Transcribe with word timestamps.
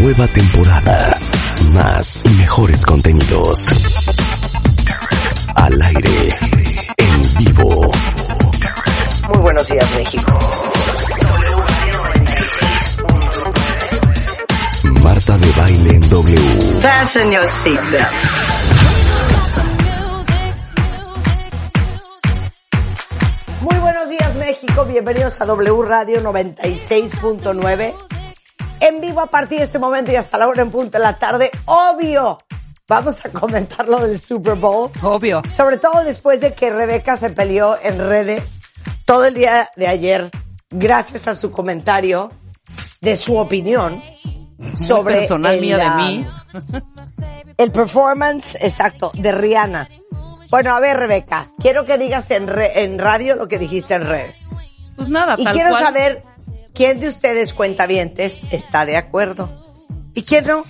Nueva 0.00 0.26
temporada. 0.28 1.18
Más 1.74 2.22
y 2.24 2.30
mejores 2.30 2.86
contenidos. 2.86 3.66
Al 5.54 5.82
aire. 5.82 6.28
En 6.96 7.22
vivo. 7.44 7.90
Muy 9.28 9.38
buenos 9.40 9.68
días, 9.68 9.94
México. 9.94 10.38
Marta 15.02 15.36
de 15.36 15.52
baile 15.52 15.94
en 15.94 16.08
W. 16.08 16.80
Fasten 16.80 17.30
your 17.30 17.46
seatbelts. 17.46 18.48
Muy 23.60 23.78
buenos 23.80 24.08
días, 24.08 24.34
México. 24.36 24.84
Bienvenidos 24.86 25.38
a 25.42 25.44
W 25.44 25.82
Radio 25.82 26.22
96.9. 26.22 28.09
En 28.80 29.00
vivo 29.00 29.20
a 29.20 29.26
partir 29.26 29.58
de 29.58 29.64
este 29.64 29.78
momento 29.78 30.10
y 30.10 30.16
hasta 30.16 30.38
la 30.38 30.48
hora 30.48 30.62
en 30.62 30.70
punto 30.70 30.98
de 30.98 31.04
la 31.04 31.18
tarde. 31.18 31.50
Obvio. 31.66 32.38
Vamos 32.88 33.24
a 33.24 33.28
comentar 33.28 33.86
lo 33.86 33.98
del 34.06 34.18
Super 34.18 34.54
Bowl. 34.54 34.90
Obvio. 35.02 35.42
Sobre 35.54 35.76
todo 35.78 36.02
después 36.02 36.40
de 36.40 36.54
que 36.54 36.70
Rebeca 36.70 37.16
se 37.16 37.30
peleó 37.30 37.78
en 37.80 37.98
redes 37.98 38.60
todo 39.04 39.26
el 39.26 39.34
día 39.34 39.68
de 39.76 39.86
ayer, 39.86 40.30
gracias 40.70 41.28
a 41.28 41.34
su 41.36 41.52
comentario 41.52 42.32
de 43.00 43.16
su 43.16 43.36
opinión 43.36 44.02
sobre 44.74 45.18
personal 45.20 45.54
el, 45.54 45.60
mía 45.60 45.78
de 45.78 45.90
mí. 46.02 46.26
el 47.58 47.70
performance 47.72 48.56
exacto 48.60 49.10
de 49.14 49.32
Rihanna. 49.32 49.88
Bueno, 50.50 50.74
a 50.74 50.80
ver, 50.80 50.96
Rebeca, 50.96 51.52
quiero 51.60 51.84
que 51.84 51.96
digas 51.96 52.30
en, 52.32 52.48
re- 52.48 52.82
en 52.82 52.98
radio 52.98 53.36
lo 53.36 53.46
que 53.46 53.58
dijiste 53.58 53.94
en 53.94 54.06
redes. 54.06 54.50
Pues 54.96 55.08
nada, 55.08 55.36
Y 55.38 55.44
tal 55.44 55.52
quiero 55.54 55.70
cual. 55.70 55.82
saber 55.82 56.22
quién 56.80 56.98
de 56.98 57.08
ustedes 57.08 57.52
cuentavientes 57.52 58.40
está 58.50 58.86
de 58.86 58.96
acuerdo 58.96 59.50
y 60.14 60.22
quién 60.22 60.46
no. 60.46 60.64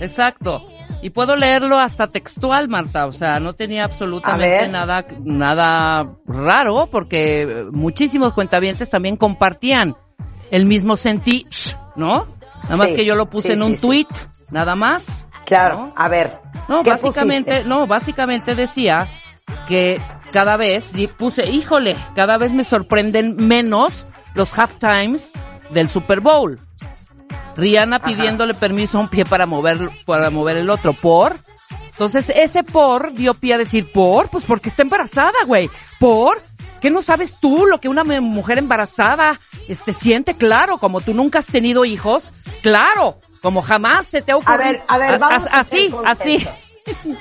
Exacto. 0.00 0.66
Y 1.02 1.10
puedo 1.10 1.36
leerlo 1.36 1.78
hasta 1.78 2.06
textual, 2.06 2.68
Marta. 2.68 3.04
O 3.04 3.12
sea, 3.12 3.38
no 3.38 3.52
tenía 3.52 3.84
absolutamente 3.84 4.66
nada, 4.68 5.04
nada 5.22 6.10
raro, 6.26 6.88
porque 6.90 7.66
muchísimos 7.70 8.32
cuentavientes 8.32 8.88
también 8.88 9.18
compartían 9.18 9.94
el 10.50 10.64
mismo 10.64 10.96
sentir, 10.96 11.44
¿no? 11.96 12.26
Nada 12.62 12.76
más 12.78 12.88
Sí, 12.88 12.96
que 12.96 13.04
yo 13.04 13.14
lo 13.14 13.28
puse 13.28 13.48
sí, 13.48 13.52
en 13.52 13.62
un 13.62 13.76
sí. 13.76 13.82
tweet, 13.82 14.06
nada 14.50 14.74
más. 14.74 15.04
Claro, 15.44 15.88
¿no? 15.88 15.92
a 15.96 16.08
ver. 16.08 16.38
No, 16.66 16.82
¿qué 16.82 16.88
básicamente, 16.88 17.50
pusiste? 17.50 17.68
no, 17.68 17.86
básicamente 17.86 18.54
decía 18.54 19.06
que 19.68 20.00
cada 20.32 20.56
vez, 20.56 20.92
y 20.94 21.08
puse, 21.08 21.46
híjole, 21.46 21.94
cada 22.14 22.38
vez 22.38 22.54
me 22.54 22.64
sorprenden 22.64 23.36
menos 23.46 24.06
los 24.36 24.56
halftimes 24.58 25.32
del 25.70 25.88
Super 25.88 26.20
Bowl. 26.20 26.58
Rihanna 27.56 28.00
pidiéndole 28.00 28.54
permiso 28.54 28.98
a 28.98 29.00
un 29.00 29.08
pie 29.08 29.24
para 29.24 29.46
mover, 29.46 29.90
para 30.04 30.30
mover 30.30 30.58
el 30.58 30.68
otro. 30.70 30.92
¿Por? 30.92 31.38
Entonces, 31.90 32.30
ese 32.34 32.62
por 32.62 33.12
dio 33.14 33.32
pie 33.34 33.54
a 33.54 33.58
decir, 33.58 33.90
¿por? 33.90 34.28
Pues 34.28 34.44
porque 34.44 34.68
está 34.68 34.82
embarazada, 34.82 35.44
güey. 35.46 35.70
¿Por? 35.98 36.42
¿Qué 36.82 36.90
no 36.90 37.00
sabes 37.00 37.38
tú 37.40 37.64
lo 37.66 37.80
que 37.80 37.88
una 37.88 38.04
mujer 38.04 38.58
embarazada 38.58 39.40
este, 39.66 39.94
siente? 39.94 40.34
Claro, 40.34 40.76
como 40.76 41.00
tú 41.00 41.14
nunca 41.14 41.38
has 41.38 41.46
tenido 41.46 41.86
hijos, 41.86 42.34
claro, 42.62 43.18
como 43.40 43.62
jamás 43.62 44.06
se 44.06 44.20
te 44.20 44.30
ha 44.32 44.34
A 44.34 44.38
ocurrido. 44.38 44.58
ver, 44.72 44.82
a 44.86 44.98
ver, 44.98 45.14
A- 45.14 45.18
vamos 45.18 45.46
a 45.46 45.60
así, 45.60 45.94
así. 46.04 46.46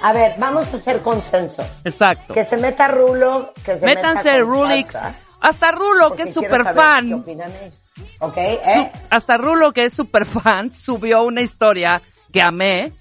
A 0.04 0.12
ver, 0.12 0.36
vamos 0.38 0.68
a 0.74 0.76
hacer 0.76 1.02
consenso. 1.02 1.66
Exacto. 1.86 2.34
Que 2.34 2.44
se 2.44 2.58
meta 2.58 2.90
Rulo, 2.90 3.54
que 3.64 3.78
se 3.80 3.86
Métanse 3.86 4.32
meta 4.34 4.44
Rulix. 4.44 4.98
Constanza, 5.46 5.50
Hasta 5.50 5.72
Rulo, 5.72 6.08
porque 6.10 6.24
que 6.24 6.30
es 6.30 6.38
¿Qué 6.38 6.64
fan. 6.74 7.14
opinan 7.14 7.52
ellos. 7.52 7.74
¿Ok? 8.20 8.36
su- 8.64 8.80
¿Eh? 8.80 8.92
hasta 9.10 9.38
Rulo, 9.38 9.72
que 9.72 9.86
es 9.86 9.94
super 9.94 10.26
fan, 10.26 10.74
subió 10.74 11.24
una 11.24 11.42
historia 11.42 12.02
que 12.34 12.42
amé, 12.42 12.92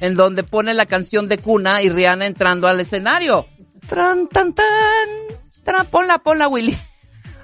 en 0.00 0.14
donde 0.14 0.42
pone 0.42 0.74
la 0.74 0.86
canción 0.86 1.28
de 1.28 1.38
Cuna 1.38 1.80
y 1.82 1.88
Rihanna 1.88 2.26
entrando 2.26 2.68
al 2.68 2.80
escenario. 2.80 3.46
Tran, 3.86 4.28
tan, 4.28 4.52
tan. 4.52 4.66
Tran, 5.64 5.86
ponla, 5.86 6.18
ponla, 6.18 6.48
Willy. 6.48 6.76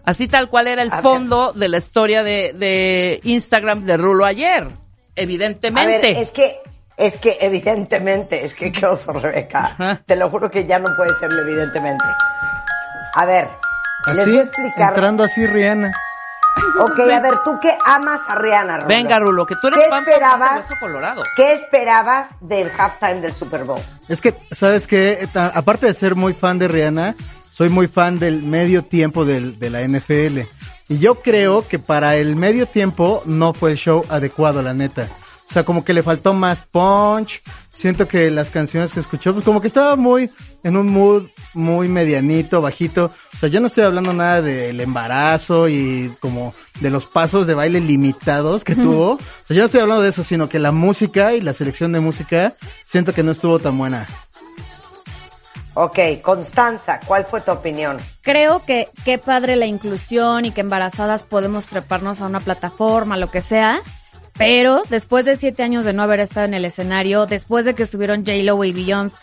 Así 0.05 0.27
tal 0.29 0.49
cual 0.49 0.67
era 0.69 0.83
el 0.83 0.91
A 0.91 0.95
ver. 0.97 1.03
fondo 1.03 1.53
de 1.53 1.69
la 1.69 1.79
historia 1.79 2.23
de, 2.23 2.53
de 2.55 3.21
Instagram 3.25 3.85
de 3.85 3.97
Rulo 3.97 4.25
ayer. 4.25 4.63
A 4.63 4.67
ver, 4.67 4.77
Evidentemente. 5.17 6.21
es 6.21 6.31
que, 6.31 6.61
es 6.97 7.19
que 7.19 7.37
evidentemente, 7.41 8.45
es 8.45 8.55
que 8.55 8.73
qué 8.73 8.87
oso, 8.87 9.13
Rebeca. 9.13 9.67
Ajá. 9.67 10.03
Te 10.07 10.17
lo 10.17 10.31
juro 10.31 10.51
que 10.51 10.67
ya 10.67 10.79
no 10.79 10.95
puede 10.97 11.13
serlo 11.21 11.43
evidentemente. 11.43 12.05
A 13.15 13.25
ver, 13.27 13.49
les 14.07 14.19
Así, 14.21 14.31
voy 14.31 14.39
a 14.39 14.43
explicar. 14.43 14.89
entrando 14.89 15.25
así 15.25 15.47
Rihanna. 15.47 15.93
Ok, 16.81 16.99
a 17.01 17.21
ver, 17.21 17.35
tú 17.45 17.59
que 17.61 17.73
amas 17.85 18.21
a 18.29 18.35
Rihanna, 18.35 18.77
Rulo. 18.79 18.89
Venga, 18.89 19.19
Rulo, 19.19 19.47
que 19.47 19.55
tú 19.61 19.69
eres 19.69 19.81
¿Qué 19.81 19.89
fan 19.89 20.03
esperabas? 20.03 20.65
Colorado. 20.81 21.23
¿Qué 21.37 21.53
esperabas 21.53 22.27
del 22.41 22.71
halftime 22.77 23.21
del 23.21 23.35
Super 23.35 23.65
Bowl? 23.65 23.81
Es 24.09 24.21
que, 24.21 24.35
¿sabes 24.51 24.87
qué? 24.87 25.29
Aparte 25.35 25.87
de 25.87 25.95
ser 25.95 26.15
muy 26.15 26.35
fan 26.35 26.59
de 26.59 26.67
Rihanna, 26.69 27.15
soy 27.53 27.69
muy 27.69 27.87
fan 27.87 28.19
del 28.19 28.43
medio 28.43 28.85
tiempo 28.85 29.25
del, 29.25 29.59
de 29.59 29.71
la 29.71 29.83
NFL. 29.83 30.41
Y 30.89 30.99
yo 30.99 31.17
creo 31.17 31.67
que 31.69 31.79
para 31.79 32.17
el 32.17 32.35
medio 32.35 32.67
tiempo 32.67 33.23
no 33.27 33.53
fue 33.53 33.73
el 33.73 33.77
show 33.77 34.05
adecuado, 34.09 34.63
la 34.63 34.75
neta. 34.75 35.09
O 35.49 35.53
sea, 35.53 35.65
como 35.65 35.83
que 35.83 35.95
le 35.95 36.03
faltó 36.03 36.35
más 36.35 36.61
punch. 36.61 37.43
Siento 37.71 38.07
que 38.07 38.31
las 38.31 38.51
canciones 38.51 38.93
que 38.93 39.01
escuchó, 39.01 39.33
pues 39.33 39.47
como 39.47 39.63
que 39.63 39.67
estaba 39.67 39.97
muy 39.97 40.31
en 40.63 40.77
un 40.77 40.89
mood 40.89 41.29
muy 41.55 41.89
medianito, 41.89 42.61
bajito. 42.61 43.13
O 43.35 43.37
sea, 43.39 43.49
yo 43.49 43.59
no 43.61 43.69
estoy 43.69 43.85
hablando 43.85 44.13
nada 44.13 44.43
del 44.43 44.79
embarazo 44.79 45.69
y 45.69 46.15
como 46.21 46.55
de 46.81 46.91
los 46.91 47.07
pasos 47.07 47.47
de 47.47 47.55
baile 47.55 47.81
limitados 47.81 48.63
que 48.63 48.75
tuvo. 48.75 49.13
O 49.13 49.19
sea, 49.47 49.57
yo 49.57 49.63
no 49.63 49.67
estoy 49.67 49.81
hablando 49.81 50.03
de 50.03 50.11
eso, 50.11 50.23
sino 50.23 50.51
que 50.51 50.59
la 50.59 50.73
música 50.73 51.33
y 51.33 51.41
la 51.41 51.55
selección 51.55 51.93
de 51.93 52.01
música 52.01 52.55
siento 52.85 53.15
que 53.15 53.23
no 53.23 53.33
estuvo 53.33 53.59
tan 53.59 53.79
buena. 53.79 54.07
Ok, 55.81 55.99
Constanza, 56.23 56.99
¿cuál 57.07 57.25
fue 57.25 57.41
tu 57.41 57.53
opinión? 57.53 57.99
Creo 58.21 58.65
que 58.67 58.89
qué 59.05 59.17
padre 59.17 59.55
la 59.55 59.67
inclusión 59.67 60.45
y 60.45 60.51
que 60.51 60.61
embarazadas 60.61 61.23
podemos 61.23 61.67
treparnos 61.67 62.21
a 62.21 62.27
una 62.27 62.41
plataforma, 62.41 63.17
lo 63.17 63.31
que 63.31 63.41
sea. 63.41 63.81
Pero 64.39 64.83
después 64.89 65.25
de 65.25 65.37
siete 65.37 65.63
años 65.65 65.85
de 65.85 65.93
no 65.93 66.03
haber 66.03 66.21
estado 66.21 66.47
en 66.47 66.55
el 66.55 66.65
escenario, 66.65 67.27
después 67.27 67.65
de 67.65 67.75
que 67.75 67.83
estuvieron 67.83 68.25
J-Lo 68.25 68.63
y 68.65 68.73
Beyoncé 68.73 69.21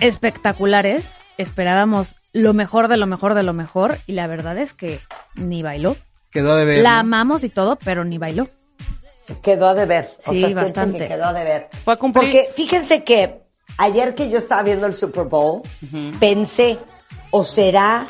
espectaculares, 0.00 1.18
esperábamos 1.36 2.16
lo 2.32 2.54
mejor 2.54 2.88
de 2.88 2.96
lo 2.96 3.06
mejor 3.06 3.34
de 3.34 3.42
lo 3.42 3.52
mejor 3.52 3.98
y 4.06 4.12
la 4.12 4.26
verdad 4.26 4.56
es 4.58 4.72
que 4.72 5.00
ni 5.34 5.62
bailó. 5.62 5.96
Quedó 6.30 6.56
de 6.56 6.64
ver. 6.64 6.82
La 6.82 6.94
¿no? 6.94 7.00
amamos 7.00 7.44
y 7.44 7.48
todo, 7.50 7.76
pero 7.84 8.04
ni 8.04 8.18
bailó. 8.18 8.48
Quedó 9.42 9.68
a 9.68 9.74
deber. 9.74 10.08
O 10.26 10.32
Sí, 10.32 10.40
sea, 10.40 10.54
bastante. 10.54 10.98
que 10.98 11.08
quedó 11.08 11.26
a 11.26 11.32
deber. 11.32 11.68
Fue 11.84 11.94
a 11.94 11.96
cumplir. 11.96 12.24
Porque 12.24 12.50
fíjense 12.54 13.04
que 13.04 13.42
ayer 13.78 14.14
que 14.14 14.30
yo 14.30 14.38
estaba 14.38 14.62
viendo 14.62 14.86
el 14.86 14.94
Super 14.94 15.24
Bowl, 15.24 15.62
pensé, 16.20 16.78
¿o 17.30 17.44
será 17.44 18.06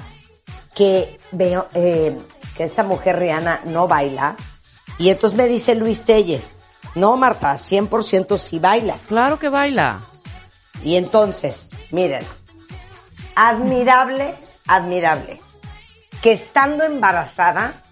que 0.75 1.19
veo 1.33 1.69
eh, 1.75 2.17
que 2.57 2.65
esta 2.65 2.83
mujer 2.83 3.19
Rihanna 3.19 3.61
no 3.67 3.87
baila? 3.89 4.37
Y 4.99 5.11
entonces 5.11 5.37
me 5.37 5.47
dice 5.47 5.75
Luis 5.75 6.03
Telles, 6.03 6.53
no 6.95 7.17
Marta, 7.17 7.55
100% 7.55 8.39
sí 8.39 8.59
baila. 8.59 8.99
Claro 9.09 9.39
que 9.39 9.49
baila. 9.49 10.01
Y 10.83 10.97
entonces, 10.97 11.71
miren, 11.91 12.25
admirable, 13.35 14.35
admirable, 14.67 15.41
que 16.23 16.33
estando 16.33 16.85
embarazada 16.85 17.83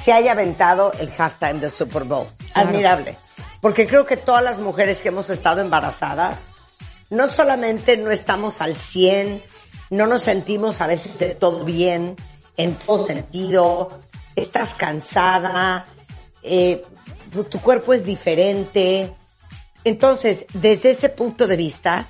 se 0.00 0.12
haya 0.12 0.32
aventado 0.32 0.92
el 0.98 1.10
halftime 1.16 1.60
del 1.60 1.70
Super 1.70 2.04
Bowl. 2.04 2.26
Admirable. 2.54 3.18
Porque 3.60 3.86
creo 3.86 4.04
que 4.04 4.16
todas 4.16 4.44
las 4.44 4.58
mujeres 4.58 5.00
que 5.00 5.08
hemos 5.08 5.30
estado 5.30 5.60
embarazadas, 5.60 6.44
no 7.10 7.28
solamente 7.28 7.96
no 7.96 8.10
estamos 8.10 8.60
al 8.60 8.76
100, 8.76 9.42
no 9.90 10.06
nos 10.06 10.22
sentimos 10.22 10.80
a 10.80 10.86
veces 10.86 11.18
de 11.18 11.34
todo 11.34 11.64
bien, 11.64 12.16
en 12.56 12.74
todo 12.74 13.06
sentido, 13.06 14.00
estás 14.36 14.74
cansada, 14.74 15.86
eh, 16.42 16.84
tu, 17.50 17.60
cuerpo 17.60 17.92
es 17.92 18.04
diferente. 18.04 19.14
Entonces, 19.84 20.46
desde 20.54 20.90
ese 20.90 21.08
punto 21.08 21.46
de 21.46 21.56
vista, 21.56 22.08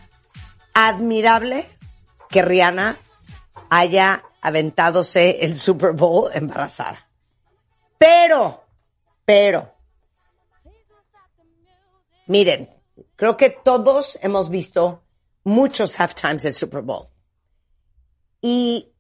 admirable 0.72 1.66
que 2.30 2.42
Rihanna 2.42 2.96
haya 3.70 4.22
aventadose 4.40 5.44
el 5.44 5.56
Super 5.56 5.92
Bowl 5.92 6.30
embarazada. 6.34 6.98
Pero, 7.98 8.64
pero, 9.24 9.74
Miren, 12.26 12.70
creo 13.16 13.36
que 13.36 13.50
todos 13.50 14.18
hemos 14.22 14.48
visto 14.48 15.02
muchos 15.44 16.00
halftimes 16.00 16.42
del 16.42 16.54
Super 16.54 16.82
Bowl. 16.82 17.08
Y 18.40 18.92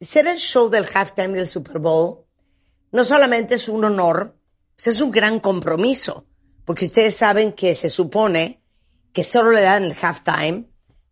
ser 0.00 0.26
el 0.26 0.38
show 0.38 0.70
del 0.70 0.88
halftime 0.92 1.36
del 1.36 1.48
Super 1.48 1.78
Bowl 1.78 2.26
no 2.92 3.04
solamente 3.04 3.54
es 3.54 3.68
un 3.68 3.84
honor, 3.84 4.36
pues 4.74 4.88
es 4.88 5.00
un 5.00 5.10
gran 5.10 5.40
compromiso, 5.40 6.26
porque 6.64 6.86
ustedes 6.86 7.16
saben 7.16 7.52
que 7.52 7.74
se 7.74 7.88
supone 7.88 8.62
que 9.12 9.22
solo 9.22 9.50
le 9.50 9.62
dan 9.62 9.84
el 9.84 9.96
halftime 10.00 10.66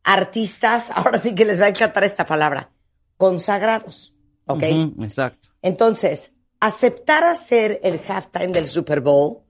a 0.05 0.13
artistas, 0.15 0.91
ahora 0.95 1.19
sí 1.19 1.35
que 1.35 1.45
les 1.45 1.61
va 1.61 1.67
a 1.67 1.71
encantar 1.71 2.05
esta 2.05 2.27
palabra, 2.27 2.71
consagrados, 3.17 4.15
¿ok? 4.47 4.63
Exacto. 5.01 5.49
Entonces, 5.63 6.33
aceptar 6.61 7.25
hacer 7.25 7.81
el 7.83 8.01
halftime 8.07 8.49
del 8.49 8.69
Super 8.69 9.01
Bowl 9.01 9.41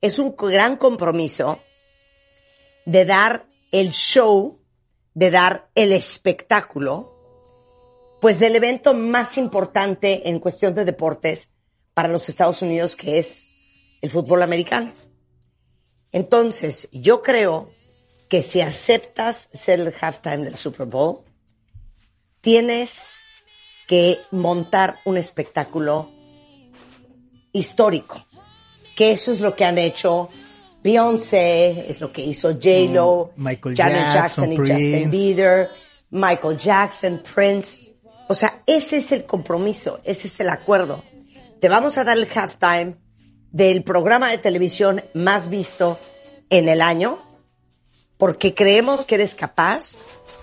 es 0.00 0.18
un 0.18 0.34
gran 0.36 0.76
compromiso 0.76 1.60
de 2.84 3.04
dar 3.04 3.46
el 3.70 3.90
show, 3.90 4.60
de 5.14 5.30
dar 5.30 5.70
el 5.74 5.92
espectáculo, 5.92 7.11
pues 8.22 8.38
del 8.38 8.54
evento 8.54 8.94
más 8.94 9.36
importante 9.36 10.28
en 10.28 10.38
cuestión 10.38 10.76
de 10.76 10.84
deportes 10.84 11.50
para 11.92 12.08
los 12.08 12.28
Estados 12.28 12.62
Unidos, 12.62 12.94
que 12.94 13.18
es 13.18 13.48
el 14.00 14.10
fútbol 14.10 14.42
americano. 14.42 14.92
Entonces, 16.12 16.88
yo 16.92 17.20
creo 17.20 17.70
que 18.30 18.42
si 18.42 18.60
aceptas 18.60 19.48
ser 19.52 19.80
el 19.80 19.92
halftime 20.00 20.44
del 20.44 20.54
Super 20.54 20.86
Bowl, 20.86 21.24
tienes 22.40 23.14
que 23.88 24.20
montar 24.30 25.00
un 25.04 25.16
espectáculo 25.16 26.08
histórico. 27.52 28.24
Que 28.94 29.10
eso 29.10 29.32
es 29.32 29.40
lo 29.40 29.56
que 29.56 29.64
han 29.64 29.78
hecho 29.78 30.28
Beyoncé, 30.80 31.90
es 31.90 32.00
lo 32.00 32.12
que 32.12 32.22
hizo 32.22 32.52
J-Lo, 32.52 33.32
Mm, 33.34 33.44
Michael 33.44 33.76
Janet 33.76 34.14
Jackson, 34.14 34.50
Jackson 34.50 34.52
y 34.52 34.56
Justin. 34.56 35.10
Bieber, 35.10 35.70
Michael 36.10 36.56
Jackson, 36.56 37.20
Prince. 37.34 37.91
O 38.32 38.34
sea, 38.34 38.62
ese 38.64 38.96
es 38.96 39.12
el 39.12 39.26
compromiso, 39.26 40.00
ese 40.04 40.26
es 40.26 40.40
el 40.40 40.48
acuerdo. 40.48 41.04
Te 41.60 41.68
vamos 41.68 41.98
a 41.98 42.04
dar 42.04 42.16
el 42.16 42.26
halftime 42.34 42.96
del 43.50 43.84
programa 43.84 44.30
de 44.30 44.38
televisión 44.38 45.02
más 45.12 45.50
visto 45.50 45.98
en 46.48 46.70
el 46.70 46.80
año 46.80 47.18
porque 48.16 48.54
creemos 48.54 49.04
que 49.04 49.16
eres 49.16 49.34
capaz 49.34 49.96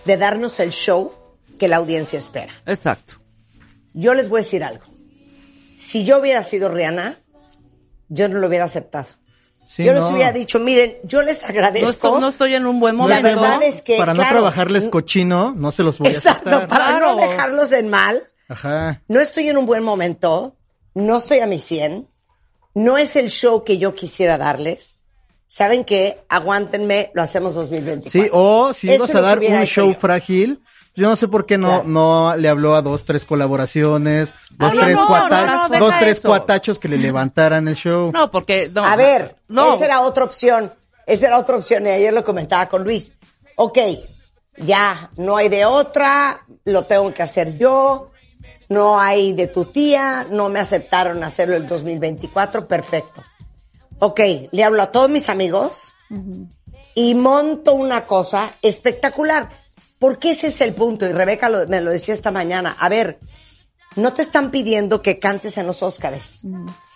de 0.06 0.18
darnos 0.18 0.60
el 0.60 0.70
show 0.70 1.14
que 1.58 1.68
la 1.68 1.78
audiencia 1.78 2.20
espera. 2.20 2.54
Exacto. 2.68 3.16
Yo 3.96 4.14
les 4.14 4.30
voy 4.30 4.42
a 4.42 4.44
decir 4.44 4.64
algo. 4.64 4.86
Si 5.80 6.06
yo 6.06 6.20
hubiera 6.20 6.44
sido 6.44 6.70
Rihanna, 6.70 7.18
yo 8.08 8.30
no 8.30 8.38
lo 8.38 8.50
hubiera 8.50 8.66
aceptado. 8.66 9.08
Sí, 9.72 9.84
yo 9.84 9.94
les 9.94 10.02
no. 10.02 10.10
hubiera 10.10 10.32
dicho, 10.32 10.60
miren, 10.60 10.98
yo 11.04 11.22
les 11.22 11.44
No 11.44 11.48
agradezco. 11.50 11.90
estoy, 11.92 12.22
no 12.22 12.28
estoy 12.30 12.56
en 12.56 12.66
un 12.66 12.80
buen 12.80 12.98
La 12.98 13.04
momento. 13.04 13.28
verdad 13.40 13.62
es 13.62 13.84
que, 13.84 13.98
para 13.98 14.16
no 14.16 14.22
claro, 14.22 14.38
trabajarles 14.38 14.88
cochino, 14.88 15.54
no 15.56 15.72
se 15.72 15.84
los 15.84 16.00
voy 16.00 16.08
a 16.08 16.12
Exacto, 16.12 16.68
para 16.68 16.94
no 17.00 17.16
Claro. 17.16 17.30
dejarlos 17.30 17.72
en 17.74 17.88
mal. 17.88 18.24
Ajá. 18.48 19.04
No 19.08 19.20
estoy 19.20 19.48
en 19.48 19.58
un 19.58 19.68
buen 19.68 19.84
momento, 19.84 20.56
no 20.96 21.18
estoy 21.20 21.38
a 21.38 21.46
mi 21.46 21.60
100, 21.60 22.08
no 22.74 22.98
es 22.98 23.16
el 23.16 23.30
show 23.30 23.64
que 23.64 23.78
yo 23.78 23.94
quisiera 23.94 24.40
darles. 24.40 24.98
¿Saben 25.46 25.84
qué? 25.86 26.18
Aguántenme, 26.30 27.12
lo 27.14 27.22
hacemos 27.22 27.54
2024. 27.54 28.10
Sí, 28.24 28.30
o 28.34 28.74
si 28.74 28.88
Eso 28.88 28.96
ibas 29.04 29.14
a 29.16 29.22
dar 29.22 29.38
un 29.38 29.66
show 29.66 29.94
yo. 29.94 30.00
frágil, 30.00 30.64
yo 31.00 31.10
no 31.10 31.16
sé 31.16 31.28
por 31.28 31.46
qué 31.46 31.58
no, 31.58 31.68
Claro. 31.68 31.84
no 31.88 32.36
le 32.36 32.50
habló 32.50 32.76
a 32.76 32.82
dos, 32.82 33.06
tres 33.06 33.26
colaboraciones, 33.26 34.36
dos, 34.52 34.74
no, 34.74 34.82
tres, 34.82 34.96
no, 34.96 35.08
cuata- 35.08 35.46
no, 35.46 35.68
no, 35.70 35.80
dos, 35.80 35.96
tres 36.00 36.18
eso. 36.20 36.28
cuatachos 36.28 36.78
que 36.80 36.88
le 36.90 36.98
levantaran 36.98 37.68
el 37.68 37.76
show. 37.76 38.12
No, 38.14 38.30
porque... 38.30 38.70
No, 38.74 38.84
A 38.84 38.96
ver, 38.96 39.38
no. 39.48 39.76
esa 39.76 39.86
era 39.86 40.02
otra 40.02 40.24
opción. 40.26 40.72
Esa 41.08 41.28
era 41.28 41.40
otra 41.40 41.56
opción 41.56 41.86
y 41.88 41.90
ayer 41.90 42.14
lo 42.14 42.24
comentaba 42.24 42.68
con 42.70 42.84
Luis. 42.84 43.14
Ok, 43.56 43.80
ya, 44.58 45.10
no 45.18 45.38
hay 45.38 45.50
de 45.50 45.66
otra, 45.66 46.42
lo 46.66 46.84
tengo 46.84 47.12
que 47.14 47.24
hacer 47.24 47.58
yo, 47.58 48.12
no 48.70 49.00
hay 49.00 49.34
de 49.34 49.48
tu 49.48 49.66
tía, 49.66 50.28
no 50.30 50.50
me 50.50 50.60
aceptaron 50.60 51.24
hacerlo 51.24 51.56
el 51.56 51.66
2024, 51.68 52.68
perfecto. 52.68 53.24
Ok, 54.00 54.20
le 54.52 54.64
hablo 54.64 54.84
a 54.84 54.92
todos 54.92 55.10
mis 55.10 55.28
amigos 55.30 55.94
y 56.96 57.16
monto 57.16 57.74
una 57.74 58.06
cosa 58.06 58.54
espectacular. 58.62 59.50
Porque 60.00 60.32
ese 60.32 60.48
es 60.48 60.62
el 60.62 60.74
punto, 60.74 61.06
y 61.08 61.12
Rebeca 61.12 61.50
lo- 61.50 61.68
me 61.68 61.82
lo 61.82 61.92
decía 61.92 62.14
esta 62.14 62.32
mañana. 62.32 62.76
A 62.80 62.88
ver, 62.90 63.20
no 63.96 64.14
te 64.14 64.22
están 64.22 64.50
pidiendo 64.50 65.02
que 65.02 65.20
cantes 65.20 65.58
en 65.58 65.68
los 65.68 65.84
Óscares. 65.84 66.42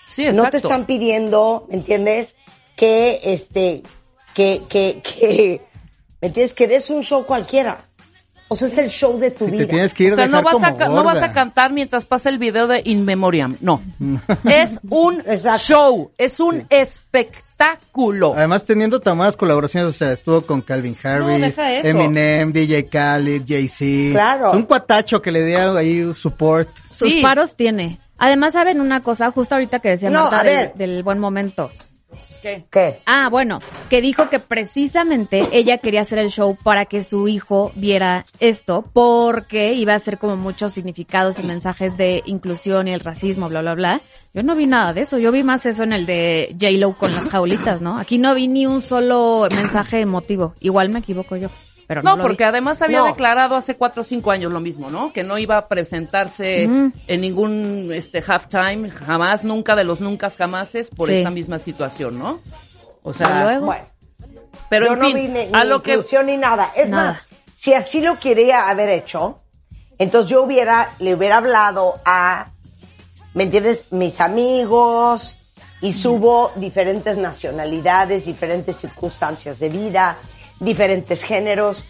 Sí, 0.08 0.24
exacto. 0.24 0.44
No 0.44 0.50
te 0.50 0.58
están 0.58 0.86
pidiendo, 0.86 1.66
¿me 1.70 1.76
entiendes? 1.76 2.36
Que 2.76 3.20
este, 3.24 3.84
que, 4.34 4.62
que, 4.70 5.02
que, 5.04 5.62
¿me 6.22 6.28
entiendes? 6.30 6.54
Que 6.54 6.68
des 6.68 6.90
un 6.90 7.04
show 7.04 7.26
cualquiera. 7.26 7.90
O 8.50 8.56
sea, 8.56 8.68
es 8.68 8.78
el 8.78 8.90
show 8.90 9.18
de 9.18 9.32
tu 9.32 9.46
Si 9.46 9.52
vida. 9.52 9.64
te 9.64 9.70
tienes 9.70 9.94
que 9.94 10.04
ir 10.04 10.14
O 10.14 10.16
sea, 10.16 10.28
no 10.28 10.44
vas, 10.44 10.62
a, 10.62 10.72
no 10.72 11.04
vas 11.04 11.22
a 11.24 11.34
cantar 11.34 11.72
mientras 11.74 12.06
pasa 12.06 12.30
el 12.30 12.38
video 12.38 12.68
de 12.68 12.82
In 12.86 13.04
Memoriam. 13.04 13.58
No. 13.62 13.82
es 14.46 14.80
un 14.90 15.22
Exacto. 15.26 15.58
show. 15.64 16.12
Es 16.18 16.40
un 16.40 16.66
espectáculo. 16.70 17.44
Además, 18.36 18.66
teniendo 18.66 19.00
tan 19.00 19.18
malas 19.18 19.38
colaboraciones, 19.38 19.90
o 19.90 19.94
sea, 19.94 20.12
estuvo 20.12 20.42
con 20.42 20.62
Calvin 20.62 20.98
Harris, 21.04 21.42
deja 21.42 21.74
eso. 21.74 21.88
Eminem, 21.88 22.52
DJ 22.52 22.86
Khaled, 22.88 23.44
Jay-Z. 23.48 24.12
Claro. 24.14 24.50
Es 24.50 24.54
un 24.56 24.64
cuatacho 24.64 25.22
que 25.22 25.32
le 25.32 25.46
dio 25.46 25.76
ahí 25.78 26.14
support. 26.16 26.70
Sus 26.92 27.12
Sí. 27.14 27.22
paros 27.22 27.56
tiene. 27.56 28.00
Además, 28.18 28.54
¿saben 28.54 28.80
una 28.80 29.02
cosa? 29.02 29.32
Justo 29.32 29.56
ahorita 29.56 29.80
que 29.80 29.90
decía 29.90 30.10
No, 30.10 30.22
Marta 30.22 30.40
a 30.40 30.44
del- 30.44 30.56
ver. 30.56 30.74
del 30.76 31.04
buen 31.04 31.20
momento. 31.20 31.72
¿Qué? 32.44 32.66
¿Qué? 32.70 33.00
Ah, 33.06 33.30
bueno, 33.30 33.60
que 33.90 34.02
dijo 34.02 34.30
que 34.30 34.38
precisamente 34.38 35.48
ella 35.54 35.78
quería 35.78 36.02
hacer 36.02 36.20
el 36.20 36.30
show 36.30 36.58
para 36.62 36.84
que 36.84 37.02
su 37.02 37.30
hijo 37.30 37.72
viera 37.76 38.26
esto, 38.42 38.84
porque 38.92 39.72
iba 39.76 39.96
a 39.96 40.00
ser 40.00 40.18
como 40.18 40.36
muchos 40.36 40.74
significados 40.74 41.40
y 41.40 41.44
mensajes 41.44 41.96
de 41.96 42.22
inclusión 42.26 42.90
y 42.90 42.94
el 42.94 43.00
racismo, 43.00 43.48
bla, 43.48 43.62
bla, 43.62 43.76
bla. 43.76 44.02
Yo 44.34 44.44
no 44.44 44.56
vi 44.56 44.66
nada 44.66 44.92
de 44.92 45.02
eso, 45.02 45.20
yo 45.20 45.32
vi 45.32 45.42
más 45.42 45.66
eso 45.66 45.84
en 45.84 45.94
el 45.94 46.06
de 46.06 46.54
J-Lo 46.60 46.98
con 46.98 47.14
las 47.14 47.30
jaulitas, 47.30 47.82
¿no? 47.82 47.98
Aquí 47.98 48.18
no 48.18 48.36
vi 48.36 48.50
ni 48.50 48.66
un 48.66 48.82
solo 48.82 49.48
mensaje 49.50 50.02
emotivo. 50.02 50.54
Igual 50.60 50.90
me 50.90 51.00
equivoco 51.00 51.38
yo, 51.38 51.48
pero 51.88 52.02
no, 52.02 52.12
No, 52.12 52.18
lo 52.18 52.24
vi. 52.24 52.28
porque 52.30 52.46
además 52.46 52.82
había 52.82 53.00
No. 53.00 53.06
declarado 53.06 53.56
hace 53.56 53.76
cuatro 53.76 54.02
o 54.02 54.04
cinco 54.04 54.32
años 54.32 54.52
lo 54.52 54.60
mismo, 54.60 54.90
¿no? 54.90 55.12
Que 55.14 55.24
no 55.24 55.38
iba 55.38 55.58
a 55.58 55.68
presentarse 55.68 56.64
en 56.64 57.22
ningún 57.22 57.92
este 57.94 58.24
halftime, 58.26 58.90
jamás, 58.92 59.44
nunca 59.44 59.76
de 59.76 59.84
los 59.84 60.00
nunca 60.02 60.30
jamases 60.30 60.90
por 60.90 61.10
Sí. 61.10 61.16
esta 61.16 61.30
misma 61.30 61.60
situación, 61.60 62.18
¿no? 62.20 62.40
O 63.04 63.14
sea, 63.14 63.44
luego, 63.44 63.66
Bueno, 63.66 63.86
pero 64.70 64.86
yo 64.88 64.94
en 64.94 65.00
no 65.00 65.06
fin, 65.08 65.16
vi 65.18 65.28
ni, 65.28 65.40
a 65.52 65.64
ni 65.64 65.70
lo 65.70 65.84
que 65.84 66.00
ni 66.26 66.38
nada. 66.38 66.72
Es 66.76 66.90
Nada. 66.90 67.12
más, 67.12 67.22
si 67.58 67.74
así 67.74 68.02
lo 68.02 68.18
quería 68.20 68.70
haber 68.70 68.90
hecho, 68.90 69.40
entonces 70.00 70.30
yo 70.32 70.44
hubiera, 70.44 70.90
le 71.00 71.14
hubiera 71.14 71.38
hablado 71.38 72.00
a, 72.06 72.48
¿me 73.34 73.44
entiendes? 73.44 73.86
Mis 73.92 74.22
amigos 74.22 75.36
y 75.82 75.92
subo 75.92 76.52
diferentes 76.56 77.18
nacionalidades, 77.18 78.26
diferentes 78.26 78.78
circunstancias 78.78 79.60
de 79.60 79.68
vida, 79.70 80.18
diferentes 80.64 81.24
géneros. 81.24 81.84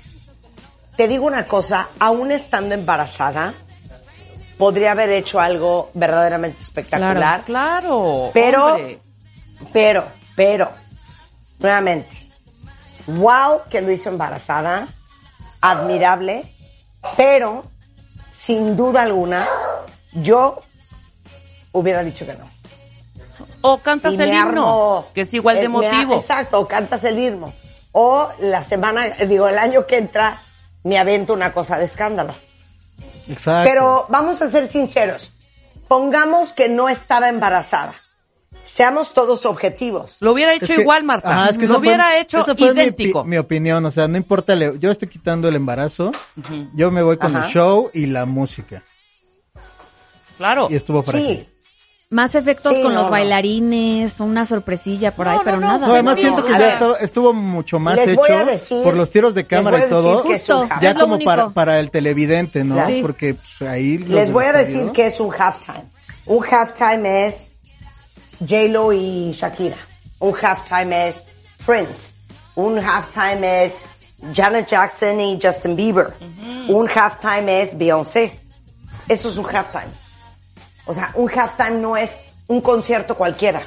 Te 0.95 1.07
digo 1.07 1.25
una 1.25 1.47
cosa, 1.47 1.87
aún 1.99 2.31
estando 2.31 2.75
embarazada, 2.75 3.53
podría 4.57 4.91
haber 4.91 5.09
hecho 5.09 5.39
algo 5.39 5.89
verdaderamente 5.93 6.59
espectacular. 6.61 7.43
claro, 7.43 8.29
Pero- 8.33 8.73
hombre. 8.75 8.99
Pero, 9.71 10.03
pero, 10.35 10.71
nuevamente, 11.59 12.29
wow 13.07 13.61
que 13.69 13.79
lo 13.81 13.91
hizo 13.91 14.09
embarazada, 14.09 14.87
admirable, 15.61 16.43
pero 17.15 17.63
sin 18.45 18.75
duda 18.75 19.03
alguna, 19.03 19.47
yo 20.11 20.61
hubiera 21.71 22.03
dicho 22.03 22.25
que 22.25 22.33
no. 22.33 22.49
o 23.61 23.77
cantas 23.79 24.15
Y 24.15 24.21
el 24.21 24.33
himno, 24.33 25.01
armo- 25.01 25.05
que 25.13 25.21
es 25.21 25.33
igual 25.33 25.55
de 25.55 25.61
eh, 25.61 25.65
emotivo. 25.65 26.15
exacto, 26.15 26.59
o 26.59 26.67
cantas 26.67 27.03
el 27.05 27.17
himno. 27.17 27.53
O 27.93 28.29
la 28.41 28.63
semana, 28.63 29.07
digo, 29.27 29.47
el 29.47 29.57
año 29.57 29.85
que 29.87 29.97
entra, 29.97 30.41
me 30.83 30.97
avento 30.97 31.31
una 31.33 31.53
cosa 31.53 31.77
de 31.77 31.85
escándalo. 31.85 32.33
Exacto. 33.29 33.69
Pero 33.69 34.05
vamos 34.09 34.41
a 34.41 34.49
ser 34.49 34.67
sinceros. 34.67 35.31
Pongamos 35.87 36.51
que 36.53 36.67
no 36.69 36.89
estaba 36.89 37.29
embarazada. 37.29 37.93
Seamos 38.65 39.13
todos 39.13 39.45
objetivos. 39.45 40.17
Lo 40.21 40.31
hubiera 40.33 40.53
Es 40.53 40.63
hecho 40.63 40.75
que- 40.75 40.81
igual, 40.81 41.03
Marta. 41.03 41.29
Ajá, 41.29 41.49
es 41.51 41.57
que 41.57 41.63
lo 41.67 41.75
fue- 41.75 41.79
hubiera 41.79 42.17
hecho 42.17 42.39
esa 42.39 42.55
fue 42.55 42.73
mi 42.73 42.81
idéntico. 42.81 43.23
opi- 43.23 43.27
Mi, 43.27 43.37
opinión, 43.37 43.85
o 43.85 43.91
sea, 43.91 44.07
no 44.07 44.17
importa, 44.17 44.55
yo 44.55 44.89
estoy 44.89 45.07
quitando 45.09 45.47
el 45.47 45.55
embarazo, 45.55 46.11
yo 46.73 46.89
me 46.89 47.01
voy 47.03 47.17
con 47.17 47.35
Ajá. 47.35 47.45
el 47.45 47.51
show 47.53 47.91
y 47.93 48.07
la 48.07 48.25
música. 48.25 48.83
Claro. 50.37 50.67
Y 50.69 50.75
estuvo 50.75 51.03
frágil. 51.03 51.45
Sí, 51.47 51.52
más 52.13 52.35
efectos 52.35 52.73
Sí, 52.75 52.81
con 52.81 52.93
no, 52.93 52.99
los 52.99 53.07
no. 53.07 53.11
bailarines, 53.11 54.19
una 54.19 54.45
sorpresilla 54.45 55.11
por 55.11 55.27
ahí, 55.27 55.37
No, 55.37 55.43
pero 55.43 55.59
nada. 55.59 55.87
No, 55.87 55.93
además 55.93 56.15
No, 56.17 56.21
siento 56.21 56.43
que 56.45 56.53
a 56.53 56.59
ya 56.59 56.65
ver. 56.65 56.73
estuvo, 56.73 56.95
estuvo 56.97 57.33
mucho 57.33 57.79
más 57.79 57.95
Les 57.95 58.07
hecho 58.09 58.21
voy 58.21 58.29
a 58.31 58.45
decir- 58.45 58.83
por 58.83 58.93
los 58.95 59.09
tiros 59.11 59.33
de 59.33 59.41
les 59.41 59.47
cámara 59.49 59.77
voy 59.77 59.83
a 59.83 59.87
y 59.87 59.89
todo, 59.89 60.23
Justo. 60.23 60.69
ya 60.81 60.91
Es 60.91 60.97
como 60.97 61.19
para, 61.19 61.43
único. 61.43 61.53
para 61.53 61.79
el 61.79 61.89
televidente, 61.91 62.63
¿no? 62.63 62.85
Sí. 62.85 62.99
Porque 63.01 63.33
pues, 63.33 63.69
ahí... 63.69 63.97
Les 63.97 64.31
voy 64.31 64.45
a 64.45 64.53
decir 64.53 64.91
que 64.91 65.07
es 65.07 65.19
un 65.19 65.33
halftime. 65.33 65.83
Un 66.25 66.45
halftime 66.49 67.25
es 67.27 67.53
J-Lo 68.39 68.93
y 68.93 69.31
Shakira. 69.33 69.77
Un 70.19 70.35
halftime 70.41 71.09
es 71.09 71.25
Prince. 71.65 72.13
Un 72.55 72.77
halftime 72.79 73.65
es 73.65 73.81
Janet 74.33 74.67
Jackson 74.67 75.19
y 75.19 75.39
Justin 75.41 75.75
Bieber. 75.75 76.13
Un 76.69 76.87
halftime 76.89 77.63
es 77.63 77.77
Beyoncé. 77.77 78.39
Eso 79.09 79.29
es 79.29 79.37
un 79.37 79.45
halftime. 79.45 80.02
O 80.85 80.93
sea, 80.93 81.11
un 81.15 81.29
halftime 81.29 81.79
no 81.79 81.95
es 81.97 82.15
un 82.47 82.61
concierto 82.61 83.15
cualquiera. 83.15 83.61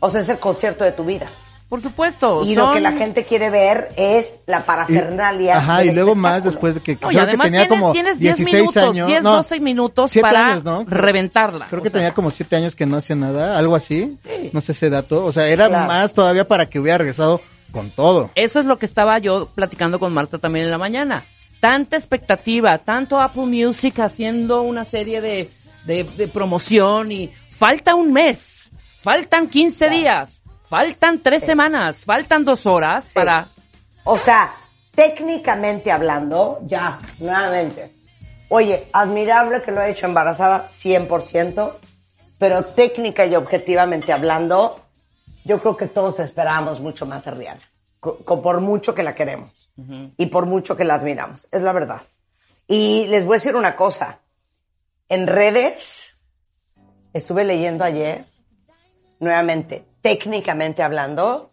O 0.00 0.10
sea, 0.10 0.20
es 0.20 0.28
el 0.28 0.38
concierto 0.38 0.84
de 0.84 0.92
tu 0.92 1.04
vida. 1.04 1.26
Por 1.68 1.82
supuesto. 1.82 2.44
Y 2.46 2.54
son- 2.54 2.68
lo 2.68 2.72
que 2.74 2.80
la 2.80 2.92
gente 2.92 3.24
quiere 3.24 3.50
ver 3.50 3.92
es 3.96 4.40
la 4.46 4.60
Y- 4.60 4.62
parafernalia. 4.62 5.58
ajá, 5.58 5.84
y 5.84 5.92
luego 5.92 6.14
más 6.14 6.42
después 6.42 6.74
de 6.76 6.80
que 6.80 6.92
No, 6.92 6.96
y 6.96 7.14
creo 7.14 7.24
que 7.24 7.28
además 7.28 7.44
tenía 7.48 7.60
tienes, 7.66 7.78
como 7.78 7.92
tienes 7.92 8.18
10 8.18 8.36
16 8.36 8.62
minutos, 8.62 8.82
años, 8.94 9.06
10, 9.06 9.22
no, 9.22 9.36
12 9.36 9.60
minutos 9.60 10.10
siete 10.10 10.26
para 10.28 10.46
años, 10.52 10.64
¿no? 10.64 10.84
reventarla. 10.88 11.66
Creo 11.68 11.80
O 11.80 11.82
que 11.82 11.90
sea, 11.90 11.98
tenía 12.00 12.14
como 12.14 12.30
siete 12.30 12.56
años 12.56 12.74
que 12.74 12.86
no 12.86 12.96
hacía 12.96 13.16
nada, 13.16 13.58
algo 13.58 13.76
así. 13.76 14.18
No 14.52 14.60
sé 14.62 14.72
ese 14.72 14.88
dato. 14.88 15.24
O 15.26 15.32
sea, 15.32 15.46
era 15.48 15.68
Claro. 15.68 15.86
más 15.86 16.14
todavía 16.14 16.48
para 16.48 16.70
que 16.70 16.80
hubiera 16.80 16.96
regresado 16.98 17.42
con 17.70 17.90
todo. 17.90 18.30
Eso 18.34 18.60
es 18.60 18.64
lo 18.66 18.78
que 18.78 18.86
estaba 18.86 19.18
yo 19.18 19.46
platicando 19.54 19.98
con 19.98 20.14
Marta 20.14 20.38
también 20.38 20.64
en 20.64 20.70
la 20.70 20.78
mañana. 20.78 21.22
Tanta 21.60 21.96
expectativa, 21.96 22.78
tanto 22.78 23.20
Apple 23.20 23.44
Music 23.44 23.98
haciendo 24.00 24.62
una 24.62 24.86
serie 24.86 25.20
de, 25.20 25.50
de, 25.88 26.04
de 26.04 26.28
promoción 26.28 27.10
y 27.10 27.32
falta 27.50 27.94
un 27.94 28.12
mes, 28.12 28.70
faltan 29.00 29.48
15 29.48 29.88
días, 29.88 30.42
faltan 30.64 31.20
tres 31.22 31.42
semanas, 31.42 32.04
faltan 32.04 32.44
dos 32.44 32.66
horas 32.66 33.08
para... 33.14 33.48
O 34.04 34.18
sea, 34.18 34.52
técnicamente 34.94 35.90
hablando, 35.90 36.60
ya, 36.64 37.00
nuevamente. 37.18 37.90
Oye, 38.50 38.86
admirable 38.92 39.62
que 39.62 39.72
lo 39.72 39.80
haya 39.80 39.92
hecho 39.92 40.06
embarazada, 40.06 40.68
100%, 40.68 41.72
pero 42.38 42.64
técnica 42.64 43.24
y 43.24 43.34
objetivamente 43.34 44.12
hablando, 44.12 44.80
yo 45.46 45.58
creo 45.58 45.76
que 45.76 45.86
todos 45.86 46.20
esperábamos 46.20 46.80
mucho 46.80 47.06
más 47.06 47.24
de 47.24 47.30
Rihanna. 47.30 47.60
Por 48.00 48.60
mucho 48.60 48.94
que 48.94 49.02
la 49.02 49.14
queremos 49.14 49.70
y 50.16 50.26
por 50.26 50.46
mucho 50.46 50.76
que 50.76 50.84
la 50.84 50.94
admiramos. 50.94 51.48
Es 51.50 51.62
la 51.62 51.72
verdad. 51.72 52.02
Y 52.68 53.06
les 53.06 53.24
voy 53.24 53.34
a 53.34 53.38
decir 53.38 53.56
una 53.56 53.74
cosa. 53.74 54.18
En 55.08 55.26
redes, 55.26 56.14
estuve 57.12 57.44
leyendo 57.44 57.84
ayer, 57.84 58.26
nuevamente, 59.20 59.84
técnicamente 60.02 60.82
hablando, 60.82 61.48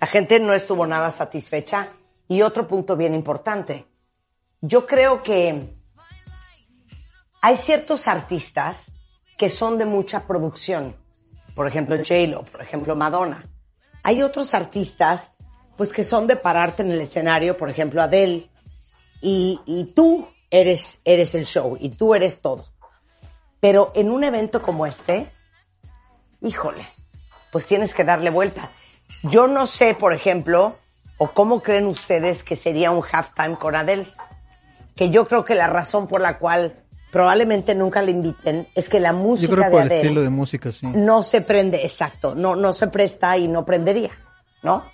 la 0.00 0.06
gente 0.06 0.38
no 0.40 0.52
estuvo 0.52 0.86
nada 0.86 1.10
satisfecha. 1.10 1.88
Y 2.28 2.42
otro 2.42 2.66
punto 2.66 2.96
bien 2.96 3.14
importante. 3.14 3.86
Yo 4.60 4.84
creo 4.84 5.22
que 5.22 5.68
hay 7.40 7.56
ciertos 7.56 8.08
artistas 8.08 8.90
que 9.36 9.48
son 9.48 9.78
de 9.78 9.84
mucha 9.84 10.26
producción. 10.26 10.96
Por 11.54 11.68
ejemplo, 11.68 11.96
J-Lo, 11.96 12.42
por 12.42 12.60
ejemplo, 12.60 12.96
Madonna. 12.96 13.44
Hay 14.02 14.22
otros 14.22 14.54
artistas, 14.54 15.34
pues, 15.76 15.92
que 15.92 16.02
son 16.02 16.26
de 16.26 16.36
pararte 16.36 16.82
en 16.82 16.90
el 16.90 17.00
escenario, 17.00 17.56
por 17.56 17.70
ejemplo, 17.70 18.02
Adele. 18.02 18.50
Y, 19.20 19.92
tú 19.94 20.28
eres, 20.50 21.00
eres 21.04 21.34
el 21.34 21.46
show 21.46 21.76
y 21.80 21.90
tú 21.90 22.14
eres 22.14 22.40
todo. 22.40 22.66
Pero 23.66 23.90
en 23.96 24.12
un 24.12 24.22
evento 24.22 24.62
como 24.62 24.86
este, 24.86 25.26
híjole, 26.40 26.86
pues 27.50 27.66
tienes 27.66 27.94
que 27.94 28.04
darle 28.04 28.30
vuelta. 28.30 28.70
Yo 29.24 29.48
no 29.48 29.66
sé, 29.66 29.94
por 29.94 30.12
ejemplo, 30.12 30.76
o 31.18 31.32
cómo 31.32 31.60
creen 31.64 31.86
ustedes 31.86 32.44
que 32.44 32.54
sería 32.54 32.92
un 32.92 33.02
halftime 33.02 33.56
con 33.56 33.74
Adele. 33.74 34.06
Que 34.94 35.10
yo 35.10 35.26
creo 35.26 35.44
que 35.44 35.56
la 35.56 35.66
razón 35.66 36.06
por 36.06 36.20
la 36.20 36.38
cual 36.38 36.76
probablemente 37.10 37.74
nunca 37.74 38.02
le 38.02 38.12
inviten 38.12 38.68
es 38.76 38.88
que 38.88 39.00
la 39.00 39.10
Yo 39.10 39.18
música 39.18 39.52
creo 39.52 39.64
de 39.64 39.70
por 39.72 39.82
el 39.82 39.90
estilo 39.90 40.20
de 40.20 40.30
música, 40.30 40.70
sí. 40.70 40.86
no 40.86 41.24
se 41.24 41.40
prende, 41.40 41.84
exacto, 41.84 42.36
no, 42.36 42.54
no 42.54 42.72
se 42.72 42.86
presta 42.86 43.36
y 43.36 43.48
no 43.48 43.66
prendería, 43.66 44.12
¿no? 44.62 44.84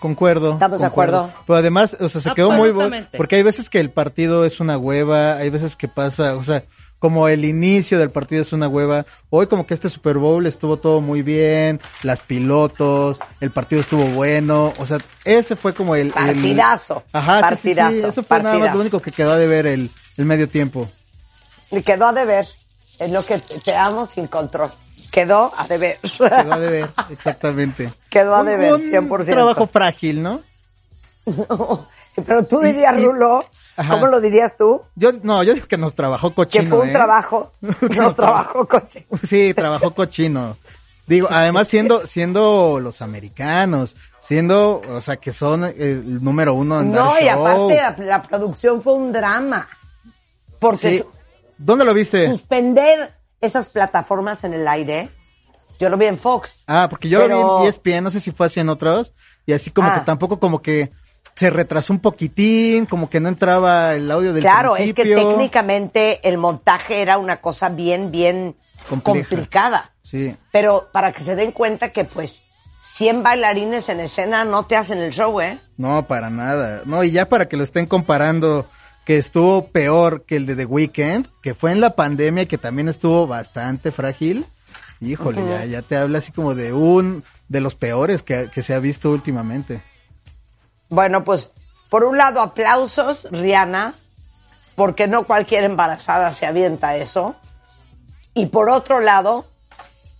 Concuerdo. 0.00 0.54
¿Estamos 0.54 0.80
de 0.80 0.86
acuerdo? 0.86 1.30
Pero 1.46 1.56
además, 1.56 1.96
o 2.00 2.08
sea, 2.08 2.20
se 2.20 2.34
quedó 2.34 2.50
muy 2.50 2.72
bueno. 2.72 2.96
Porque 3.16 3.36
hay 3.36 3.44
veces 3.44 3.70
que 3.70 3.78
el 3.78 3.90
partido 3.90 4.44
es 4.44 4.58
una 4.58 4.76
hueva, 4.76 5.36
hay 5.36 5.50
veces 5.50 5.76
que 5.76 5.86
pasa, 5.86 6.34
o 6.34 6.42
sea, 6.42 6.64
como 7.02 7.26
el 7.26 7.44
inicio 7.44 7.98
del 7.98 8.10
partido 8.10 8.42
es 8.42 8.52
una 8.52 8.68
hueva. 8.68 9.04
Hoy 9.28 9.48
como 9.48 9.66
que 9.66 9.74
este 9.74 9.90
Super 9.90 10.18
Bowl 10.18 10.46
estuvo 10.46 10.76
todo 10.76 11.00
muy 11.00 11.22
bien, 11.22 11.80
las 12.04 12.20
pilotos, 12.20 13.18
el 13.40 13.50
partido 13.50 13.80
estuvo 13.80 14.04
bueno, 14.04 14.72
o 14.78 14.86
sea, 14.86 14.98
ese 15.24 15.56
fue 15.56 15.74
como 15.74 15.96
el... 15.96 16.06
el- 16.06 16.12
Partidazo, 16.12 17.02
Ajá, 17.12 17.40
sí, 17.40 17.56
sí, 17.56 17.68
sí, 17.70 17.74
partidazo, 17.74 18.08
eso 18.08 18.22
fue 18.22 18.36
nada 18.36 18.42
más 18.50 18.52
partidazo. 18.52 18.74
lo 18.76 18.80
único 18.82 19.02
que 19.02 19.10
quedó 19.10 19.34
de 19.36 19.48
ver 19.48 19.66
el, 19.66 19.90
el 20.16 20.24
medio 20.26 20.48
tiempo. 20.48 20.88
Y 21.72 21.82
quedó 21.82 22.06
a 22.06 22.12
deber, 22.12 22.46
es 23.00 23.10
lo 23.10 23.26
que 23.26 23.38
te, 23.40 23.74
amo 23.74 24.06
sin 24.06 24.28
control. 24.28 24.70
Quedó 25.10 25.52
a 25.56 25.66
deber. 25.66 25.98
Quedó 26.16 26.52
a 26.52 26.58
deber, 26.60 26.88
exactamente. 27.10 27.92
Quedó 28.10 28.36
a 28.36 28.42
Un- 28.42 28.46
deber, 28.46 28.74
un 28.74 28.80
100%. 28.80 29.24
trabajo 29.24 29.66
frágil, 29.66 30.22
¿no? 30.22 30.40
Pero 32.26 32.44
tú 32.44 32.60
dirías, 32.60 32.96
Y- 32.98 33.02
y- 33.02 33.04
Rulo, 33.04 33.44
Ajá. 33.76 33.94
¿cómo 33.94 34.06
lo 34.06 34.20
dirías 34.20 34.56
tú? 34.56 34.82
Yo, 34.94 35.12
no, 35.22 35.42
yo 35.42 35.54
digo 35.54 35.66
que 35.66 35.76
nos 35.78 35.94
trabajó 35.94 36.34
cochino. 36.34 36.64
Que 36.64 36.70
fue 36.70 36.80
un 36.80 36.88
¿eh? 36.88 36.92
trabajo, 36.92 37.52
nos 37.60 38.16
trabajó 38.16 38.66
coche. 38.68 39.06
Sí, 39.24 39.54
trabajó 39.54 39.92
cochino. 39.92 40.56
Digo, 41.06 41.26
además 41.30 41.66
siendo, 41.68 42.06
siendo 42.06 42.78
los 42.80 43.02
americanos, 43.02 43.96
siendo, 44.20 44.80
o 44.88 45.00
sea, 45.00 45.16
que 45.16 45.32
son 45.32 45.64
el 45.64 46.22
número 46.22 46.54
uno 46.54 46.80
en 46.80 46.92
No, 46.92 47.06
dar 47.12 47.22
y 47.22 47.26
show. 47.26 47.46
aparte 47.46 47.74
la, 47.76 48.04
la 48.06 48.22
producción 48.22 48.82
fue 48.82 48.94
un 48.94 49.10
drama. 49.12 49.68
Porque 50.60 50.98
Sí. 50.98 51.04
¿Dónde 51.58 51.84
lo 51.84 51.92
viste? 51.94 52.28
suspender 52.28 53.14
esas 53.40 53.68
plataformas 53.68 54.44
en 54.44 54.54
el 54.54 54.66
aire, 54.68 55.10
yo 55.80 55.88
lo 55.88 55.96
vi 55.96 56.06
en 56.06 56.18
Fox. 56.18 56.62
Ah, 56.68 56.86
porque 56.88 57.08
yo 57.08 57.18
Pero- 57.20 57.36
lo 57.40 57.56
vi 57.58 57.62
en 57.62 57.68
ESPN, 57.68 58.04
no 58.04 58.10
sé 58.10 58.20
si 58.20 58.30
fue 58.30 58.46
así 58.46 58.60
en 58.60 58.68
otros, 58.68 59.12
y 59.44 59.52
así 59.52 59.70
como 59.72 59.88
Ah. 59.88 59.94
que 59.94 60.00
tampoco 60.06 60.38
como 60.38 60.62
que 60.62 60.90
se 61.34 61.50
retrasó 61.50 61.92
un 61.92 62.00
poquitín, 62.00 62.86
como 62.86 63.08
que 63.08 63.20
no 63.20 63.28
entraba 63.28 63.94
el 63.94 64.10
audio 64.10 64.32
del 64.32 64.42
Claro, 64.42 64.76
es 64.76 64.94
que 64.94 65.04
técnicamente 65.04 66.20
el 66.28 66.38
montaje 66.38 67.02
era 67.02 67.18
una 67.18 67.40
cosa 67.40 67.68
bien, 67.68 68.10
bien 68.10 68.54
Compleja. 68.88 69.28
complicada. 69.28 69.90
Sí. 70.02 70.36
Pero 70.50 70.88
para 70.92 71.12
que 71.12 71.24
se 71.24 71.34
den 71.34 71.52
cuenta 71.52 71.88
que 71.88 72.04
pues 72.04 72.42
100 72.82 73.22
bailarines 73.22 73.88
en 73.88 74.00
escena 74.00 74.44
no 74.44 74.66
te 74.66 74.76
hacen 74.76 74.98
el 74.98 75.12
show, 75.12 75.40
¿eh? 75.40 75.58
No, 75.78 76.06
para 76.06 76.28
nada. 76.28 76.82
No, 76.84 77.02
y 77.02 77.10
ya 77.10 77.28
para 77.28 77.48
que 77.48 77.56
lo 77.56 77.64
estén 77.64 77.86
comparando, 77.86 78.66
que 79.04 79.16
estuvo 79.16 79.68
peor 79.68 80.24
que 80.26 80.36
el 80.36 80.46
de 80.46 80.54
The 80.56 80.66
Weeknd, 80.66 81.26
que 81.42 81.54
fue 81.54 81.72
en 81.72 81.80
la 81.80 81.96
pandemia 81.96 82.42
y 82.42 82.46
que 82.46 82.58
también 82.58 82.88
estuvo 82.88 83.26
bastante 83.26 83.90
frágil. 83.90 84.44
Híjole, 85.00 85.42
ya, 85.48 85.64
ya 85.64 85.82
te 85.82 85.96
habla 85.96 86.18
así 86.18 86.30
como 86.30 86.54
de 86.54 86.72
un, 86.72 87.24
de 87.48 87.60
los 87.60 87.74
peores 87.74 88.22
que, 88.22 88.50
que 88.54 88.62
se 88.62 88.74
ha 88.74 88.78
visto 88.78 89.10
últimamente. 89.10 89.80
Bueno, 90.92 91.24
pues 91.24 91.48
por 91.88 92.04
un 92.04 92.18
lado 92.18 92.42
aplausos, 92.42 93.26
Rihanna, 93.30 93.94
porque 94.74 95.06
no 95.08 95.24
cualquier 95.24 95.64
embarazada 95.64 96.34
se 96.34 96.44
avienta 96.44 96.96
eso. 96.96 97.34
Y 98.34 98.46
por 98.46 98.68
otro 98.68 99.00
lado, 99.00 99.46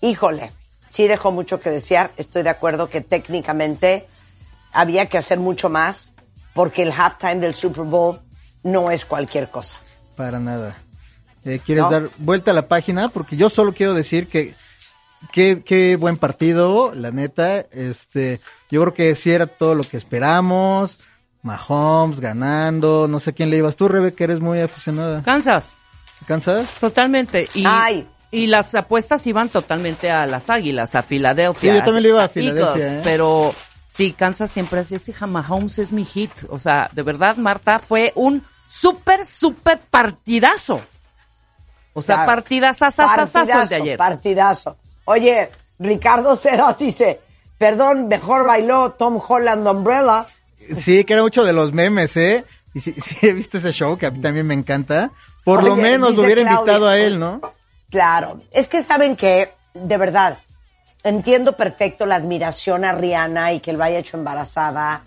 híjole, 0.00 0.50
sí 0.88 1.06
dejó 1.06 1.30
mucho 1.30 1.60
que 1.60 1.68
desear. 1.68 2.10
Estoy 2.16 2.42
de 2.42 2.48
acuerdo 2.48 2.88
que 2.88 3.02
técnicamente 3.02 4.08
había 4.72 5.04
que 5.06 5.18
hacer 5.18 5.38
mucho 5.38 5.68
más 5.68 6.08
porque 6.54 6.82
el 6.84 6.92
halftime 6.92 7.36
del 7.36 7.52
Super 7.52 7.84
Bowl 7.84 8.20
no 8.62 8.90
es 8.90 9.04
cualquier 9.04 9.50
cosa. 9.50 9.76
Para 10.16 10.38
nada. 10.40 10.78
Eh, 11.44 11.60
¿Quieres 11.62 11.84
No. 11.84 11.90
dar 11.90 12.08
vuelta 12.16 12.52
a 12.52 12.54
la 12.54 12.66
página? 12.66 13.08
Porque 13.08 13.36
yo 13.36 13.50
solo 13.50 13.74
quiero 13.74 13.92
decir 13.92 14.26
que 14.26 14.54
qué, 15.32 15.62
qué 15.64 15.96
buen 15.96 16.16
partido, 16.16 16.92
la 16.94 17.10
neta. 17.10 17.60
Este, 17.70 18.40
yo 18.70 18.80
creo 18.82 18.94
que 18.94 19.14
sí 19.14 19.30
era 19.30 19.46
todo 19.46 19.74
lo 19.74 19.84
que 19.84 19.96
esperamos. 19.96 20.98
Mahomes 21.42 22.20
ganando, 22.20 23.08
no 23.08 23.18
sé 23.20 23.32
quién 23.34 23.50
le 23.50 23.56
ibas 23.56 23.76
tú, 23.76 23.88
Rebe, 23.88 24.14
que 24.14 24.24
eres 24.24 24.40
muy 24.40 24.60
aficionada. 24.60 25.22
Kansas, 25.22 25.74
¿Cansas? 26.26 26.68
totalmente. 26.78 27.48
Y, 27.54 27.64
Ay. 27.66 28.06
y 28.30 28.46
las 28.46 28.74
apuestas 28.76 29.26
iban 29.26 29.48
totalmente 29.48 30.08
a 30.10 30.24
las 30.26 30.48
águilas, 30.50 30.94
a 30.94 31.02
Filadelfia. 31.02 31.72
Sí, 31.72 31.78
yo 31.78 31.84
también 31.84 32.04
le 32.04 32.08
iba 32.10 32.22
a 32.22 32.28
Filadelfia, 32.28 32.98
¿eh? 32.98 33.00
Pero 33.02 33.52
sí, 33.86 34.12
Kansas 34.12 34.52
siempre 34.52 34.80
así 34.80 34.94
es, 34.94 35.08
hija, 35.08 35.26
Mahomes 35.26 35.80
es 35.80 35.90
mi 35.92 36.04
hit. 36.04 36.30
O 36.48 36.60
sea, 36.60 36.88
de 36.92 37.02
verdad, 37.02 37.36
Marta, 37.38 37.80
fue 37.80 38.12
un 38.14 38.44
súper, 38.68 39.24
súper 39.26 39.80
partidazo. 39.90 40.80
O 41.92 42.02
sea, 42.02 42.16
Claro. 42.18 42.30
el 43.62 43.68
de 43.68 43.74
ayer. 43.74 43.98
Partidazo. 43.98 44.76
Oye, 45.04 45.50
Ricardo 45.78 46.36
Ceras 46.36 46.78
dice, 46.78 47.20
perdón, 47.58 48.08
mejor 48.08 48.46
bailó 48.46 48.92
Tom 48.92 49.20
Holland 49.26 49.66
Umbrella. 49.66 50.26
Sí, 50.76 51.04
que 51.04 51.14
era 51.14 51.22
mucho 51.22 51.44
de 51.44 51.52
los 51.52 51.72
memes, 51.72 52.16
¿eh? 52.16 52.44
Y 52.74 52.80
sí, 52.80 52.94
sí, 53.00 53.26
he 53.26 53.32
visto 53.32 53.58
ese 53.58 53.72
show 53.72 53.98
que 53.98 54.06
a 54.06 54.10
mí 54.10 54.20
también 54.20 54.46
me 54.46 54.54
encanta. 54.54 55.10
Por 55.44 55.64
lo 55.64 55.76
menos 55.76 56.14
lo 56.14 56.22
hubiera 56.22 56.42
Claudia, 56.42 56.60
invitado 56.60 56.88
a 56.88 56.98
él, 56.98 57.18
¿no? 57.18 57.40
Claro, 57.90 58.40
es 58.52 58.68
que 58.68 58.82
saben 58.82 59.16
que, 59.16 59.50
de 59.74 59.96
verdad, 59.96 60.38
entiendo 61.02 61.56
perfecto 61.56 62.06
la 62.06 62.16
admiración 62.16 62.84
a 62.84 62.92
Rihanna 62.92 63.52
y 63.52 63.60
que 63.60 63.72
él 63.72 63.82
haya 63.82 63.98
hecho 63.98 64.16
embarazada. 64.16 65.02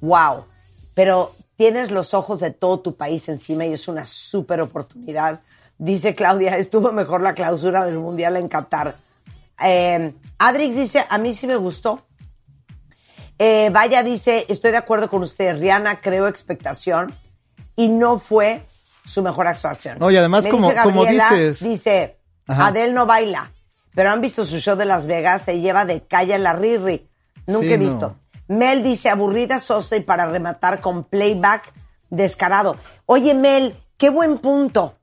Wow. 0.00 0.46
Pero 0.94 1.30
tienes 1.56 1.90
los 1.90 2.14
ojos 2.14 2.40
de 2.40 2.50
todo 2.50 2.80
tu 2.80 2.96
país 2.96 3.28
encima 3.28 3.66
y 3.66 3.74
es 3.74 3.88
una 3.88 4.06
súper 4.06 4.60
oportunidad. 4.60 5.40
Dice 5.76 6.14
Claudia, 6.14 6.56
estuvo 6.56 6.92
mejor 6.92 7.20
la 7.20 7.34
clausura 7.34 7.84
del 7.84 7.98
Mundial 7.98 8.36
en 8.36 8.48
Qatar. 8.48 8.94
Eh, 9.62 10.14
Adrix 10.38 10.76
dice, 10.76 11.04
a 11.08 11.18
mí 11.18 11.34
sí 11.34 11.46
me 11.46 11.56
gustó. 11.56 12.06
Eh, 13.38 13.68
Vaya 13.72 14.02
dice, 14.02 14.46
estoy 14.48 14.70
de 14.70 14.76
acuerdo 14.76 15.08
con 15.08 15.22
usted, 15.22 15.58
Rihanna 15.58 16.00
creó 16.00 16.28
expectación 16.28 17.14
y 17.76 17.88
no 17.88 18.18
fue 18.20 18.66
su 19.04 19.22
mejor 19.22 19.46
actuación. 19.48 19.98
No, 19.98 20.10
y 20.10 20.16
además, 20.16 20.44
Me 20.44 20.50
como- 20.50 20.70
dice 20.70 20.82
como 20.82 21.00
Gabriela, 21.02 21.30
dices- 21.30 21.60
Dice, 21.62 22.18
Ajá. 22.46 22.68
Adele 22.68 22.92
no 22.92 23.06
baila, 23.06 23.50
pero 23.94 24.10
han 24.10 24.20
visto 24.20 24.44
su 24.44 24.60
show 24.60 24.76
de 24.76 24.84
Las 24.84 25.06
Vegas, 25.06 25.42
se 25.42 25.60
lleva 25.60 25.84
de 25.84 26.02
calle 26.06 26.38
la 26.38 26.52
Riri. 26.52 27.08
Nunca 27.46 27.66
Sí, 27.66 27.72
he 27.72 27.78
no. 27.78 27.84
visto. 27.84 28.16
Mel 28.48 28.82
dice, 28.82 29.08
aburrida, 29.10 29.58
sosa 29.58 29.96
y 29.96 30.00
para 30.00 30.26
rematar 30.26 30.80
con 30.80 31.04
playback 31.04 31.72
descarado. 32.10 32.76
Oye, 33.06 33.34
Mel, 33.34 33.76
qué 33.96 34.10
buen 34.10 34.38
punto. 34.38 34.94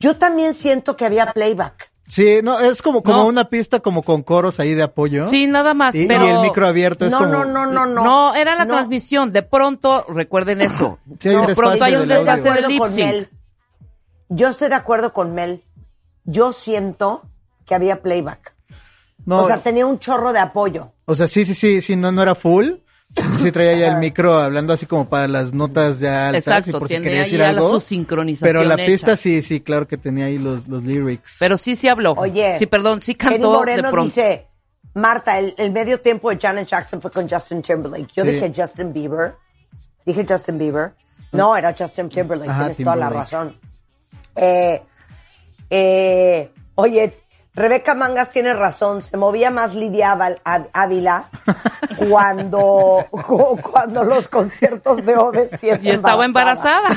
Yo 0.00 0.16
también 0.16 0.54
siento 0.54 0.96
que 0.96 1.04
había 1.06 1.32
playback. 1.32 1.90
Sí, 2.08 2.40
no, 2.42 2.58
es 2.58 2.80
como, 2.80 3.02
como 3.02 3.18
No. 3.18 3.26
una 3.26 3.50
pista 3.50 3.80
como 3.80 4.02
con 4.02 4.22
coros 4.22 4.58
ahí 4.60 4.72
de 4.74 4.82
apoyo. 4.82 5.28
Sí, 5.28 5.46
nada 5.46 5.74
más. 5.74 5.94
Y, 5.94 6.04
y 6.04 6.06
pero 6.08 6.26
el 6.26 6.40
micro 6.40 6.66
abierto 6.66 7.04
es 7.04 7.12
No, 7.12 7.18
como... 7.18 7.30
no, 7.30 7.44
no, 7.44 7.66
no, 7.66 7.84
no. 7.86 8.02
No, 8.02 8.34
era 8.34 8.54
la 8.54 8.64
No. 8.64 8.74
transmisión. 8.74 9.30
De 9.30 9.42
pronto, 9.42 10.06
recuerden 10.08 10.62
eso. 10.62 10.98
Sí, 11.20 11.28
hay 11.28 11.34
un 11.36 11.46
de 11.46 11.54
pronto 11.54 11.84
hay 11.84 11.94
un 11.96 12.08
desfase 12.08 12.50
del 12.50 12.66
lip 12.68 12.78
con 12.80 12.90
sync. 12.90 13.06
Mel. 13.06 13.28
Yo 14.30 14.48
estoy 14.48 14.68
de 14.68 14.74
acuerdo 14.74 15.12
con 15.12 15.34
Mel. 15.34 15.62
Yo 16.24 16.52
siento 16.52 17.22
que 17.66 17.74
había 17.74 18.00
playback. 18.02 18.54
No, 19.26 19.42
O 19.42 19.46
sea, 19.46 19.58
tenía 19.58 19.84
un 19.84 19.98
chorro 19.98 20.32
de 20.32 20.38
apoyo. 20.38 20.92
sí, 21.26 21.44
sí, 21.44 21.54
sí, 21.54 21.82
sí, 21.82 21.96
no, 21.96 22.10
no 22.10 22.22
era 22.22 22.34
full. 22.34 22.70
Sí 23.42 23.50
traía 23.52 23.76
ya 23.76 23.88
el 23.94 23.98
micro 23.98 24.38
hablando 24.38 24.72
así 24.74 24.84
como 24.86 25.08
para 25.08 25.26
las 25.28 25.52
notas 25.54 25.98
ya 26.00 26.28
altas 26.28 26.46
Exacto, 26.46 26.70
y 26.70 26.72
por 26.80 26.88
si 26.88 27.00
quería 27.00 27.20
decir 27.20 27.38
la- 27.38 27.48
algo. 27.48 27.74
su 27.74 27.80
sincronización 27.80 28.48
Pero 28.48 28.64
la 28.64 28.74
hecha. 28.74 28.86
pista 28.86 29.16
sí, 29.16 29.40
sí, 29.42 29.60
claro 29.60 29.88
que 29.88 29.96
tenía 29.96 30.26
ahí 30.26 30.38
los, 30.38 30.68
los 30.68 30.82
lyrics. 30.84 31.36
Pero 31.40 31.56
sí, 31.56 31.74
sí 31.74 31.88
habló. 31.88 32.12
Oye. 32.12 32.58
Sí, 32.58 32.66
perdón, 32.66 33.00
sí 33.00 33.14
cantó 33.14 33.50
de 33.52 33.58
Moreno 33.58 33.90
pronto. 33.90 34.04
dice, 34.04 34.46
Marta, 34.94 35.38
el, 35.38 35.54
el 35.56 35.70
medio 35.72 36.00
tiempo 36.00 36.30
de 36.30 36.38
Janet 36.38 36.68
Jackson 36.68 37.00
fue 37.00 37.10
con 37.10 37.28
Justin 37.28 37.62
Timberlake. 37.62 38.08
Yo 38.12 38.24
Sí. 38.24 38.30
dije 38.32 38.52
Justin 38.54 38.92
Bieber. 38.92 39.34
Dije 40.04 40.26
Justin 40.28 40.58
Bieber. 40.58 40.92
No, 41.32 41.56
era 41.56 41.74
Justin 41.76 42.08
Timberlake. 42.10 42.50
Ajá, 42.50 42.64
Tienes 42.68 42.78
toda 42.84 42.96
la 42.96 43.08
razón. 43.10 43.56
Eh, 44.36 44.82
eh, 45.70 46.50
oye, 46.74 47.18
Rebeca 47.58 47.94
Mangas 47.94 48.30
tiene 48.30 48.54
razón. 48.54 49.02
Se 49.02 49.16
movía 49.16 49.50
más 49.50 49.74
Lidia 49.74 50.12
Ávila- 50.72 51.28
cuando, 52.08 53.06
cu- 53.10 53.58
cuando 53.60 54.04
los 54.04 54.28
conciertos 54.28 55.04
de 55.04 55.16
OV7 55.16 55.80
Y 55.82 55.90
estaba 55.90 56.24
embarazada. 56.24 56.88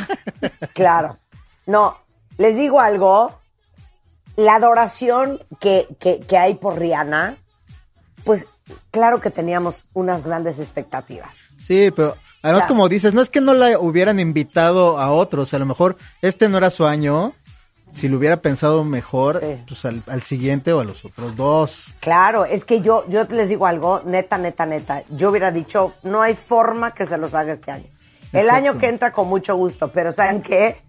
Claro. 0.73 1.17
No, 1.65 1.97
les 2.37 2.55
digo 2.55 2.79
algo. 2.79 3.33
La 4.37 4.55
adoración 4.55 5.39
que, 5.59 5.87
que, 5.99 6.21
que 6.21 6.37
hay 6.37 6.53
por 6.55 6.79
Rihanna, 6.79 7.35
pues 8.23 8.47
claro 8.89 9.19
que 9.19 9.29
teníamos 9.29 9.87
unas 9.93 10.23
grandes 10.23 10.59
expectativas. 10.59 11.29
Sí, 11.59 11.91
pero 11.91 12.15
además 12.41 12.65
como 12.65 12.87
dices, 12.87 13.13
no 13.13 13.21
es 13.21 13.29
que 13.29 13.41
no 13.41 13.53
la 13.53 13.77
hubieran 13.77 14.19
invitado 14.19 14.97
a 14.99 15.11
otros, 15.11 15.53
a 15.53 15.59
lo 15.59 15.65
mejor 15.65 15.97
este 16.21 16.47
no 16.47 16.57
era 16.57 16.69
su 16.69 16.85
año, 16.85 17.33
si 17.93 18.07
lo 18.09 18.17
hubiera 18.17 18.37
pensado 18.37 18.83
mejor, 18.83 19.39
Sí. 19.41 19.63
pues 19.67 19.85
al, 19.85 20.03
al 20.07 20.21
siguiente 20.23 20.73
o 20.73 20.79
a 20.79 20.83
los 20.85 21.03
otros 21.05 21.35
dos. 21.35 21.85
Claro, 21.99 22.45
es 22.45 22.65
que 22.65 22.81
yo, 22.81 23.05
yo 23.09 23.23
les 23.25 23.49
digo 23.49 23.65
algo, 23.67 24.01
neta, 24.05 24.37
neta, 24.37 24.65
neta. 24.65 25.03
Yo 25.09 25.29
hubiera 25.29 25.51
dicho, 25.51 25.93
no 26.03 26.21
hay 26.21 26.35
forma 26.35 26.93
que 26.93 27.05
se 27.05 27.17
los 27.17 27.33
haga 27.33 27.53
este 27.53 27.71
año. 27.71 27.87
El 28.33 28.49
año 28.49 28.77
que 28.77 28.87
entra 28.87 29.11
con 29.11 29.27
mucho 29.27 29.55
gusto, 29.55 29.89
pero 29.91 30.11
¿saben 30.11 30.41
qué? 30.41 30.81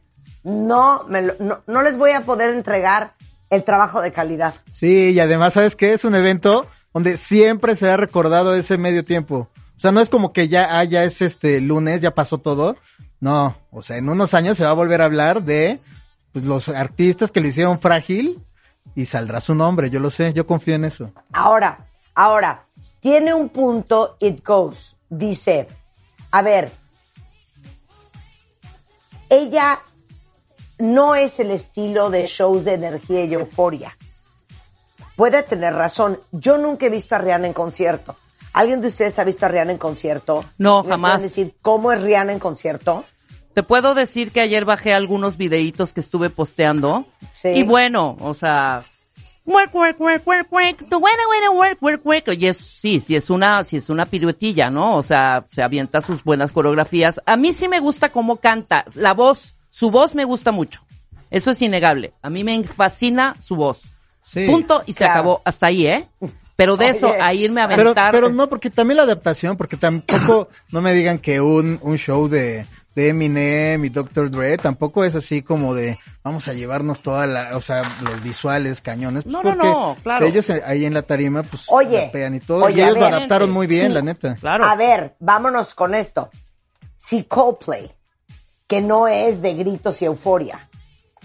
No, 0.45 1.05
me 1.09 1.23
lo- 1.23 1.35
no, 1.39 1.61
no 1.67 1.83
les 1.83 1.97
voy 1.97 2.11
a 2.13 2.23
poder 2.23 2.51
entregar 2.51 3.13
el 3.51 3.65
trabajo 3.65 4.01
de 4.01 4.13
calidad. 4.13 4.55
Sí, 4.71 5.11
y 5.11 5.21
además, 5.21 5.55
¿sabes 5.55 5.77
qué? 5.77 5.93
Es 5.93 6.05
un 6.05 6.15
evento 6.15 6.67
donde 6.95 7.17
siempre 7.17 7.77
se 7.77 7.91
ha 7.91 7.97
recordado 7.97 8.55
ese 8.55 8.79
medio 8.79 9.05
tiempo. 9.05 9.49
O 9.77 9.81
sea, 9.83 9.93
no 9.93 10.01
es 10.01 10.09
como 10.09 10.33
que 10.33 10.49
ya, 10.49 10.79
ah, 10.79 10.85
ya 10.85 11.05
es 11.05 11.21
este 11.23 11.61
lunes, 11.61 12.01
ya 12.01 12.15
pasó 12.15 12.39
todo. 12.39 12.77
No, 13.21 13.57
o 13.71 13.83
sea, 13.83 13.97
en 13.99 14.09
unos 14.09 14.35
años 14.35 14.57
se 14.57 14.65
va 14.65 14.71
a 14.71 14.75
volver 14.75 15.01
a 15.03 15.05
hablar 15.07 15.43
de 15.43 15.79
pues, 16.33 16.45
los 16.45 16.69
artistas 16.69 17.31
que 17.31 17.41
lo 17.41 17.49
hicieron 17.49 17.79
frágil 17.79 18.43
y 18.95 19.05
saldrá 19.07 19.41
su 19.41 19.55
nombre, 19.55 19.91
yo 19.91 20.01
lo 20.01 20.11
sé, 20.11 20.33
yo 20.33 20.47
confío 20.47 20.75
en 20.75 20.85
eso. 20.85 21.11
Ahora, 21.33 21.87
ahora, 22.15 22.67
tiene 23.01 23.35
un 23.35 23.49
punto, 23.49 24.17
it 24.21 24.45
goes. 24.45 24.97
Dice, 25.09 25.69
a 26.31 26.43
ver, 26.43 26.73
ella 29.29 29.81
no 30.79 31.15
es 31.15 31.39
el 31.41 31.51
estilo 31.51 32.11
de 32.11 32.27
shows 32.27 32.65
de 32.65 32.75
energía 32.75 33.25
y 33.25 33.35
euforia. 33.35 33.97
Puede 35.17 35.43
tener 35.43 35.75
razón. 35.75 36.19
Yo 36.33 36.59
nunca 36.59 36.87
he 36.87 36.91
visto 36.91 37.15
a 37.15 37.19
Rihanna 37.19 37.47
en 37.47 37.53
concierto. 37.53 38.17
¿Alguien 38.53 38.81
de 38.81 38.89
ustedes 38.89 39.19
ha 39.19 39.25
visto 39.25 39.47
a 39.47 39.49
Rihanna 39.49 39.73
en 39.73 39.79
concierto? 39.79 40.45
No, 40.59 40.83
¿Me 40.83 40.89
jamás. 40.91 41.23
decir 41.23 41.55
cómo 41.63 41.93
es 41.93 42.03
Rihanna 42.03 42.33
en 42.33 42.39
concierto? 42.39 43.05
Te 43.55 43.63
puedo 43.63 43.95
decir 43.95 44.31
que 44.33 44.41
ayer 44.41 44.65
bajé 44.65 44.95
algunos 44.95 45.37
videitos 45.37 45.93
que 45.93 46.01
estuve 46.01 46.31
posteando. 46.31 47.07
Sí. 47.33 47.49
Y 47.49 47.63
bueno, 47.63 48.17
o 48.21 48.35
sea, 48.35 48.83
work, 49.45 49.75
work, 49.75 50.01
work, 50.01 50.27
work, 50.27 50.53
work, 50.53 50.77
the 50.89 50.97
winner, 50.97 51.27
winner, 51.31 51.51
work, 51.51 51.83
work, 51.83 52.07
work. 52.07 52.25
Y 52.39 52.47
es, 52.47 52.57
sí, 52.57 53.01
sí 53.01 53.17
es 53.17 53.31
una, 53.31 53.65
sí 53.65 53.77
es 53.77 53.91
una 53.91 54.07
piruetilla, 54.07 54.71
¿no? 54.71 54.97
O 54.97 55.03
sea, 55.03 55.45
se 55.49 55.63
avienta 55.63 56.01
sus 56.01 56.23
buenas 56.25 56.53
coreografías. 56.53 57.21
A 57.27 57.37
mí 57.37 57.53
sí 57.53 57.69
me 57.69 57.81
gusta 57.81 58.11
cómo 58.11 58.37
canta. 58.37 58.85
La 58.95 59.15
voz, 59.15 59.55
su 59.71 59.91
voz 59.91 60.15
me 60.15 60.25
gusta 60.25 60.53
mucho. 60.53 60.81
Eso 61.31 61.51
es 61.51 61.63
innegable. 61.63 62.13
A 62.23 62.31
mí 62.31 62.45
me 62.45 62.63
fascina 62.65 63.37
su 63.41 63.57
voz. 63.57 63.83
Sí. 64.23 64.47
Punto 64.47 64.83
y 64.87 64.93
se 64.93 64.99
claro. 64.99 65.13
acabó. 65.13 65.43
Hasta 65.45 65.67
ahí, 65.67 65.87
¿eh? 65.87 66.09
Pero 66.55 66.77
de 66.77 66.91
eso, 66.91 67.09
Oye. 67.09 67.21
a 67.21 67.35
irme 67.35 67.63
a 67.63 67.69
Pero, 67.69 67.83
aventar. 67.83 68.13
pero 68.13 68.29
no, 68.29 68.49
porque 68.49 68.71
también 68.71 68.99
la 68.99 69.03
adaptación, 69.05 69.57
porque 69.57 69.77
tampoco, 69.77 70.49
no 70.71 70.81
me 70.81 70.93
digan 70.93 71.19
que 71.19 71.41
un, 71.41 71.79
un 71.83 71.97
show 71.97 72.29
de, 72.29 72.67
de 72.95 73.09
Eminem 73.09 73.85
y 73.85 73.89
Dr. 73.89 74.31
Dre 74.31 74.59
tampoco 74.59 75.03
es 75.05 75.15
así 75.15 75.41
como 75.43 75.75
de, 75.75 75.99
vamos 76.23 76.47
a 76.49 76.53
llevarnos 76.53 77.01
toda 77.03 77.27
la, 77.27 77.57
o 77.57 77.61
sea, 77.61 77.83
los 78.03 78.23
visuales, 78.23 78.81
cañones. 78.81 79.25
pues 79.25 79.33
No, 79.33 79.43
no, 79.43 79.51
porque 79.51 79.67
no, 79.67 79.97
claro. 80.03 80.27
Ellos 80.27 80.51
eh, 80.51 80.63
ahí 80.67 80.85
en 80.85 80.95
la 80.95 81.03
tarima, 81.03 81.43
pues, 81.43 81.65
Oye, 81.69 82.11
y 82.35 82.41
todo, 82.41 82.65
oye, 82.65 82.81
y 82.81 82.83
ellos 82.83 82.99
lo 82.99 83.07
adaptaron 83.07 83.51
muy 83.51 83.67
bien, 83.67 83.89
Sí. 83.89 83.93
la 83.95 84.03
neta. 84.03 84.35
Claro. 84.37 84.65
A 84.65 84.77
ver, 84.77 85.15
vámonos 85.21 85.75
con 85.75 85.95
esto. 85.95 86.29
Si 86.99 87.25
Coldplay, 87.25 87.91
que 88.67 88.81
no 88.81 89.09
es 89.09 89.41
de 89.43 89.55
gritos 89.55 90.01
y 90.03 90.05
euforia, 90.05 90.69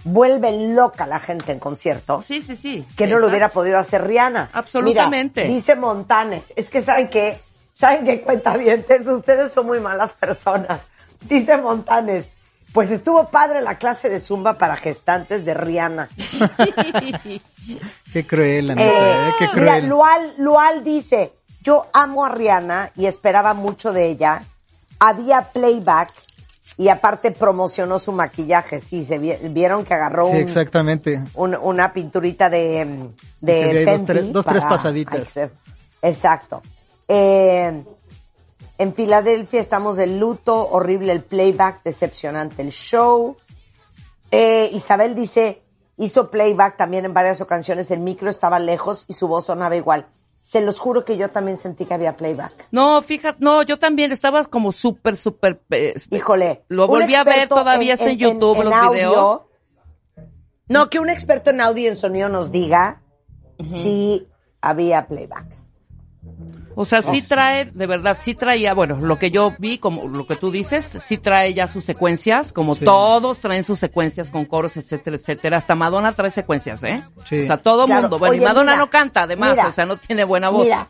vuelve 0.03 0.51
loca 0.69 1.05
la 1.05 1.19
gente 1.19 1.51
en 1.51 1.59
concierto, 1.59 2.21
Sí, 2.21 2.41
sí, 2.41 2.55
sí. 2.55 2.85
que 2.95 3.05
Sí, 3.05 3.11
no 3.11 3.19
lo 3.19 3.27
hubiera 3.27 3.49
podido 3.49 3.77
hacer 3.77 4.05
Rihanna. 4.07 4.49
Absolutamente. 4.53 5.41
Mira, 5.43 5.53
dice 5.53 5.75
Montanes, 5.75 6.53
es 6.55 6.69
que 6.69 6.81
saben 6.81 7.09
que, 7.09 7.39
saben 7.73 8.05
que 8.05 8.21
cuenta 8.21 8.55
bien, 8.55 8.85
ustedes 9.09 9.51
son 9.51 9.65
muy 9.67 9.79
malas 9.81 10.13
personas. 10.13 10.79
Dice 11.29 11.57
Montanes, 11.57 12.29
pues 12.73 12.91
estuvo 12.91 13.29
padre 13.29 13.61
la 13.61 13.77
clase 13.77 14.09
de 14.09 14.19
zumba 14.19 14.57
para 14.57 14.77
gestantes 14.77 15.45
de 15.45 15.53
Rihanna. 15.53 16.09
Qué 18.13 18.25
cruel, 18.25 18.67
la 18.67 18.73
Eh, 18.73 18.77
eh, 18.89 19.31
qué 19.39 19.45
mira, 19.47 19.51
cruel. 19.53 19.87
Lual, 19.87 20.33
Lual 20.37 20.83
dice, 20.83 21.33
yo 21.61 21.87
amo 21.93 22.25
a 22.25 22.29
Rihanna 22.29 22.91
y 22.95 23.05
esperaba 23.05 23.53
mucho 23.53 23.91
de 23.93 24.05
ella. 24.07 24.43
Había 24.99 25.49
playback 25.51 26.11
y 26.77 26.89
aparte 26.89 27.31
promocionó 27.31 27.99
su 27.99 28.11
maquillaje. 28.11 28.79
Sí, 28.79 29.03
se 29.03 29.17
vi- 29.17 29.35
vieron 29.49 29.83
que 29.83 29.93
agarró 29.93 30.27
Sí, 30.27 30.31
un- 30.33 30.37
exactamente. 30.37 31.21
un- 31.33 31.55
una 31.55 31.91
pinturita 31.91 32.49
de, 32.49 33.09
de 33.41 33.85
dos, 33.85 34.05
tres- 34.05 34.31
dos, 34.31 34.45
tres 34.45 34.63
pasaditas. 34.63 35.37
Ay, 35.37 35.49
Exacto. 36.03 36.61
Eh, 37.07 37.83
en 38.77 38.93
Filadelfia 38.93 39.59
estamos 39.59 39.97
de 39.97 40.07
luto, 40.07 40.69
horrible 40.69 41.11
el 41.11 41.23
playback, 41.23 41.83
decepcionante 41.83 42.61
el 42.61 42.69
show. 42.71 43.37
Eh, 44.31 44.69
Isabel 44.73 45.15
dice, 45.15 45.61
hizo 45.97 46.29
playback 46.29 46.77
también 46.77 47.05
en 47.05 47.13
varias 47.13 47.41
ocasiones, 47.41 47.89
el 47.91 47.99
micro 47.99 48.29
estaba 48.29 48.59
lejos 48.59 49.05
y 49.07 49.13
su 49.13 49.27
voz 49.27 49.45
sonaba 49.45 49.75
igual. 49.75 50.07
Se 50.41 50.61
los 50.61 50.79
juro 50.79 51.03
que 51.03 51.17
yo 51.17 51.29
también 51.29 51.57
sentí 51.57 51.85
que 51.85 51.93
había 51.93 52.13
playback. 52.13 52.67
No, 52.71 53.01
fíjate, 53.01 53.37
no, 53.41 53.63
yo 53.63 53.77
también 53.77 54.11
estaba 54.13 54.43
como 54.45 54.71
súper, 54.71 55.17
súper. 55.17 55.61
eh, 55.71 55.93
Híjole. 56.11 56.63
Lo 56.69 56.87
volví 56.87 57.15
a 57.15 57.23
ver 57.25 57.49
todavía 57.49 57.95
está 57.95 58.09
en 58.09 58.17
YouTube, 58.17 58.63
los 58.63 58.73
audio. 58.73 58.91
videos. 59.09 59.41
No, 60.69 60.89
que 60.89 60.99
un 60.99 61.09
experto 61.09 61.49
en 61.49 61.61
audio 61.61 61.83
y 61.83 61.87
en 61.87 61.97
sonido 61.97 62.29
nos 62.29 62.51
diga 62.51 63.01
si 63.61 64.27
había 64.61 65.07
playback. 65.07 65.66
O 66.79 66.85
sea, 66.85 67.01
sí 67.01 67.23
trae, 67.23 67.65
de 67.65 67.87
verdad, 67.87 68.15
sí 68.21 68.35
traía, 68.35 68.75
bueno, 68.75 68.97
lo 69.01 69.17
que 69.17 69.31
yo 69.31 69.51
vi, 69.57 69.79
como 69.79 70.07
lo 70.07 70.27
que 70.27 70.35
tú 70.35 70.51
dices, 70.51 70.85
sí 71.01 71.17
trae 71.17 71.53
ya 71.55 71.67
sus 71.67 71.83
secuencias, 71.83 72.53
como 72.53 72.75
Sí. 72.75 72.85
todos 72.85 73.39
traen 73.39 73.63
sus 73.63 73.79
secuencias 73.79 74.29
con 74.29 74.45
coros, 74.45 74.77
etcétera, 74.77 75.15
etcétera. 75.15 75.57
Hasta 75.57 75.73
Madonna 75.73 76.11
trae 76.13 76.29
secuencias, 76.29 76.83
¿eh? 76.83 77.03
Sí. 77.25 77.41
O 77.43 77.47
sea, 77.47 77.57
todo 77.57 77.85
Claro. 77.87 78.01
mundo. 78.03 78.19
Bueno, 78.19 78.35
y 78.35 78.39
Madonna 78.41 78.73
mira, 78.73 78.77
no 78.85 78.89
canta, 78.91 79.23
además, 79.23 79.51
mira, 79.55 79.67
o 79.69 79.71
sea, 79.71 79.85
no 79.87 79.97
tiene 79.97 80.23
buena 80.23 80.49
voz. 80.49 80.65
Mira, 80.65 80.87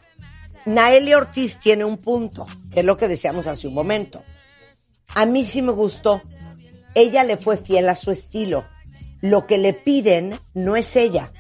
Naeli 0.66 1.14
Ortiz 1.14 1.58
tiene 1.60 1.86
un 1.86 1.96
punto, 1.98 2.46
que 2.74 2.82
es 2.82 2.86
lo 2.86 2.98
que 2.98 3.08
decíamos 3.08 3.48
hace 3.48 3.70
un 3.70 3.74
momento. 3.74 4.22
A 5.16 5.26
mí 5.26 5.46
sí 5.46 5.62
me 5.62 5.72
gustó. 5.72 6.22
Ella 6.96 7.24
le 7.24 7.38
fue 7.38 7.56
fiel 7.56 7.88
a 7.88 7.96
su 7.96 8.12
estilo. 8.12 8.66
Lo 9.22 9.48
que 9.48 9.58
le 9.58 9.74
piden 9.74 10.38
no 10.54 10.76
es 10.76 10.98
ella. 10.98 11.32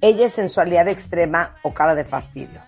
Ella 0.00 0.26
es 0.26 0.34
sensualidad 0.34 0.86
extrema 0.86 1.56
o 1.62 1.72
cara 1.74 1.96
de 1.96 2.04
fastidio. 2.04 2.60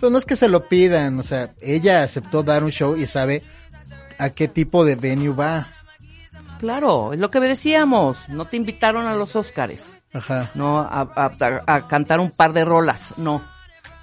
Pero 0.00 0.10
no 0.10 0.18
es 0.18 0.24
que 0.24 0.36
se 0.36 0.48
lo 0.48 0.68
pidan, 0.68 1.18
o 1.18 1.22
sea, 1.22 1.52
ella 1.60 2.02
aceptó 2.02 2.42
dar 2.42 2.62
un 2.64 2.70
show 2.70 2.96
y 2.96 3.06
sabe 3.06 3.42
a 4.18 4.30
qué 4.30 4.48
tipo 4.48 4.84
de 4.84 4.94
venue 4.96 5.34
va. 5.34 5.68
Claro, 6.58 7.12
es 7.12 7.18
lo 7.18 7.28
que 7.28 7.40
decíamos. 7.40 8.16
No 8.28 8.46
te 8.46 8.56
invitaron 8.56 9.06
a 9.06 9.14
los 9.14 9.36
Óscares. 9.36 9.84
Ajá. 10.12 10.50
No 10.54 10.80
a, 10.80 11.02
a- 11.14 11.62
a 11.66 11.86
cantar 11.88 12.20
un 12.20 12.30
par 12.30 12.52
de 12.52 12.64
rolas. 12.64 13.12
No. 13.18 13.42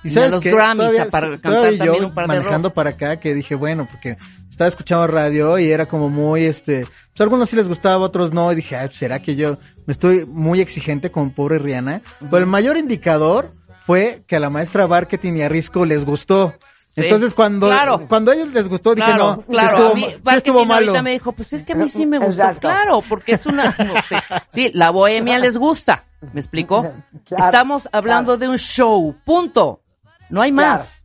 Y 0.03 0.09
sabes 0.09 0.29
a 0.29 0.35
los 0.35 0.43
qué? 0.43 0.51
Grammys 0.51 0.77
Todavía- 0.79 1.03
a 1.03 1.05
para 1.05 1.27
cantar 1.39 1.61
también 1.77 1.79
yo 2.01 2.07
un 2.07 2.13
par 2.13 2.27
de 2.27 2.35
manejando 2.35 2.73
para 2.73 2.91
acá 2.91 3.19
que 3.19 3.33
dije, 3.33 3.55
bueno, 3.55 3.87
porque 3.89 4.17
estaba 4.49 4.67
escuchando 4.67 5.07
radio 5.07 5.57
y 5.57 5.71
era 5.71 5.85
como 5.85 6.09
muy, 6.09 6.43
este, 6.43 6.81
pues 6.81 7.21
a 7.21 7.23
algunos 7.23 7.49
sí 7.49 7.55
les 7.55 7.67
gustaba, 7.69 7.97
otros 8.05 8.33
no, 8.33 8.51
y 8.51 8.55
dije, 8.55 8.75
ay, 8.75 8.89
¿será 8.91 9.21
que 9.21 9.35
yo 9.35 9.57
me 9.87 9.93
estoy 9.93 10.25
muy 10.25 10.59
exigente 10.61 11.09
con 11.09 11.31
pobre 11.31 11.57
Rihanna? 11.57 12.01
Pero 12.19 12.37
el 12.37 12.45
mayor 12.45 12.75
indicador 12.77 13.53
fue 13.85 14.21
que 14.27 14.35
a 14.35 14.39
la 14.39 14.49
maestra 14.49 14.87
marketing 14.87 15.33
y 15.33 15.41
a 15.43 15.49
Risco 15.49 15.85
les 15.85 16.05
gustó. 16.05 16.53
Sí, 16.89 17.01
Entonces 17.01 17.33
cuando, 17.33 17.67
claro. 17.67 18.05
cuando 18.07 18.29
a 18.31 18.35
ellos 18.35 18.49
les 18.49 18.69
gustó, 18.69 18.93
dije, 18.93 19.07
Claro, 19.07 19.37
no, 19.37 19.41
sí 19.41 19.47
claro. 19.49 19.67
estuvo, 19.77 19.91
a 19.91 19.95
mí, 19.95 20.03
sí 20.29 20.35
estuvo 20.35 20.65
malo. 20.65 20.85
ahorita 20.87 21.01
me 21.01 21.11
dijo, 21.11 21.31
pues 21.31 21.53
es 21.53 21.63
que 21.63 21.73
a 21.73 21.75
mí 21.75 21.89
sí 21.89 22.05
me 22.05 22.19
gustó. 22.19 22.33
Exacto. 22.33 22.59
Claro, 22.67 23.01
porque 23.09 23.31
es 23.33 23.45
una, 23.47 23.75
no 23.79 23.95
sé. 24.07 24.17
Sí, 24.49 24.69
la 24.75 24.91
bohemia 24.91 25.39
les 25.39 25.57
gusta. 25.57 26.05
¿Me 26.33 26.39
explico? 26.39 26.81
Claro, 27.25 27.45
Estamos 27.45 27.89
hablando 27.91 28.37
de 28.37 28.47
un 28.47 28.57
show. 28.57 29.15
Punto. 29.25 29.81
No 30.29 30.41
hay 30.41 30.51
más. 30.51 31.03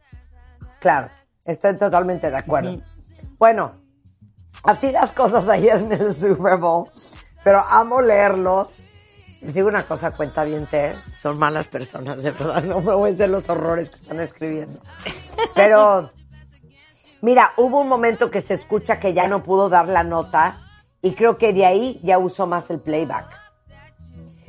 Claro, 0.78 1.08
estoy 1.44 1.76
totalmente 1.76 2.30
de 2.30 2.36
acuerdo. 2.36 2.80
Bueno, 3.38 3.72
así 4.62 4.92
las 4.92 5.12
cosas 5.12 5.48
ayer 5.48 5.76
en 5.78 5.92
el 5.92 6.12
Super 6.12 6.58
Bowl, 6.58 6.88
pero 7.42 7.64
amo 7.64 8.02
leerlos. 8.02 8.87
Les 9.40 9.54
digo 9.54 9.68
una 9.68 9.84
cosa, 9.84 10.10
cuenta 10.10 10.42
bien, 10.44 10.68
son 11.12 11.38
malas 11.38 11.68
personas, 11.68 12.22
de 12.22 12.32
verdad, 12.32 12.62
no 12.64 12.80
me 12.80 12.92
voy 12.94 13.10
a 13.10 13.14
hacer 13.14 13.28
los 13.28 13.48
horrores 13.48 13.88
que 13.88 13.96
están 13.96 14.18
escribiendo. 14.20 14.80
Pero, 15.54 16.10
mira, 17.22 17.52
hubo 17.56 17.80
un 17.80 17.88
momento 17.88 18.30
que 18.32 18.40
se 18.40 18.54
escucha 18.54 18.98
que 18.98 19.14
ya 19.14 19.28
no 19.28 19.42
pudo 19.44 19.68
dar 19.68 19.86
la 19.88 20.02
nota 20.02 20.58
y 21.02 21.12
creo 21.14 21.38
que 21.38 21.52
de 21.52 21.64
ahí 21.66 22.00
ya 22.02 22.18
usó 22.18 22.48
más 22.48 22.68
el 22.70 22.80
playback. 22.80 23.26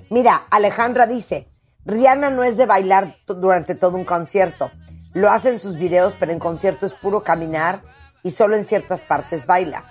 Mira, 0.10 0.47
Alejandra 0.49 1.06
dice, 1.06 1.47
Rihanna 1.86 2.32
no 2.32 2.43
es 2.43 2.58
de 2.58 2.65
bailar 2.65 3.17
durante 3.28 3.75
todo 3.75 3.95
un 3.95 4.06
concierto. 4.06 4.71
Lo 5.13 5.30
hace 5.30 5.49
en 5.49 5.60
sus 5.60 5.78
videos, 5.78 6.15
pero 6.19 6.32
en 6.32 6.39
concierto 6.39 6.88
es 6.88 6.93
puro 6.95 7.21
caminar 7.23 7.82
y 8.23 8.32
solo 8.32 8.56
en 8.56 8.63
ciertas 8.63 9.02
partes 9.02 9.45
baila. 9.45 9.84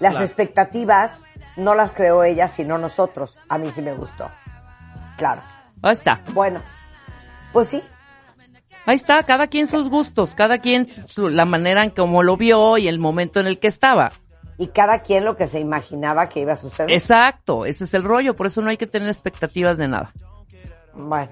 Las 0.00 0.12
Claro. 0.12 0.24
expectativas 0.26 1.20
no 1.56 1.74
las 1.74 1.92
creó 1.92 2.24
ella, 2.24 2.48
sino 2.48 2.78
nosotros. 2.78 3.38
A 3.48 3.58
mí 3.58 3.70
sí 3.72 3.82
me 3.82 3.94
gustó. 3.94 4.28
Claro. 5.20 5.42
Ahí 5.82 5.92
está. 5.92 6.20
Bueno, 6.32 6.62
pues 7.52 7.68
sí. 7.68 7.82
Ahí 8.86 8.96
está. 8.96 9.22
Cada 9.22 9.48
quien 9.48 9.66
sus 9.66 9.90
gustos. 9.90 10.34
Cada 10.34 10.58
quien 10.58 10.88
su- 10.88 11.28
la 11.28 11.44
manera 11.44 11.84
en 11.84 11.90
cómo 11.90 12.22
lo 12.22 12.38
vio 12.38 12.78
y 12.78 12.88
el 12.88 12.98
momento 12.98 13.38
en 13.38 13.46
el 13.46 13.58
que 13.58 13.68
estaba. 13.68 14.12
Y 14.56 14.68
cada 14.68 15.00
quien 15.00 15.26
lo 15.26 15.36
que 15.36 15.46
se 15.46 15.60
imaginaba 15.60 16.28
que 16.30 16.40
iba 16.40 16.54
a 16.54 16.56
suceder. 16.56 16.90
Exacto. 16.90 17.66
Ese 17.66 17.84
es 17.84 17.92
el 17.92 18.02
rollo. 18.02 18.34
Por 18.34 18.46
eso 18.46 18.62
no 18.62 18.70
hay 18.70 18.78
que 18.78 18.86
tener 18.86 19.08
expectativas 19.08 19.76
de 19.76 19.88
nada. 19.88 20.12
Bueno, 20.94 21.28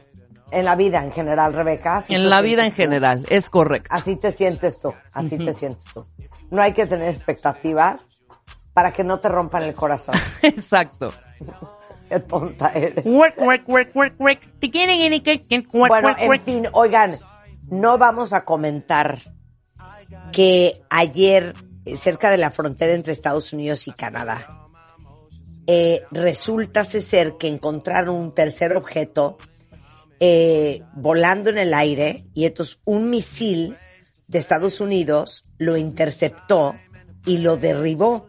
en 0.50 0.64
la 0.66 0.76
vida 0.76 1.02
en 1.02 1.10
general, 1.12 1.54
Rebeca. 1.54 2.04
En 2.10 2.28
la 2.28 2.42
vida 2.42 2.64
en 2.66 2.72
tú. 2.72 2.76
general. 2.76 3.24
Es 3.30 3.48
correcto. 3.48 3.88
Así 3.90 4.16
te 4.16 4.32
sientes 4.32 4.80
tú, 4.82 4.92
así 5.14 5.38
te 5.38 5.54
sientes 5.54 5.84
tú. 5.94 6.06
No 6.50 6.60
hay 6.60 6.74
que 6.74 6.86
tener 6.86 7.08
expectativas 7.08 8.06
para 8.74 8.92
que 8.92 9.02
no 9.04 9.18
te 9.20 9.28
rompan 9.30 9.62
el 9.64 9.72
corazón. 9.74 10.14
Exacto. 10.42 11.12
Qué 12.08 12.20
tonta 12.20 12.72
eres. 12.72 13.06
Bueno, 15.88 16.16
en 16.18 16.42
fin, 16.42 16.66
oigan, 16.72 17.14
no 17.70 17.98
vamos 17.98 18.32
a 18.32 18.44
comentar 18.44 19.20
que 20.32 20.72
ayer, 20.90 21.54
eh, 21.84 21.96
cerca 21.96 22.30
de 22.30 22.38
la 22.38 22.50
frontera 22.50 22.94
entre 22.94 23.12
Estados 23.12 23.52
Unidos 23.52 23.86
y 23.88 23.92
Canadá, 23.92 24.48
eh, 25.66 26.02
resulta 26.10 26.84
ser 26.84 27.34
que 27.38 27.46
encontraron 27.46 28.16
un 28.16 28.34
tercer 28.34 28.74
objeto 28.74 29.36
eh, 30.18 30.82
volando 30.94 31.50
en 31.50 31.58
el 31.58 31.74
aire 31.74 32.24
y 32.32 32.46
entonces 32.46 32.80
un 32.86 33.10
misil 33.10 33.76
de 34.26 34.38
Estados 34.38 34.80
Unidos 34.80 35.44
lo 35.58 35.76
interceptó 35.76 36.74
y 37.26 37.38
lo 37.38 37.56
derribó. 37.56 38.28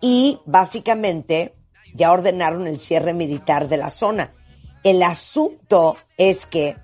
Y 0.00 0.38
básicamente 0.46 1.54
ya 1.94 2.12
ordenaron 2.12 2.66
el 2.66 2.78
cierre 2.78 3.14
militar 3.14 3.68
de 3.68 3.78
la 3.78 3.88
zona. 3.88 4.34
El 4.82 5.02
asunto 5.02 5.96
es 6.18 6.44
que 6.44 6.76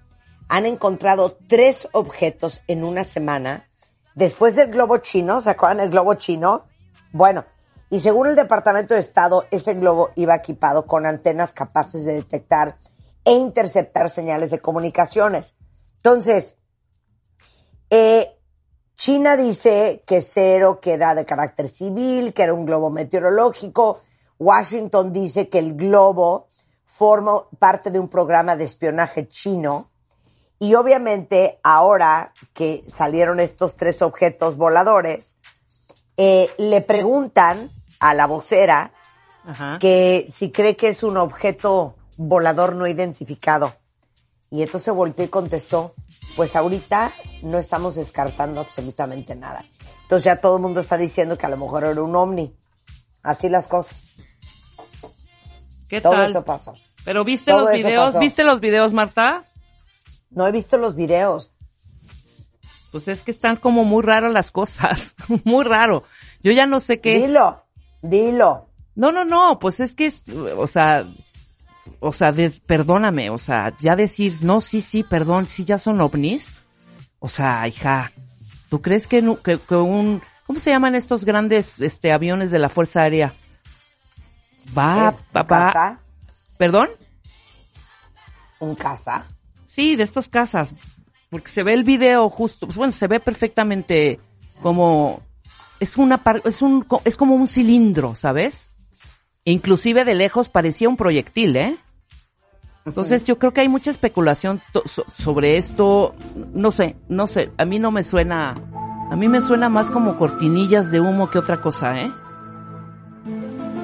han 0.48 0.64
encontrado 0.64 1.36
tres 1.46 1.88
objetos 1.92 2.62
en 2.66 2.82
una 2.84 3.04
semana 3.04 3.68
después 4.14 4.56
del 4.56 4.70
globo 4.70 4.98
chino. 4.98 5.40
¿Se 5.40 5.50
acuerdan 5.50 5.78
del 5.78 5.90
globo 5.90 6.14
chino? 6.14 6.64
Bueno, 7.12 7.44
y 7.90 8.00
según 8.00 8.28
el 8.28 8.36
Departamento 8.36 8.94
de 8.94 9.00
Estado, 9.00 9.44
ese 9.50 9.74
globo 9.74 10.10
iba 10.14 10.34
equipado 10.34 10.86
con 10.86 11.06
antenas 11.06 11.52
capaces 11.52 12.04
de 12.04 12.14
detectar 12.14 12.78
e 13.24 13.32
interceptar 13.32 14.08
señales 14.10 14.50
de 14.50 14.60
comunicaciones. 14.60 15.56
Entonces, 15.96 16.56
eh, 17.90 18.36
China 18.94 19.36
dice 19.36 20.04
que 20.06 20.20
cero, 20.20 20.78
que 20.80 20.92
era 20.92 21.14
de 21.14 21.24
carácter 21.24 21.68
civil, 21.68 22.32
que 22.32 22.42
era 22.42 22.54
un 22.54 22.64
globo 22.64 22.90
meteorológico. 22.90 24.02
Washington 24.40 25.12
dice 25.12 25.48
que 25.48 25.58
el 25.58 25.74
globo 25.74 26.48
forma 26.86 27.44
parte 27.58 27.90
de 27.90 28.00
un 28.00 28.08
programa 28.08 28.56
de 28.56 28.64
espionaje 28.64 29.28
chino. 29.28 29.90
Y 30.58 30.74
obviamente 30.74 31.60
ahora 31.62 32.32
que 32.52 32.82
salieron 32.88 33.38
estos 33.38 33.76
tres 33.76 34.02
objetos 34.02 34.56
voladores, 34.56 35.36
eh, 36.16 36.50
le 36.58 36.80
preguntan 36.80 37.70
a 38.00 38.14
la 38.14 38.26
vocera 38.26 38.92
Ajá. 39.44 39.78
que 39.78 40.28
si 40.32 40.50
cree 40.50 40.76
que 40.76 40.88
es 40.88 41.02
un 41.02 41.16
objeto 41.16 41.96
volador 42.16 42.74
no 42.74 42.86
identificado. 42.86 43.74
Y 44.50 44.62
entonces 44.62 44.92
volteó 44.92 45.24
y 45.24 45.28
contestó, 45.28 45.94
pues 46.34 46.56
ahorita 46.56 47.12
no 47.42 47.58
estamos 47.58 47.94
descartando 47.94 48.60
absolutamente 48.60 49.36
nada. 49.36 49.64
Entonces 50.02 50.24
ya 50.24 50.40
todo 50.40 50.56
el 50.56 50.62
mundo 50.62 50.80
está 50.80 50.96
diciendo 50.96 51.38
que 51.38 51.46
a 51.46 51.50
lo 51.50 51.56
mejor 51.56 51.84
era 51.84 52.02
un 52.02 52.16
ovni. 52.16 52.56
Así 53.22 53.48
las 53.48 53.66
cosas. 53.68 54.14
¿Qué 55.90 56.00
Todo 56.00 56.12
tal? 56.12 56.30
eso 56.30 56.44
pasó. 56.44 56.72
Pero 57.04 57.24
viste 57.24 57.50
Todo 57.50 57.62
los 57.66 57.72
videos, 57.72 58.06
pasó. 58.06 58.18
¿viste 58.20 58.44
los 58.44 58.60
videos, 58.60 58.92
Marta? 58.92 59.42
No 60.30 60.46
he 60.46 60.52
visto 60.52 60.78
los 60.78 60.94
videos. 60.94 61.52
Pues 62.92 63.08
es 63.08 63.22
que 63.22 63.30
están 63.30 63.56
como 63.56 63.84
muy 63.84 64.02
raras 64.02 64.32
las 64.32 64.50
cosas, 64.50 65.14
muy 65.44 65.64
raro. 65.64 66.04
Yo 66.42 66.52
ya 66.52 66.66
no 66.66 66.80
sé 66.80 67.00
qué. 67.00 67.18
Dilo, 67.26 67.62
dilo. 68.02 68.68
No, 68.94 69.12
no, 69.12 69.24
no, 69.24 69.58
pues 69.58 69.80
es 69.80 69.94
que 69.94 70.06
es, 70.06 70.22
o 70.56 70.66
sea, 70.66 71.04
o 72.00 72.12
sea, 72.12 72.32
des- 72.32 72.60
perdóname, 72.60 73.30
o 73.30 73.38
sea, 73.38 73.74
ya 73.80 73.94
decir, 73.96 74.34
no, 74.42 74.60
sí, 74.60 74.80
sí, 74.80 75.04
perdón, 75.04 75.46
sí, 75.46 75.64
ya 75.64 75.78
son 75.78 76.00
ovnis. 76.00 76.60
O 77.20 77.28
sea, 77.28 77.66
hija, 77.68 78.12
¿tú 78.68 78.82
crees 78.82 79.06
que, 79.06 79.22
que, 79.44 79.58
que 79.58 79.74
un, 79.76 80.22
¿cómo 80.46 80.58
se 80.58 80.70
llaman 80.70 80.94
estos 80.94 81.24
grandes, 81.24 81.78
este, 81.80 82.12
aviones 82.12 82.50
de 82.50 82.58
la 82.58 82.68
Fuerza 82.68 83.02
Aérea? 83.02 83.34
Va, 84.76 85.08
¿Eh? 85.10 85.16
¿Un 85.34 85.40
va- 85.40 85.46
casa? 85.46 85.98
¿Perdón? 86.56 86.88
¿Un 88.58 88.74
casa? 88.74 89.24
Sí, 89.66 89.96
de 89.96 90.02
estos 90.02 90.28
casas. 90.28 90.74
Porque 91.30 91.48
se 91.48 91.62
ve 91.62 91.74
el 91.74 91.84
video 91.84 92.28
justo, 92.28 92.66
pues 92.66 92.76
bueno, 92.76 92.92
se 92.92 93.06
ve 93.06 93.20
perfectamente 93.20 94.18
como 94.62 95.22
es 95.78 95.96
una 95.96 96.22
par- 96.22 96.42
es 96.44 96.60
un 96.60 96.84
es 97.04 97.16
como 97.16 97.34
un 97.36 97.46
cilindro, 97.48 98.14
¿sabes? 98.14 98.70
E 99.44 99.52
inclusive 99.52 100.04
de 100.04 100.14
lejos 100.14 100.48
parecía 100.48 100.88
un 100.88 100.96
proyectil, 100.96 101.56
¿eh? 101.56 101.76
Entonces 102.84 103.24
yo 103.24 103.38
creo 103.38 103.52
que 103.52 103.60
hay 103.60 103.68
mucha 103.68 103.90
especulación 103.90 104.60
so- 104.86 105.04
sobre 105.16 105.56
esto, 105.56 106.14
no 106.52 106.70
sé, 106.70 106.96
no 107.08 107.26
sé, 107.26 107.52
a 107.58 107.64
mí 107.64 107.78
no 107.78 107.90
me 107.92 108.02
suena, 108.02 108.54
a 109.10 109.16
mí 109.16 109.28
me 109.28 109.40
suena 109.40 109.68
más 109.68 109.90
como 109.90 110.18
cortinillas 110.18 110.90
de 110.90 111.00
humo 111.00 111.30
que 111.30 111.38
otra 111.38 111.60
cosa, 111.60 111.96
¿eh? 112.00 112.12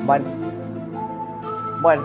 Bueno. 0.05 0.45
Bueno. 1.80 2.04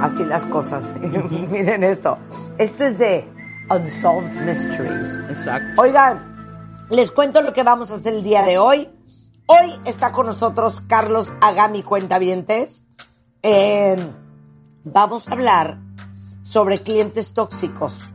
Así 0.00 0.24
las 0.24 0.46
cosas. 0.46 0.82
Miren 1.50 1.84
esto. 1.84 2.18
Esto 2.58 2.84
es 2.84 2.98
de 2.98 3.28
Unsolved 3.70 4.32
Mysteries. 4.46 5.18
Exacto. 5.30 5.82
Oigan, 5.82 6.86
les 6.90 7.10
cuento 7.10 7.42
lo 7.42 7.52
que 7.52 7.62
vamos 7.62 7.90
a 7.90 7.94
hacer 7.94 8.14
el 8.14 8.22
día 8.22 8.42
de 8.42 8.58
hoy. 8.58 8.88
Hoy 9.46 9.78
está 9.84 10.12
con 10.12 10.26
nosotros 10.26 10.80
Carlos 10.86 11.32
Agami 11.40 11.82
Cuentavientes. 11.82 12.82
Eh, 13.42 13.96
vamos 14.84 15.28
a 15.28 15.32
hablar 15.32 15.78
sobre 16.42 16.78
clientes 16.78 17.34
tóxicos. 17.34 18.10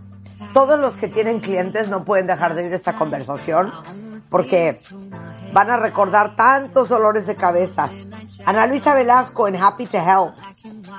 Todos 0.54 0.80
los 0.80 0.98
que 0.98 1.08
tienen 1.08 1.40
clientes 1.40 1.90
no 1.90 2.06
pueden 2.06 2.28
dejar 2.28 2.56
de 2.56 2.64
oír 2.64 2.74
esta 2.74 2.96
conversación 2.96 3.72
porque 4.32 4.76
van 5.54 5.70
a 5.70 5.78
recordar 5.78 6.36
tantos 6.36 6.90
dolores 6.90 7.28
de 7.28 7.36
cabeza. 7.36 7.90
Ana 8.46 8.68
Luisa 8.68 8.94
Velasco 8.94 9.48
en 9.48 9.56
Happy 9.56 9.86
to 9.86 9.98
Help. 9.98 10.34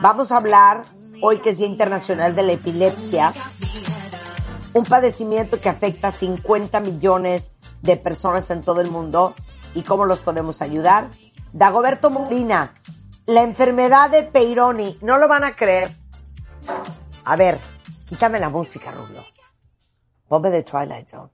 Vamos 0.00 0.32
a 0.32 0.36
hablar 0.36 0.84
hoy 1.22 1.38
que 1.38 1.50
es 1.50 1.58
Día 1.58 1.66
Internacional 1.66 2.34
de 2.34 2.42
la 2.42 2.52
Epilepsia 2.52 3.32
un 4.72 4.84
padecimiento 4.84 5.60
que 5.60 5.68
afecta 5.68 6.08
a 6.08 6.12
50 6.12 6.80
millones 6.80 7.50
de 7.82 7.96
personas 7.96 8.50
en 8.50 8.60
todo 8.60 8.80
el 8.80 8.90
mundo 8.90 9.34
y 9.74 9.82
cómo 9.82 10.04
los 10.04 10.20
podemos 10.20 10.62
ayudar. 10.62 11.08
Dagoberto 11.52 12.10
Molina, 12.10 12.74
la 13.26 13.42
enfermedad 13.42 14.10
de 14.10 14.22
Peyronie, 14.22 14.98
no 15.02 15.18
lo 15.18 15.28
van 15.28 15.44
a 15.44 15.56
creer. 15.56 15.90
A 17.24 17.36
ver, 17.36 17.58
quítame 18.10 18.40
la 18.40 18.48
música, 18.48 18.90
Rubio. 18.90 19.22
Ponme 20.26 20.50
de 20.50 20.64
Twilight 20.64 21.08
Zone. 21.08 21.30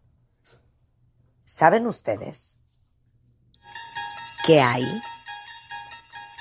¿Saben 1.43 1.87
ustedes 1.87 2.59
que 4.45 4.61
hay 4.61 4.85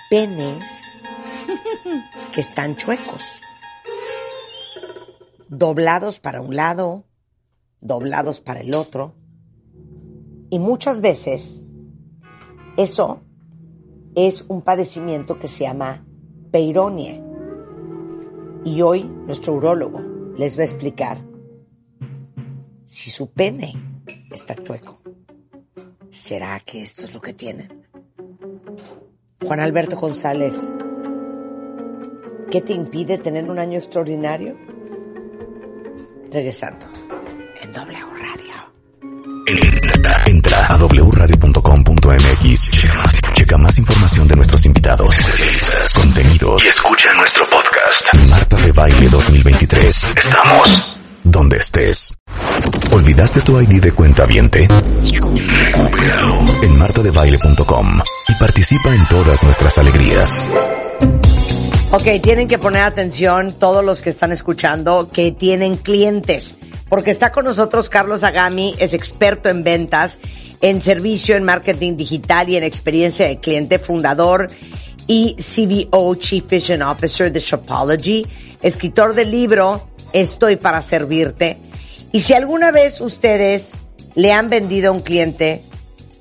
penes 0.10 0.98
que 2.34 2.42
están 2.42 2.76
chuecos? 2.76 3.40
Doblados 5.48 6.20
para 6.20 6.42
un 6.42 6.54
lado, 6.54 7.06
doblados 7.80 8.42
para 8.42 8.60
el 8.60 8.76
otro. 8.76 9.16
Y 10.50 10.60
muchas 10.60 11.00
veces 11.00 11.64
eso 12.76 13.22
es 14.16 14.44
un 14.50 14.64
padecimiento 14.64 15.40
que 15.40 15.48
se 15.48 15.64
llama 15.64 16.06
peironie. 16.52 17.24
Y 18.66 18.82
hoy 18.82 19.04
nuestro 19.04 19.54
urólogo 19.54 20.15
les 20.38 20.58
va 20.58 20.62
a 20.62 20.66
explicar 20.66 21.18
si 22.86 23.10
su 23.10 23.32
pene 23.32 23.74
está 24.32 24.56
chueco. 24.56 25.02
¿Será 26.10 26.60
que 26.62 26.82
esto 26.82 27.06
es 27.06 27.14
lo 27.14 27.22
que 27.22 27.34
tienen? 27.34 27.86
Juan 29.46 29.60
Alberto 29.60 29.98
González, 29.98 30.74
¿qué 32.50 32.62
te 32.62 32.74
impide 32.74 33.18
tener 33.18 33.50
un 33.50 33.60
año 33.60 33.78
extraordinario? 33.78 34.58
Regresando 36.32 36.88
en 37.62 37.72
W 37.74 38.06
Radio. 38.22 38.46
Entra 40.26 40.66
a 40.68 40.78
wradio.com.mx. 40.78 42.72
Checa 43.34 43.58
más 43.58 43.78
información 43.78 44.28
de 44.28 44.36
nuestros 44.36 44.66
invitados, 44.66 45.16
contenidos 45.94 46.64
y 46.64 46.68
escucha 46.68 47.14
nuestro 47.14 47.46
podcast. 47.46 48.06
Baile 48.76 49.08
2023. 49.08 50.04
Estamos 50.18 50.98
donde 51.24 51.56
estés. 51.56 52.14
¿Olvidaste 52.92 53.40
tu 53.40 53.58
ID 53.58 53.82
de 53.82 53.94
cuenta 53.94 54.26
viente? 54.26 54.68
En 56.62 56.78
martadebaile.com 56.78 58.02
y 58.28 58.34
participa 58.38 58.94
en 58.94 59.08
todas 59.08 59.44
nuestras 59.44 59.78
alegrías. 59.78 60.46
Ok, 61.92 62.22
tienen 62.22 62.50
que 62.50 62.58
poner 62.58 62.82
atención 62.82 63.54
todos 63.54 63.84
los 63.84 64.02
que 64.02 64.10
están 64.10 64.34
escuchando 64.34 65.10
que 65.10 65.32
tienen 65.32 65.78
clientes, 65.78 66.58
porque 66.90 67.12
está 67.12 67.32
con 67.32 67.46
nosotros 67.46 67.90
Carlos 67.90 68.24
Agami, 68.24 68.76
es 68.78 68.94
experto 68.94 69.48
en 69.48 69.64
ventas, 69.64 70.20
en 70.60 70.82
servicio, 70.82 71.38
en 71.38 71.46
marketing 71.46 71.96
digital 71.96 72.50
y 72.50 72.58
en 72.58 72.64
experiencia 72.64 73.26
de 73.26 73.40
cliente, 73.40 73.80
fundador 73.80 74.50
y 75.08 75.36
CBO, 75.36 76.16
Chief 76.16 76.46
Vision 76.50 76.82
Officer 76.82 77.32
de 77.32 77.40
Shopology, 77.40 78.26
escritor 78.66 79.14
del 79.14 79.30
libro 79.30 79.88
Estoy 80.12 80.56
para 80.56 80.82
servirte. 80.82 81.60
Y 82.12 82.22
si 82.22 82.34
alguna 82.34 82.72
vez 82.72 83.00
ustedes 83.00 83.74
le 84.16 84.32
han 84.32 84.50
vendido 84.50 84.90
a 84.90 84.92
un 84.92 85.02
cliente 85.02 85.62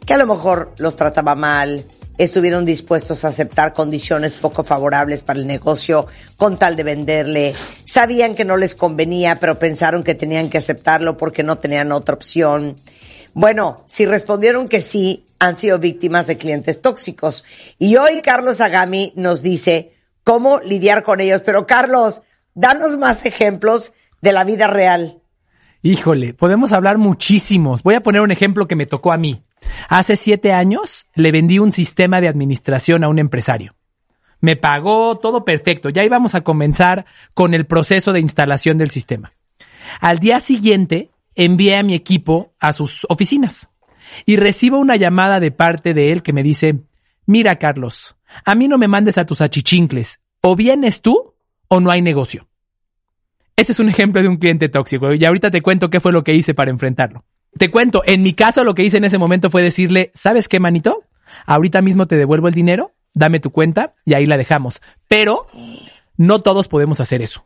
que 0.04 0.12
a 0.12 0.18
lo 0.18 0.26
mejor 0.26 0.74
los 0.76 0.94
trataba 0.94 1.34
mal, 1.34 1.86
estuvieron 2.18 2.66
dispuestos 2.66 3.24
a 3.24 3.28
aceptar 3.28 3.72
condiciones 3.72 4.34
poco 4.34 4.62
favorables 4.62 5.22
para 5.22 5.38
el 5.38 5.46
negocio 5.46 6.06
con 6.36 6.58
tal 6.58 6.76
de 6.76 6.82
venderle, 6.82 7.54
sabían 7.84 8.34
que 8.34 8.44
no 8.44 8.58
les 8.58 8.74
convenía, 8.74 9.40
pero 9.40 9.58
pensaron 9.58 10.02
que 10.04 10.14
tenían 10.14 10.50
que 10.50 10.58
aceptarlo 10.58 11.16
porque 11.16 11.42
no 11.42 11.56
tenían 11.56 11.92
otra 11.92 12.14
opción. 12.14 12.76
Bueno, 13.32 13.84
si 13.86 14.04
respondieron 14.04 14.68
que 14.68 14.82
sí, 14.82 15.28
han 15.38 15.56
sido 15.56 15.78
víctimas 15.78 16.26
de 16.26 16.36
clientes 16.36 16.82
tóxicos. 16.82 17.42
Y 17.78 17.96
hoy 17.96 18.20
Carlos 18.20 18.60
Agami 18.60 19.14
nos 19.16 19.40
dice 19.40 19.94
cómo 20.24 20.60
lidiar 20.60 21.02
con 21.02 21.20
ellos. 21.20 21.42
Pero 21.44 21.66
Carlos, 21.66 22.22
danos 22.54 22.96
más 22.96 23.26
ejemplos 23.26 23.92
de 24.20 24.32
la 24.32 24.44
vida 24.44 24.66
real. 24.66 25.20
Híjole, 25.82 26.32
podemos 26.32 26.72
hablar 26.72 26.96
muchísimos. 26.96 27.82
Voy 27.82 27.94
a 27.94 28.02
poner 28.02 28.22
un 28.22 28.30
ejemplo 28.30 28.66
que 28.66 28.76
me 28.76 28.86
tocó 28.86 29.12
a 29.12 29.18
mí. 29.18 29.42
Hace 29.88 30.16
siete 30.16 30.52
años 30.52 31.06
le 31.14 31.30
vendí 31.30 31.58
un 31.58 31.72
sistema 31.72 32.20
de 32.20 32.28
administración 32.28 33.04
a 33.04 33.08
un 33.08 33.18
empresario. 33.18 33.74
Me 34.40 34.56
pagó 34.56 35.18
todo 35.18 35.44
perfecto. 35.44 35.90
Ya 35.90 36.04
íbamos 36.04 36.34
a 36.34 36.42
comenzar 36.42 37.06
con 37.34 37.54
el 37.54 37.66
proceso 37.66 38.12
de 38.12 38.20
instalación 38.20 38.78
del 38.78 38.90
sistema. 38.90 39.32
Al 40.00 40.18
día 40.18 40.40
siguiente 40.40 41.10
envié 41.34 41.76
a 41.76 41.82
mi 41.82 41.94
equipo 41.94 42.54
a 42.60 42.72
sus 42.72 43.06
oficinas 43.08 43.68
y 44.26 44.36
recibo 44.36 44.78
una 44.78 44.96
llamada 44.96 45.40
de 45.40 45.50
parte 45.50 45.94
de 45.94 46.12
él 46.12 46.22
que 46.22 46.32
me 46.32 46.42
dice, 46.42 46.80
mira 47.26 47.56
Carlos, 47.56 48.16
a 48.44 48.54
mí 48.54 48.68
no 48.68 48.78
me 48.78 48.88
mandes 48.88 49.18
a 49.18 49.26
tus 49.26 49.40
achichincles. 49.40 50.20
O 50.40 50.56
vienes 50.56 51.00
tú 51.00 51.33
o 51.74 51.80
no 51.80 51.90
hay 51.90 52.02
negocio. 52.02 52.46
Ese 53.56 53.72
es 53.72 53.78
un 53.78 53.88
ejemplo 53.88 54.22
de 54.22 54.28
un 54.28 54.36
cliente 54.36 54.68
tóxico 54.68 55.12
y 55.12 55.24
ahorita 55.24 55.50
te 55.50 55.62
cuento 55.62 55.90
qué 55.90 56.00
fue 56.00 56.12
lo 56.12 56.24
que 56.24 56.34
hice 56.34 56.54
para 56.54 56.70
enfrentarlo. 56.70 57.24
Te 57.56 57.70
cuento, 57.70 58.02
en 58.04 58.22
mi 58.22 58.32
caso 58.34 58.64
lo 58.64 58.74
que 58.74 58.82
hice 58.82 58.96
en 58.96 59.04
ese 59.04 59.18
momento 59.18 59.50
fue 59.50 59.62
decirle, 59.62 60.10
¿sabes 60.14 60.48
qué, 60.48 60.58
manito? 60.58 61.04
Ahorita 61.46 61.82
mismo 61.82 62.06
te 62.06 62.16
devuelvo 62.16 62.48
el 62.48 62.54
dinero, 62.54 62.90
dame 63.14 63.40
tu 63.40 63.50
cuenta 63.50 63.94
y 64.04 64.14
ahí 64.14 64.26
la 64.26 64.36
dejamos. 64.36 64.80
Pero 65.08 65.46
no 66.16 66.42
todos 66.42 66.68
podemos 66.68 67.00
hacer 67.00 67.22
eso. 67.22 67.44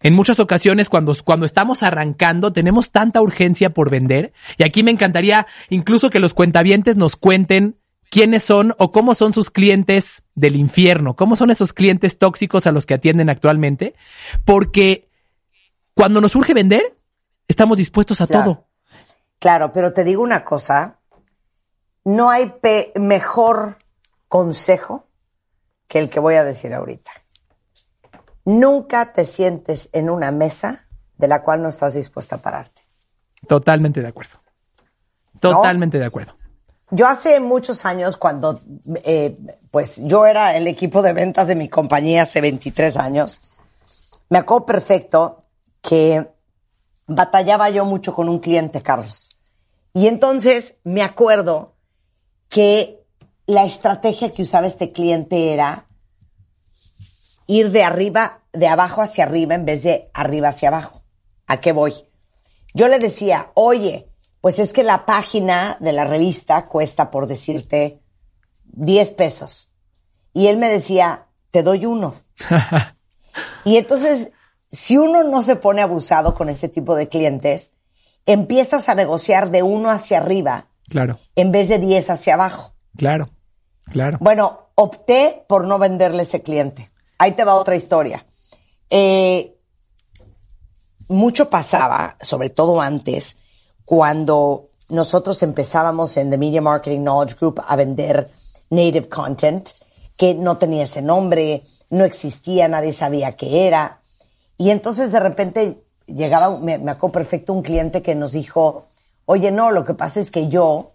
En 0.00 0.14
muchas 0.14 0.40
ocasiones 0.40 0.88
cuando, 0.88 1.14
cuando 1.24 1.46
estamos 1.46 1.82
arrancando 1.82 2.52
tenemos 2.52 2.90
tanta 2.90 3.22
urgencia 3.22 3.70
por 3.70 3.88
vender 3.88 4.32
y 4.58 4.64
aquí 4.64 4.82
me 4.82 4.90
encantaría 4.90 5.46
incluso 5.70 6.10
que 6.10 6.18
los 6.18 6.34
cuentavientes 6.34 6.96
nos 6.96 7.16
cuenten 7.16 7.76
quiénes 8.12 8.42
son 8.42 8.74
o 8.78 8.92
cómo 8.92 9.14
son 9.14 9.32
sus 9.32 9.50
clientes 9.50 10.22
del 10.34 10.56
infierno, 10.56 11.16
cómo 11.16 11.34
son 11.34 11.50
esos 11.50 11.72
clientes 11.72 12.18
tóxicos 12.18 12.66
a 12.66 12.70
los 12.70 12.84
que 12.84 12.92
atienden 12.92 13.30
actualmente, 13.30 13.94
porque 14.44 15.08
cuando 15.94 16.20
nos 16.20 16.36
urge 16.36 16.52
vender, 16.52 16.98
estamos 17.48 17.78
dispuestos 17.78 18.20
a 18.20 18.26
Claro. 18.26 18.44
todo. 18.44 18.68
Claro, 19.38 19.72
pero 19.72 19.94
te 19.94 20.04
digo 20.04 20.22
una 20.22 20.44
cosa, 20.44 20.98
no 22.04 22.28
hay 22.28 22.52
mejor 22.96 23.78
consejo 24.28 25.08
que 25.88 25.98
el 25.98 26.10
que 26.10 26.20
voy 26.20 26.34
a 26.34 26.44
decir 26.44 26.74
ahorita. 26.74 27.10
Nunca 28.44 29.14
te 29.14 29.24
sientes 29.24 29.88
en 29.94 30.10
una 30.10 30.30
mesa 30.30 30.86
de 31.16 31.28
la 31.28 31.42
cual 31.42 31.62
no 31.62 31.70
estás 31.70 31.94
dispuesta 31.94 32.36
a 32.36 32.40
pararte. 32.40 32.82
Totalmente 33.48 34.02
de 34.02 34.08
acuerdo. 34.08 34.38
Totalmente 35.40 35.98
de 35.98 36.04
acuerdo. 36.04 36.34
Yo 36.94 37.08
hace 37.08 37.40
muchos 37.40 37.86
años, 37.86 38.18
cuando 38.18 38.60
eh, 39.04 39.34
pues 39.70 39.98
yo 40.04 40.26
era 40.26 40.54
el 40.58 40.66
equipo 40.66 41.00
de 41.00 41.14
ventas 41.14 41.48
de 41.48 41.54
mi 41.54 41.70
compañía 41.70 42.24
hace 42.24 42.42
23 42.42 42.98
años, 42.98 43.40
me 44.28 44.36
acuerdo 44.36 44.66
perfecto 44.66 45.44
que 45.80 46.28
batallaba 47.06 47.70
yo 47.70 47.86
mucho 47.86 48.14
con 48.14 48.28
un 48.28 48.40
cliente, 48.40 48.82
Carlos. 48.82 49.38
Y 49.94 50.06
entonces 50.06 50.74
me 50.84 51.02
acuerdo 51.02 51.72
que 52.50 53.02
la 53.46 53.64
estrategia 53.64 54.34
que 54.34 54.42
usaba 54.42 54.66
este 54.66 54.92
cliente 54.92 55.54
era 55.54 55.86
ir 57.46 57.70
de 57.70 57.84
arriba, 57.84 58.42
de 58.52 58.68
abajo 58.68 59.00
hacia 59.00 59.24
arriba 59.24 59.54
en 59.54 59.64
vez 59.64 59.82
de 59.82 60.10
arriba 60.12 60.48
hacia 60.48 60.68
abajo. 60.68 61.02
¿A 61.46 61.58
qué 61.58 61.72
voy? 61.72 61.94
Yo 62.74 62.88
le 62.88 62.98
decía, 62.98 63.50
oye, 63.54 64.11
pues 64.42 64.58
es 64.58 64.72
que 64.72 64.82
la 64.82 65.06
página 65.06 65.78
de 65.78 65.92
la 65.92 66.04
revista 66.04 66.66
cuesta, 66.66 67.12
por 67.12 67.28
decirte, 67.28 68.02
10 68.64 69.12
pesos. 69.12 69.70
Y 70.34 70.48
él 70.48 70.56
me 70.56 70.68
decía, 70.68 71.28
te 71.52 71.62
doy 71.62 71.86
uno. 71.86 72.16
y 73.64 73.76
entonces, 73.76 74.32
si 74.72 74.98
uno 74.98 75.22
no 75.22 75.42
se 75.42 75.54
pone 75.54 75.80
abusado 75.80 76.34
con 76.34 76.48
este 76.48 76.68
tipo 76.68 76.96
de 76.96 77.08
clientes, 77.08 77.72
empiezas 78.26 78.88
a 78.88 78.96
negociar 78.96 79.52
de 79.52 79.62
uno 79.62 79.90
hacia 79.90 80.18
arriba 80.18 80.66
Claro, 80.88 81.20
en 81.36 81.52
vez 81.52 81.68
de 81.68 81.78
10 81.78 82.10
hacia 82.10 82.34
abajo. 82.34 82.74
claro, 82.96 83.30
claro. 83.92 84.18
Bueno, 84.20 84.70
opté 84.74 85.44
por 85.48 85.68
no 85.68 85.78
venderle 85.78 86.24
ese 86.24 86.42
cliente. 86.42 86.90
Ahí 87.16 87.32
te 87.32 87.44
va 87.44 87.54
otra 87.54 87.76
historia. 87.76 88.26
Eh, 88.90 89.56
mucho 91.06 91.48
pasaba, 91.48 92.16
sobre 92.20 92.50
todo 92.50 92.80
antes, 92.80 93.36
cuando 93.84 94.68
nosotros 94.88 95.42
empezábamos 95.42 96.16
en 96.16 96.30
The 96.30 96.38
Media 96.38 96.60
Marketing 96.62 97.00
Knowledge 97.00 97.36
Group 97.38 97.62
a 97.66 97.76
vender 97.76 98.30
native 98.70 99.08
content, 99.08 99.70
que 100.16 100.34
no 100.34 100.58
tenía 100.58 100.84
ese 100.84 101.02
nombre, 101.02 101.64
no 101.90 102.04
existía, 102.04 102.68
nadie 102.68 102.92
sabía 102.92 103.36
qué 103.36 103.66
era. 103.66 104.00
Y 104.58 104.70
entonces 104.70 105.12
de 105.12 105.20
repente 105.20 105.84
llegaba, 106.06 106.58
me, 106.58 106.78
me 106.78 106.92
acuerdo 106.92 107.12
perfecto, 107.12 107.52
un 107.52 107.62
cliente 107.62 108.02
que 108.02 108.14
nos 108.14 108.32
dijo, 108.32 108.86
oye, 109.24 109.50
no, 109.50 109.70
lo 109.70 109.84
que 109.84 109.94
pasa 109.94 110.20
es 110.20 110.30
que 110.30 110.48
yo, 110.48 110.92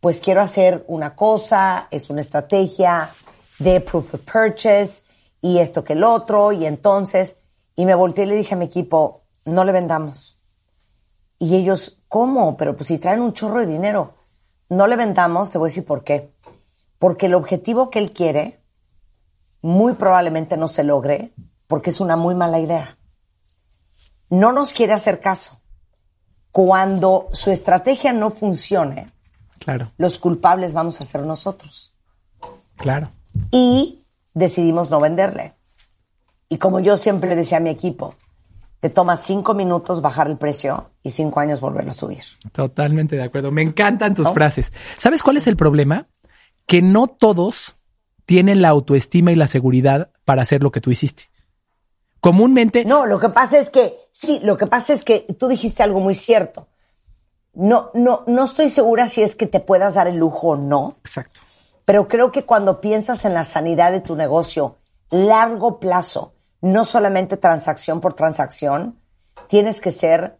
pues 0.00 0.20
quiero 0.20 0.42
hacer 0.42 0.84
una 0.88 1.14
cosa, 1.14 1.88
es 1.90 2.10
una 2.10 2.20
estrategia 2.20 3.10
de 3.58 3.80
proof 3.80 4.14
of 4.14 4.20
purchase 4.20 5.04
y 5.40 5.58
esto 5.58 5.84
que 5.84 5.92
el 5.94 6.04
otro, 6.04 6.52
y 6.52 6.66
entonces, 6.66 7.36
y 7.76 7.86
me 7.86 7.94
volteé 7.94 8.24
y 8.24 8.28
le 8.28 8.36
dije 8.36 8.54
a 8.54 8.58
mi 8.58 8.66
equipo, 8.66 9.22
no 9.44 9.64
le 9.64 9.72
vendamos. 9.72 10.38
Y 11.38 11.56
ellos, 11.56 11.95
¿cómo? 12.08 12.56
Pero 12.56 12.76
pues 12.76 12.88
si 12.88 12.98
traen 12.98 13.20
un 13.20 13.32
chorro 13.32 13.60
de 13.60 13.66
dinero. 13.66 14.14
No 14.68 14.86
le 14.86 14.96
vendamos, 14.96 15.50
te 15.50 15.58
voy 15.58 15.68
a 15.68 15.70
decir 15.70 15.84
por 15.84 16.02
qué. 16.02 16.32
Porque 16.98 17.26
el 17.26 17.34
objetivo 17.34 17.88
que 17.90 17.98
él 18.00 18.12
quiere 18.12 18.60
muy 19.62 19.94
probablemente 19.94 20.56
no 20.56 20.68
se 20.68 20.82
logre 20.84 21.32
porque 21.66 21.90
es 21.90 22.00
una 22.00 22.16
muy 22.16 22.34
mala 22.34 22.58
idea. 22.58 22.96
No 24.28 24.52
nos 24.52 24.72
quiere 24.72 24.92
hacer 24.92 25.20
caso. 25.20 25.60
Cuando 26.50 27.28
su 27.32 27.50
estrategia 27.50 28.12
no 28.12 28.30
funcione, 28.30 29.12
Claro, 29.58 29.90
los 29.98 30.18
culpables 30.18 30.72
vamos 30.72 31.00
a 31.00 31.04
ser 31.04 31.22
nosotros. 31.22 31.92
claro. 32.76 33.10
Y 33.50 34.04
decidimos 34.34 34.90
no 34.90 34.98
venderle. 35.00 35.54
Y 36.48 36.58
como 36.58 36.80
yo 36.80 36.96
siempre 36.96 37.28
le 37.30 37.36
decía 37.36 37.58
a 37.58 37.60
mi 37.60 37.70
equipo, 37.70 38.14
te 38.80 38.90
toma 38.90 39.16
cinco 39.16 39.54
minutos 39.54 40.00
bajar 40.00 40.26
el 40.28 40.36
precio 40.36 40.90
y 41.02 41.10
cinco 41.10 41.40
años 41.40 41.60
volverlo 41.60 41.90
a 41.90 41.94
subir. 41.94 42.22
Totalmente 42.52 43.16
de 43.16 43.22
acuerdo. 43.24 43.50
Me 43.50 43.62
encantan 43.62 44.14
tus 44.14 44.26
¿No? 44.26 44.34
frases. 44.34 44.72
¿Sabes 44.96 45.22
cuál 45.22 45.36
es 45.38 45.46
el 45.46 45.56
problema? 45.56 46.06
Que 46.66 46.82
no 46.82 47.06
todos 47.06 47.76
tienen 48.26 48.60
la 48.60 48.68
autoestima 48.68 49.32
y 49.32 49.36
la 49.36 49.46
seguridad 49.46 50.10
para 50.24 50.42
hacer 50.42 50.62
lo 50.62 50.70
que 50.72 50.80
tú 50.80 50.90
hiciste. 50.90 51.30
Comúnmente, 52.20 52.84
No, 52.84 53.06
lo 53.06 53.20
que 53.20 53.28
pasa 53.28 53.58
es 53.58 53.70
que, 53.70 53.94
sí, 54.12 54.40
lo 54.42 54.56
que 54.56 54.66
pasa 54.66 54.92
es 54.92 55.04
que 55.04 55.26
tú 55.38 55.46
dijiste 55.48 55.82
algo 55.82 56.00
muy 56.00 56.14
cierto. 56.14 56.66
No, 57.54 57.90
no, 57.94 58.24
no 58.26 58.44
estoy 58.44 58.68
segura 58.68 59.06
si 59.06 59.22
es 59.22 59.36
que 59.36 59.46
te 59.46 59.60
puedas 59.60 59.94
dar 59.94 60.08
el 60.08 60.16
lujo 60.18 60.48
o 60.48 60.56
no, 60.56 60.96
exacto. 60.98 61.40
pero 61.84 62.08
creo 62.08 62.32
que 62.32 62.44
cuando 62.44 62.80
piensas 62.80 63.24
en 63.24 63.32
la 63.32 63.44
sanidad 63.44 63.92
de 63.92 64.00
tu 64.00 64.16
negocio, 64.16 64.76
largo 65.10 65.78
plazo, 65.78 66.34
no 66.60 66.84
solamente 66.84 67.36
transacción 67.36 68.00
por 68.00 68.14
transacción, 68.14 68.98
tienes 69.48 69.80
que 69.80 69.92
ser 69.92 70.38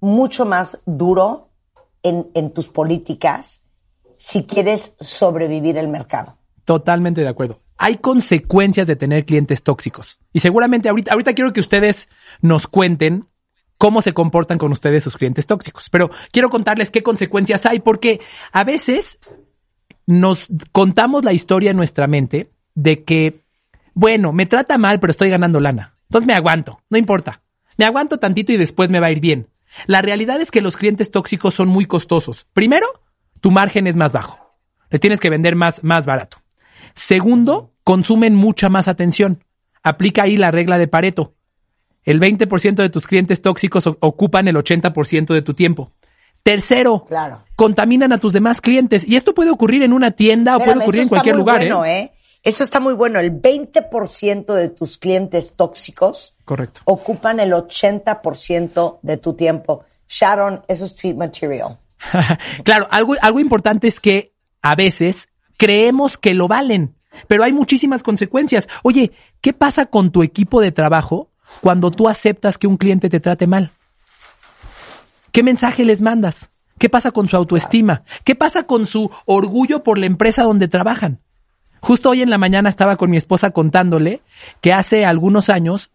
mucho 0.00 0.46
más 0.46 0.78
duro 0.86 1.50
en, 2.02 2.28
en 2.34 2.52
tus 2.52 2.68
políticas 2.68 3.64
si 4.18 4.44
quieres 4.44 4.96
sobrevivir 5.00 5.76
el 5.76 5.88
mercado. 5.88 6.36
Totalmente 6.64 7.20
de 7.20 7.28
acuerdo. 7.28 7.60
Hay 7.78 7.98
consecuencias 7.98 8.86
de 8.86 8.96
tener 8.96 9.24
clientes 9.24 9.62
tóxicos. 9.62 10.18
Y 10.32 10.40
seguramente 10.40 10.88
ahorita, 10.88 11.12
ahorita 11.12 11.34
quiero 11.34 11.52
que 11.52 11.60
ustedes 11.60 12.08
nos 12.40 12.66
cuenten 12.66 13.26
cómo 13.78 14.02
se 14.02 14.12
comportan 14.12 14.58
con 14.58 14.72
ustedes 14.72 15.04
sus 15.04 15.16
clientes 15.16 15.46
tóxicos. 15.46 15.88
Pero 15.88 16.10
quiero 16.32 16.50
contarles 16.50 16.90
qué 16.90 17.02
consecuencias 17.02 17.64
hay, 17.64 17.78
porque 17.78 18.20
a 18.52 18.64
veces 18.64 19.18
nos 20.04 20.48
contamos 20.72 21.24
la 21.24 21.32
historia 21.32 21.70
en 21.70 21.76
nuestra 21.76 22.06
mente 22.06 22.50
de 22.74 23.04
que, 23.04 23.44
bueno, 23.98 24.32
me 24.32 24.46
trata 24.46 24.78
mal, 24.78 25.00
pero 25.00 25.10
estoy 25.10 25.28
ganando 25.28 25.58
lana. 25.58 25.96
Entonces 26.04 26.28
me 26.28 26.34
aguanto, 26.34 26.80
no 26.88 26.98
importa. 26.98 27.42
Me 27.76 27.84
aguanto 27.84 28.18
tantito 28.18 28.52
y 28.52 28.56
después 28.56 28.90
me 28.90 29.00
va 29.00 29.08
a 29.08 29.10
ir 29.10 29.18
bien. 29.18 29.48
La 29.86 30.02
realidad 30.02 30.40
es 30.40 30.52
que 30.52 30.60
los 30.60 30.76
clientes 30.76 31.10
tóxicos 31.10 31.54
son 31.54 31.66
muy 31.66 31.84
costosos. 31.84 32.46
Primero, 32.52 32.86
tu 33.40 33.50
margen 33.50 33.88
es 33.88 33.96
más 33.96 34.12
bajo. 34.12 34.38
Le 34.88 35.00
tienes 35.00 35.18
que 35.18 35.30
vender 35.30 35.56
más, 35.56 35.82
más 35.82 36.06
barato. 36.06 36.36
Segundo, 36.94 37.72
consumen 37.82 38.36
mucha 38.36 38.68
más 38.68 38.86
atención. 38.86 39.42
Aplica 39.82 40.22
ahí 40.22 40.36
la 40.36 40.52
regla 40.52 40.78
de 40.78 40.86
Pareto. 40.86 41.34
El 42.04 42.20
20% 42.20 42.76
de 42.76 42.90
tus 42.90 43.04
clientes 43.04 43.42
tóxicos 43.42 43.84
ocupan 43.98 44.46
el 44.46 44.54
80% 44.54 45.34
de 45.34 45.42
tu 45.42 45.54
tiempo. 45.54 45.90
Tercero, 46.44 47.04
Claro. 47.04 47.40
contaminan 47.56 48.12
a 48.12 48.18
tus 48.18 48.32
demás 48.32 48.60
clientes. 48.60 49.02
Y 49.06 49.16
esto 49.16 49.34
puede 49.34 49.50
ocurrir 49.50 49.82
en 49.82 49.92
una 49.92 50.12
tienda 50.12 50.56
o 50.56 50.60
puede 50.60 50.78
ocurrir 50.78 51.02
en 51.02 51.08
cualquier 51.08 51.34
lugar. 51.36 51.58
bueno, 51.58 51.84
¿eh? 51.84 51.98
¿eh? 52.00 52.12
Eso 52.42 52.64
está 52.64 52.80
muy 52.80 52.94
bueno. 52.94 53.18
El 53.18 53.32
20% 53.32 54.54
de 54.54 54.68
tus 54.68 54.98
clientes 54.98 55.54
tóxicos 55.54 56.34
Correcto. 56.44 56.80
ocupan 56.84 57.40
el 57.40 57.52
80% 57.52 58.98
de 59.02 59.16
tu 59.16 59.34
tiempo. 59.34 59.84
Sharon, 60.08 60.62
eso 60.68 60.86
es 60.86 60.94
tweet 60.94 61.14
material. 61.14 61.78
claro, 62.64 62.86
algo, 62.90 63.14
algo 63.20 63.40
importante 63.40 63.88
es 63.88 64.00
que 64.00 64.32
a 64.62 64.74
veces 64.74 65.28
creemos 65.56 66.16
que 66.16 66.34
lo 66.34 66.48
valen, 66.48 66.94
pero 67.26 67.44
hay 67.44 67.52
muchísimas 67.52 68.02
consecuencias. 68.02 68.68
Oye, 68.82 69.12
¿qué 69.40 69.52
pasa 69.52 69.86
con 69.86 70.10
tu 70.10 70.22
equipo 70.22 70.60
de 70.60 70.72
trabajo 70.72 71.30
cuando 71.60 71.90
tú 71.90 72.08
aceptas 72.08 72.56
que 72.58 72.66
un 72.66 72.76
cliente 72.76 73.08
te 73.08 73.20
trate 73.20 73.46
mal? 73.46 73.72
¿Qué 75.32 75.42
mensaje 75.42 75.84
les 75.84 76.00
mandas? 76.00 76.50
¿Qué 76.78 76.88
pasa 76.88 77.10
con 77.10 77.28
su 77.28 77.36
autoestima? 77.36 78.04
¿Qué 78.24 78.34
pasa 78.36 78.62
con 78.62 78.86
su 78.86 79.10
orgullo 79.26 79.82
por 79.82 79.98
la 79.98 80.06
empresa 80.06 80.44
donde 80.44 80.68
trabajan? 80.68 81.20
Justo 81.80 82.10
hoy 82.10 82.22
en 82.22 82.30
la 82.30 82.38
mañana 82.38 82.68
estaba 82.68 82.96
con 82.96 83.10
mi 83.10 83.16
esposa 83.16 83.50
contándole 83.50 84.22
que 84.60 84.72
hace 84.72 85.04
algunos 85.06 85.48
años 85.48 85.90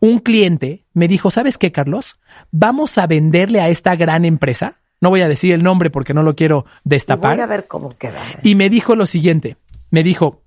un 0.00 0.18
cliente 0.20 0.84
me 0.94 1.08
dijo, 1.08 1.30
¿sabes 1.30 1.58
qué, 1.58 1.72
Carlos? 1.72 2.18
Vamos 2.50 2.98
a 2.98 3.06
venderle 3.06 3.60
a 3.60 3.68
esta 3.68 3.96
gran 3.96 4.24
empresa. 4.24 4.76
No 5.00 5.10
voy 5.10 5.22
a 5.22 5.28
decir 5.28 5.52
el 5.54 5.62
nombre 5.62 5.90
porque 5.90 6.14
no 6.14 6.22
lo 6.22 6.34
quiero 6.34 6.64
Y 6.84 6.88
destapar. 6.90 7.36
voy 7.36 7.42
a 7.42 7.46
ver 7.46 7.66
cómo 7.68 7.96
queda. 7.96 8.22
Y 8.42 8.54
me 8.54 8.68
dijo 8.70 8.96
lo 8.96 9.06
siguiente, 9.06 9.56
me 9.90 10.02
dijo, 10.02 10.42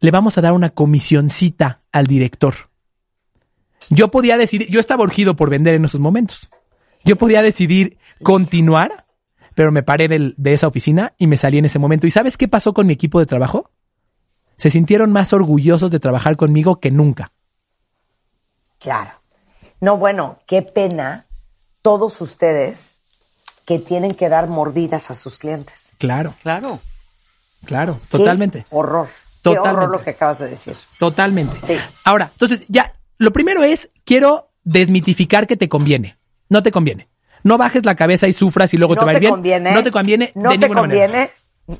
le 0.00 0.10
vamos 0.10 0.38
a 0.38 0.40
dar 0.40 0.52
una 0.52 0.70
comisioncita 0.70 1.80
al 1.92 2.06
director. 2.06 2.54
Yo 3.88 4.10
podía 4.10 4.36
decidir, 4.36 4.68
yo 4.68 4.78
estaba 4.80 5.02
urgido 5.02 5.34
por 5.36 5.50
vender 5.50 5.74
en 5.74 5.84
esos 5.84 6.00
momentos. 6.00 6.50
Yo 7.04 7.16
podía 7.16 7.42
decidir 7.42 7.98
continuar, 8.22 9.06
pero 9.54 9.72
me 9.72 9.82
paré 9.82 10.06
del- 10.08 10.34
de 10.36 10.52
esa 10.52 10.68
oficina 10.68 11.14
y 11.18 11.26
me 11.26 11.36
salí 11.36 11.58
en 11.58 11.64
ese 11.64 11.78
momento. 11.78 12.06
¿Y 12.06 12.10
sabes 12.10 12.36
qué 12.36 12.46
pasó 12.46 12.72
con 12.72 12.86
mi 12.86 12.92
equipo 12.92 13.18
de 13.18 13.26
trabajo? 13.26 13.70
Se 14.60 14.68
sintieron 14.68 15.10
más 15.10 15.32
orgullosos 15.32 15.90
de 15.90 16.00
trabajar 16.00 16.36
conmigo 16.36 16.80
que 16.80 16.90
nunca. 16.90 17.32
Claro. 18.78 19.10
No, 19.80 19.96
bueno, 19.96 20.38
qué 20.46 20.60
pena 20.60 21.24
todos 21.80 22.20
ustedes 22.20 23.00
que 23.64 23.78
tienen 23.78 24.14
que 24.14 24.28
dar 24.28 24.48
mordidas 24.48 25.10
a 25.10 25.14
sus 25.14 25.38
clientes. 25.38 25.94
Claro, 25.96 26.34
Claro. 26.42 26.78
claro, 27.64 27.98
Qué 28.10 28.18
totalmente. 28.18 28.66
horror. 28.70 29.08
Qué 29.42 29.58
horror 29.58 29.88
lo 29.90 30.02
que 30.02 30.10
acabas 30.10 30.40
de 30.40 30.50
decir. 30.50 30.76
Totalmente. 30.98 31.56
Sí. 31.66 31.78
Ahora, 32.04 32.28
entonces, 32.30 32.66
ya, 32.68 32.92
lo 33.16 33.32
primero 33.32 33.62
es, 33.62 33.88
quiero 34.04 34.50
desmitificar 34.64 35.46
que 35.46 35.56
te 35.56 35.70
conviene. 35.70 36.18
No 36.50 36.62
te 36.62 36.70
conviene. 36.70 37.08
No 37.44 37.56
bajes 37.56 37.86
la 37.86 37.94
cabeza 37.94 38.28
y 38.28 38.34
sufras 38.34 38.74
y 38.74 38.76
luego 38.76 38.94
no 38.94 39.00
te 39.00 39.06
va 39.06 39.12
a 39.12 39.14
ir 39.14 39.16
te 39.16 39.20
bien. 39.20 39.32
conviene. 39.32 39.72
No 39.72 39.82
te 39.82 39.90
conviene 39.90 40.32
No 40.34 40.50
de 40.50 40.56
te 40.56 40.60
ninguna 40.60 40.82
manera. 40.82 41.06
conviene. 41.06 41.30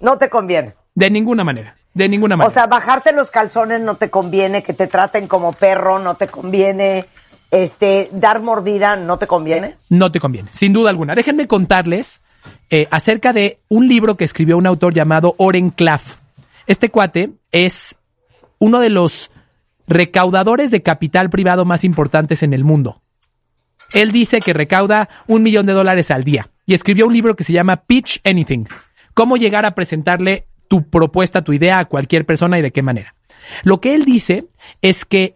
No 0.00 0.16
te 0.16 0.30
conviene. 0.30 0.74
De 0.94 1.10
ninguna 1.10 1.44
manera. 1.44 1.76
De 1.92 2.08
ninguna 2.08 2.36
manera. 2.36 2.48
O 2.48 2.52
sea, 2.52 2.66
bajarte 2.66 3.12
los 3.12 3.30
calzones 3.30 3.80
no 3.80 3.96
te 3.96 4.10
conviene, 4.10 4.62
que 4.62 4.72
te 4.72 4.86
traten 4.86 5.26
como 5.26 5.52
perro 5.52 5.98
no 5.98 6.14
te 6.14 6.28
conviene, 6.28 7.06
este, 7.50 8.08
dar 8.12 8.40
mordida 8.40 8.96
no 8.96 9.18
te 9.18 9.26
conviene. 9.26 9.76
no 9.88 10.12
te 10.12 10.20
conviene, 10.20 10.50
sin 10.52 10.72
duda 10.72 10.90
alguna. 10.90 11.14
Déjenme 11.14 11.46
contarles 11.46 12.22
eh, 12.70 12.86
acerca 12.90 13.32
de 13.32 13.58
un 13.68 13.88
libro 13.88 14.16
que 14.16 14.24
escribió 14.24 14.56
un 14.56 14.66
autor 14.66 14.94
llamado 14.94 15.34
Oren 15.38 15.70
Klaff. 15.70 16.16
Este 16.66 16.90
cuate 16.90 17.30
es 17.50 17.96
uno 18.58 18.78
de 18.78 18.90
los 18.90 19.30
recaudadores 19.88 20.70
de 20.70 20.82
capital 20.82 21.30
privado 21.30 21.64
más 21.64 21.82
importantes 21.82 22.44
en 22.44 22.52
el 22.52 22.62
mundo. 22.62 23.02
Él 23.92 24.12
dice 24.12 24.40
que 24.40 24.52
recauda 24.52 25.08
un 25.26 25.42
millón 25.42 25.66
de 25.66 25.72
dólares 25.72 26.12
al 26.12 26.22
día 26.22 26.48
y 26.64 26.74
escribió 26.74 27.06
un 27.06 27.12
libro 27.12 27.34
que 27.34 27.42
se 27.42 27.52
llama 27.52 27.76
Pitch 27.76 28.20
Anything. 28.24 28.66
Cómo 29.14 29.36
llegar 29.36 29.66
a 29.66 29.74
presentarle 29.74 30.46
tu 30.70 30.88
propuesta, 30.88 31.42
tu 31.42 31.52
idea 31.52 31.80
a 31.80 31.86
cualquier 31.86 32.24
persona 32.24 32.56
y 32.56 32.62
de 32.62 32.70
qué 32.70 32.80
manera. 32.80 33.16
Lo 33.64 33.80
que 33.80 33.96
él 33.96 34.04
dice 34.04 34.46
es 34.82 35.04
que 35.04 35.34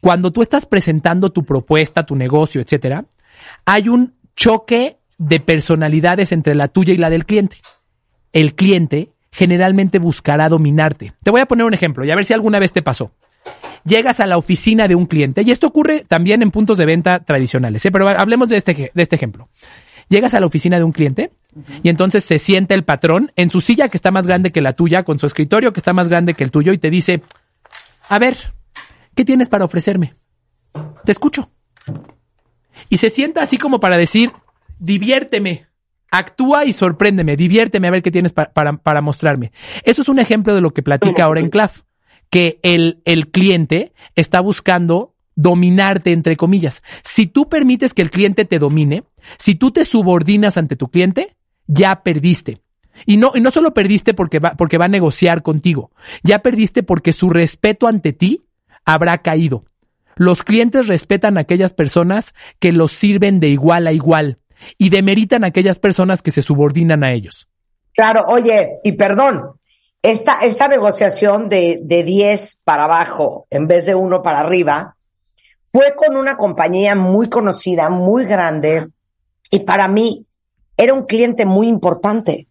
cuando 0.00 0.32
tú 0.32 0.42
estás 0.42 0.66
presentando 0.66 1.30
tu 1.30 1.44
propuesta, 1.44 2.04
tu 2.04 2.16
negocio, 2.16 2.60
etcétera, 2.60 3.04
hay 3.64 3.88
un 3.88 4.14
choque 4.34 4.98
de 5.18 5.38
personalidades 5.38 6.32
entre 6.32 6.56
la 6.56 6.66
tuya 6.66 6.92
y 6.92 6.96
la 6.96 7.10
del 7.10 7.26
cliente. 7.26 7.58
El 8.32 8.56
cliente 8.56 9.10
generalmente 9.30 10.00
buscará 10.00 10.48
dominarte. 10.48 11.12
Te 11.22 11.30
voy 11.30 11.42
a 11.42 11.46
poner 11.46 11.64
un 11.64 11.74
ejemplo 11.74 12.04
y 12.04 12.10
a 12.10 12.16
ver 12.16 12.24
si 12.24 12.32
alguna 12.32 12.58
vez 12.58 12.72
te 12.72 12.82
pasó. 12.82 13.12
Llegas 13.84 14.18
a 14.18 14.26
la 14.26 14.36
oficina 14.36 14.88
de 14.88 14.96
un 14.96 15.06
cliente, 15.06 15.42
y 15.42 15.52
esto 15.52 15.68
ocurre 15.68 16.04
también 16.08 16.42
en 16.42 16.50
puntos 16.50 16.76
de 16.78 16.86
venta 16.86 17.20
tradicionales, 17.20 17.84
¿eh? 17.86 17.92
pero 17.92 18.08
hablemos 18.08 18.48
de 18.48 18.56
este, 18.56 18.90
de 18.92 19.02
este 19.02 19.14
ejemplo. 19.14 19.48
Llegas 20.08 20.34
a 20.34 20.40
la 20.40 20.46
oficina 20.46 20.78
de 20.78 20.84
un 20.84 20.92
cliente 20.92 21.32
y 21.82 21.88
entonces 21.88 22.24
se 22.24 22.38
sienta 22.38 22.74
el 22.74 22.84
patrón 22.84 23.32
en 23.36 23.50
su 23.50 23.60
silla 23.60 23.88
que 23.88 23.96
está 23.96 24.10
más 24.10 24.26
grande 24.26 24.50
que 24.52 24.60
la 24.60 24.72
tuya, 24.72 25.02
con 25.04 25.18
su 25.18 25.26
escritorio 25.26 25.72
que 25.72 25.80
está 25.80 25.92
más 25.92 26.08
grande 26.08 26.34
que 26.34 26.44
el 26.44 26.50
tuyo 26.50 26.72
y 26.72 26.78
te 26.78 26.90
dice, 26.90 27.22
a 28.08 28.18
ver, 28.18 28.36
¿qué 29.14 29.24
tienes 29.24 29.48
para 29.48 29.64
ofrecerme? 29.64 30.12
Te 31.04 31.12
escucho. 31.12 31.50
Y 32.88 32.98
se 32.98 33.10
sienta 33.10 33.42
así 33.42 33.58
como 33.58 33.80
para 33.80 33.96
decir, 33.96 34.32
diviérteme, 34.78 35.66
actúa 36.10 36.64
y 36.64 36.72
sorpréndeme, 36.72 37.36
diviérteme 37.36 37.88
a 37.88 37.90
ver 37.90 38.02
qué 38.02 38.10
tienes 38.10 38.32
pa- 38.32 38.52
para, 38.52 38.74
para 38.76 39.00
mostrarme. 39.00 39.52
Eso 39.84 40.02
es 40.02 40.08
un 40.08 40.18
ejemplo 40.18 40.54
de 40.54 40.60
lo 40.60 40.72
que 40.72 40.82
platica 40.82 41.24
ahora 41.24 41.40
en 41.40 41.48
Claf, 41.50 41.82
que 42.30 42.58
el, 42.62 43.00
el 43.04 43.28
cliente 43.30 43.92
está 44.14 44.40
buscando 44.40 45.11
dominarte, 45.34 46.12
entre 46.12 46.36
comillas. 46.36 46.82
Si 47.04 47.26
tú 47.26 47.48
permites 47.48 47.94
que 47.94 48.02
el 48.02 48.10
cliente 48.10 48.44
te 48.44 48.58
domine, 48.58 49.04
si 49.38 49.54
tú 49.54 49.70
te 49.70 49.84
subordinas 49.84 50.56
ante 50.56 50.76
tu 50.76 50.88
cliente, 50.88 51.36
ya 51.66 52.02
perdiste. 52.02 52.60
Y 53.06 53.16
no, 53.16 53.32
y 53.34 53.40
no 53.40 53.50
solo 53.50 53.72
perdiste 53.74 54.14
porque 54.14 54.38
va, 54.38 54.54
porque 54.54 54.78
va 54.78 54.84
a 54.84 54.88
negociar 54.88 55.42
contigo, 55.42 55.90
ya 56.22 56.40
perdiste 56.40 56.82
porque 56.82 57.12
su 57.12 57.30
respeto 57.30 57.86
ante 57.86 58.12
ti 58.12 58.44
habrá 58.84 59.18
caído. 59.18 59.64
Los 60.14 60.42
clientes 60.42 60.88
respetan 60.88 61.38
a 61.38 61.40
aquellas 61.40 61.72
personas 61.72 62.34
que 62.58 62.70
los 62.70 62.92
sirven 62.92 63.40
de 63.40 63.48
igual 63.48 63.86
a 63.86 63.92
igual, 63.92 64.38
y 64.78 64.90
demeritan 64.90 65.44
a 65.44 65.48
aquellas 65.48 65.78
personas 65.78 66.22
que 66.22 66.30
se 66.30 66.42
subordinan 66.42 67.04
a 67.04 67.12
ellos. 67.12 67.48
Claro, 67.94 68.24
oye, 68.28 68.70
y 68.84 68.92
perdón, 68.92 69.42
esta, 70.02 70.38
esta 70.38 70.68
negociación 70.68 71.48
de, 71.48 71.80
de 71.82 72.02
10 72.02 72.62
para 72.64 72.84
abajo 72.84 73.46
en 73.50 73.66
vez 73.66 73.86
de 73.86 73.94
uno 73.94 74.22
para 74.22 74.40
arriba 74.40 74.96
fue 75.72 75.94
con 75.96 76.16
una 76.16 76.36
compañía 76.36 76.94
muy 76.94 77.30
conocida, 77.30 77.88
muy 77.88 78.26
grande, 78.26 78.88
y 79.50 79.60
para 79.60 79.88
mí 79.88 80.26
era 80.76 80.92
un 80.92 81.06
cliente 81.06 81.46
muy 81.46 81.66
importante. 81.66 82.46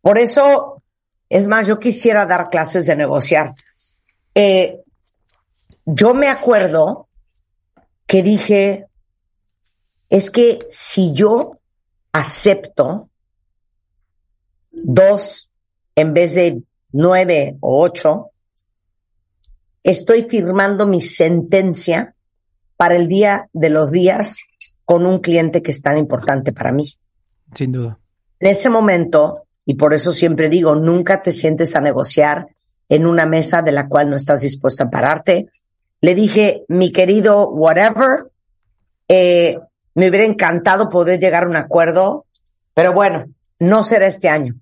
Por 0.00 0.16
eso, 0.16 0.82
es 1.28 1.46
más, 1.48 1.66
yo 1.66 1.80
quisiera 1.80 2.24
dar 2.24 2.50
clases 2.50 2.86
de 2.86 2.96
negociar. 2.96 3.54
Eh, 4.34 4.80
yo 5.84 6.14
me 6.14 6.28
acuerdo 6.28 7.08
que 8.06 8.22
dije, 8.22 8.86
es 10.08 10.30
que 10.30 10.66
si 10.70 11.12
yo 11.12 11.58
acepto 12.12 13.08
dos 14.70 15.50
en 15.96 16.14
vez 16.14 16.34
de 16.34 16.62
nueve 16.92 17.56
o 17.60 17.82
ocho, 17.82 18.30
estoy 19.82 20.28
firmando 20.28 20.86
mi 20.86 21.00
sentencia 21.00 22.14
para 22.82 22.96
el 22.96 23.06
día 23.06 23.48
de 23.52 23.70
los 23.70 23.92
días 23.92 24.40
con 24.84 25.06
un 25.06 25.20
cliente 25.20 25.62
que 25.62 25.70
es 25.70 25.82
tan 25.82 25.98
importante 25.98 26.52
para 26.52 26.72
mí. 26.72 26.92
Sin 27.54 27.70
duda. 27.70 27.96
En 28.40 28.50
ese 28.50 28.70
momento, 28.70 29.44
y 29.64 29.74
por 29.74 29.94
eso 29.94 30.10
siempre 30.10 30.48
digo, 30.48 30.74
nunca 30.74 31.22
te 31.22 31.30
sientes 31.30 31.76
a 31.76 31.80
negociar 31.80 32.48
en 32.88 33.06
una 33.06 33.24
mesa 33.24 33.62
de 33.62 33.70
la 33.70 33.86
cual 33.86 34.10
no 34.10 34.16
estás 34.16 34.40
dispuesta 34.40 34.82
a 34.82 34.90
pararte. 34.90 35.46
Le 36.00 36.16
dije, 36.16 36.64
mi 36.66 36.90
querido 36.90 37.50
whatever, 37.50 38.32
eh, 39.06 39.60
me 39.94 40.08
hubiera 40.08 40.26
encantado 40.26 40.88
poder 40.88 41.20
llegar 41.20 41.44
a 41.44 41.48
un 41.48 41.56
acuerdo, 41.56 42.26
pero 42.74 42.92
bueno, 42.92 43.26
no 43.60 43.84
será 43.84 44.08
este 44.08 44.28
año. 44.28 44.56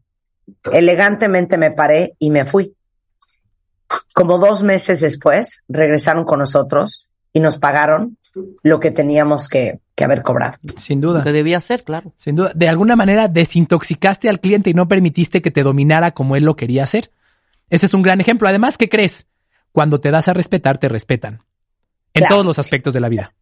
Elegantemente 0.71 1.57
me 1.57 1.71
paré 1.71 2.17
y 2.19 2.31
me 2.31 2.45
fui. 2.45 2.77
Como 4.15 4.37
dos 4.37 4.63
meses 4.63 5.01
después, 5.01 5.65
regresaron 5.69 6.27
con 6.27 6.41
nosotros 6.41 7.07
y 7.33 7.41
nos 7.41 7.59
pagaron 7.59 8.17
lo 8.63 8.81
que 8.81 8.91
teníamos 8.91 9.49
que, 9.49 9.81
que 9.95 10.05
haber 10.05 10.23
cobrado. 10.23 10.59
Sin 10.77 11.01
duda. 11.01 11.23
Que 11.23 11.33
debía 11.33 11.61
ser, 11.61 11.85
claro. 11.85 12.13
Sin 12.17 12.37
duda. 12.37 12.53
De 12.55 12.69
alguna 12.69 12.97
manera 12.97 13.29
desintoxicaste 13.29 14.29
al 14.29 14.41
cliente 14.41 14.71
y 14.71 14.75
no 14.75 14.89
permitiste 14.89 15.43
que 15.43 15.51
te 15.51 15.63
dominara 15.63 16.13
como 16.13 16.37
él 16.37 16.45
lo 16.45 16.57
quería 16.57 16.85
hacer. 16.85 17.11
Ese 17.69 17.87
es 17.87 17.95
un 17.95 18.03
gran 18.03 18.21
ejemplo. 18.21 18.49
Además, 18.49 18.77
¿qué 18.79 18.89
crees? 18.89 19.27
Cuando 19.73 19.99
te 19.99 20.11
das 20.11 20.29
a 20.29 20.33
respetar, 20.33 20.79
te 20.79 20.89
respetan. 20.89 21.43
En 22.15 22.21
Claro. 22.23 22.35
todos 22.35 22.47
los 22.47 22.59
aspectos 22.59 22.95
de 22.95 23.01
la 23.01 23.09
vida. 23.09 23.35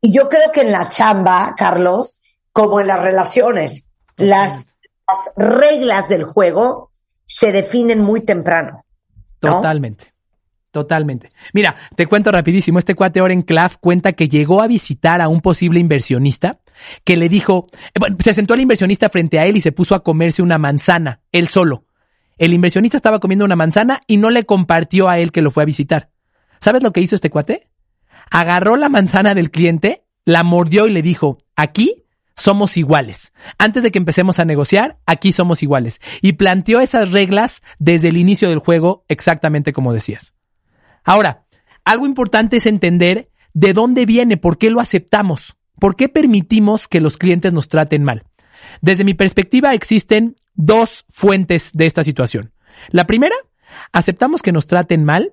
Y 0.00 0.12
yo 0.12 0.28
creo 0.28 0.50
que 0.52 0.62
en 0.62 0.72
la 0.72 0.88
chamba, 0.88 1.54
Carlos, 1.56 2.20
como 2.52 2.80
en 2.80 2.86
las 2.88 3.00
relaciones, 3.02 3.88
las, 4.16 4.68
las 5.08 5.32
reglas 5.36 6.08
del 6.08 6.24
juego 6.24 6.90
se 7.26 7.50
definen 7.52 8.00
muy 8.00 8.20
temprano. 8.20 8.84
¿no? 9.40 9.56
Totalmente. 9.56 10.11
Totalmente. 10.72 11.28
Mira, 11.52 11.76
te 11.96 12.06
cuento 12.06 12.32
rapidísimo. 12.32 12.78
Este 12.78 12.94
cuate 12.94 13.20
Oren 13.20 13.42
Claff 13.42 13.76
cuenta 13.78 14.14
que 14.14 14.26
llegó 14.28 14.62
a 14.62 14.66
visitar 14.66 15.20
a 15.20 15.28
un 15.28 15.42
posible 15.42 15.78
inversionista 15.78 16.60
que 17.04 17.18
le 17.18 17.28
dijo, 17.28 17.68
eh, 17.94 17.98
bueno, 18.00 18.16
se 18.18 18.32
sentó 18.32 18.54
el 18.54 18.62
inversionista 18.62 19.10
frente 19.10 19.38
a 19.38 19.44
él 19.44 19.58
y 19.58 19.60
se 19.60 19.70
puso 19.70 19.94
a 19.94 20.02
comerse 20.02 20.42
una 20.42 20.56
manzana, 20.56 21.20
él 21.30 21.48
solo. 21.48 21.84
El 22.38 22.54
inversionista 22.54 22.96
estaba 22.96 23.20
comiendo 23.20 23.44
una 23.44 23.54
manzana 23.54 24.00
y 24.06 24.16
no 24.16 24.30
le 24.30 24.44
compartió 24.44 25.10
a 25.10 25.18
él 25.18 25.30
que 25.30 25.42
lo 25.42 25.50
fue 25.50 25.62
a 25.62 25.66
visitar. 25.66 26.08
¿Sabes 26.58 26.82
lo 26.82 26.90
que 26.90 27.02
hizo 27.02 27.14
este 27.14 27.28
cuate? 27.28 27.68
Agarró 28.30 28.76
la 28.76 28.88
manzana 28.88 29.34
del 29.34 29.50
cliente, 29.50 30.04
la 30.24 30.42
mordió 30.42 30.86
y 30.86 30.90
le 30.90 31.02
dijo, 31.02 31.36
aquí 31.54 32.04
somos 32.34 32.78
iguales. 32.78 33.34
Antes 33.58 33.82
de 33.82 33.90
que 33.90 33.98
empecemos 33.98 34.38
a 34.38 34.46
negociar, 34.46 34.96
aquí 35.04 35.32
somos 35.32 35.62
iguales. 35.62 36.00
Y 36.22 36.32
planteó 36.32 36.80
esas 36.80 37.12
reglas 37.12 37.62
desde 37.78 38.08
el 38.08 38.16
inicio 38.16 38.48
del 38.48 38.58
juego 38.58 39.04
exactamente 39.08 39.74
como 39.74 39.92
decías. 39.92 40.34
Ahora, 41.04 41.44
algo 41.84 42.06
importante 42.06 42.58
es 42.58 42.66
entender 42.66 43.30
de 43.54 43.72
dónde 43.72 44.06
viene, 44.06 44.36
por 44.36 44.58
qué 44.58 44.70
lo 44.70 44.80
aceptamos, 44.80 45.56
por 45.78 45.96
qué 45.96 46.08
permitimos 46.08 46.88
que 46.88 47.00
los 47.00 47.16
clientes 47.16 47.52
nos 47.52 47.68
traten 47.68 48.04
mal. 48.04 48.24
Desde 48.80 49.04
mi 49.04 49.14
perspectiva 49.14 49.74
existen 49.74 50.36
dos 50.54 51.04
fuentes 51.08 51.70
de 51.72 51.86
esta 51.86 52.02
situación. 52.02 52.52
La 52.90 53.06
primera, 53.06 53.34
aceptamos 53.92 54.42
que 54.42 54.52
nos 54.52 54.66
traten 54.66 55.04
mal 55.04 55.32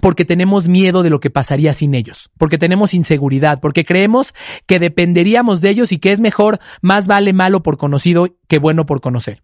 porque 0.00 0.24
tenemos 0.24 0.68
miedo 0.68 1.02
de 1.02 1.10
lo 1.10 1.20
que 1.20 1.30
pasaría 1.30 1.72
sin 1.72 1.94
ellos, 1.94 2.30
porque 2.36 2.58
tenemos 2.58 2.94
inseguridad, 2.94 3.60
porque 3.60 3.84
creemos 3.84 4.34
que 4.66 4.78
dependeríamos 4.78 5.60
de 5.60 5.70
ellos 5.70 5.92
y 5.92 5.98
que 5.98 6.12
es 6.12 6.20
mejor, 6.20 6.58
más 6.80 7.06
vale 7.06 7.32
malo 7.32 7.62
por 7.62 7.78
conocido 7.78 8.26
que 8.48 8.58
bueno 8.58 8.86
por 8.86 9.00
conocer. 9.00 9.42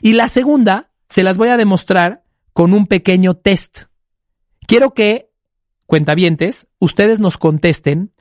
Y 0.00 0.14
la 0.14 0.28
segunda, 0.28 0.90
se 1.08 1.22
las 1.22 1.36
voy 1.36 1.48
a 1.48 1.56
demostrar 1.56 2.24
con 2.52 2.72
un 2.72 2.86
pequeño 2.86 3.34
test. 3.34 3.82
Quiero 4.66 4.94
que, 4.94 5.30
cuentavientes, 5.86 6.66
ustedes 6.78 7.20
nos 7.20 7.38
contesten 7.38 8.12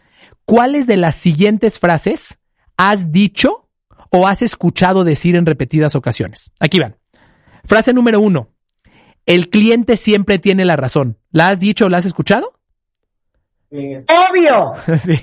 cuáles 0.46 0.88
de 0.88 0.98
las 0.98 1.16
siguientes 1.16 1.80
frases 1.80 2.40
has 2.78 3.12
dicho 3.12 3.70
o 4.10 4.28
has 4.28 4.42
escuchado 4.42 5.04
decir 5.04 5.36
en 5.36 5.46
repetidas 5.46 5.96
ocasiones. 5.96 6.52
Aquí 6.60 6.80
van. 6.80 6.98
Frase 7.64 7.94
número 7.94 8.20
uno. 8.20 8.50
El 9.26 9.50
cliente 9.50 9.98
siempre 9.98 10.40
tiene 10.40 10.66
la 10.66 10.76
razón. 10.76 11.18
¿La 11.32 11.50
has 11.50 11.60
dicho 11.60 11.86
o 11.86 11.90
la 11.90 11.98
has 11.98 12.06
escuchado? 12.06 12.54
Obvio. 13.72 14.74
Sí. 14.98 15.14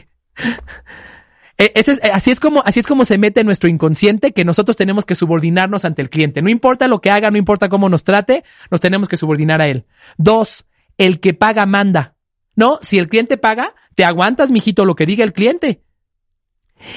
E- 1.59 1.73
ese 1.75 1.93
es- 1.93 2.01
así, 2.13 2.31
es 2.31 2.39
como, 2.39 2.63
así 2.65 2.79
es 2.79 2.87
como 2.87 3.05
se 3.05 3.19
mete 3.19 3.41
en 3.41 3.47
nuestro 3.47 3.69
inconsciente 3.69 4.33
que 4.33 4.45
nosotros 4.45 4.77
tenemos 4.77 5.05
que 5.05 5.17
subordinarnos 5.17 5.85
ante 5.85 6.01
el 6.01 6.09
cliente. 6.11 6.41
No 6.41 6.49
importa 6.49 6.87
lo 6.87 7.01
que 7.01 7.11
haga, 7.11 7.33
no 7.33 7.37
importa 7.39 7.69
cómo 7.69 7.89
nos 7.89 8.05
trate, 8.05 8.45
nos 8.71 8.81
tenemos 8.81 9.09
que 9.09 9.17
subordinar 9.17 9.61
a 9.61 9.67
él. 9.67 9.85
Dos, 10.17 10.65
el 10.99 11.21
que 11.21 11.33
paga 11.35 11.65
manda. 11.67 12.15
No, 12.55 12.79
si 12.83 12.99
el 12.99 13.09
cliente 13.09 13.39
paga, 13.39 13.75
te 13.95 14.05
aguantas, 14.05 14.51
mijito, 14.51 14.85
lo 14.85 14.95
que 14.95 15.07
diga 15.07 15.25
el 15.25 15.33
cliente. 15.33 15.83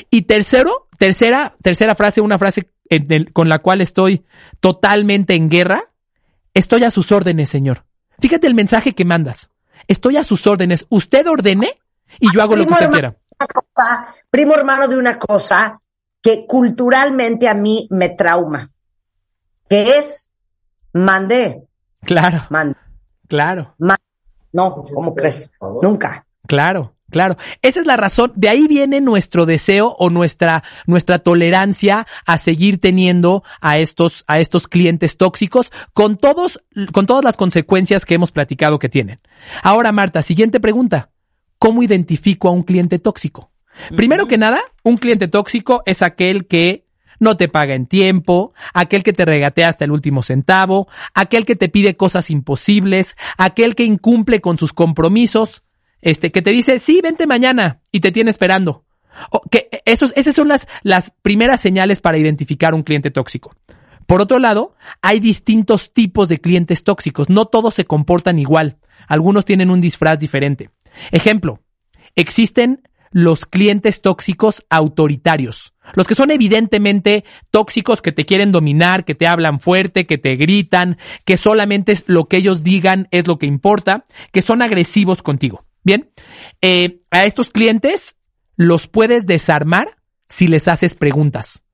Y 0.10 0.24
tercero, 0.24 0.88
tercera, 0.98 1.56
tercera 1.62 1.96
frase, 1.96 2.22
una 2.22 2.38
frase 2.38 2.70
en 2.90 3.12
el- 3.12 3.32
con 3.34 3.48
la 3.50 3.60
cual 3.60 3.82
estoy 3.82 4.26
totalmente 4.60 5.34
en 5.36 5.50
guerra. 5.50 5.92
Estoy 6.54 6.84
a 6.84 6.92
sus 6.92 7.12
órdenes, 7.12 7.50
señor. 7.50 7.86
Fíjate 8.20 8.46
el 8.48 8.54
mensaje 8.54 8.94
que 8.94 9.06
mandas. 9.06 9.50
Estoy 9.88 10.18
a 10.18 10.24
sus 10.24 10.46
órdenes. 10.46 10.86
Usted 10.90 11.26
ordene 11.28 11.80
y 12.20 12.32
yo 12.34 12.42
hago 12.42 12.56
lo 12.56 12.66
que 12.66 12.72
usted 12.74 12.86
hermano, 12.86 13.16
quiera. 13.38 13.48
cosa, 13.74 14.16
primo 14.30 14.54
hermano 14.54 14.88
de 14.88 14.98
una 14.98 15.18
cosa 15.18 15.80
que 16.22 16.46
culturalmente 16.46 17.48
a 17.48 17.56
mí 17.56 17.88
me 17.90 18.10
trauma, 18.10 18.70
que 19.70 19.98
es 19.98 20.32
mandé, 20.94 21.64
Claro, 22.04 22.46
mandé. 22.52 22.76
Claro, 23.32 23.76
No, 24.54 24.76
¿cómo 24.94 25.16
crees? 25.16 25.50
Nunca. 25.82 26.26
claro, 26.46 26.96
claro. 27.10 27.38
Esa 27.62 27.80
es 27.80 27.88
la 27.88 27.96
razón. 27.96 28.34
De 28.36 28.50
ahí 28.50 28.68
viene 28.68 29.00
nuestro 29.00 29.46
deseo 29.46 29.96
o 29.98 30.10
nuestra, 30.10 30.64
nuestra 30.86 31.20
tolerancia 31.20 32.06
a 32.26 32.38
seguir 32.38 32.82
teniendo 32.82 33.44
a 33.62 33.78
estos, 33.78 34.26
a 34.28 34.40
estos 34.42 34.68
clientes 34.68 35.16
tóxicos 35.16 35.72
con 35.94 36.18
todos, 36.18 36.62
con 36.92 37.06
todas 37.06 37.24
las 37.24 37.38
consecuencias 37.38 38.04
que 38.04 38.16
hemos 38.16 38.32
platicado 38.34 38.78
que 38.80 38.90
tienen. 38.90 39.22
Ahora, 39.64 39.94
Marta, 39.94 40.22
siguiente 40.22 40.60
pregunta. 40.60 41.10
¿Cómo 41.58 41.84
identifico 41.84 42.50
a 42.50 42.52
un 42.52 42.64
cliente 42.64 43.00
tóxico? 43.00 43.52
Primero 43.96 44.28
que 44.28 44.38
nada, 44.38 44.60
un 44.84 44.98
cliente 44.98 45.30
tóxico 45.30 45.84
es 45.86 46.02
aquel 46.02 46.48
que 46.48 46.86
no 47.22 47.38
te 47.38 47.48
paga 47.48 47.76
en 47.76 47.86
tiempo, 47.86 48.54
aquel 48.74 49.04
que 49.04 49.14
te 49.14 49.26
regatea 49.26 49.70
hasta 49.70 49.86
el 49.86 49.92
último 49.92 50.24
centavo, 50.24 50.88
aquel 51.14 51.46
que 51.46 51.56
te 51.56 51.70
pide 51.70 51.96
cosas 51.96 52.32
imposibles, 52.32 53.16
aquel 53.38 53.76
que 53.76 53.86
incumple 53.86 54.42
con 54.42 54.58
sus 54.58 54.74
compromisos, 54.74 55.64
este, 56.02 56.32
que 56.32 56.42
te 56.42 56.50
dice, 56.50 56.80
sí, 56.80 57.00
vente 57.02 57.28
mañana 57.28 57.80
y 57.92 58.00
te 58.00 58.12
tiene 58.12 58.32
esperando. 58.32 58.86
Esos, 59.86 60.12
esas 60.16 60.34
son 60.34 60.48
las, 60.48 60.68
las 60.82 61.12
primeras 61.22 61.62
señales 61.62 62.02
para 62.02 62.18
identificar 62.18 62.74
un 62.74 62.82
cliente 62.82 63.12
tóxico. 63.12 63.56
Por 64.08 64.20
otro 64.20 64.40
lado, 64.40 64.76
hay 65.04 65.20
distintos 65.20 65.94
tipos 65.94 66.28
de 66.28 66.42
clientes 66.42 66.84
tóxicos. 66.84 67.30
No 67.30 67.46
todos 67.46 67.76
se 67.76 67.86
comportan 67.86 68.40
igual. 68.40 68.78
Algunos 69.08 69.46
tienen 69.46 69.70
un 69.70 69.80
disfraz 69.80 70.20
diferente. 70.20 70.72
Ejemplo, 71.12 71.60
existen 72.16 72.82
los 73.12 73.46
clientes 73.46 74.02
tóxicos 74.02 74.66
autoritarios. 74.70 75.74
Los 75.94 76.08
que 76.08 76.16
son 76.16 76.32
evidentemente 76.32 77.26
tóxicos, 77.50 78.02
que 78.02 78.12
te 78.12 78.26
quieren 78.26 78.52
dominar, 78.52 79.04
que 79.04 79.16
te 79.16 79.28
hablan 79.28 79.60
fuerte, 79.60 80.06
que 80.06 80.18
te 80.18 80.36
gritan, 80.36 80.98
que 81.26 81.38
solamente 81.38 81.98
lo 82.08 82.26
que 82.26 82.38
ellos 82.38 82.64
digan 82.64 83.08
es 83.12 83.28
lo 83.28 83.38
que 83.38 83.46
importa, 83.46 84.04
que 84.32 84.42
son 84.42 84.62
agresivos 84.62 85.22
contigo. 85.22 85.66
Bien, 85.84 86.10
eh, 86.62 87.00
a 87.10 87.26
estos 87.26 87.52
clientes 87.52 88.16
los 88.56 88.88
puedes 88.88 89.26
desarmar 89.26 89.98
si 90.30 90.48
les 90.48 90.68
haces 90.68 90.96
preguntas. 90.96 91.66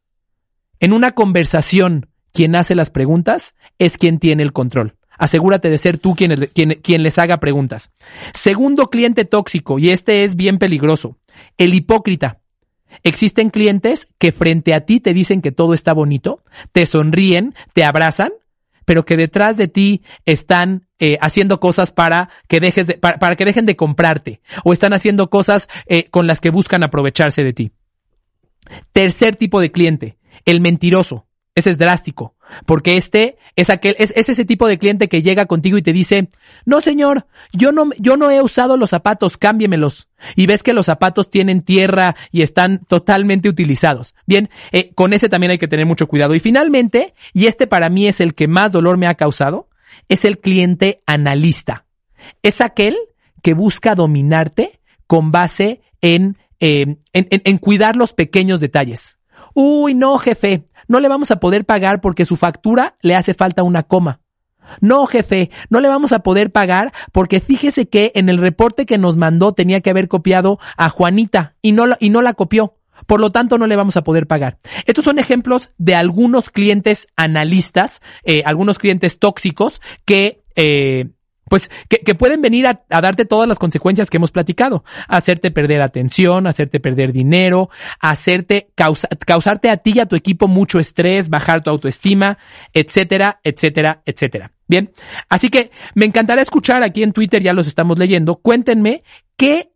En 0.80 0.94
una 0.94 1.12
conversación, 1.12 2.10
quien 2.32 2.56
hace 2.56 2.76
las 2.76 2.90
preguntas 2.90 3.56
es 3.78 3.98
quien 3.98 4.20
tiene 4.20 4.44
el 4.44 4.54
control. 4.54 4.97
Asegúrate 5.18 5.70
de 5.70 5.78
ser 5.78 5.98
tú 5.98 6.16
quien, 6.16 7.04
les 7.04 7.18
haga 7.18 7.38
preguntas. 7.38 7.92
Segundo 8.34 8.90
cliente 8.90 9.26
tóxico, 9.26 9.80
y 9.80 9.90
este 9.90 10.24
es 10.24 10.36
bien 10.36 10.58
peligroso, 10.58 11.18
el 11.58 11.74
hipócrita. 11.74 12.40
Existen 13.04 13.50
clientes 13.50 14.08
que 14.18 14.32
frente 14.32 14.74
a 14.74 14.82
ti 14.82 15.00
te 15.00 15.14
dicen 15.14 15.42
que 15.42 15.52
todo 15.52 15.74
está 15.74 15.94
bonito, 15.94 16.44
te 16.72 16.86
sonríen, 16.86 17.54
te 17.74 17.84
abrazan, 17.84 18.32
pero 18.86 19.06
que 19.06 19.18
detrás 19.18 19.58
de 19.58 19.68
ti 19.68 20.02
están 20.26 20.88
eh, 21.00 21.18
haciendo 21.22 21.60
cosas 21.60 21.92
para 21.92 22.30
que 22.48 22.60
dejes 22.60 22.88
de, 22.88 22.94
para, 22.96 23.20
para 23.20 23.36
que 23.36 23.46
dejen 23.46 23.66
de 23.66 23.76
comprarte 23.76 24.42
o 24.64 24.74
están 24.74 24.94
haciendo 24.94 25.30
cosas 25.30 25.68
eh, 25.88 26.06
con 26.10 26.26
las 26.26 26.40
que 26.40 26.50
buscan 26.50 26.84
aprovecharse 26.84 27.44
de 27.44 27.54
ti. 27.54 27.72
Tercer 28.94 29.36
tipo 29.36 29.60
de 29.60 29.72
cliente, 29.72 30.18
el 30.46 30.62
mentiroso. 30.62 31.27
Ese 31.58 31.72
es 31.72 31.80
drástico, 31.80 32.36
porque 32.68 32.98
este 32.98 33.40
es 33.56 33.72
aquel, 33.72 33.96
es, 33.98 34.14
es 34.16 34.30
ese 34.30 34.46
tipo 34.46 34.68
de 34.68 34.78
cliente 34.78 35.10
que 35.10 35.24
llega 35.24 35.48
contigo 35.48 35.76
y 35.80 35.82
te 35.82 35.92
dice, 35.92 36.30
no 36.66 36.82
señor, 36.82 37.26
yo 37.52 37.72
no, 37.72 37.90
yo 37.98 38.16
no 38.16 38.30
he 38.30 38.44
usado 38.44 38.78
los 38.78 38.92
zapatos, 38.92 39.38
cámbiemelos. 39.38 40.08
Y 40.36 40.46
ves 40.46 40.62
que 40.62 40.74
los 40.74 40.86
zapatos 40.86 41.32
tienen 41.32 41.64
tierra 41.64 42.16
y 42.32 42.44
están 42.44 42.86
totalmente 42.88 43.50
utilizados. 43.50 44.14
Bien, 44.28 44.52
eh, 44.72 44.92
con 44.94 45.14
ese 45.14 45.30
también 45.30 45.50
hay 45.50 45.58
que 45.58 45.68
tener 45.68 45.88
mucho 45.88 46.06
cuidado. 46.06 46.36
Y 46.36 46.40
finalmente, 46.40 47.16
y 47.34 47.48
este 47.48 47.66
para 47.66 47.90
mí 47.90 48.08
es 48.08 48.22
el 48.22 48.36
que 48.36 48.48
más 48.48 48.72
dolor 48.72 48.98
me 48.98 49.08
ha 49.08 49.16
causado, 49.16 49.68
es 50.10 50.26
el 50.26 50.38
cliente 50.38 51.02
analista. 51.08 51.86
Es 52.44 52.62
aquel 52.62 52.96
que 53.42 53.56
busca 53.56 53.96
dominarte 53.96 54.80
con 55.08 55.32
base 55.32 55.82
en, 56.02 56.38
eh, 56.60 56.98
en, 57.14 57.28
en 57.32 57.58
cuidar 57.58 57.96
los 57.96 58.14
pequeños 58.14 58.60
detalles. 58.60 59.18
Uy, 59.56 59.96
no, 59.96 60.20
jefe, 60.20 60.66
no 60.88 61.00
le 61.00 61.08
vamos 61.08 61.32
a 61.32 61.40
poder 61.40 61.66
pagar 61.66 62.02
porque 62.02 62.26
su 62.26 62.36
factura 62.36 62.96
le 63.02 63.16
hace 63.16 63.34
falta 63.34 63.64
una 63.64 63.84
coma. 63.84 64.22
No, 64.82 65.06
jefe, 65.06 65.50
no 65.70 65.80
le 65.80 65.88
vamos 65.88 66.12
a 66.12 66.20
poder 66.20 66.52
pagar 66.52 66.94
porque 67.12 67.40
fíjese 67.40 67.88
que 67.88 68.12
en 68.16 68.30
el 68.30 68.38
reporte 68.38 68.86
que 68.86 68.98
nos 68.98 69.16
mandó 69.16 69.54
tenía 69.54 69.82
que 69.82 69.90
haber 69.90 70.08
copiado 70.08 70.60
a 70.76 70.90
Juanita 70.90 71.56
y 71.62 71.72
no 71.72 71.86
y 72.00 72.10
no 72.10 72.22
la 72.22 72.34
copió. 72.34 72.76
Por 73.06 73.22
lo 73.22 73.32
tanto, 73.32 73.58
no 73.58 73.68
le 73.68 73.76
vamos 73.76 73.96
a 73.96 74.04
poder 74.04 74.28
pagar. 74.28 74.58
Estos 74.86 75.06
son 75.06 75.20
ejemplos 75.20 75.70
de 75.78 75.96
algunos 75.96 76.50
clientes 76.50 77.08
analistas, 77.16 78.02
eh, 78.24 78.42
algunos 78.44 78.80
clientes 78.80 79.20
tóxicos 79.20 79.82
que 80.04 80.44
eh, 80.56 81.12
pues 81.50 81.70
que, 81.90 82.00
que 82.00 82.16
pueden 82.16 82.42
venir 82.42 82.68
a, 82.68 82.84
a, 82.90 83.02
darte 83.02 83.26
todas 83.26 83.48
las 83.48 83.60
consecuencias 83.60 84.10
que 84.10 84.18
hemos 84.18 84.32
platicado, 84.32 84.84
hacerte 85.08 85.52
perder 85.52 85.82
atención, 85.82 86.48
hacerte 86.48 86.80
perder 86.80 87.14
dinero, 87.14 87.70
hacerte 88.00 88.72
causa, 88.76 89.08
causarte 89.26 89.70
a 89.70 89.78
ti 89.78 89.94
y 89.96 90.00
a 90.00 90.06
tu 90.06 90.16
equipo 90.16 90.48
mucho 90.48 90.80
estrés, 90.80 91.30
bajar 91.30 91.62
tu 91.62 91.70
autoestima, 91.70 92.38
etcétera, 92.74 93.40
etcétera, 93.44 94.02
etcétera. 94.06 94.52
Bien, 94.68 94.92
así 95.30 95.50
que 95.50 95.72
me 95.96 96.06
encantará 96.06 96.42
escuchar 96.42 96.84
aquí 96.84 97.04
en 97.04 97.14
Twitter, 97.14 97.42
ya 97.42 97.54
los 97.54 97.68
estamos 97.68 97.98
leyendo, 97.98 98.36
cuéntenme 98.36 99.04
qué 99.38 99.72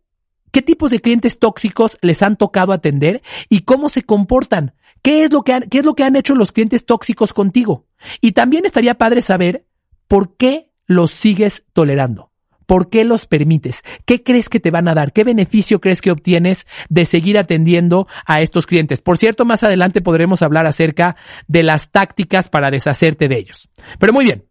qué 0.52 0.62
tipos 0.62 0.90
de 0.90 1.00
clientes 1.00 1.38
tóxicos 1.38 1.98
les 2.02 2.22
han 2.22 2.36
tocado 2.36 2.72
atender 2.72 3.22
y 3.48 3.62
cómo 3.62 3.88
se 3.88 4.02
comportan. 4.02 4.74
¿Qué 5.02 5.24
es 5.24 5.32
lo 5.32 5.42
que 5.42 5.52
han, 5.52 5.62
qué 5.68 5.78
es 5.78 5.84
lo 5.84 5.94
que 5.94 6.04
han 6.04 6.14
hecho 6.14 6.36
los 6.36 6.52
clientes 6.52 6.86
tóxicos 6.86 7.32
contigo? 7.32 7.86
Y 8.20 8.32
también 8.32 8.64
estaría 8.64 8.94
padre 8.94 9.20
saber 9.20 9.66
por 10.06 10.36
qué 10.36 10.70
los 10.94 11.10
sigues 11.12 11.64
tolerando? 11.72 12.30
¿Por 12.66 12.88
qué 12.88 13.04
los 13.04 13.26
permites? 13.26 13.82
¿Qué 14.06 14.22
crees 14.22 14.48
que 14.48 14.60
te 14.60 14.70
van 14.70 14.88
a 14.88 14.94
dar? 14.94 15.12
¿Qué 15.12 15.24
beneficio 15.24 15.80
crees 15.80 16.00
que 16.00 16.10
obtienes 16.10 16.66
de 16.88 17.04
seguir 17.04 17.36
atendiendo 17.36 18.06
a 18.24 18.40
estos 18.40 18.66
clientes? 18.66 19.02
Por 19.02 19.18
cierto, 19.18 19.44
más 19.44 19.62
adelante 19.62 20.00
podremos 20.00 20.42
hablar 20.42 20.66
acerca 20.66 21.16
de 21.48 21.64
las 21.64 21.90
tácticas 21.90 22.48
para 22.48 22.70
deshacerte 22.70 23.28
de 23.28 23.38
ellos. 23.38 23.68
Pero 23.98 24.12
muy 24.12 24.24
bien, 24.24 24.46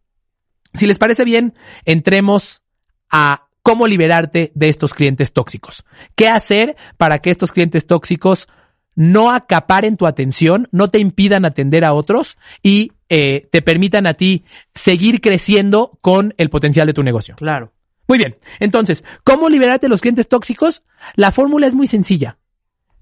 si 0.74 0.88
les 0.88 1.00
parece 1.00 1.24
bien, 1.24 1.56
entremos 1.86 2.64
a 3.10 3.48
cómo 3.64 3.88
liberarte 3.88 4.52
de 4.56 4.70
estos 4.70 4.94
clientes 4.94 5.34
tóxicos. 5.34 5.84
¿Qué 6.16 6.28
hacer 6.28 6.76
para 6.98 7.20
que 7.20 7.30
estos 7.30 7.52
clientes 7.52 7.86
tóxicos 7.88 8.48
no 8.96 9.32
acaparen 9.32 9.98
tu 9.98 10.06
atención, 10.06 10.68
no 10.72 10.90
te 10.90 11.00
impidan 11.00 11.46
atender 11.46 11.86
a 11.86 11.94
otros 11.94 12.38
y 12.62 12.92
eh, 13.14 13.50
te 13.52 13.62
permitan 13.62 14.08
a 14.08 14.14
ti 14.14 14.46
seguir 14.74 15.20
creciendo 15.20 16.00
con 16.00 16.34
el 16.38 16.50
potencial 16.50 16.88
de 16.88 16.94
tu 16.94 17.04
negocio. 17.04 17.36
Claro. 17.36 17.74
Muy 18.08 18.18
bien. 18.18 18.38
Entonces, 18.62 19.04
¿cómo 19.26 19.50
liberarte 19.50 19.88
de 19.88 19.90
los 19.90 20.00
clientes 20.00 20.30
tóxicos? 20.30 20.84
La 21.16 21.34
fórmula 21.34 21.68
es 21.68 21.76
muy 21.76 21.88
sencilla. 21.88 22.38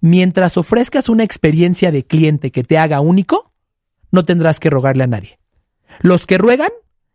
Mientras 0.01 0.57
ofrezcas 0.57 1.09
una 1.09 1.23
experiencia 1.23 1.91
de 1.91 2.07
cliente 2.07 2.51
que 2.51 2.63
te 2.63 2.79
haga 2.79 3.01
único, 3.01 3.53
no 4.09 4.25
tendrás 4.25 4.59
que 4.59 4.71
rogarle 4.71 5.03
a 5.03 5.07
nadie. 5.07 5.37
Los 5.99 6.25
que 6.25 6.39
ruegan 6.39 6.71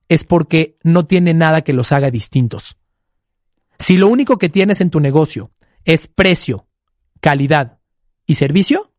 es 0.08 0.22
porque 0.22 0.76
no 0.84 1.04
tienen 1.04 1.38
nada 1.38 1.62
que 1.62 1.72
los 1.72 1.90
haga 1.90 2.12
distintos. 2.12 2.76
Si 3.80 3.96
lo 3.96 4.06
único 4.06 4.38
que 4.38 4.50
tienes 4.50 4.80
en 4.80 4.90
tu 4.90 5.00
negocio 5.00 5.50
es 5.84 6.06
precio, 6.06 6.68
calidad 7.20 7.80
y 8.24 8.34
servicio, 8.34 8.92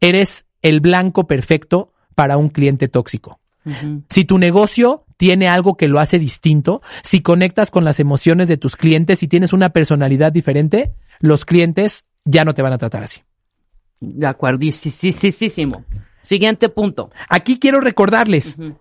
eres 0.00 0.44
el 0.62 0.78
blanco 0.78 1.26
perfecto 1.26 1.92
para 2.14 2.36
un 2.36 2.48
cliente 2.48 2.88
tóxico. 2.88 3.40
Uh 3.64 3.70
-huh. 3.70 4.02
Si 4.08 4.24
tu 4.24 4.38
negocio 4.38 5.04
tiene 5.16 5.48
algo 5.48 5.76
que 5.76 5.88
lo 5.88 6.00
hace 6.00 6.18
distinto, 6.18 6.82
si 7.02 7.20
conectas 7.20 7.70
con 7.70 7.84
las 7.84 8.00
emociones 8.00 8.48
de 8.48 8.56
tus 8.56 8.76
clientes 8.76 9.22
y 9.22 9.28
tienes 9.28 9.52
una 9.52 9.70
personalidad 9.70 10.32
diferente, 10.32 10.94
los 11.20 11.44
clientes 11.44 12.04
ya 12.24 12.44
no 12.44 12.54
te 12.54 12.62
van 12.62 12.72
a 12.72 12.78
tratar 12.78 13.04
así. 13.04 13.20
De 14.00 14.26
acuerdísimo. 14.26 15.84
Siguiente 16.22 16.68
punto. 16.68 17.10
Aquí 17.28 17.58
quiero 17.58 17.80
recordarles 17.80 18.58
uh 18.58 18.62
-huh. 18.62 18.78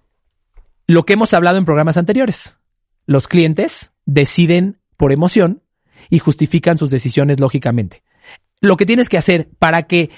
lo 0.87 1.03
que 1.03 1.13
hemos 1.13 1.33
hablado 1.33 1.57
en 1.57 1.65
programas 1.65 1.97
anteriores. 1.97 2.57
Los 3.05 3.27
clientes 3.27 3.93
deciden 4.05 4.79
por 4.97 5.11
emoción 5.11 5.61
y 6.09 6.19
justifican 6.19 6.77
sus 6.77 6.89
decisiones 6.89 7.39
lógicamente. 7.39 8.03
Lo 8.59 8.77
que 8.77 8.85
tienes 8.85 9.09
que 9.09 9.17
hacer 9.17 9.49
para 9.57 9.83
que 9.83 10.11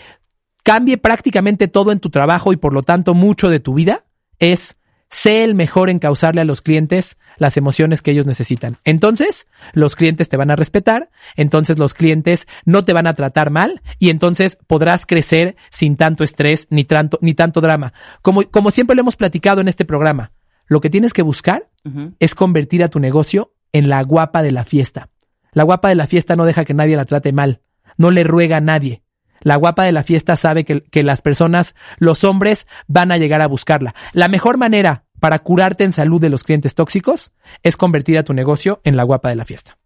cambie 0.63 0.97
prácticamente 0.97 1.67
todo 1.67 1.91
en 1.91 1.99
tu 1.99 2.09
trabajo 2.09 2.53
y 2.53 2.57
por 2.57 2.73
lo 2.73 2.83
tanto 2.83 3.13
mucho 3.13 3.49
de 3.49 3.59
tu 3.59 3.73
vida 3.73 4.05
es 4.39 4.77
sé 5.09 5.43
el 5.43 5.53
mejor 5.53 5.89
en 5.89 5.99
causarle 5.99 6.41
a 6.41 6.45
los 6.45 6.61
clientes 6.61 7.17
las 7.37 7.55
emociones 7.55 8.01
que 8.01 8.11
ellos 8.11 8.25
necesitan. 8.25 8.77
Entonces, 8.83 9.47
los 9.73 9.95
clientes 9.95 10.27
te 10.27 10.37
van 10.37 10.49
a 10.49 10.55
respetar, 10.55 11.09
entonces 11.35 11.77
los 11.77 11.93
clientes 11.93 12.47
no 12.65 12.83
te 12.83 12.93
van 12.93 13.05
a 13.05 13.13
tratar 13.13 13.51
mal 13.51 13.81
y 13.99 14.09
entonces 14.09 14.57
podrás 14.65 15.05
crecer 15.05 15.55
sin 15.69 15.97
tanto 15.97 16.23
estrés 16.23 16.67
ni 16.71 16.83
tanto, 16.83 17.19
ni 17.21 17.35
tanto 17.35 17.61
drama. 17.61 17.93
Como, 18.21 18.43
como 18.49 18.71
siempre 18.71 18.95
lo 18.95 19.01
hemos 19.01 19.15
platicado 19.15 19.61
en 19.61 19.67
este 19.67 19.85
programa, 19.85 20.31
lo 20.65 20.81
que 20.81 20.89
tienes 20.89 21.13
que 21.13 21.21
buscar 21.21 21.69
uh 21.85 21.89
-huh. 21.89 22.13
es 22.19 22.33
convertir 22.33 22.83
a 22.83 22.89
tu 22.89 22.99
negocio 22.99 23.53
en 23.71 23.89
la 23.89 24.01
guapa 24.01 24.41
de 24.41 24.51
la 24.51 24.63
fiesta. 24.63 25.09
La 25.51 25.63
guapa 25.63 25.89
de 25.89 25.95
la 25.95 26.07
fiesta 26.07 26.35
no 26.35 26.45
deja 26.45 26.65
que 26.65 26.73
nadie 26.73 26.95
la 26.95 27.05
trate 27.05 27.31
mal, 27.31 27.61
no 27.97 28.09
le 28.09 28.23
ruega 28.23 28.57
a 28.57 28.61
nadie. 28.61 29.02
La 29.43 29.55
guapa 29.55 29.85
de 29.85 29.91
la 29.91 30.03
fiesta 30.03 30.35
sabe 30.35 30.65
que, 30.65 30.81
que, 30.81 31.03
las 31.03 31.21
personas, 31.21 31.75
los 31.97 32.23
hombres, 32.23 32.67
van 32.87 33.11
a 33.11 33.17
llegar 33.17 33.41
a 33.41 33.47
buscarla. 33.47 33.93
La 34.13 34.27
mejor 34.27 34.57
manera 34.57 35.05
para 35.19 35.39
curarte 35.39 35.83
en 35.83 35.93
salud 35.93 36.19
de 36.19 36.29
los 36.29 36.43
clientes 36.43 36.75
tóxicos 36.75 37.31
es 37.61 37.77
convertir 37.77 38.17
a 38.17 38.23
tu 38.23 38.33
negocio 38.33 38.81
en 38.83 38.97
la 38.97 39.03
guapa 39.03 39.29
de 39.29 39.35
la 39.35 39.45
fiesta. 39.45 39.77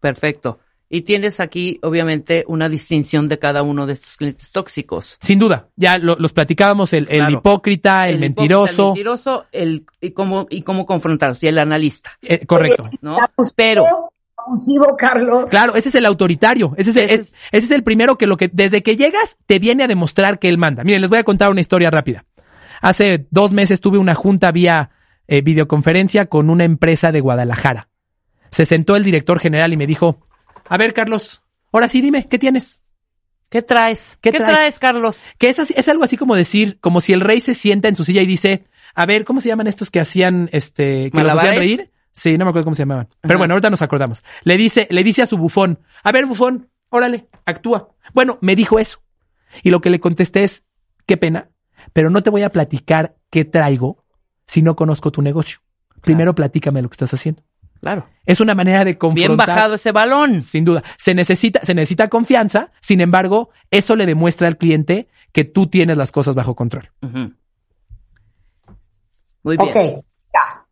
Perfecto. 0.00 0.58
Y 0.88 1.02
tienes 1.02 1.40
aquí, 1.40 1.80
obviamente, 1.82 2.44
una 2.46 2.68
distinción 2.68 3.26
de 3.26 3.38
cada 3.38 3.62
uno 3.62 3.86
de 3.86 3.94
estos 3.94 4.16
clientes 4.16 4.52
tóxicos. 4.52 5.18
Sin 5.20 5.38
duda. 5.38 5.68
Ya 5.76 5.98
lo, 5.98 6.14
los 6.16 6.32
platicábamos, 6.32 6.92
el, 6.92 7.06
el 7.10 7.30
hipócrita, 7.30 8.08
el, 8.08 8.14
el 8.14 8.20
mentiroso. 8.20 8.72
Hipócrita, 8.72 8.82
el 8.82 8.90
mentiroso, 8.90 9.46
el, 9.50 9.86
y 10.00 10.10
cómo, 10.10 10.46
y 10.50 10.62
cómo 10.62 10.86
confrontarlos, 10.86 11.42
y 11.42 11.48
el 11.48 11.58
analista. 11.58 12.12
Eh, 12.22 12.46
correcto. 12.46 12.88
¿no? 13.00 13.16
Pero 13.56 14.12
abusivo, 14.46 14.96
Carlos. 14.96 15.50
Claro, 15.50 15.74
ese 15.74 15.88
es 15.88 15.94
el 15.94 16.06
autoritario. 16.06 16.74
Ese 16.76 16.90
es 16.90 16.96
el, 16.96 17.04
ese, 17.04 17.14
es, 17.14 17.34
ese 17.52 17.64
es 17.66 17.70
el 17.70 17.82
primero 17.82 18.16
que 18.18 18.26
lo 18.26 18.36
que 18.36 18.48
desde 18.52 18.82
que 18.82 18.96
llegas 18.96 19.36
te 19.46 19.58
viene 19.58 19.84
a 19.84 19.88
demostrar 19.88 20.38
que 20.38 20.48
él 20.48 20.58
manda. 20.58 20.84
Miren, 20.84 21.00
les 21.00 21.10
voy 21.10 21.18
a 21.18 21.24
contar 21.24 21.50
una 21.50 21.60
historia 21.60 21.90
rápida. 21.90 22.24
Hace 22.80 23.26
dos 23.30 23.52
meses 23.52 23.80
tuve 23.80 23.98
una 23.98 24.14
junta 24.14 24.52
vía 24.52 24.90
eh, 25.26 25.40
videoconferencia 25.40 26.26
con 26.26 26.50
una 26.50 26.64
empresa 26.64 27.12
de 27.12 27.20
Guadalajara. 27.20 27.88
Se 28.50 28.66
sentó 28.66 28.94
el 28.96 29.04
director 29.04 29.40
general 29.40 29.72
y 29.72 29.76
me 29.76 29.86
dijo, 29.86 30.20
a 30.68 30.76
ver, 30.76 30.92
Carlos, 30.92 31.42
ahora 31.72 31.88
sí 31.88 32.00
dime, 32.00 32.28
¿qué 32.28 32.38
tienes? 32.38 32.82
¿Qué 33.48 33.62
traes? 33.62 34.18
¿Qué, 34.20 34.32
¿Qué 34.32 34.38
traes? 34.38 34.52
traes? 34.52 34.78
Carlos? 34.78 35.24
Que 35.38 35.48
es, 35.48 35.58
así, 35.58 35.74
es 35.76 35.88
algo 35.88 36.04
así 36.04 36.16
como 36.16 36.36
decir, 36.36 36.78
como 36.80 37.00
si 37.00 37.12
el 37.12 37.20
rey 37.20 37.40
se 37.40 37.54
sienta 37.54 37.88
en 37.88 37.96
su 37.96 38.04
silla 38.04 38.20
y 38.20 38.26
dice, 38.26 38.64
a 38.94 39.06
ver, 39.06 39.24
¿cómo 39.24 39.40
se 39.40 39.48
llaman 39.48 39.66
estos 39.66 39.90
que 39.90 40.00
hacían, 40.00 40.50
este, 40.52 41.10
que 41.10 41.22
los 41.22 41.34
hacían 41.34 41.56
reír? 41.56 41.90
Sí, 42.14 42.38
no 42.38 42.44
me 42.44 42.50
acuerdo 42.50 42.64
cómo 42.64 42.76
se 42.76 42.82
llamaban. 42.82 43.08
Ajá. 43.10 43.18
Pero 43.22 43.38
bueno, 43.38 43.54
ahorita 43.54 43.70
nos 43.70 43.82
acordamos. 43.82 44.22
Le 44.44 44.56
dice, 44.56 44.86
le 44.90 45.02
dice 45.02 45.22
a 45.22 45.26
su 45.26 45.36
bufón, 45.36 45.80
a 46.02 46.12
ver, 46.12 46.26
bufón, 46.26 46.70
órale, 46.88 47.28
actúa. 47.44 47.88
Bueno, 48.14 48.38
me 48.40 48.54
dijo 48.54 48.78
eso. 48.78 49.00
Y 49.62 49.70
lo 49.70 49.80
que 49.80 49.90
le 49.90 50.00
contesté 50.00 50.44
es, 50.44 50.64
qué 51.06 51.16
pena, 51.16 51.50
pero 51.92 52.10
no 52.10 52.22
te 52.22 52.30
voy 52.30 52.42
a 52.42 52.50
platicar 52.50 53.16
qué 53.30 53.44
traigo 53.44 54.04
si 54.46 54.62
no 54.62 54.76
conozco 54.76 55.10
tu 55.10 55.22
negocio. 55.22 55.58
Primero 56.00 56.34
platícame 56.34 56.82
lo 56.82 56.88
que 56.88 56.94
estás 56.94 57.14
haciendo. 57.14 57.42
Claro. 57.80 58.08
Es 58.24 58.40
una 58.40 58.54
manera 58.54 58.84
de 58.84 58.96
confrontar. 58.96 59.28
Bien 59.28 59.36
bajado 59.36 59.74
ese 59.74 59.92
balón. 59.92 60.40
Sin 60.40 60.64
duda. 60.64 60.82
Se 60.96 61.14
necesita, 61.14 61.62
se 61.64 61.74
necesita 61.74 62.08
confianza. 62.08 62.72
Sin 62.80 63.00
embargo, 63.00 63.50
eso 63.70 63.96
le 63.96 64.06
demuestra 64.06 64.48
al 64.48 64.56
cliente 64.56 65.08
que 65.32 65.44
tú 65.44 65.66
tienes 65.66 65.98
las 65.98 66.12
cosas 66.12 66.34
bajo 66.34 66.54
control. 66.54 66.90
Uh 67.02 67.06
-huh. 67.08 67.36
Muy 69.42 69.56
bien. 69.56 69.68
Ok. 69.68 70.04
Ya. 70.32 70.66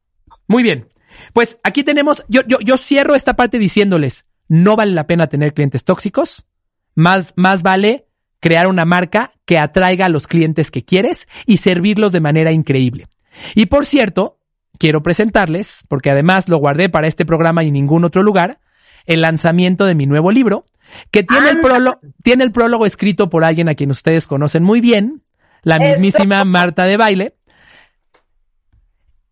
Muy 0.47 0.63
bien. 0.63 0.89
Pues 1.33 1.59
aquí 1.63 1.85
tenemos, 1.85 2.25
yo, 2.29 2.43
yo, 2.47 2.59
yo 2.61 2.77
cierro 2.77 3.15
esta 3.15 3.35
parte 3.35 3.59
diciéndoles, 3.59 4.27
no 4.49 4.77
vale 4.77 4.93
la 4.93 5.07
pena 5.07 5.29
tener 5.29 5.55
clientes 5.55 5.85
tóxicos, 5.85 6.47
más, 6.95 7.33
más 7.37 7.63
vale 7.63 8.07
crear 8.41 8.67
una 8.67 8.85
marca 8.85 9.33
que 9.45 9.57
atraiga 9.57 10.07
a 10.07 10.09
los 10.09 10.27
clientes 10.27 10.71
que 10.71 10.85
quieres 10.85 11.29
y 11.47 11.59
servirlos 11.59 12.13
de 12.13 12.21
manera 12.21 12.53
increíble. 12.53 13.07
Y 13.55 13.67
por 13.67 13.87
cierto, 13.87 14.41
quiero 14.79 15.03
presentarles, 15.03 15.85
porque 15.89 16.11
además 16.11 16.49
lo 16.49 16.59
guardé 16.59 16.89
para 16.89 17.07
este 17.07 17.25
programa 17.25 17.63
y 17.63 17.71
ningún 17.71 18.05
otro 18.05 18.23
lugar, 18.23 18.59
el 19.07 19.21
lanzamiento 19.21 19.87
de 19.87 19.95
mi 19.95 20.07
nuevo 20.07 20.33
libro, 20.33 20.67
que 21.11 21.23
tiene 21.23 21.51
el, 21.51 21.61
prólogo, 21.61 22.01
tiene 22.23 22.45
el 22.45 22.53
prólogo 22.53 22.85
escrito 22.85 23.31
por 23.31 23.45
alguien 23.45 23.69
a 23.69 23.75
quien 23.75 23.91
ustedes 23.91 24.27
conocen 24.27 24.65
muy 24.65 24.81
bien, 24.81 25.23
la 25.63 25.79
mismísima 25.79 26.45
Marta 26.45 26.85
de 26.85 26.97
Baile. 26.97 27.37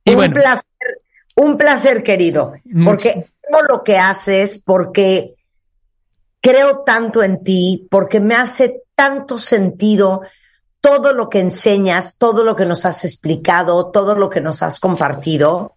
Y 0.04 0.10
un 0.10 0.16
bueno. 0.16 0.34
placer, 0.34 0.64
un 1.40 1.56
placer, 1.56 2.02
querido, 2.02 2.52
porque 2.84 3.30
amo 3.48 3.62
lo 3.62 3.82
que 3.82 3.96
haces, 3.96 4.62
porque 4.62 5.36
creo 6.42 6.80
tanto 6.80 7.22
en 7.22 7.42
ti, 7.42 7.88
porque 7.90 8.20
me 8.20 8.34
hace 8.34 8.82
tanto 8.94 9.38
sentido 9.38 10.20
todo 10.82 11.14
lo 11.14 11.30
que 11.30 11.40
enseñas, 11.40 12.16
todo 12.18 12.44
lo 12.44 12.56
que 12.56 12.66
nos 12.66 12.84
has 12.84 13.06
explicado, 13.06 13.90
todo 13.90 14.16
lo 14.16 14.28
que 14.28 14.42
nos 14.42 14.62
has 14.62 14.80
compartido, 14.80 15.76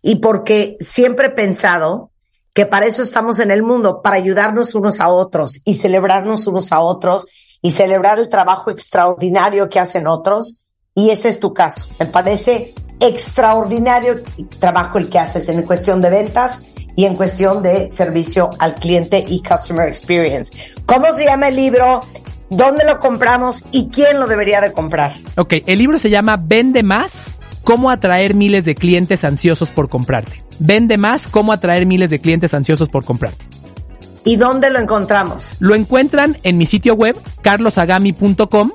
y 0.00 0.16
porque 0.16 0.76
siempre 0.78 1.26
he 1.26 1.30
pensado 1.30 2.10
que 2.54 2.66
para 2.66 2.86
eso 2.86 3.02
estamos 3.02 3.40
en 3.40 3.50
el 3.50 3.64
mundo, 3.64 4.02
para 4.02 4.14
ayudarnos 4.14 4.76
unos 4.76 5.00
a 5.00 5.08
otros 5.08 5.60
y 5.64 5.74
celebrarnos 5.74 6.46
unos 6.46 6.70
a 6.70 6.80
otros 6.80 7.26
y 7.60 7.72
celebrar 7.72 8.20
el 8.20 8.28
trabajo 8.28 8.70
extraordinario 8.70 9.68
que 9.68 9.80
hacen 9.80 10.06
otros. 10.06 10.68
Y 10.94 11.10
ese 11.10 11.28
es 11.28 11.40
tu 11.40 11.52
caso. 11.52 11.86
Me 11.98 12.06
parece 12.06 12.74
extraordinario 13.00 14.22
trabajo 14.58 14.98
el 14.98 15.08
que 15.08 15.18
haces 15.18 15.48
en 15.48 15.62
cuestión 15.62 16.00
de 16.00 16.10
ventas 16.10 16.64
y 16.96 17.04
en 17.06 17.16
cuestión 17.16 17.62
de 17.62 17.90
servicio 17.90 18.50
al 18.58 18.74
cliente 18.74 19.24
y 19.26 19.42
customer 19.42 19.88
experience. 19.88 20.52
¿Cómo 20.86 21.14
se 21.16 21.24
llama 21.24 21.48
el 21.48 21.56
libro? 21.56 22.00
¿Dónde 22.50 22.84
lo 22.84 22.98
compramos 22.98 23.64
y 23.70 23.88
quién 23.88 24.18
lo 24.18 24.26
debería 24.26 24.60
de 24.60 24.72
comprar? 24.72 25.14
Ok, 25.36 25.54
el 25.66 25.78
libro 25.78 25.98
se 25.98 26.10
llama 26.10 26.36
Vende 26.36 26.82
más, 26.82 27.36
cómo 27.62 27.90
atraer 27.90 28.34
miles 28.34 28.64
de 28.64 28.74
clientes 28.74 29.24
ansiosos 29.24 29.70
por 29.70 29.88
comprarte. 29.88 30.42
Vende 30.58 30.98
más, 30.98 31.26
cómo 31.26 31.52
atraer 31.52 31.86
miles 31.86 32.10
de 32.10 32.20
clientes 32.20 32.52
ansiosos 32.52 32.88
por 32.88 33.04
comprarte. 33.04 33.44
¿Y 34.24 34.36
dónde 34.36 34.68
lo 34.70 34.78
encontramos? 34.78 35.54
Lo 35.60 35.74
encuentran 35.74 36.36
en 36.42 36.58
mi 36.58 36.66
sitio 36.66 36.94
web, 36.94 37.16
carlosagami.com, 37.40 38.72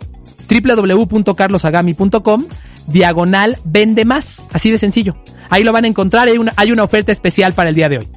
www.carlosagami.com, 0.49 2.45
diagonal 2.88 3.57
vende 3.63 4.05
más, 4.05 4.45
así 4.53 4.71
de 4.71 4.77
sencillo. 4.77 5.15
Ahí 5.49 5.63
lo 5.63 5.73
van 5.73 5.86
a 5.86 5.88
encontrar, 5.88 6.27
hay 6.27 6.38
una, 6.38 6.53
hay 6.55 6.71
una 6.71 6.83
oferta 6.83 7.11
especial 7.11 7.53
para 7.53 7.69
el 7.69 7.75
día 7.75 7.89
de 7.89 7.99
hoy. 7.99 8.09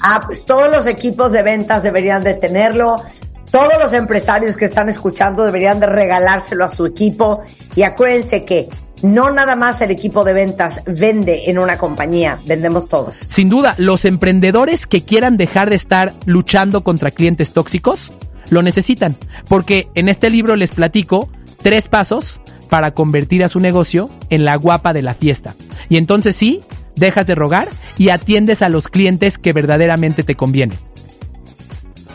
Ah, 0.00 0.22
pues 0.24 0.44
todos 0.44 0.70
los 0.70 0.86
equipos 0.86 1.32
de 1.32 1.42
ventas 1.42 1.82
deberían 1.82 2.22
de 2.22 2.34
tenerlo. 2.34 3.02
Todos 3.50 3.74
los 3.80 3.92
empresarios 3.92 4.56
que 4.56 4.66
están 4.66 4.88
escuchando 4.88 5.44
deberían 5.44 5.80
de 5.80 5.86
regalárselo 5.86 6.64
a 6.64 6.68
su 6.68 6.84
equipo. 6.84 7.42
Y 7.74 7.82
acuérdense 7.82 8.44
que 8.44 8.68
no 9.02 9.30
nada 9.30 9.56
más 9.56 9.80
el 9.80 9.90
equipo 9.90 10.24
de 10.24 10.32
ventas 10.32 10.82
vende 10.86 11.50
en 11.50 11.58
una 11.58 11.78
compañía, 11.78 12.38
vendemos 12.46 12.88
todos. 12.88 13.16
Sin 13.16 13.48
duda, 13.48 13.74
los 13.78 14.04
emprendedores 14.04 14.86
que 14.86 15.04
quieran 15.04 15.36
dejar 15.36 15.70
de 15.70 15.76
estar 15.76 16.14
luchando 16.24 16.82
contra 16.82 17.10
clientes 17.10 17.52
tóxicos, 17.52 18.12
lo 18.50 18.62
necesitan. 18.62 19.16
Porque 19.48 19.88
en 19.94 20.08
este 20.08 20.30
libro 20.30 20.56
les 20.56 20.72
platico 20.72 21.28
tres 21.62 21.88
pasos 21.88 22.40
para 22.68 22.92
convertir 22.92 23.44
a 23.44 23.48
su 23.48 23.60
negocio 23.60 24.10
en 24.30 24.44
la 24.44 24.56
guapa 24.56 24.92
de 24.92 25.02
la 25.02 25.14
fiesta. 25.14 25.54
Y 25.88 25.96
entonces 25.96 26.36
sí, 26.36 26.62
dejas 26.96 27.26
de 27.26 27.34
rogar 27.34 27.68
y 27.96 28.08
atiendes 28.10 28.62
a 28.62 28.68
los 28.68 28.88
clientes 28.88 29.38
que 29.38 29.52
verdaderamente 29.52 30.22
te 30.22 30.34
convienen. 30.34 30.78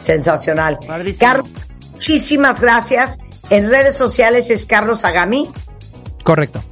Sensacional. 0.03 0.79
Carlos, 1.19 1.49
muchísimas 1.91 2.59
gracias. 2.59 3.19
En 3.49 3.69
redes 3.69 3.95
sociales 3.95 4.49
es 4.49 4.65
Carlos 4.65 5.05
Agami. 5.05 5.49
Correcto. 6.23 6.63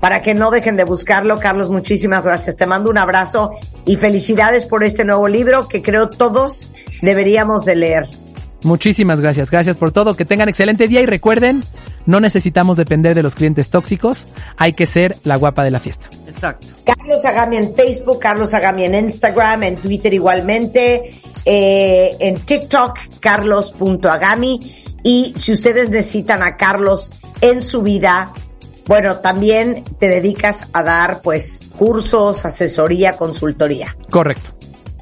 Para 0.00 0.20
que 0.20 0.34
no 0.34 0.50
dejen 0.50 0.76
de 0.76 0.84
buscarlo, 0.84 1.38
Carlos, 1.38 1.70
muchísimas 1.70 2.24
gracias. 2.24 2.56
Te 2.56 2.66
mando 2.66 2.90
un 2.90 2.98
abrazo 2.98 3.52
y 3.84 3.96
felicidades 3.96 4.66
por 4.66 4.82
este 4.82 5.04
nuevo 5.04 5.28
libro 5.28 5.68
que 5.68 5.80
creo 5.80 6.10
todos 6.10 6.68
deberíamos 7.02 7.64
de 7.64 7.76
leer. 7.76 8.08
Muchísimas 8.62 9.20
gracias. 9.20 9.50
Gracias 9.50 9.76
por 9.76 9.92
todo. 9.92 10.14
Que 10.14 10.24
tengan 10.24 10.48
excelente 10.48 10.88
día 10.88 11.00
y 11.00 11.06
recuerden, 11.06 11.64
no 12.06 12.20
necesitamos 12.20 12.76
depender 12.76 13.14
de 13.14 13.22
los 13.22 13.34
clientes 13.34 13.68
tóxicos. 13.68 14.28
Hay 14.56 14.72
que 14.72 14.86
ser 14.86 15.16
la 15.24 15.36
guapa 15.36 15.64
de 15.64 15.70
la 15.70 15.80
fiesta. 15.80 16.08
Exacto. 16.26 16.66
Carlos 16.84 17.24
Agami 17.24 17.56
en 17.56 17.74
Facebook, 17.74 18.18
Carlos 18.18 18.54
Agami 18.54 18.84
en 18.84 18.94
Instagram, 18.94 19.62
en 19.64 19.76
Twitter 19.76 20.12
igualmente, 20.12 21.20
eh, 21.44 22.16
en 22.18 22.36
TikTok, 22.36 22.98
carlos.agami. 23.20 24.84
Y 25.04 25.34
si 25.36 25.52
ustedes 25.52 25.90
necesitan 25.90 26.42
a 26.42 26.56
Carlos 26.56 27.12
en 27.40 27.60
su 27.60 27.82
vida, 27.82 28.32
bueno, 28.86 29.18
también 29.18 29.84
te 29.98 30.08
dedicas 30.08 30.68
a 30.72 30.82
dar 30.82 31.22
pues 31.22 31.68
cursos, 31.76 32.44
asesoría, 32.44 33.16
consultoría. 33.16 33.96
Correcto. 34.10 34.50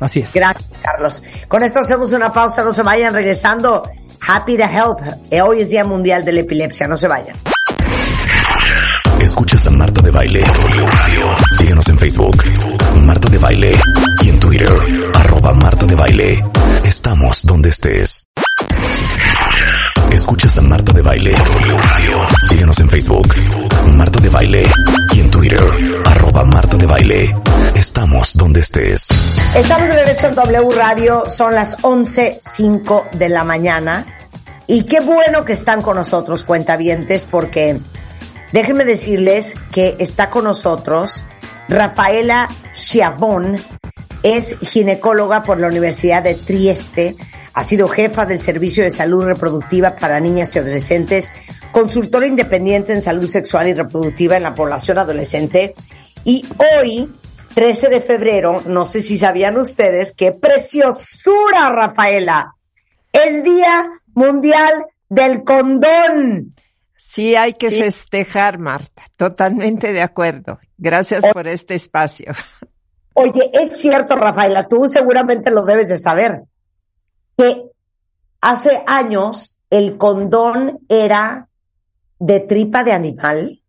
Así 0.01 0.21
es. 0.21 0.33
Gracias, 0.33 0.69
Carlos. 0.83 1.23
Con 1.47 1.63
esto 1.63 1.81
hacemos 1.81 2.13
una 2.13 2.33
pausa, 2.33 2.65
no 2.65 2.73
se 2.73 2.83
vayan 2.83 3.13
regresando. 3.13 3.89
Happy 4.21 4.57
to 4.57 4.65
help. 4.65 5.01
Hoy 5.43 5.63
es 5.63 5.71
Día 5.71 5.85
Mundial 5.85 6.25
de 6.25 6.33
la 6.33 6.41
Epilepsia, 6.41 6.87
no 6.87 6.97
se 6.97 7.09
vayan. 7.09 7.37
Escuchas 9.21 9.67
a 9.67 9.71
Marta 9.71 10.01
de 10.01 10.11
Baile. 10.11 10.45
Síguenos 11.59 11.87
en 11.89 11.99
Facebook. 11.99 12.43
Marta 13.03 13.29
de 13.29 13.39
Baile. 13.39 13.79
Y 14.23 14.31
en 14.31 14.39
Twitter. 14.39 14.73
Arroba 15.15 15.53
Marta 15.55 15.87
de 15.87 15.95
Baile. 15.95 16.45
Estamos 16.85 17.45
donde 17.45 17.69
estés. 17.69 18.30
Escuchas 20.31 20.59
a 20.59 20.63
Marta 20.63 20.93
de 20.93 21.03
Baile. 21.03 21.35
Síguenos 22.49 22.79
en 22.79 22.89
Facebook. 22.89 23.35
Marta 23.95 24.21
de 24.21 24.29
Baile. 24.29 24.65
Y 25.13 25.23
en 25.23 25.29
Twitter. 25.29 25.61
Arroba 26.07 26.45
Marta 26.45 26.77
de 26.77 26.87
Baile. 26.87 27.35
Estamos 27.75 28.37
donde 28.37 28.61
estés. 28.61 29.09
Estamos 29.57 29.89
de 29.89 29.95
regreso 29.97 30.29
en 30.29 30.37
W 30.37 30.71
Radio, 30.71 31.29
son 31.29 31.57
las 31.57 31.77
11.05 31.79 33.11
de 33.11 33.29
la 33.29 33.43
mañana. 33.43 34.07
Y 34.69 34.85
qué 34.85 35.01
bueno 35.01 35.45
que 35.45 35.53
están 35.53 35.83
con 35.83 35.97
nosotros, 35.97 36.45
cuentavientes, 36.45 37.25
porque 37.29 37.81
déjenme 38.53 38.85
decirles 38.85 39.57
que 39.73 39.97
está 39.99 40.31
con 40.31 40.45
nosotros 40.45 41.25
Rafaela 41.69 42.49
Chiavón, 42.73 43.57
es 44.23 44.57
ginecóloga 44.61 45.43
por 45.43 45.59
la 45.59 45.67
Universidad 45.67 46.23
de 46.23 46.37
Trieste, 46.37 47.17
ha 47.61 47.65
sido 47.65 47.89
jefa 47.89 48.25
del 48.25 48.41
Servicio 48.41 48.85
de 48.85 48.89
Salud 48.89 49.27
Reproductiva 49.27 49.95
para 49.95 50.19
Niñas 50.19 50.57
y 50.57 50.61
Adolescentes, 50.61 51.31
consultora 51.73 52.27
independiente 52.27 52.95
en 52.95 53.03
salud 53.03 53.29
sexual 53.29 53.69
y 53.69 53.75
reproductiva 53.75 54.39
en 54.39 54.45
la 54.45 54.55
población 54.55 54.97
adolescente. 54.97 55.75
Y 56.25 56.43
hoy, 56.79 57.13
13 57.53 57.91
de 57.91 58.01
febrero, 58.01 58.63
no 58.65 58.87
sé 58.87 59.03
si 59.03 59.19
sabían 59.19 59.59
ustedes, 59.59 60.15
qué 60.15 60.33
preciosura, 60.33 61.69
Rafaela. 61.69 62.55
Es 63.13 63.45
Día 63.45 63.91
Mundial 64.15 64.87
del 65.11 65.45
Condón. 65.45 66.55
Sí, 66.97 67.37
hay 67.37 67.53
que 67.53 67.69
festejar, 67.69 68.59
Marta. 68.59 69.03
Totalmente 69.17 69.93
de 69.93 70.01
acuerdo. 70.01 70.61
Gracias 70.79 71.27
por 71.31 71.47
este 71.47 71.75
espacio. 71.75 72.33
Oye, 73.13 73.51
es 73.53 73.77
cierto, 73.77 74.17
Rafaela, 74.17 74.67
tú 74.67 74.87
seguramente 74.87 75.51
lo 75.51 75.65
debes 75.65 75.91
de 75.91 75.99
saber, 75.99 76.45
que 77.37 77.71
hace 78.41 78.83
años 78.87 79.57
el 79.71 79.97
condón 79.97 80.81
era 80.89 81.49
de 82.19 82.41
tripa 82.41 82.85
de 82.85 82.93
animal. 82.93 83.63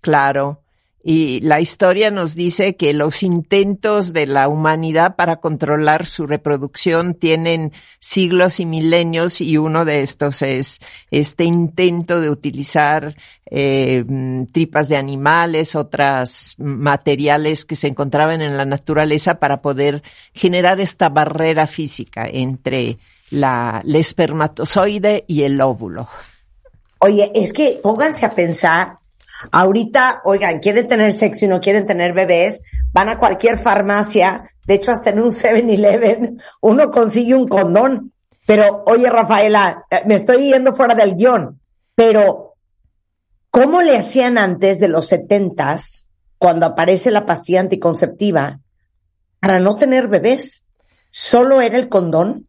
Claro. 0.00 0.63
Y 1.06 1.40
la 1.40 1.60
historia 1.60 2.10
nos 2.10 2.34
dice 2.34 2.76
que 2.76 2.94
los 2.94 3.22
intentos 3.22 4.14
de 4.14 4.26
la 4.26 4.48
humanidad 4.48 5.16
para 5.16 5.36
controlar 5.36 6.06
su 6.06 6.26
reproducción 6.26 7.12
tienen 7.12 7.72
siglos 7.98 8.58
y 8.58 8.64
milenios 8.64 9.42
y 9.42 9.58
uno 9.58 9.84
de 9.84 10.00
estos 10.00 10.40
es 10.40 10.80
este 11.10 11.44
intento 11.44 12.22
de 12.22 12.30
utilizar 12.30 13.16
eh, 13.44 14.02
tripas 14.50 14.88
de 14.88 14.96
animales, 14.96 15.74
otras 15.74 16.54
materiales 16.56 17.66
que 17.66 17.76
se 17.76 17.88
encontraban 17.88 18.40
en 18.40 18.56
la 18.56 18.64
naturaleza 18.64 19.34
para 19.34 19.60
poder 19.60 20.02
generar 20.32 20.80
esta 20.80 21.10
barrera 21.10 21.66
física 21.66 22.26
entre 22.26 22.96
la, 23.28 23.82
el 23.84 23.96
espermatozoide 23.96 25.24
y 25.26 25.42
el 25.42 25.60
óvulo. 25.60 26.08
Oye, 27.00 27.30
es 27.34 27.52
que 27.52 27.78
pónganse 27.82 28.24
a 28.24 28.30
pensar 28.30 29.03
Ahorita, 29.52 30.20
oigan, 30.24 30.58
quieren 30.58 30.88
tener 30.88 31.12
sexo 31.12 31.44
y 31.44 31.48
no 31.48 31.60
quieren 31.60 31.86
tener 31.86 32.12
bebés, 32.12 32.62
van 32.92 33.08
a 33.08 33.18
cualquier 33.18 33.58
farmacia, 33.58 34.50
de 34.66 34.74
hecho 34.74 34.92
hasta 34.92 35.10
en 35.10 35.20
un 35.20 35.30
7-Eleven 35.30 36.40
uno 36.60 36.90
consigue 36.90 37.34
un 37.34 37.48
condón. 37.48 38.12
Pero, 38.46 38.84
oye 38.86 39.08
Rafaela, 39.08 39.84
eh, 39.90 40.02
me 40.06 40.16
estoy 40.16 40.50
yendo 40.50 40.74
fuera 40.74 40.94
del 40.94 41.16
guion, 41.16 41.60
pero 41.94 42.54
¿cómo 43.50 43.80
le 43.80 43.96
hacían 43.96 44.36
antes 44.36 44.80
de 44.80 44.88
los 44.88 45.06
setentas, 45.06 46.06
cuando 46.36 46.66
aparece 46.66 47.10
la 47.10 47.24
pastilla 47.24 47.60
anticonceptiva, 47.60 48.60
para 49.40 49.60
no 49.60 49.76
tener 49.76 50.08
bebés? 50.08 50.66
¿Solo 51.10 51.60
era 51.62 51.78
el 51.78 51.88
condón? 51.88 52.48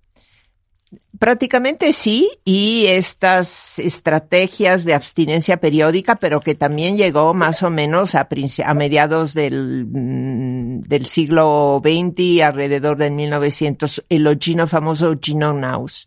Prácticamente 1.20 1.93
sí, 1.93 2.30
y 2.43 2.88
estas 2.88 3.80
estrategias 3.80 4.84
de 4.84 4.93
abstinencia 4.93 5.58
periódica, 5.58 6.18
pero 6.18 6.41
que 6.41 6.56
también 6.56 6.98
llegó 6.98 7.34
más 7.34 7.64
o 7.64 7.70
menos 7.70 8.16
a, 8.16 8.28
a 8.66 8.74
mediados 8.74 9.34
del, 9.34 9.86
mm, 9.86 10.82
del 10.82 11.06
siglo 11.06 11.82
XX, 11.84 12.41
alrededor 12.41 12.98
de 12.98 13.12
1900, 13.12 14.06
el 14.10 14.28
Ogino 14.28 14.68
famoso 14.68 15.16
Gino 15.22 15.54
Naus. 15.54 16.06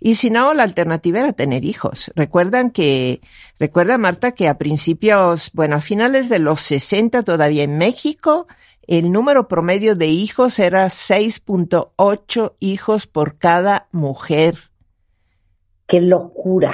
Y 0.00 0.14
si 0.14 0.30
no, 0.30 0.54
la 0.54 0.62
alternativa 0.62 1.20
era 1.20 1.32
tener 1.34 1.64
hijos. 1.64 2.10
Recuerdan 2.16 2.70
que, 2.70 3.20
recuerda 3.58 3.98
Marta 3.98 4.32
que 4.32 4.48
a 4.48 4.56
principios, 4.56 5.50
bueno, 5.52 5.76
a 5.76 5.80
finales 5.80 6.30
de 6.30 6.38
los 6.38 6.60
60 6.62 7.22
todavía 7.22 7.64
en 7.64 7.76
México, 7.76 8.48
el 8.86 9.12
número 9.12 9.48
promedio 9.48 9.94
de 9.94 10.06
hijos 10.06 10.58
era 10.58 10.86
6.8 10.86 12.54
hijos 12.58 13.06
por 13.06 13.38
cada 13.38 13.88
mujer. 13.92 14.70
Qué 15.86 16.00
locura. 16.00 16.72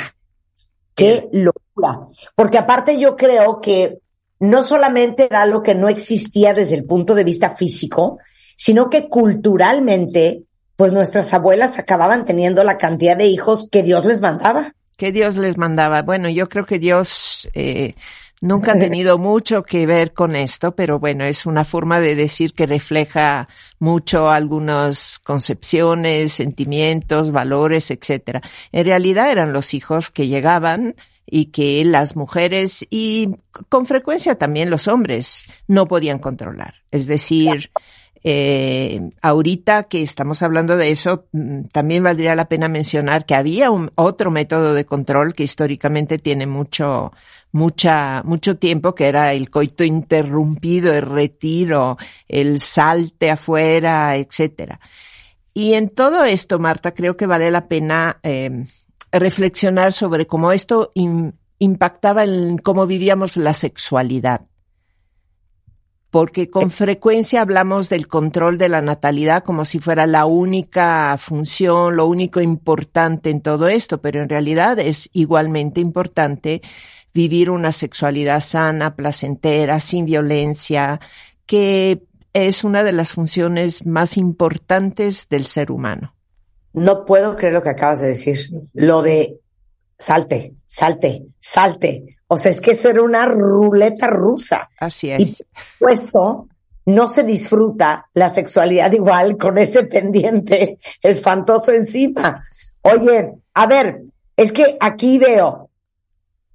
Qué 0.95 1.29
locura. 1.33 2.09
Porque 2.35 2.59
aparte 2.59 2.99
yo 2.99 3.17
creo 3.17 3.61
que 3.61 3.99
no 4.39 4.63
solamente 4.63 5.27
era 5.27 5.43
algo 5.43 5.63
que 5.63 5.75
no 5.75 5.89
existía 5.89 6.55
desde 6.55 6.77
el 6.77 6.85
punto 6.85 7.15
de 7.15 7.25
vista 7.25 7.57
físico, 7.57 8.19
sino 8.57 8.89
que 8.91 9.09
culturalmente, 9.09 10.45
pues 10.77 10.93
nuestras 10.93 11.33
abuelas 11.35 11.79
acababan 11.79 12.25
teniendo 12.25 12.65
la 12.65 12.79
cantidad 12.79 13.17
de 13.17 13.27
hijos 13.27 13.69
que 13.71 13.83
Dios 13.83 14.05
les 14.05 14.21
mandaba. 14.21 14.73
que 14.97 15.13
Dios 15.13 15.37
les 15.37 15.59
mandaba. 15.59 16.01
Bueno, 16.01 16.31
yo 16.31 16.49
creo 16.49 16.65
que 16.65 16.79
Dios 16.79 17.49
eh, 17.53 17.95
nunca 18.41 18.73
ha 18.73 18.79
tenido 18.79 19.19
mucho 19.19 19.63
que 19.63 19.87
ver 19.87 20.13
con 20.13 20.37
esto, 20.37 20.75
pero 20.75 20.99
bueno, 20.99 21.25
es 21.25 21.47
una 21.47 21.65
forma 21.65 22.01
de 22.01 22.15
decir 22.15 22.55
que 22.55 22.67
refleja 22.67 23.49
mucho 23.79 24.31
algunas 24.31 25.19
concepciones, 25.19 26.33
sentimientos, 26.33 27.31
valores, 27.33 27.91
etcétera. 27.91 28.43
En 28.73 28.85
realidad 28.85 29.31
eran 29.31 29.53
los 29.53 29.75
hijos 29.75 30.11
que 30.11 30.27
llegaban 30.27 30.95
y 31.27 31.47
que 31.47 31.85
las 31.85 32.15
mujeres 32.15 32.87
y 32.89 33.31
con 33.69 33.85
frecuencia 33.85 34.37
también 34.37 34.71
los 34.71 34.87
hombres 34.87 35.45
no 35.67 35.87
podían 35.89 36.21
controlar. 36.21 36.75
Es 36.93 37.07
decir, 37.07 37.71
eh, 38.29 39.11
ahorita 39.23 39.85
que 39.85 40.03
estamos 40.03 40.43
hablando 40.43 40.77
de 40.77 40.91
eso, 40.91 41.27
mm, 41.31 41.67
también 41.71 42.03
valdría 42.03 42.35
la 42.35 42.49
pena 42.49 42.67
mencionar 42.69 43.25
que 43.25 43.37
había 43.37 43.71
un 43.71 43.93
otro 43.95 44.33
método 44.33 44.75
de 44.75 44.85
control 44.85 45.33
que 45.33 45.45
históricamente 45.45 46.19
tiene 46.19 46.45
mucho, 46.45 47.13
mucha, 47.53 48.25
mucho 48.25 48.57
tiempo, 48.57 48.97
que 48.97 49.07
era 49.07 49.33
el 49.33 49.49
coito 49.49 49.85
interrumpido, 49.85 50.93
el 50.93 51.03
retiro, 51.03 51.99
el 52.27 52.59
salte 52.59 53.31
afuera, 53.31 54.17
etcétera. 54.17 54.81
Y 55.55 55.75
en 55.75 55.91
todo 55.91 56.25
esto, 56.25 56.59
Marta, 56.59 56.95
creo 56.95 57.17
que 57.17 57.27
vale 57.27 57.53
la 57.53 57.69
pena 57.69 58.19
eh, 58.25 58.65
reflexionar 59.13 59.93
sobre 59.93 60.27
cómo 60.27 60.51
esto 60.51 60.91
im- 60.97 61.33
impactaba 61.61 62.25
en 62.25 62.59
cómo 62.59 62.87
vivíamos 62.89 63.37
la 63.37 63.55
sexualidad 63.55 64.41
porque 66.17 66.49
con 66.49 66.71
frecuencia 66.71 67.43
hablamos 67.43 67.91
del 67.91 68.09
control 68.09 68.57
de 68.57 68.71
la 68.71 68.81
natalidad 68.81 69.45
como 69.45 69.67
si 69.67 69.81
fuera 69.81 70.07
la 70.07 70.25
única 70.25 71.15
función, 71.19 71.95
lo 71.95 72.07
único 72.07 72.41
importante 72.41 73.29
en 73.29 73.43
todo 73.43 73.69
esto, 73.69 74.01
pero 74.01 74.23
en 74.23 74.31
realidad 74.31 74.79
es 74.79 75.11
igualmente 75.13 75.83
importante 75.83 76.63
vivir 77.13 77.51
una 77.51 77.71
sexualidad 77.71 78.41
sana, 78.41 78.97
placentera, 78.97 79.79
sin 79.79 80.07
violencia, 80.07 81.01
que 81.45 82.07
es 82.33 82.65
una 82.65 82.83
de 82.83 82.93
las 82.93 83.13
funciones 83.13 83.85
más 83.85 84.17
importantes 84.17 85.29
del 85.29 85.45
ser 85.45 85.71
humano. 85.71 86.15
No 86.73 87.05
puedo 87.05 87.37
creer 87.37 87.53
lo 87.53 87.61
que 87.61 87.69
acabas 87.69 88.01
de 88.01 88.09
decir. 88.09 88.39
Lo 88.73 89.03
de 89.03 89.39
salte, 89.99 90.55
salte, 90.67 91.27
salte. 91.41 92.16
O 92.29 92.37
sea, 92.37 92.51
es 92.51 92.61
que 92.61 92.73
eso 92.73 92.89
era 92.89 93.03
una 93.03 93.27
ruleta 93.27 94.09
rusa. 94.09 94.69
Así 94.79 95.09
Y 95.09 95.13
es. 95.13 95.45
por 95.79 95.99
supuesto, 95.99 96.49
no 96.87 97.09
se 97.09 97.25
disfruta 97.25 98.09
la 98.15 98.31
sexualidad 98.31 98.93
igual 98.93 99.37
con 99.37 99.59
ese 99.59 99.85
pendiente 99.85 100.79
espantoso 101.03 101.73
encima. 101.73 102.43
Oye, 102.83 103.35
a 103.55 103.67
ver, 103.67 104.03
es 104.37 104.53
que 104.53 104.77
aquí 104.81 105.19
veo 105.19 105.71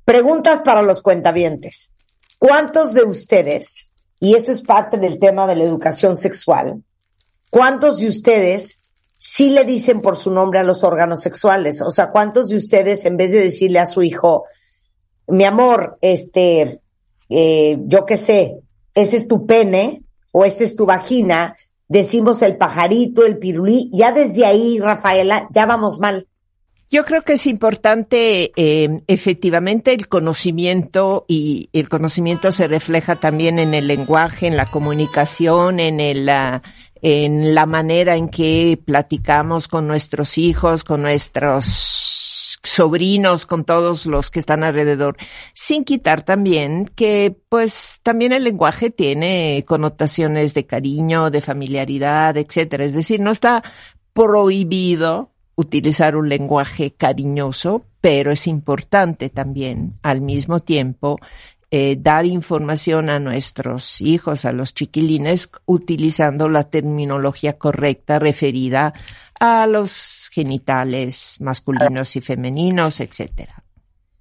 preguntas 0.05 0.61
para 0.61 0.81
los 0.81 1.01
cuentavientes. 1.01 1.93
¿Cuántos 2.37 2.93
de 2.93 3.03
ustedes, 3.03 3.89
y 4.19 4.35
eso 4.35 4.51
es 4.51 4.61
parte 4.61 4.97
del 4.97 5.19
tema 5.19 5.45
de 5.47 5.55
la 5.55 5.63
educación 5.63 6.17
sexual, 6.17 6.81
cuántos 7.49 7.99
de 7.99 8.07
ustedes 8.07 8.81
sí 9.17 9.49
le 9.49 9.63
dicen 9.63 10.01
por 10.01 10.17
su 10.17 10.31
nombre 10.31 10.59
a 10.59 10.63
los 10.63 10.83
órganos 10.83 11.21
sexuales? 11.21 11.81
O 11.81 11.91
sea, 11.91 12.09
¿cuántos 12.09 12.49
de 12.49 12.57
ustedes 12.57 13.05
en 13.05 13.17
vez 13.17 13.31
de 13.31 13.41
decirle 13.41 13.79
a 13.79 13.85
su 13.85 14.01
hijo, 14.01 14.45
mi 15.27 15.43
amor, 15.43 15.97
este, 16.01 16.81
eh, 17.29 17.77
yo 17.85 18.05
qué 18.05 18.17
sé, 18.17 18.57
ese 18.93 19.17
es 19.17 19.27
tu 19.27 19.45
pene 19.45 20.03
o 20.31 20.45
esta 20.45 20.63
es 20.63 20.75
tu 20.75 20.85
vagina, 20.85 21.55
decimos 21.87 22.41
el 22.41 22.57
pajarito, 22.57 23.25
el 23.25 23.37
pirulí, 23.37 23.89
ya 23.93 24.11
desde 24.11 24.45
ahí, 24.45 24.79
Rafaela, 24.79 25.47
ya 25.53 25.65
vamos 25.65 25.99
mal. 25.99 26.27
Yo 26.89 27.05
creo 27.05 27.21
que 27.21 27.33
es 27.33 27.47
importante 27.47 28.51
eh, 28.57 29.01
efectivamente 29.07 29.93
el 29.93 30.09
conocimiento 30.09 31.23
y 31.25 31.69
el 31.71 31.87
conocimiento 31.87 32.51
se 32.51 32.67
refleja 32.67 33.15
también 33.15 33.59
en 33.59 33.73
el 33.73 33.87
lenguaje, 33.87 34.47
en 34.47 34.57
la 34.57 34.65
comunicación, 34.65 35.79
en 35.79 36.01
el, 36.01 36.27
ah, 36.27 36.61
en 37.01 37.55
la 37.55 37.65
manera 37.65 38.17
en 38.17 38.27
que 38.27 38.77
platicamos 38.83 39.69
con 39.69 39.87
nuestros 39.87 40.37
hijos, 40.37 40.83
con 40.83 41.01
nuestros 41.01 42.10
sobrinos, 42.63 43.45
con 43.45 43.65
todos 43.65 44.05
los 44.05 44.29
que 44.29 44.39
están 44.39 44.63
alrededor, 44.63 45.17
sin 45.53 45.83
quitar 45.83 46.23
también 46.23 46.89
que 46.95 47.35
pues 47.49 47.99
también 48.03 48.31
el 48.31 48.43
lenguaje 48.43 48.89
tiene 48.89 49.63
connotaciones 49.67 50.53
de 50.53 50.65
cariño, 50.65 51.31
de 51.31 51.41
familiaridad, 51.41 52.37
etcétera. 52.37 52.85
Es 52.85 52.93
decir, 52.93 53.19
no 53.19 53.31
está 53.31 53.63
prohibido 54.13 55.31
utilizar 55.55 56.15
un 56.15 56.29
lenguaje 56.29 56.91
cariñoso, 56.91 57.85
pero 57.99 58.31
es 58.31 58.47
importante 58.47 59.29
también 59.29 59.97
al 60.01 60.21
mismo 60.21 60.59
tiempo 60.61 61.19
eh, 61.73 61.95
dar 61.97 62.25
información 62.25 63.09
a 63.09 63.19
nuestros 63.19 64.01
hijos, 64.01 64.43
a 64.43 64.51
los 64.51 64.73
chiquilines, 64.73 65.49
utilizando 65.65 66.49
la 66.49 66.63
terminología 66.63 67.57
correcta 67.57 68.19
referida 68.19 68.93
a 69.41 69.65
los 69.65 70.29
genitales 70.31 71.37
masculinos 71.39 72.15
y 72.15 72.21
femeninos, 72.21 72.99
etcétera. 72.99 73.63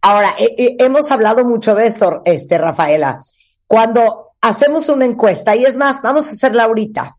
Ahora, 0.01 0.35
eh, 0.39 0.55
eh, 0.57 0.77
hemos 0.79 1.11
hablado 1.11 1.45
mucho 1.45 1.75
de 1.75 1.89
eso, 1.89 2.23
este, 2.25 2.57
Rafaela. 2.57 3.23
Cuando 3.67 4.31
hacemos 4.41 4.89
una 4.89 5.05
encuesta, 5.05 5.55
y 5.55 5.67
es 5.67 5.77
más, 5.77 6.01
vamos 6.01 6.27
a 6.27 6.31
hacerla 6.31 6.65
ahorita. 6.65 7.19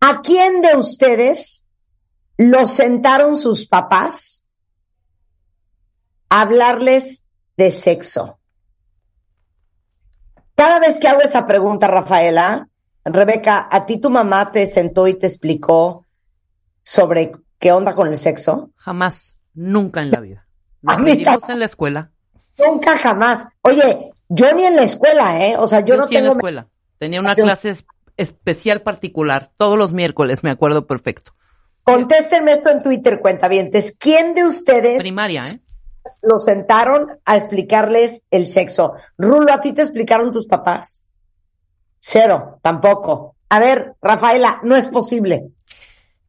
¿A 0.00 0.22
quién 0.22 0.62
de 0.62 0.74
ustedes 0.76 1.66
los 2.38 2.70
sentaron 2.70 3.36
sus 3.36 3.68
papás 3.68 4.44
a 6.30 6.40
hablarles 6.40 7.24
de 7.58 7.70
sexo? 7.70 8.38
Cada 10.54 10.78
vez 10.78 10.98
que 10.98 11.08
hago 11.08 11.20
esa 11.20 11.46
pregunta, 11.46 11.86
Rafaela, 11.86 12.70
Rebeca, 13.04 13.68
¿a 13.70 13.84
ti 13.84 13.98
tu 13.98 14.08
mamá 14.08 14.52
te 14.52 14.66
sentó 14.66 15.06
y 15.06 15.12
te 15.12 15.26
explicó 15.26 16.06
sobre 16.90 17.30
qué 17.60 17.70
onda 17.70 17.94
con 17.94 18.08
el 18.08 18.16
sexo? 18.16 18.70
Jamás, 18.74 19.36
nunca 19.54 20.02
en 20.02 20.10
la 20.10 20.18
vida. 20.18 20.46
Lo 20.82 20.90
A 20.92 20.98
mí 20.98 21.10
aprendimos 21.12 21.48
en 21.48 21.58
la 21.60 21.64
escuela. 21.66 22.10
Nunca 22.58 22.98
jamás. 22.98 23.46
Oye, 23.62 24.10
yo 24.28 24.52
ni 24.54 24.64
en 24.64 24.74
la 24.74 24.82
escuela, 24.82 25.46
¿eh? 25.46 25.56
O 25.56 25.68
sea, 25.68 25.80
yo, 25.80 25.94
Yo, 25.94 26.00
no 26.00 26.06
sí 26.08 26.16
en 26.16 26.24
la 26.24 26.32
escuela. 26.32 26.66
Tenía 26.98 27.20
una 27.20 27.36
clase 27.36 27.70
es- 27.70 27.84
especial 28.16 28.82
particular 28.82 29.52
todos 29.56 29.78
los 29.78 29.92
miércoles, 29.92 30.42
me 30.42 30.50
acuerdo 30.50 30.88
perfecto. 30.88 31.30
Contéstenme 31.84 32.52
esto 32.52 32.70
en 32.70 32.82
Twitter, 32.82 33.20
cuentavientes. 33.20 33.96
¿Quién 33.96 34.34
de 34.34 34.44
ustedes 34.44 35.00
Primaria, 35.00 35.42
¿eh? 35.42 35.60
lo 36.22 36.38
sentaron 36.38 37.06
a 37.24 37.36
explicarles 37.36 38.24
el 38.32 38.48
sexo? 38.48 38.94
Rulo, 39.16 39.52
¿a 39.52 39.60
ti 39.60 39.72
te 39.72 39.82
explicaron 39.82 40.32
tus 40.32 40.46
papás? 40.48 41.04
Cero, 42.00 42.58
tampoco. 42.62 43.36
A 43.48 43.60
ver, 43.60 43.94
Rafaela, 44.02 44.58
no 44.64 44.74
es 44.76 44.88
posible. 44.88 45.50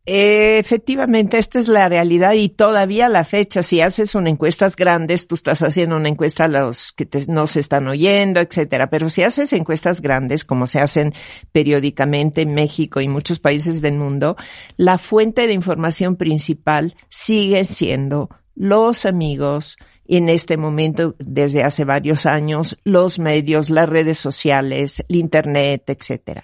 Efectivamente, 0.03 1.37
esta 1.37 1.59
es 1.59 1.67
la 1.67 1.87
realidad 1.87 2.33
y 2.33 2.49
todavía 2.49 3.07
la 3.07 3.23
fecha, 3.23 3.61
si 3.61 3.81
haces 3.81 4.15
una 4.15 4.31
encuestas 4.31 4.75
grandes, 4.75 5.27
tú 5.27 5.35
estás 5.35 5.61
haciendo 5.61 5.95
una 5.95 6.09
encuesta 6.09 6.45
a 6.45 6.47
los 6.47 6.91
que 6.91 7.05
te- 7.05 7.27
no 7.27 7.45
se 7.45 7.59
están 7.59 7.87
oyendo, 7.87 8.39
etcétera. 8.39 8.89
Pero 8.89 9.09
si 9.11 9.21
haces 9.21 9.53
encuestas 9.53 10.01
grandes, 10.01 10.43
como 10.43 10.65
se 10.65 10.79
hacen 10.79 11.13
periódicamente 11.51 12.41
en 12.41 12.55
México 12.55 12.99
y 12.99 13.07
muchos 13.07 13.39
países 13.39 13.79
del 13.81 13.93
mundo, 13.93 14.37
la 14.75 14.97
fuente 14.97 15.45
de 15.45 15.53
información 15.53 16.15
principal 16.15 16.95
sigue 17.09 17.63
siendo 17.63 18.29
los 18.55 19.05
amigos, 19.05 19.77
en 20.07 20.29
este 20.29 20.57
momento, 20.57 21.15
desde 21.19 21.63
hace 21.63 21.85
varios 21.85 22.25
años, 22.25 22.77
los 22.83 23.17
medios, 23.19 23.69
las 23.69 23.87
redes 23.87 24.17
sociales, 24.17 25.05
el 25.07 25.15
internet, 25.15 25.83
etcétera. 25.87 26.43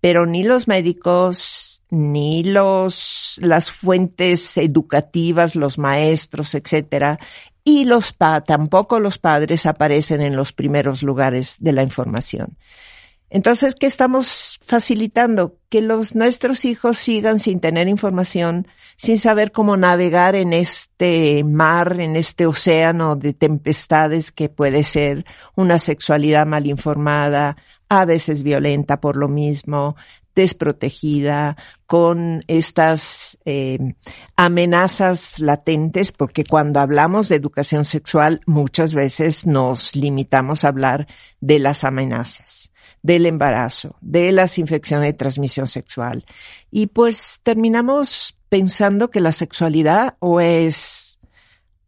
Pero 0.00 0.24
ni 0.24 0.44
los 0.44 0.66
médicos, 0.66 1.71
ni 1.92 2.42
los, 2.42 3.38
las 3.42 3.70
fuentes 3.70 4.56
educativas, 4.56 5.54
los 5.54 5.76
maestros, 5.76 6.54
etcétera, 6.54 7.18
y 7.64 7.84
los 7.84 8.14
pa, 8.14 8.40
tampoco 8.40 8.98
los 8.98 9.18
padres 9.18 9.66
aparecen 9.66 10.22
en 10.22 10.34
los 10.34 10.54
primeros 10.54 11.02
lugares 11.02 11.58
de 11.60 11.72
la 11.72 11.82
información. 11.82 12.56
Entonces, 13.28 13.74
¿qué 13.74 13.84
estamos 13.84 14.58
facilitando? 14.62 15.58
Que 15.68 15.82
los, 15.82 16.14
nuestros 16.14 16.64
hijos 16.64 16.96
sigan 16.96 17.38
sin 17.38 17.60
tener 17.60 17.88
información, 17.88 18.68
sin 18.96 19.18
saber 19.18 19.52
cómo 19.52 19.76
navegar 19.76 20.34
en 20.34 20.54
este 20.54 21.44
mar, 21.44 22.00
en 22.00 22.16
este 22.16 22.46
océano 22.46 23.16
de 23.16 23.34
tempestades 23.34 24.32
que 24.32 24.48
puede 24.48 24.82
ser 24.82 25.26
una 25.56 25.78
sexualidad 25.78 26.46
mal 26.46 26.66
informada, 26.66 27.58
a 27.90 28.06
veces 28.06 28.42
violenta 28.42 29.00
por 29.00 29.16
lo 29.18 29.28
mismo, 29.28 29.96
desprotegida, 30.34 31.56
con 31.86 32.42
estas 32.46 33.38
eh, 33.44 33.78
amenazas 34.36 35.40
latentes, 35.40 36.10
porque 36.12 36.44
cuando 36.44 36.80
hablamos 36.80 37.28
de 37.28 37.36
educación 37.36 37.84
sexual 37.84 38.40
muchas 38.46 38.94
veces 38.94 39.46
nos 39.46 39.94
limitamos 39.94 40.64
a 40.64 40.68
hablar 40.68 41.06
de 41.40 41.58
las 41.58 41.84
amenazas, 41.84 42.72
del 43.02 43.26
embarazo, 43.26 43.96
de 44.00 44.32
las 44.32 44.56
infecciones 44.58 45.08
de 45.08 45.18
transmisión 45.18 45.66
sexual. 45.66 46.24
Y 46.70 46.86
pues 46.86 47.40
terminamos 47.42 48.38
pensando 48.48 49.10
que 49.10 49.20
la 49.20 49.32
sexualidad 49.32 50.16
o 50.18 50.40
es 50.40 51.18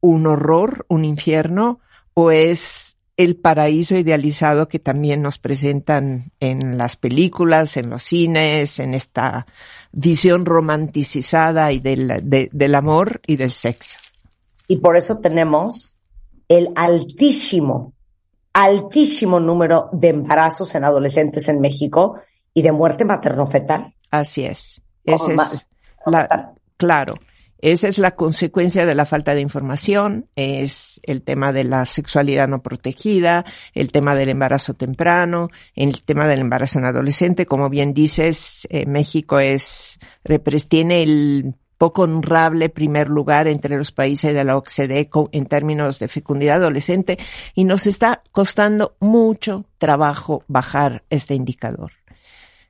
un 0.01 0.27
horror, 0.27 0.85
un 0.89 1.07
infierno, 1.07 1.81
o 2.13 2.31
es 2.31 2.94
el 3.17 3.37
paraíso 3.37 3.97
idealizado 3.97 4.69
que 4.69 4.79
también 4.79 5.23
nos 5.23 5.39
presentan 5.39 6.33
en 6.41 6.77
las 6.79 6.97
películas, 6.97 7.77
en 7.77 7.91
los 7.91 8.03
cines, 8.03 8.81
en 8.81 8.95
esta 8.95 9.47
visión 9.93 10.45
romanticizada 10.45 11.73
y 11.73 11.81
del, 11.81 12.21
del 12.25 12.75
amor 12.75 13.21
y 13.27 13.37
del 13.37 13.53
sexo. 13.53 13.99
Y 14.67 14.79
por 14.79 14.97
eso 14.97 15.19
tenemos 15.19 16.01
el 16.49 16.71
altísimo, 16.75 17.93
altísimo 18.53 19.39
número 19.41 19.89
de 19.93 20.09
embarazos 20.09 20.75
en 20.75 20.85
adolescentes 20.85 21.49
en 21.49 21.61
México 21.61 22.21
y 22.53 22.63
de 22.63 22.73
muerte 22.73 23.05
materno-fetal. 23.05 23.95
Así 24.11 24.45
es. 24.45 24.81
Ese 25.05 25.35
es 25.35 25.67
la, 26.07 26.55
claro. 26.77 27.15
Esa 27.65 27.89
es 27.89 27.97
la 27.97 28.15
consecuencia 28.15 28.85
de 28.85 28.95
la 28.95 29.07
falta 29.07 29.35
de 29.35 29.41
información, 29.41 30.29
es 30.37 31.01
el 31.03 31.23
tema 31.23 31.51
de 31.51 31.65
la 31.65 31.87
sexualidad 31.87 32.47
no 32.47 32.61
protegida, 32.61 33.47
el 33.73 33.91
tema 33.91 34.15
del 34.15 34.29
embarazo 34.29 34.75
temprano, 34.75 35.49
el 35.75 36.05
tema 36.05 36.27
del 36.27 36.41
embarazo 36.41 36.79
en 36.79 36.85
adolescente. 36.85 37.47
Como 37.47 37.71
bien 37.71 37.95
dices, 37.95 38.67
eh, 38.69 38.85
México 38.85 39.39
es, 39.39 39.99
tiene 40.69 41.05
el 41.05 41.55
poco 41.79 42.03
honrable 42.03 42.69
primer 42.69 43.09
lugar 43.09 43.49
entre 43.49 43.79
los 43.79 43.93
países 43.93 44.35
de 44.35 44.45
la 44.45 44.59
OCDE 44.59 45.09
en 45.33 45.47
términos 45.47 45.99
de 45.99 46.09
fecundidad 46.09 46.57
adolescente 46.57 47.17
y 47.55 47.65
nos 47.65 47.87
está 47.87 48.23
costando 48.31 48.95
mucho 49.01 49.65
trabajo 49.79 50.45
bajar 50.49 51.03
este 51.09 51.35
indicador. 51.35 51.93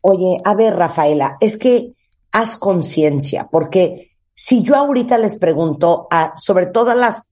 Oye, 0.02 0.40
a 0.44 0.54
ver, 0.54 0.76
Rafaela, 0.76 1.36
es 1.40 1.58
que 1.58 1.94
haz 2.30 2.56
conciencia, 2.56 3.48
porque 3.50 4.13
si 4.34 4.62
yo 4.62 4.74
ahorita 4.76 5.16
les 5.18 5.38
pregunto 5.38 6.08
a, 6.10 6.36
sobre 6.36 6.66
todas 6.66 6.96
las, 6.96 7.28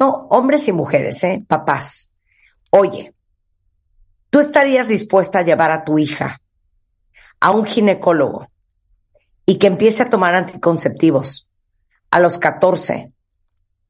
no, 0.00 0.26
hombres 0.30 0.66
y 0.68 0.72
mujeres, 0.72 1.22
¿eh? 1.24 1.44
Papás, 1.46 2.12
oye, 2.70 3.14
¿tú 4.30 4.40
estarías 4.40 4.88
dispuesta 4.88 5.40
a 5.40 5.44
llevar 5.44 5.70
a 5.70 5.84
tu 5.84 5.98
hija 5.98 6.40
a 7.40 7.50
un 7.50 7.66
ginecólogo 7.66 8.48
y 9.44 9.58
que 9.58 9.66
empiece 9.66 10.02
a 10.02 10.10
tomar 10.10 10.34
anticonceptivos 10.34 11.46
a 12.10 12.20
los 12.20 12.38
14, 12.38 13.12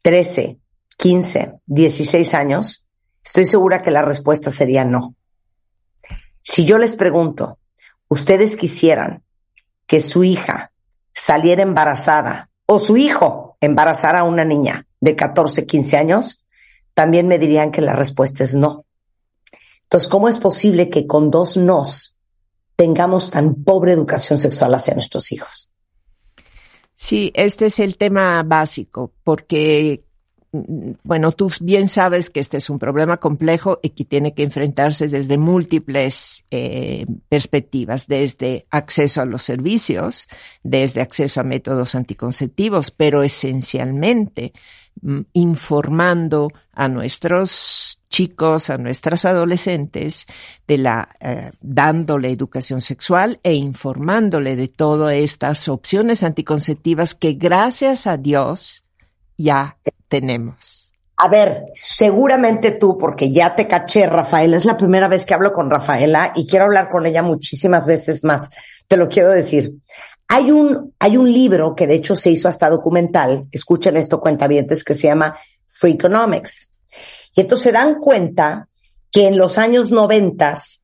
13, 0.02 0.58
15, 0.96 1.52
16 1.66 2.34
años? 2.34 2.84
Estoy 3.24 3.44
segura 3.44 3.82
que 3.82 3.90
la 3.90 4.02
respuesta 4.02 4.50
sería 4.50 4.84
no. 4.84 5.14
Si 6.42 6.64
yo 6.64 6.78
les 6.78 6.96
pregunto, 6.96 7.58
¿ustedes 8.08 8.56
quisieran 8.56 9.24
que 9.86 10.00
su 10.00 10.24
hija 10.24 10.72
saliera 11.12 11.62
embarazada 11.62 12.50
o 12.66 12.78
su 12.78 12.96
hijo 12.96 13.56
embarazara 13.60 14.20
a 14.20 14.24
una 14.24 14.44
niña 14.44 14.86
de 15.00 15.16
14, 15.16 15.66
15 15.66 15.96
años, 15.96 16.44
también 16.94 17.28
me 17.28 17.38
dirían 17.38 17.70
que 17.70 17.80
la 17.80 17.94
respuesta 17.94 18.44
es 18.44 18.54
no. 18.54 18.84
Entonces, 19.82 20.08
¿cómo 20.08 20.28
es 20.28 20.38
posible 20.38 20.90
que 20.90 21.06
con 21.06 21.30
dos 21.30 21.56
nos 21.56 22.16
tengamos 22.74 23.30
tan 23.30 23.62
pobre 23.62 23.92
educación 23.92 24.38
sexual 24.38 24.74
hacia 24.74 24.94
nuestros 24.94 25.30
hijos? 25.32 25.70
Sí, 26.94 27.30
este 27.34 27.66
es 27.66 27.78
el 27.78 27.96
tema 27.96 28.42
básico, 28.42 29.12
porque 29.22 30.05
bueno, 31.02 31.32
tú 31.32 31.50
bien 31.60 31.88
sabes 31.88 32.30
que 32.30 32.40
este 32.40 32.56
es 32.56 32.70
un 32.70 32.78
problema 32.78 33.18
complejo 33.18 33.78
y 33.82 33.90
que 33.90 34.04
tiene 34.04 34.34
que 34.34 34.42
enfrentarse 34.42 35.08
desde 35.08 35.38
múltiples 35.38 36.44
eh, 36.50 37.06
perspectivas, 37.28 38.06
desde 38.06 38.66
acceso 38.70 39.22
a 39.22 39.24
los 39.24 39.42
servicios, 39.42 40.28
desde 40.62 41.00
acceso 41.00 41.40
a 41.40 41.44
métodos 41.44 41.94
anticonceptivos, 41.94 42.90
pero 42.90 43.22
esencialmente 43.22 44.52
mm, 45.02 45.20
informando 45.32 46.52
a 46.72 46.88
nuestros 46.88 48.00
chicos, 48.08 48.70
a 48.70 48.78
nuestras 48.78 49.24
adolescentes, 49.24 50.26
de 50.66 50.78
la, 50.78 51.16
eh, 51.20 51.50
dándole 51.60 52.30
educación 52.30 52.80
sexual 52.80 53.40
e 53.42 53.54
informándole 53.54 54.56
de 54.56 54.68
todas 54.68 55.14
estas 55.14 55.68
opciones 55.68 56.22
anticonceptivas 56.22 57.14
que 57.14 57.34
gracias 57.34 58.06
a 58.06 58.16
Dios 58.16 58.84
ya 59.36 59.76
tenemos? 60.08 60.92
A 61.18 61.28
ver, 61.28 61.66
seguramente 61.74 62.72
tú, 62.72 62.98
porque 62.98 63.32
ya 63.32 63.54
te 63.54 63.66
caché, 63.66 64.06
Rafaela, 64.06 64.58
es 64.58 64.66
la 64.66 64.76
primera 64.76 65.08
vez 65.08 65.24
que 65.24 65.32
hablo 65.32 65.50
con 65.52 65.70
Rafaela 65.70 66.32
y 66.34 66.46
quiero 66.46 66.66
hablar 66.66 66.90
con 66.90 67.06
ella 67.06 67.22
muchísimas 67.22 67.86
veces 67.86 68.22
más. 68.22 68.50
Te 68.86 68.96
lo 68.96 69.08
quiero 69.08 69.30
decir. 69.30 69.74
Hay 70.28 70.50
un, 70.50 70.92
hay 70.98 71.16
un 71.16 71.32
libro 71.32 71.74
que 71.74 71.86
de 71.86 71.94
hecho 71.94 72.16
se 72.16 72.30
hizo 72.30 72.48
hasta 72.48 72.68
documental, 72.68 73.46
escuchen 73.50 73.96
esto 73.96 74.20
cuentavientes, 74.20 74.84
que 74.84 74.92
se 74.92 75.06
llama 75.06 75.38
Free 75.68 75.92
Economics. 75.92 76.72
Y 77.34 77.42
entonces 77.42 77.64
se 77.64 77.72
dan 77.72 78.00
cuenta 78.00 78.68
que 79.10 79.26
en 79.26 79.38
los 79.38 79.56
años 79.56 79.90
noventas 79.90 80.82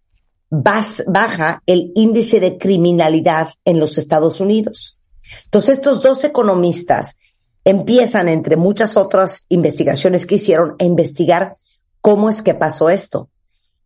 baja 0.49 1.63
el 1.67 1.93
índice 1.95 2.41
de 2.41 2.57
criminalidad 2.57 3.51
en 3.65 3.81
los 3.81 3.99
Estados 3.99 4.41
Unidos. 4.41 4.99
Entonces 5.45 5.77
estos 5.77 6.03
dos 6.03 6.25
economistas 6.25 7.19
empiezan, 7.65 8.29
entre 8.29 8.57
muchas 8.57 8.97
otras 8.97 9.47
investigaciones 9.49 10.27
que 10.27 10.37
hicieron, 10.37 10.77
a 10.79 10.85
investigar 10.85 11.57
cómo 12.01 12.29
es 12.29 12.43
que 12.43 12.55
pasó 12.55 12.91
esto. 12.91 13.31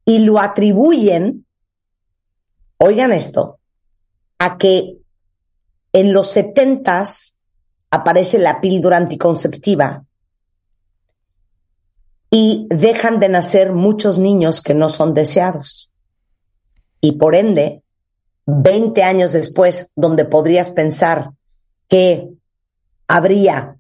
Y 0.04 0.20
lo 0.20 0.38
atribuyen, 0.38 1.46
oigan 2.78 3.12
esto, 3.12 3.58
a 4.38 4.56
que 4.58 4.98
en 5.92 6.12
los 6.12 6.30
setentas 6.30 7.36
aparece 7.90 8.38
la 8.38 8.60
píldora 8.60 8.96
anticonceptiva 8.96 10.04
y 12.30 12.66
dejan 12.68 13.20
de 13.20 13.28
nacer 13.28 13.72
muchos 13.72 14.18
niños 14.18 14.60
que 14.60 14.74
no 14.74 14.88
son 14.88 15.14
deseados. 15.14 15.90
Y 17.00 17.12
por 17.12 17.34
ende, 17.34 17.82
20 18.46 19.02
años 19.02 19.32
después, 19.32 19.90
donde 19.96 20.24
podrías 20.24 20.70
pensar 20.70 21.30
que 21.88 22.28
habría 23.08 23.76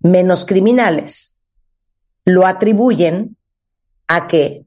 menos 0.00 0.44
criminales, 0.44 1.36
lo 2.24 2.46
atribuyen 2.46 3.36
a 4.08 4.28
que 4.28 4.64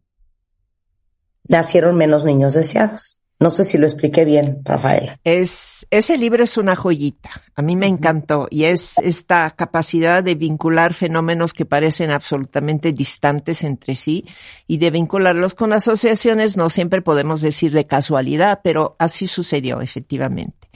nacieron 1.48 1.96
menos 1.96 2.26
niños 2.26 2.54
deseados. 2.54 3.20
No 3.42 3.50
sé 3.50 3.64
si 3.64 3.78
lo 3.78 3.86
expliqué 3.86 4.26
bien, 4.26 4.60
Rafael. 4.66 5.18
Es, 5.24 5.88
ese 5.92 6.18
libro 6.18 6.44
es 6.44 6.58
una 6.58 6.76
joyita. 6.76 7.30
A 7.56 7.62
mí 7.62 7.78
me 7.78 7.88
encantó 7.88 8.48
y 8.52 8.66
es 8.66 8.98
esta 8.98 9.50
capacidad 9.52 10.22
de 10.22 10.36
vincular 10.36 10.94
fenómenos 10.94 11.54
que 11.54 11.66
parecen 11.66 12.12
absolutamente 12.12 12.92
distantes 12.92 13.64
entre 13.64 13.96
sí 13.96 14.26
y 14.68 14.78
de 14.78 14.92
vincularlos 14.92 15.56
con 15.56 15.72
asociaciones, 15.72 16.58
no 16.58 16.70
siempre 16.70 17.02
podemos 17.02 17.40
decir 17.40 17.72
de 17.72 17.88
casualidad, 17.88 18.60
pero 18.62 18.98
así 19.00 19.26
sucedió 19.26 19.80
efectivamente. 19.80 20.70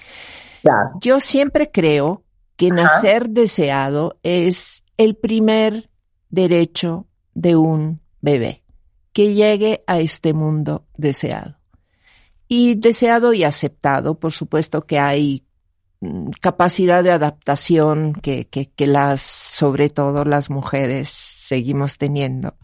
Yo 1.01 1.19
siempre 1.19 1.69
creo 1.69 2.22
que 2.55 2.69
nacer 2.69 3.29
deseado 3.29 4.19
es 4.23 4.83
el 4.97 5.15
primer 5.15 5.89
derecho 6.29 7.07
de 7.33 7.55
un 7.55 8.01
bebé, 8.21 8.63
que 9.11 9.33
llegue 9.33 9.83
a 9.87 9.99
este 9.99 10.33
mundo 10.33 10.85
deseado. 10.95 11.57
Y 12.47 12.75
deseado 12.75 13.33
y 13.33 13.43
aceptado, 13.43 14.19
por 14.19 14.31
supuesto 14.31 14.85
que 14.85 14.99
hay 14.99 15.45
mm, 16.01 16.29
capacidad 16.41 17.03
de 17.03 17.11
adaptación 17.11 18.13
que, 18.13 18.45
que, 18.47 18.69
que 18.69 18.87
las, 18.87 19.21
sobre 19.21 19.89
todo 19.89 20.23
las 20.25 20.49
mujeres, 20.49 21.09
seguimos 21.09 21.97
teniendo. 21.97 22.55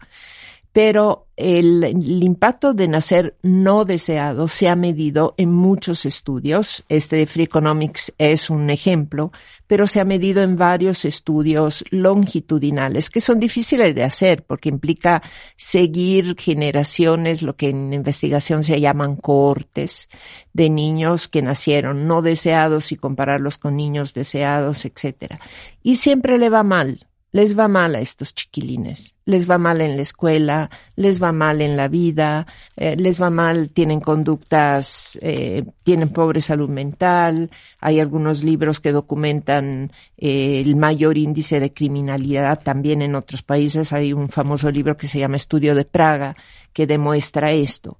Pero 0.72 1.26
el, 1.36 1.82
impacto 2.22 2.74
de 2.74 2.86
nacer 2.86 3.36
no 3.42 3.84
deseado 3.84 4.46
se 4.46 4.68
ha 4.68 4.76
medido 4.76 5.34
en 5.36 5.52
muchos 5.52 6.04
estudios. 6.04 6.84
Este 6.88 7.16
de 7.16 7.26
Free 7.26 7.44
Economics 7.44 8.12
es 8.18 8.50
un 8.50 8.70
ejemplo, 8.70 9.32
pero 9.66 9.88
se 9.88 10.00
ha 10.00 10.04
medido 10.04 10.42
en 10.42 10.56
varios 10.56 11.04
estudios 11.04 11.84
longitudinales 11.90 13.10
que 13.10 13.20
son 13.20 13.40
difíciles 13.40 13.94
de 13.94 14.04
hacer 14.04 14.44
porque 14.44 14.68
implica 14.68 15.22
seguir 15.56 16.36
generaciones, 16.38 17.42
lo 17.42 17.56
que 17.56 17.70
en 17.70 17.92
investigación 17.92 18.62
se 18.62 18.80
llaman 18.80 19.16
cohortes 19.16 20.08
de 20.52 20.70
niños 20.70 21.26
que 21.26 21.42
nacieron 21.42 22.06
no 22.06 22.22
deseados 22.22 22.92
y 22.92 22.96
compararlos 22.96 23.58
con 23.58 23.76
niños 23.76 24.14
deseados, 24.14 24.84
etcétera. 24.84 25.40
Y 25.82 25.96
siempre 25.96 26.38
le 26.38 26.48
va 26.48 26.62
mal 26.62 27.06
les 27.32 27.56
va 27.56 27.68
mal 27.68 27.94
a 27.94 28.00
estos 28.00 28.34
chiquilines, 28.34 29.14
les 29.24 29.48
va 29.48 29.58
mal 29.58 29.80
en 29.80 29.96
la 29.96 30.02
escuela, 30.02 30.70
les 30.96 31.22
va 31.22 31.32
mal 31.32 31.60
en 31.60 31.76
la 31.76 31.86
vida, 31.88 32.46
eh, 32.76 32.96
les 32.96 33.20
va 33.22 33.30
mal, 33.30 33.70
tienen 33.70 34.00
conductas, 34.00 35.18
eh, 35.22 35.62
tienen 35.84 36.08
pobre 36.08 36.40
salud 36.40 36.68
mental, 36.68 37.50
hay 37.80 38.00
algunos 38.00 38.42
libros 38.42 38.80
que 38.80 38.92
documentan 38.92 39.92
eh, 40.16 40.60
el 40.60 40.74
mayor 40.76 41.18
índice 41.18 41.60
de 41.60 41.72
criminalidad 41.72 42.62
también 42.62 43.02
en 43.02 43.14
otros 43.14 43.42
países, 43.42 43.92
hay 43.92 44.12
un 44.12 44.28
famoso 44.28 44.70
libro 44.70 44.96
que 44.96 45.06
se 45.06 45.20
llama 45.20 45.36
Estudio 45.36 45.74
de 45.74 45.84
Praga 45.84 46.36
que 46.72 46.86
demuestra 46.86 47.52
esto. 47.52 47.98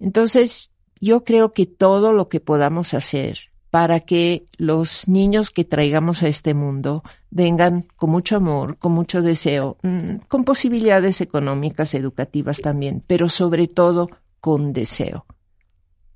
Entonces, 0.00 0.70
yo 1.00 1.24
creo 1.24 1.52
que 1.52 1.66
todo 1.66 2.12
lo 2.12 2.28
que 2.28 2.40
podamos 2.40 2.94
hacer 2.94 3.50
para 3.70 4.00
que 4.00 4.46
los 4.56 5.08
niños 5.08 5.50
que 5.50 5.64
traigamos 5.64 6.22
a 6.22 6.28
este 6.28 6.54
mundo 6.54 7.02
vengan 7.30 7.86
con 7.96 8.10
mucho 8.10 8.36
amor, 8.36 8.78
con 8.78 8.92
mucho 8.92 9.22
deseo, 9.22 9.76
mm, 9.82 10.16
con 10.28 10.44
posibilidades 10.44 11.20
económicas, 11.20 11.94
educativas 11.94 12.60
también, 12.60 13.02
pero 13.06 13.28
sobre 13.28 13.66
todo 13.68 14.08
con 14.40 14.72
deseo. 14.72 15.26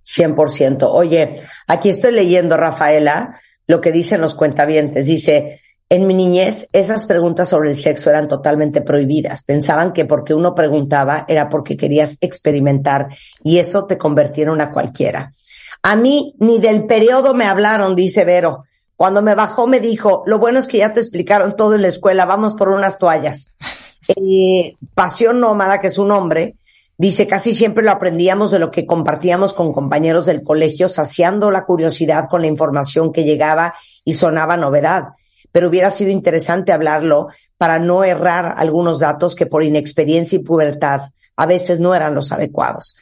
100%. 0.03 0.91
Oye, 0.91 1.43
aquí 1.67 1.89
estoy 1.89 2.13
leyendo, 2.13 2.57
Rafaela, 2.57 3.41
lo 3.67 3.81
que 3.81 3.93
dicen 3.93 4.21
los 4.21 4.35
cuentavientes. 4.35 5.07
Dice, 5.07 5.61
en 5.89 6.07
mi 6.07 6.15
niñez, 6.15 6.69
esas 6.73 7.07
preguntas 7.07 7.49
sobre 7.49 7.71
el 7.71 7.77
sexo 7.77 8.11
eran 8.11 8.29
totalmente 8.29 8.81
prohibidas. 8.81 9.43
Pensaban 9.43 9.93
que 9.93 10.05
porque 10.05 10.35
uno 10.35 10.55
preguntaba 10.55 11.25
era 11.29 11.49
porque 11.49 11.77
querías 11.77 12.17
experimentar 12.21 13.09
y 13.43 13.59
eso 13.59 13.87
te 13.87 13.99
convertía 13.99 14.45
en 14.45 14.51
una 14.51 14.71
cualquiera. 14.71 15.35
A 15.83 15.97
mí 15.97 16.35
ni 16.39 16.61
del 16.61 16.87
periodo 16.87 17.35
me 17.35 17.47
hablaron, 17.47 17.97
dice 17.97 18.25
Vero. 18.25 18.65
Cuando 18.97 19.23
me 19.23 19.35
bajó 19.35 19.67
me 19.67 19.81
dijo, 19.81 20.23
lo 20.27 20.39
bueno 20.39 20.59
es 20.59 20.67
que 20.67 20.79
ya 20.79 20.93
te 20.93 21.01
explicaron 21.01 21.57
todo 21.57 21.75
en 21.75 21.83
la 21.83 21.89
escuela, 21.89 22.27
vamos 22.27 22.55
por 22.55 22.69
unas 22.69 22.99
toallas. 22.99 23.53
Eh, 24.17 24.77
Pasión 24.95 25.41
Nómada, 25.41 25.81
que 25.81 25.89
es 25.89 25.99
un 25.99 26.11
hombre, 26.11 26.57
dice, 26.97 27.29
casi 27.29 27.55
siempre 27.55 27.85
lo 27.85 27.93
aprendíamos 27.93 28.51
de 28.51 28.59
lo 28.59 28.71
que 28.71 28.85
compartíamos 28.85 29.53
con 29.53 29.73
compañeros 29.73 30.27
del 30.27 30.43
colegio, 30.43 30.89
saciando 30.89 31.51
la 31.53 31.65
curiosidad 31.65 32.29
con 32.29 32.41
la 32.41 32.49
información 32.49 33.13
que 33.13 33.23
llegaba 33.23 33.75
y 34.05 34.15
sonaba 34.15 34.57
novedad. 34.57 35.11
Pero 35.53 35.69
hubiera 35.69 35.93
sido 35.93 36.11
interesante 36.11 36.73
hablarlo 36.73 37.29
para 37.57 37.79
no 37.79 38.03
errar 38.03 38.55
algunos 38.57 38.99
datos 38.99 39.37
que 39.37 39.47
por 39.47 39.63
inexperiencia 39.63 40.41
y 40.41 40.43
pubertad 40.43 41.11
a 41.37 41.47
veces 41.47 41.79
no 41.79 41.95
eran 41.95 42.15
los 42.15 42.33
adecuados 42.33 42.97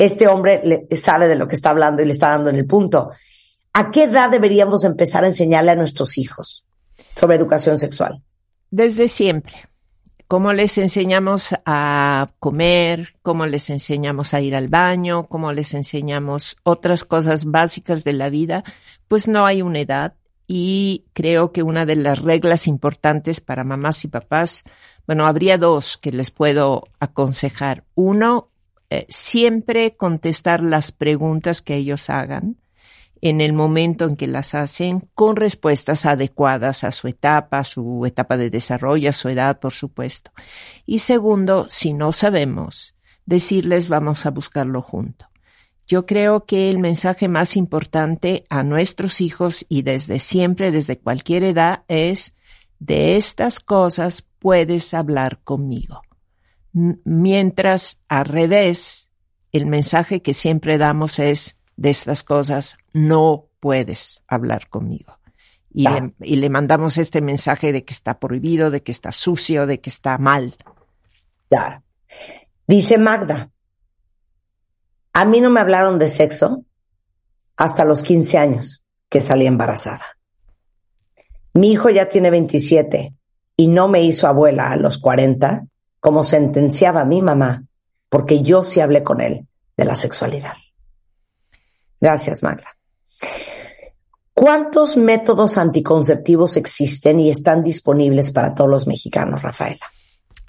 este 0.00 0.28
hombre 0.28 0.86
sabe 0.96 1.28
de 1.28 1.36
lo 1.36 1.46
que 1.46 1.54
está 1.54 1.70
hablando 1.70 2.02
y 2.02 2.06
le 2.06 2.12
está 2.12 2.30
dando 2.30 2.48
en 2.48 2.56
el 2.56 2.66
punto. 2.66 3.10
¿A 3.74 3.90
qué 3.90 4.04
edad 4.04 4.30
deberíamos 4.30 4.84
empezar 4.84 5.24
a 5.24 5.28
enseñarle 5.28 5.72
a 5.72 5.76
nuestros 5.76 6.16
hijos 6.16 6.66
sobre 7.14 7.36
educación 7.36 7.78
sexual? 7.78 8.22
Desde 8.70 9.08
siempre. 9.08 9.68
¿Cómo 10.26 10.54
les 10.54 10.78
enseñamos 10.78 11.50
a 11.66 12.30
comer? 12.38 13.14
¿Cómo 13.20 13.44
les 13.44 13.68
enseñamos 13.68 14.32
a 14.32 14.40
ir 14.40 14.54
al 14.54 14.68
baño? 14.68 15.26
¿Cómo 15.26 15.52
les 15.52 15.74
enseñamos 15.74 16.56
otras 16.62 17.04
cosas 17.04 17.44
básicas 17.44 18.02
de 18.02 18.14
la 18.14 18.30
vida? 18.30 18.64
Pues 19.06 19.28
no 19.28 19.44
hay 19.44 19.60
una 19.60 19.80
edad 19.80 20.14
y 20.46 21.04
creo 21.12 21.52
que 21.52 21.62
una 21.62 21.84
de 21.84 21.96
las 21.96 22.20
reglas 22.20 22.66
importantes 22.68 23.40
para 23.42 23.64
mamás 23.64 24.04
y 24.04 24.08
papás, 24.08 24.64
bueno, 25.06 25.26
habría 25.26 25.58
dos 25.58 25.98
que 25.98 26.10
les 26.10 26.30
puedo 26.30 26.84
aconsejar. 27.00 27.84
Uno, 27.94 28.50
eh, 28.90 29.06
siempre 29.08 29.96
contestar 29.96 30.62
las 30.62 30.90
preguntas 30.90 31.62
que 31.62 31.76
ellos 31.76 32.10
hagan 32.10 32.56
en 33.20 33.40
el 33.40 33.52
momento 33.52 34.04
en 34.06 34.16
que 34.16 34.26
las 34.26 34.54
hacen 34.54 35.08
con 35.14 35.36
respuestas 35.36 36.06
adecuadas 36.06 36.82
a 36.82 36.90
su 36.90 37.06
etapa, 37.06 37.58
a 37.58 37.64
su 37.64 38.04
etapa 38.04 38.36
de 38.36 38.50
desarrollo, 38.50 39.10
a 39.10 39.12
su 39.12 39.28
edad, 39.28 39.60
por 39.60 39.72
supuesto. 39.72 40.32
Y 40.86 41.00
segundo, 41.00 41.66
si 41.68 41.92
no 41.92 42.10
sabemos, 42.10 42.96
decirles 43.26 43.88
vamos 43.88 44.26
a 44.26 44.30
buscarlo 44.30 44.82
junto. 44.82 45.26
Yo 45.86 46.04
creo 46.04 46.44
que 46.44 46.68
el 46.68 46.78
mensaje 46.78 47.28
más 47.28 47.56
importante 47.56 48.44
a 48.48 48.64
nuestros 48.64 49.20
hijos 49.20 49.66
y 49.68 49.82
desde 49.82 50.18
siempre, 50.18 50.72
desde 50.72 50.98
cualquier 50.98 51.44
edad, 51.44 51.84
es 51.86 52.34
de 52.80 53.16
estas 53.16 53.60
cosas 53.60 54.26
puedes 54.40 54.94
hablar 54.94 55.40
conmigo 55.44 56.02
mientras 56.72 57.98
al 58.08 58.26
revés, 58.26 59.10
el 59.52 59.66
mensaje 59.66 60.22
que 60.22 60.34
siempre 60.34 60.78
damos 60.78 61.18
es 61.18 61.56
de 61.76 61.90
estas 61.90 62.22
cosas 62.22 62.76
no 62.92 63.46
puedes 63.60 64.22
hablar 64.28 64.68
conmigo. 64.68 65.18
Y, 65.72 65.88
le, 65.88 66.14
y, 66.20 66.36
le, 66.36 66.50
mandamos 66.50 66.98
este 66.98 67.20
mensaje 67.20 67.72
de 67.72 67.84
que 67.84 67.94
está 67.94 68.18
prohibido, 68.18 68.70
de 68.70 68.82
que 68.82 68.90
está 68.90 69.12
sucio, 69.12 69.66
de 69.66 69.80
que 69.80 69.90
está 69.90 70.18
mal. 70.18 70.56
Claro. 71.48 71.84
Dice 72.66 72.98
Magda, 72.98 73.50
a 75.12 75.24
mí 75.24 75.40
no 75.40 75.50
me 75.50 75.60
hablaron 75.60 75.98
de 75.98 76.08
sexo 76.08 76.64
hasta 77.56 77.84
los 77.84 78.02
15 78.02 78.38
años 78.38 78.84
que 79.08 79.20
salí 79.20 79.46
embarazada. 79.46 80.16
Mi 81.52 81.72
hijo 81.72 81.90
ya 81.90 82.08
tiene 82.08 82.30
27 82.30 83.14
y 83.56 83.68
no 83.68 83.88
me 83.88 84.02
hizo 84.02 84.26
abuela 84.26 84.70
a 84.70 84.76
los 84.76 84.98
40 84.98 85.66
como 86.00 86.24
sentenciaba 86.24 87.04
mi 87.04 87.22
mamá, 87.22 87.64
porque 88.08 88.42
yo 88.42 88.64
sí 88.64 88.80
hablé 88.80 89.04
con 89.04 89.20
él 89.20 89.46
de 89.76 89.84
la 89.84 89.94
sexualidad. 89.94 90.54
Gracias, 92.00 92.42
Magda. 92.42 92.76
¿Cuántos 94.34 94.96
métodos 94.96 95.58
anticonceptivos 95.58 96.56
existen 96.56 97.20
y 97.20 97.28
están 97.28 97.62
disponibles 97.62 98.32
para 98.32 98.54
todos 98.54 98.70
los 98.70 98.86
mexicanos, 98.86 99.42
Rafaela? 99.42 99.86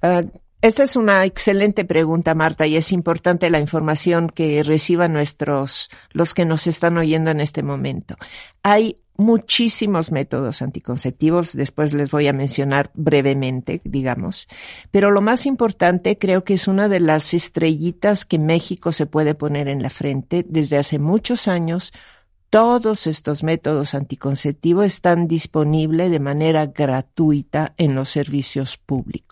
Uh, 0.02 0.30
esta 0.62 0.84
es 0.84 0.96
una 0.96 1.26
excelente 1.26 1.84
pregunta, 1.84 2.34
Marta, 2.36 2.68
y 2.68 2.78
es 2.78 2.92
importante 2.92 3.50
la 3.50 3.60
información 3.60 4.30
que 4.30 4.64
reciban 4.64 5.12
nuestros, 5.12 5.90
los 6.12 6.34
que 6.34 6.46
nos 6.46 6.68
están 6.68 6.98
oyendo 6.98 7.32
en 7.32 7.42
este 7.42 7.64
momento. 7.64 8.16
Hay 8.64 9.01
muchísimos 9.22 10.12
métodos 10.12 10.62
anticonceptivos, 10.62 11.54
después 11.54 11.94
les 11.94 12.12
voy 12.12 12.28
a 12.28 12.34
mencionar 12.34 12.92
brevemente, 12.94 13.82
digamos, 13.84 14.48
pero 14.90 15.12
lo 15.12 15.22
más 15.22 15.46
importante 15.46 16.18
creo 16.18 16.44
que 16.44 16.56
es 16.56 16.68
una 16.68 16.90
de 16.90 17.00
las 17.00 17.34
estrellitas 17.34 18.26
que 18.26 18.40
México 18.40 18.92
se 18.92 19.06
puede 19.06 19.36
poner 19.36 19.68
en 19.68 19.82
la 19.82 19.90
frente 19.90 20.46
desde 20.48 20.78
hace 20.78 21.00
muchos 21.00 21.48
años. 21.48 21.94
Todos 22.50 23.08
estos 23.08 23.44
métodos 23.44 23.94
anticonceptivos 23.94 24.86
están 24.86 25.28
disponibles 25.28 26.12
de 26.12 26.20
manera 26.20 26.66
gratuita 26.66 27.74
en 27.78 27.96
los 27.96 28.10
servicios 28.10 28.78
públicos. 28.78 29.31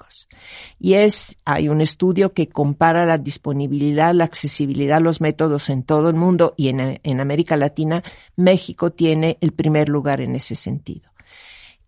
Y 0.80 0.94
es, 0.94 1.38
hay 1.46 1.70
un 1.70 1.82
estudio 1.82 2.34
que 2.34 2.50
compara 2.50 3.06
la 3.06 3.18
disponibilidad, 3.18 4.14
la 4.14 4.24
accesibilidad 4.24 4.98
a 4.98 5.02
los 5.02 5.22
métodos 5.22 5.70
en 5.70 5.84
todo 5.84 6.10
el 6.10 6.16
mundo 6.16 6.54
y 6.58 6.70
en, 6.70 7.20
América 7.20 7.58
Latina. 7.58 8.04
México 8.36 8.92
tiene 8.92 9.38
el 9.42 9.52
primer 9.52 9.90
lugar 9.90 10.22
en 10.22 10.36
ese 10.36 10.56
sentido 10.56 11.10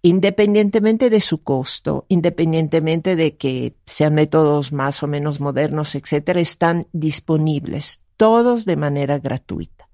independientemente 0.03 1.11
de 1.11 1.21
su 1.21 1.43
costo, 1.43 2.05
independientemente 2.09 3.15
de 3.15 3.37
que 3.37 3.75
sean 3.85 4.15
métodos 4.15 4.71
más 4.71 5.03
o 5.03 5.07
menos 5.07 5.39
modernos, 5.39 5.93
etcétera, 5.93 6.41
están 6.41 6.87
disponibles, 6.91 8.01
todos 8.17 8.65
de 8.65 8.77
manera 8.77 9.19
gratuita. 9.19 9.89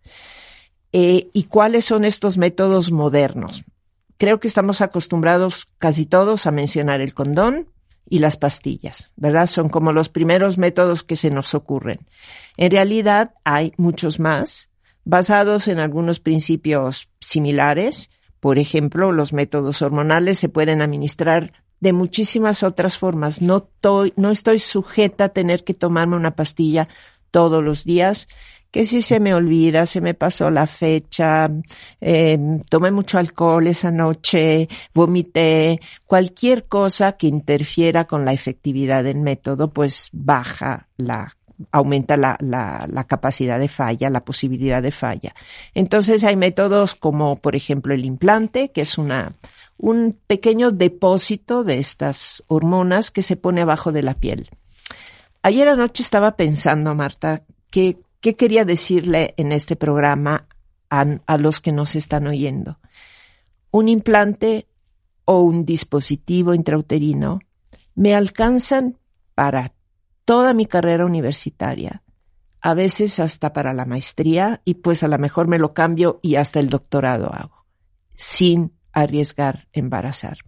Eh, 0.94 1.30
¿Y 1.34 1.44
cuáles 1.44 1.84
son 1.84 2.06
estos 2.06 2.38
métodos 2.38 2.90
modernos? 2.90 3.66
Creo 4.18 4.40
que 4.40 4.48
estamos 4.48 4.82
acostumbrados 4.82 5.68
casi 5.78 6.06
todos 6.06 6.48
a 6.48 6.52
mencionar 6.52 7.02
el 7.02 7.14
condón 7.14 7.68
y 8.10 8.20
las 8.20 8.38
pastillas, 8.38 9.12
¿verdad? 9.16 9.48
Son 9.48 9.70
como 9.70 9.92
los 9.92 10.10
primeros 10.10 10.58
métodos 10.58 11.04
que 11.04 11.16
se 11.16 11.30
nos 11.30 11.54
ocurren. 11.54 12.08
En 12.56 12.72
realidad 12.72 13.34
hay 13.44 13.74
muchos 13.78 14.20
más, 14.20 14.70
basados 15.04 15.68
en 15.68 15.80
algunos 15.80 16.20
principios 16.20 17.10
similares. 17.20 18.10
Por 18.40 18.60
ejemplo, 18.60 19.12
los 19.12 19.34
métodos 19.34 19.82
hormonales 19.82 20.40
se 20.40 20.50
pueden 20.50 20.82
administrar 20.82 21.54
de 21.80 21.94
muchísimas 21.94 22.64
otras 22.64 22.98
formas. 22.98 23.42
No, 23.42 23.70
no 24.16 24.32
estoy 24.32 24.60
sujeta 24.60 25.26
a 25.26 25.30
tener 25.30 25.64
que 25.64 25.74
tomarme 25.74 26.16
una 26.16 26.36
pastilla 26.36 26.88
todos 27.32 27.64
los 27.64 27.84
días 27.84 28.28
que 28.72 28.84
si 28.84 29.02
se 29.02 29.20
me 29.20 29.34
olvida, 29.34 29.86
se 29.86 30.02
me 30.02 30.14
pasó 30.14 30.50
la 30.50 30.68
fecha, 30.68 31.50
eh, 32.02 32.38
tomé 32.70 32.92
mucho 32.92 33.18
alcohol 33.18 33.68
esa 33.68 33.92
noche, 33.92 34.68
vomité, 34.94 35.80
cualquier 36.06 36.68
cosa 36.68 37.14
que 37.14 37.28
interfiera 37.28 38.06
con 38.06 38.26
la 38.26 38.34
efectividad 38.34 39.04
del 39.04 39.20
método, 39.20 39.72
pues 39.72 40.10
baja 40.12 40.88
la 40.98 41.34
aumenta 41.72 42.18
la, 42.18 42.38
la, 42.40 42.88
la, 42.88 43.06
capacidad 43.06 43.60
de 43.60 43.68
falla, 43.68 44.10
la 44.10 44.24
posibilidad 44.24 44.82
de 44.82 44.92
falla. 44.92 45.34
Entonces 45.74 46.24
hay 46.24 46.36
métodos 46.36 46.96
como, 46.96 47.36
por 47.36 47.56
ejemplo, 47.56 47.94
el 47.94 48.06
implante, 48.06 48.72
que 48.72 48.82
es 48.82 48.98
una, 48.98 49.34
un 49.78 50.18
pequeño 50.28 50.72
depósito 50.72 51.64
de 51.64 51.80
estas 51.80 52.44
hormonas 52.48 53.12
que 53.12 53.24
se 53.24 53.36
pone 53.36 53.62
abajo 53.62 53.92
de 53.92 54.04
la 54.04 54.14
piel. 54.14 54.50
Ayer 55.42 55.68
anoche 55.68 56.04
estaba 56.04 56.36
pensando, 56.36 56.94
Marta, 56.96 57.44
que, 57.70 57.98
qué 58.22 58.36
quería 58.36 58.66
decirle 58.66 59.34
en 59.38 59.52
este 59.52 59.76
programa 59.76 60.48
a, 60.90 61.38
los 61.38 61.60
que 61.60 61.72
nos 61.72 61.96
están 61.96 62.28
oyendo. 62.28 62.80
Un 63.72 63.90
implante 63.90 64.68
o 65.26 65.42
un 65.42 65.66
dispositivo 65.66 66.54
intrauterino 66.54 67.40
me 67.96 68.16
alcanzan 68.16 68.98
para 69.36 69.74
toda 70.26 70.54
mi 70.54 70.66
carrera 70.66 71.06
universitaria, 71.06 72.04
a 72.62 72.74
veces 72.74 73.20
hasta 73.20 73.54
para 73.54 73.74
la 73.74 73.86
maestría 73.86 74.62
y 74.66 74.76
pues 74.76 75.04
a 75.04 75.08
lo 75.08 75.18
mejor 75.18 75.48
me 75.48 75.60
lo 75.60 75.74
cambio 75.74 76.20
y 76.22 76.36
hasta 76.36 76.60
el 76.60 76.70
doctorado 76.70 77.34
hago, 77.34 77.66
sin 78.16 78.74
arriesgar 78.94 79.68
embarazarme. 79.74 80.47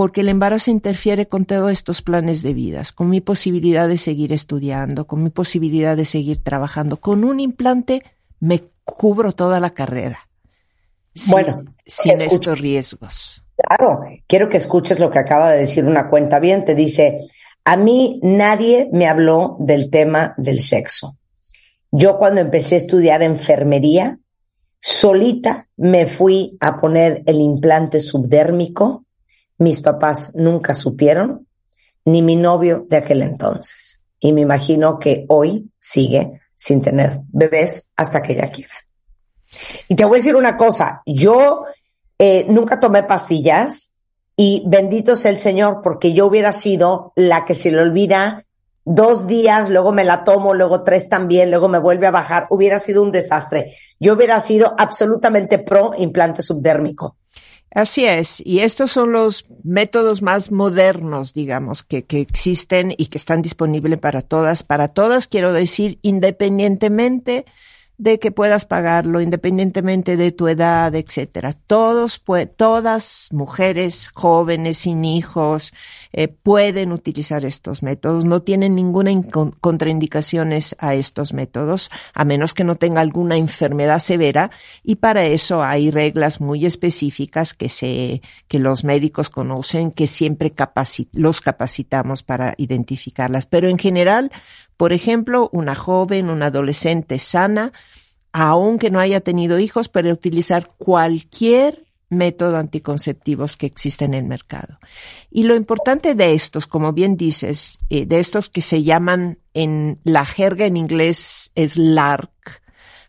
Porque 0.00 0.22
el 0.22 0.30
embarazo 0.30 0.70
interfiere 0.70 1.26
con 1.26 1.44
todos 1.44 1.70
estos 1.70 2.00
planes 2.00 2.42
de 2.42 2.54
vidas, 2.54 2.90
con 2.90 3.10
mi 3.10 3.20
posibilidad 3.20 3.86
de 3.86 3.98
seguir 3.98 4.32
estudiando, 4.32 5.06
con 5.06 5.22
mi 5.22 5.28
posibilidad 5.28 5.94
de 5.94 6.06
seguir 6.06 6.42
trabajando. 6.42 6.96
Con 6.96 7.22
un 7.22 7.38
implante 7.38 8.02
me 8.38 8.62
cubro 8.82 9.32
toda 9.32 9.60
la 9.60 9.74
carrera. 9.74 10.26
Bueno, 11.28 11.64
sin, 11.84 12.12
sin 12.12 12.22
estos 12.22 12.58
riesgos. 12.58 13.44
Claro, 13.58 14.00
quiero 14.26 14.48
que 14.48 14.56
escuches 14.56 14.98
lo 15.00 15.10
que 15.10 15.18
acaba 15.18 15.50
de 15.50 15.58
decir 15.58 15.84
una 15.84 16.08
cuenta 16.08 16.38
bien. 16.38 16.64
Te 16.64 16.74
dice, 16.74 17.18
a 17.66 17.76
mí 17.76 18.20
nadie 18.22 18.88
me 18.94 19.06
habló 19.06 19.58
del 19.60 19.90
tema 19.90 20.32
del 20.38 20.60
sexo. 20.60 21.18
Yo 21.90 22.16
cuando 22.16 22.40
empecé 22.40 22.76
a 22.76 22.78
estudiar 22.78 23.22
enfermería, 23.22 24.18
solita 24.80 25.68
me 25.76 26.06
fui 26.06 26.56
a 26.58 26.78
poner 26.78 27.22
el 27.26 27.42
implante 27.42 28.00
subdérmico. 28.00 29.04
Mis 29.60 29.80
papás 29.80 30.32
nunca 30.34 30.74
supieron, 30.74 31.46
ni 32.04 32.20
mi 32.20 32.34
novio 32.34 32.84
de 32.88 32.96
aquel 32.96 33.22
entonces. 33.22 34.02
Y 34.18 34.32
me 34.32 34.40
imagino 34.40 34.98
que 34.98 35.24
hoy 35.28 35.70
sigue 35.78 36.40
sin 36.56 36.82
tener 36.82 37.20
bebés 37.28 37.90
hasta 37.94 38.20
que 38.20 38.32
ella 38.32 38.50
quiera. 38.50 38.74
Y 39.86 39.94
te 39.94 40.04
voy 40.04 40.16
a 40.16 40.20
decir 40.20 40.34
una 40.34 40.56
cosa, 40.56 41.02
yo 41.06 41.64
eh, 42.18 42.44
nunca 42.48 42.80
tomé 42.80 43.04
pastillas, 43.04 43.92
y 44.42 44.62
bendito 44.66 45.16
sea 45.16 45.30
el 45.30 45.36
Señor, 45.36 45.82
porque 45.82 46.14
yo 46.14 46.24
hubiera 46.24 46.54
sido 46.54 47.12
la 47.14 47.44
que 47.44 47.54
se 47.54 47.70
le 47.70 47.82
olvida 47.82 48.46
dos 48.86 49.26
días, 49.26 49.68
luego 49.68 49.92
me 49.92 50.02
la 50.02 50.24
tomo, 50.24 50.54
luego 50.54 50.82
tres 50.82 51.10
también, 51.10 51.50
luego 51.50 51.68
me 51.68 51.78
vuelve 51.78 52.06
a 52.06 52.10
bajar. 52.10 52.46
Hubiera 52.48 52.78
sido 52.78 53.02
un 53.02 53.12
desastre. 53.12 53.76
Yo 53.98 54.14
hubiera 54.14 54.40
sido 54.40 54.74
absolutamente 54.78 55.58
pro 55.58 55.92
implante 55.98 56.40
subdérmico. 56.40 57.16
Así 57.72 58.04
es, 58.04 58.42
y 58.44 58.60
estos 58.60 58.90
son 58.90 59.12
los 59.12 59.46
métodos 59.62 60.22
más 60.22 60.50
modernos, 60.50 61.34
digamos, 61.34 61.84
que, 61.84 62.04
que 62.04 62.20
existen 62.20 62.92
y 62.96 63.06
que 63.06 63.18
están 63.18 63.42
disponibles 63.42 64.00
para 64.00 64.22
todas. 64.22 64.64
Para 64.64 64.88
todas, 64.88 65.28
quiero 65.28 65.52
decir, 65.52 65.98
independientemente 66.02 67.44
de 68.00 68.18
que 68.18 68.30
puedas 68.32 68.64
pagarlo 68.64 69.20
independientemente 69.20 70.16
de 70.16 70.32
tu 70.32 70.48
edad, 70.48 70.94
etcétera. 70.94 71.52
Todos, 71.52 72.22
todas 72.56 73.28
mujeres 73.30 74.08
jóvenes 74.14 74.78
sin 74.78 75.04
hijos 75.04 75.74
eh, 76.14 76.28
pueden 76.28 76.92
utilizar 76.92 77.44
estos 77.44 77.82
métodos. 77.82 78.24
No 78.24 78.40
tienen 78.40 78.74
ninguna 78.74 79.10
contraindicaciones 79.60 80.74
a 80.78 80.94
estos 80.94 81.34
métodos, 81.34 81.90
a 82.14 82.24
menos 82.24 82.54
que 82.54 82.64
no 82.64 82.76
tenga 82.76 83.02
alguna 83.02 83.36
enfermedad 83.36 83.98
severa. 83.98 84.50
Y 84.82 84.96
para 84.96 85.26
eso 85.26 85.62
hay 85.62 85.90
reglas 85.90 86.40
muy 86.40 86.64
específicas 86.64 87.52
que 87.52 87.68
se, 87.68 88.22
que 88.48 88.58
los 88.60 88.82
médicos 88.82 89.28
conocen, 89.28 89.90
que 89.90 90.06
siempre 90.06 90.54
los 91.12 91.42
capacitamos 91.42 92.22
para 92.22 92.54
identificarlas. 92.56 93.44
Pero 93.44 93.68
en 93.68 93.76
general, 93.76 94.32
por 94.80 94.94
ejemplo, 94.94 95.50
una 95.52 95.74
joven, 95.74 96.30
una 96.30 96.46
adolescente 96.46 97.18
sana, 97.18 97.74
aunque 98.32 98.88
no 98.88 98.98
haya 98.98 99.20
tenido 99.20 99.58
hijos, 99.58 99.90
puede 99.90 100.10
utilizar 100.10 100.70
cualquier 100.78 101.84
método 102.08 102.56
anticonceptivos 102.56 103.58
que 103.58 103.66
existe 103.66 104.06
en 104.06 104.14
el 104.14 104.24
mercado. 104.24 104.78
Y 105.30 105.42
lo 105.42 105.54
importante 105.54 106.14
de 106.14 106.32
estos, 106.32 106.66
como 106.66 106.94
bien 106.94 107.18
dices, 107.18 107.78
eh, 107.90 108.06
de 108.06 108.20
estos 108.20 108.48
que 108.48 108.62
se 108.62 108.82
llaman 108.82 109.40
en 109.52 110.00
la 110.02 110.24
jerga 110.24 110.64
en 110.64 110.78
inglés 110.78 111.52
es 111.54 111.76
LARC, 111.76 112.62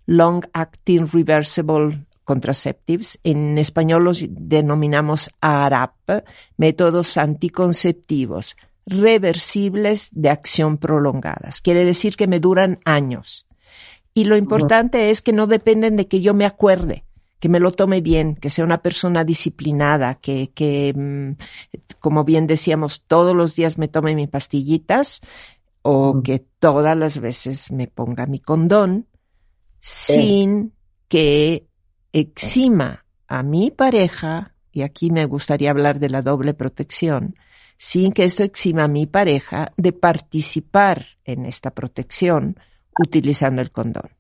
Long 0.06 0.44
Acting 0.52 1.08
Reversible 1.08 2.06
Contraceptives, 2.26 3.18
en 3.24 3.58
español 3.58 4.04
los 4.04 4.26
denominamos 4.28 5.30
ARAP, 5.40 6.26
métodos 6.58 7.16
anticonceptivos 7.16 8.58
reversibles 8.86 10.10
de 10.12 10.30
acción 10.30 10.78
prolongadas. 10.78 11.62
Quiere 11.62 11.86
decir 11.86 12.16
que 12.16 12.28
me 12.28 12.40
duran 12.40 12.80
años. 12.86 13.48
Y 14.14 14.26
lo 14.26 14.36
importante 14.36 15.10
es 15.10 15.22
que 15.22 15.32
no 15.32 15.48
dependen 15.48 15.96
de 15.96 16.08
que 16.08 16.22
yo 16.22 16.34
me 16.34 16.46
acuerde, 16.46 17.06
que 17.40 17.48
me 17.48 17.60
lo 17.60 17.72
tome 17.72 18.02
bien, 18.02 18.36
que 18.36 18.50
sea 18.50 18.66
una 18.66 18.82
persona 18.82 19.24
disciplinada, 19.24 20.16
que, 20.16 20.52
que 20.54 20.94
mm, 20.94 21.32
como 22.00 22.24
bien 22.24 22.46
decíamos, 22.46 23.04
todos 23.08 23.36
los 23.36 23.56
días 23.56 23.78
me 23.78 23.88
tome 23.88 24.16
mis 24.16 24.30
pastillitas 24.30 25.22
o 25.82 26.22
que 26.24 26.40
todas 26.60 26.98
las 26.98 27.20
veces 27.20 27.72
me 27.72 27.88
ponga 27.88 28.26
mi 28.26 28.40
condón 28.40 29.08
sin 29.80 30.74
que 31.08 31.66
exima 32.14 33.06
a 33.28 33.44
mi 33.44 33.72
pareja, 33.72 34.54
y 34.72 34.82
aquí 34.82 35.10
me 35.10 35.26
gustaría 35.26 35.72
hablar 35.72 36.00
de 36.00 36.10
la 36.10 36.22
doble 36.22 36.54
protección, 36.54 37.36
sin 37.82 38.12
que 38.12 38.26
esto 38.26 38.44
exima 38.44 38.84
a 38.84 38.88
mi 38.88 39.08
pareja 39.08 39.72
de 39.76 39.92
participar 39.92 41.04
en 41.26 41.48
esta 41.48 41.72
protección 41.72 42.60
utilizando 43.00 43.60
el 43.60 43.72
condón. 43.72 44.12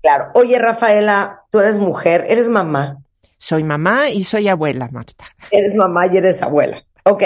Claro. 0.00 0.30
Oye, 0.32 0.58
Rafaela, 0.58 1.42
tú 1.50 1.60
eres 1.60 1.76
mujer, 1.76 2.24
eres 2.26 2.48
mamá. 2.48 3.02
Soy 3.36 3.64
mamá 3.64 4.08
y 4.08 4.24
soy 4.24 4.48
abuela, 4.48 4.88
Marta. 4.90 5.26
Eres 5.50 5.74
mamá 5.74 6.06
y 6.06 6.16
eres 6.16 6.40
abuela. 6.40 6.86
Ok. 7.04 7.22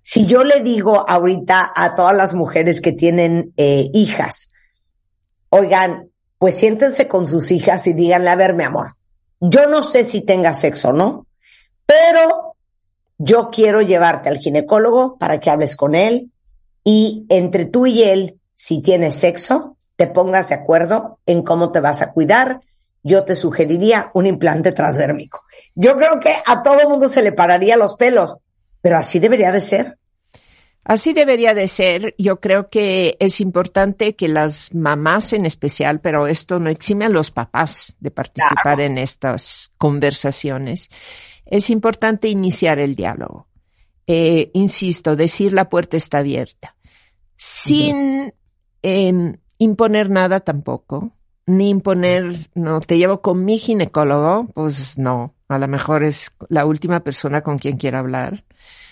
Si 0.00 0.26
yo 0.26 0.42
le 0.42 0.62
digo 0.62 1.04
ahorita 1.06 1.70
a 1.76 1.94
todas 1.94 2.16
las 2.16 2.32
mujeres 2.32 2.80
que 2.80 2.92
tienen 2.92 3.52
eh, 3.58 3.90
hijas, 3.92 4.50
oigan, 5.50 6.08
pues 6.38 6.54
siéntense 6.54 7.08
con 7.08 7.26
sus 7.26 7.50
hijas 7.50 7.86
y 7.88 7.92
díganle, 7.92 8.30
a 8.30 8.36
ver, 8.36 8.54
mi 8.54 8.64
amor, 8.64 8.94
yo 9.38 9.68
no 9.68 9.82
sé 9.82 10.06
si 10.06 10.22
tenga 10.22 10.54
sexo 10.54 10.88
o 10.88 10.92
no, 10.94 11.26
pero 11.84 12.47
yo 13.18 13.50
quiero 13.50 13.82
llevarte 13.82 14.28
al 14.28 14.38
ginecólogo 14.38 15.18
para 15.18 15.40
que 15.40 15.50
hables 15.50 15.76
con 15.76 15.94
él 15.94 16.30
y 16.84 17.26
entre 17.28 17.66
tú 17.66 17.86
y 17.86 18.04
él, 18.04 18.38
si 18.54 18.80
tienes 18.80 19.16
sexo, 19.16 19.76
te 19.96 20.06
pongas 20.06 20.48
de 20.48 20.54
acuerdo 20.54 21.18
en 21.26 21.42
cómo 21.42 21.72
te 21.72 21.80
vas 21.80 22.00
a 22.00 22.12
cuidar. 22.12 22.60
Yo 23.02 23.24
te 23.24 23.34
sugeriría 23.34 24.10
un 24.14 24.26
implante 24.26 24.72
transdérmico. 24.72 25.42
Yo 25.74 25.96
creo 25.96 26.20
que 26.20 26.32
a 26.46 26.62
todo 26.62 26.88
mundo 26.88 27.08
se 27.08 27.22
le 27.22 27.32
pararía 27.32 27.76
los 27.76 27.96
pelos, 27.96 28.36
pero 28.80 28.96
así 28.96 29.18
debería 29.18 29.50
de 29.50 29.60
ser. 29.60 29.98
Así 30.84 31.12
debería 31.12 31.52
de 31.52 31.68
ser. 31.68 32.14
Yo 32.16 32.40
creo 32.40 32.70
que 32.70 33.16
es 33.20 33.40
importante 33.40 34.14
que 34.14 34.28
las 34.28 34.74
mamás 34.74 35.32
en 35.32 35.44
especial, 35.44 36.00
pero 36.00 36.26
esto 36.26 36.60
no 36.60 36.70
exime 36.70 37.04
a 37.04 37.10
los 37.10 37.30
papás 37.30 37.96
de 38.00 38.10
participar 38.10 38.80
en 38.80 38.96
estas 38.96 39.70
conversaciones 39.76 40.88
es 41.48 41.70
importante 41.70 42.28
iniciar 42.28 42.78
el 42.78 42.94
diálogo. 42.94 43.48
Eh, 44.06 44.50
insisto, 44.54 45.16
decir 45.16 45.52
la 45.52 45.68
puerta 45.68 45.96
está 45.96 46.18
abierta, 46.18 46.76
sin 47.36 48.32
em, 48.82 49.36
imponer 49.58 50.08
nada 50.08 50.40
tampoco, 50.40 51.12
ni 51.44 51.68
imponer, 51.68 52.48
no, 52.54 52.80
te 52.80 52.96
llevo 52.96 53.20
con 53.20 53.44
mi 53.44 53.58
ginecólogo, 53.58 54.46
pues 54.54 54.98
no, 54.98 55.34
a 55.48 55.58
lo 55.58 55.68
mejor 55.68 56.04
es 56.04 56.32
la 56.48 56.64
última 56.64 57.00
persona 57.00 57.42
con 57.42 57.58
quien 57.58 57.76
quiero 57.76 57.98
hablar, 57.98 58.44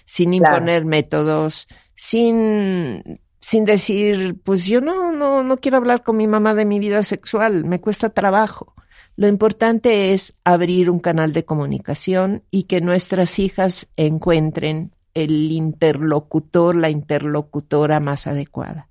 sin 0.04 0.34
imponer 0.34 0.84
métodos, 0.84 1.66
sin, 1.94 3.20
sin 3.40 3.64
decir, 3.64 4.38
pues 4.44 4.66
yo 4.66 4.82
no, 4.82 5.12
no, 5.12 5.42
no 5.42 5.56
quiero 5.58 5.78
hablar 5.78 6.02
con 6.02 6.16
mi 6.16 6.26
mamá 6.26 6.54
de 6.54 6.66
mi 6.66 6.78
vida 6.78 7.02
sexual, 7.02 7.64
me 7.64 7.80
cuesta 7.80 8.10
trabajo. 8.10 8.74
Lo 9.16 9.28
importante 9.28 10.12
es 10.12 10.34
abrir 10.44 10.90
un 10.90 11.00
canal 11.00 11.32
de 11.32 11.44
comunicación 11.44 12.42
y 12.50 12.64
que 12.64 12.80
nuestras 12.80 13.38
hijas 13.38 13.88
encuentren 13.96 14.92
el 15.14 15.50
interlocutor, 15.50 16.76
la 16.76 16.90
interlocutora 16.90 17.98
más 17.98 18.26
adecuada. 18.26 18.88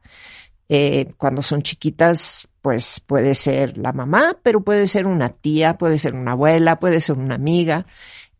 Eh, 0.67 1.13
cuando 1.17 1.43
son 1.43 1.61
chiquitas, 1.61 2.47
pues 2.63 2.99
puede 2.99 3.35
ser 3.35 3.77
la 3.77 3.93
mamá, 3.93 4.35
pero 4.41 4.63
puede 4.63 4.87
ser 4.87 5.05
una 5.05 5.29
tía, 5.29 5.77
puede 5.77 5.99
ser 5.99 6.15
una 6.15 6.31
abuela, 6.31 6.79
puede 6.79 7.01
ser 7.01 7.17
una 7.17 7.35
amiga. 7.35 7.85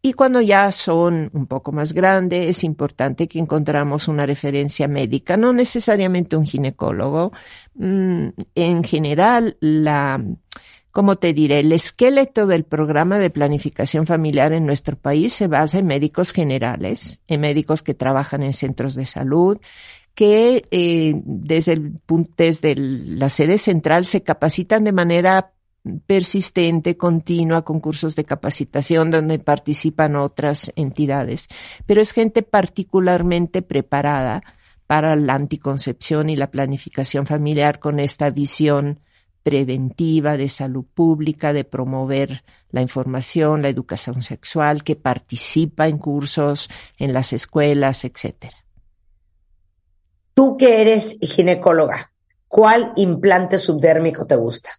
Y 0.02 0.14
cuando 0.14 0.42
ya 0.42 0.72
son 0.72 1.30
un 1.34 1.48
poco 1.48 1.72
más 1.72 1.94
grandes, 1.94 2.50
es 2.50 2.64
importante 2.64 3.28
que 3.28 3.40
encontramos 3.40 4.08
una 4.08 4.26
referencia 4.26 4.88
médica, 4.88 5.38
no 5.38 5.54
necesariamente 5.54 6.36
un 6.36 6.46
ginecólogo. 6.46 7.32
Mm, 7.76 8.30
en 8.56 8.84
general, 8.84 9.58
la, 9.60 10.24
como 10.96 11.18
te 11.18 11.34
diré, 11.34 11.60
el 11.60 11.74
esqueleto 11.74 12.48
del 12.48 12.64
programa 12.64 13.20
de 13.20 13.30
planificación 13.30 14.06
familiar 14.06 14.54
en 14.54 14.66
nuestro 14.66 14.96
país 14.96 15.34
se 15.34 15.48
basa 15.48 15.80
en 15.80 15.88
médicos 15.88 16.32
generales, 16.32 17.22
en 17.28 17.42
médicos 17.42 17.84
que 17.84 17.94
trabajan 17.94 18.44
en 18.44 18.54
centros 18.54 18.96
de 18.96 19.04
salud, 19.04 19.60
que 20.14 20.66
eh, 20.72 21.22
desde, 21.26 21.74
el, 21.74 22.00
desde 22.38 22.76
la 22.78 23.30
sede 23.30 23.58
central 23.58 24.06
se 24.06 24.24
capacitan 24.24 24.86
de 24.86 24.94
manera 24.94 25.52
persistente, 26.08 26.96
continua, 26.96 27.66
con 27.66 27.82
cursos 27.82 28.16
de 28.16 28.24
capacitación 28.24 29.12
donde 29.12 29.38
participan 29.38 30.16
otras 30.16 30.72
entidades, 30.78 31.50
pero 31.86 32.02
es 32.02 32.14
gente 32.14 32.42
particularmente 32.42 33.62
preparada 33.62 34.44
para 34.88 35.18
la 35.18 35.34
anticoncepción 35.34 36.30
y 36.30 36.38
la 36.38 36.52
planificación 36.52 37.26
familiar 37.26 37.80
con 37.80 38.00
esta 38.00 38.30
visión 38.30 39.02
preventiva 39.46 40.38
de 40.38 40.50
salud 40.50 40.86
pública, 40.92 41.54
de 41.54 41.64
promover 41.64 42.44
la 42.72 42.82
información, 42.82 43.62
la 43.62 43.70
educación 43.70 44.24
sexual, 44.24 44.84
que 44.84 44.96
participa 44.96 45.88
en 45.88 46.00
cursos 46.00 46.68
en 46.98 47.14
las 47.14 47.32
escuelas, 47.32 48.06
etcétera. 48.06 48.58
Tú 50.34 50.58
que 50.58 50.82
eres 50.82 51.20
ginecóloga, 51.22 52.12
¿cuál 52.48 52.92
implante 52.96 53.60
subdérmico 53.60 54.26
te 54.26 54.36
gusta? 54.36 54.72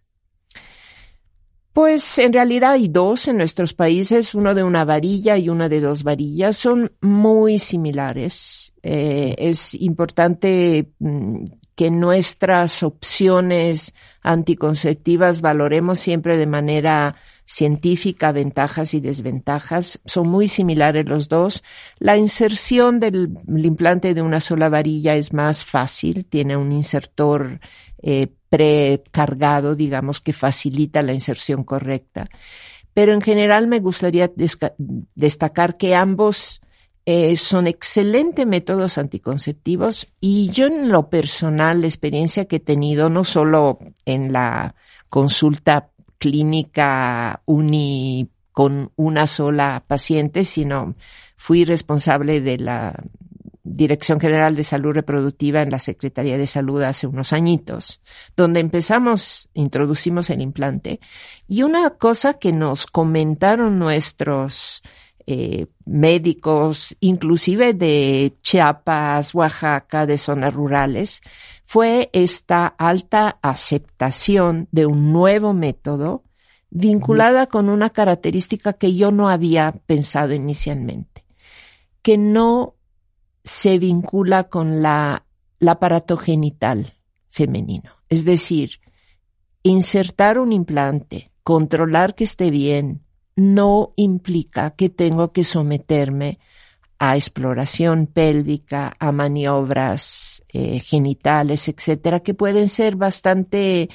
Pues 1.71 2.17
en 2.17 2.33
realidad 2.33 2.71
hay 2.71 2.89
dos 2.89 3.29
en 3.29 3.37
nuestros 3.37 3.73
países, 3.73 4.35
uno 4.35 4.53
de 4.53 4.65
una 4.65 4.83
varilla 4.83 5.37
y 5.37 5.47
una 5.47 5.69
de 5.69 5.79
dos 5.79 6.03
varillas. 6.03 6.57
Son 6.57 6.91
muy 6.99 7.57
similares. 7.57 8.73
Eh, 8.83 9.33
es 9.37 9.75
importante 9.75 10.91
mm, 10.99 11.45
que 11.73 11.91
nuestras 11.91 12.81
opciones 12.81 13.93
anticonceptivas 14.27 15.41
valoremos 15.41 15.99
siempre 15.99 16.37
de 16.37 16.45
manera 16.45 17.15
científica 17.45 18.33
ventajas 18.33 18.93
y 18.93 18.99
desventajas. 18.99 20.01
Son 20.05 20.27
muy 20.27 20.49
similares 20.49 21.05
los 21.07 21.29
dos. 21.29 21.63
La 21.97 22.17
inserción 22.17 22.99
del 22.99 23.37
implante 23.47 24.13
de 24.13 24.21
una 24.21 24.41
sola 24.41 24.67
varilla 24.67 25.15
es 25.15 25.31
más 25.31 25.63
fácil. 25.63 26.25
Tiene 26.25 26.57
un 26.57 26.73
insertor 26.73 27.61
eh, 28.03 28.27
precargado, 28.49 29.75
digamos, 29.75 30.19
que 30.19 30.33
facilita 30.33 31.01
la 31.01 31.13
inserción 31.13 31.63
correcta. 31.63 32.29
Pero 32.93 33.13
en 33.13 33.21
general 33.21 33.67
me 33.67 33.79
gustaría 33.79 34.29
destacar 35.15 35.77
que 35.77 35.95
ambos 35.95 36.61
eh, 37.09 37.37
son 37.37 37.67
excelentes 37.67 38.45
métodos 38.45 38.97
anticonceptivos 38.97 40.11
y 40.19 40.49
yo 40.49 40.65
en 40.67 40.89
lo 40.89 41.09
personal, 41.09 41.79
la 41.79 41.87
experiencia 41.87 42.49
que 42.49 42.57
he 42.57 42.59
tenido, 42.59 43.09
no 43.09 43.23
solo 43.23 43.79
en 44.03 44.33
la 44.33 44.75
consulta 45.07 45.89
clínica 46.17 47.43
uni 47.45 48.27
con 48.51 48.91
una 48.97 49.25
sola 49.25 49.85
paciente, 49.87 50.43
sino 50.43 50.95
fui 51.37 51.63
responsable 51.63 52.41
de 52.41 52.57
la 52.57 52.93
Dirección 53.63 54.19
General 54.19 54.53
de 54.53 54.65
Salud 54.65 54.91
Reproductiva 54.91 55.61
en 55.61 55.69
la 55.69 55.79
Secretaría 55.79 56.37
de 56.37 56.45
Salud 56.45 56.81
hace 56.81 57.07
unos 57.07 57.31
añitos, 57.31 58.01
donde 58.35 58.59
empezamos, 58.59 59.49
introducimos 59.53 60.29
el 60.29 60.41
implante. 60.41 60.99
Y 61.47 61.63
una 61.63 61.89
cosa 61.91 62.33
que 62.33 62.51
nos 62.51 62.85
comentaron 62.85 63.79
nuestros 63.79 64.83
eh, 65.29 65.67
médicos, 65.85 66.95
inclusive 67.01 67.73
de 67.73 68.37
Chiapas, 68.41 69.35
Oaxaca, 69.35 70.05
de 70.05 70.17
zonas 70.17 70.53
rurales, 70.53 71.21
fue 71.65 72.09
esta 72.13 72.65
alta 72.65 73.37
aceptación 73.41 74.69
de 74.71 74.85
un 74.85 75.11
nuevo 75.11 75.51
método 75.51 76.23
vinculada 76.69 77.47
con 77.47 77.67
una 77.67 77.89
característica 77.89 78.71
que 78.71 78.95
yo 78.95 79.11
no 79.11 79.27
había 79.27 79.73
pensado 79.85 80.33
inicialmente, 80.33 81.25
que 82.01 82.17
no 82.17 82.75
se 83.43 83.79
vincula 83.79 84.45
con 84.45 84.81
la, 84.81 85.25
el 85.59 85.67
aparato 85.67 86.15
genital 86.15 86.93
femenino. 87.29 87.91
Es 88.07 88.23
decir, 88.23 88.79
insertar 89.61 90.39
un 90.39 90.53
implante, 90.53 91.31
controlar 91.43 92.15
que 92.15 92.23
esté 92.23 92.49
bien, 92.49 93.03
no 93.37 93.93
implica 93.95 94.71
que 94.71 94.89
tengo 94.89 95.31
que 95.31 95.45
someterme 95.45 96.39
a 96.99 97.15
exploración 97.15 98.07
pélvica, 98.07 98.95
a 98.99 99.13
maniobras 99.13 100.43
eh, 100.49 100.81
genitales, 100.81 101.69
etcétera, 101.69 102.19
que 102.19 102.33
pueden 102.33 102.67
ser 102.67 102.97
bastante 102.97 103.89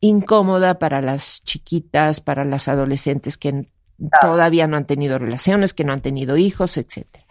incómoda 0.00 0.80
para 0.80 1.00
las 1.00 1.44
chiquitas, 1.44 2.20
para 2.20 2.44
las 2.44 2.66
adolescentes 2.66 3.36
que 3.36 3.68
todavía 4.20 4.66
no 4.66 4.76
han 4.76 4.86
tenido 4.86 5.18
relaciones, 5.18 5.72
que 5.72 5.84
no 5.84 5.92
han 5.92 6.02
tenido 6.02 6.36
hijos, 6.36 6.76
etcétera 6.76 7.26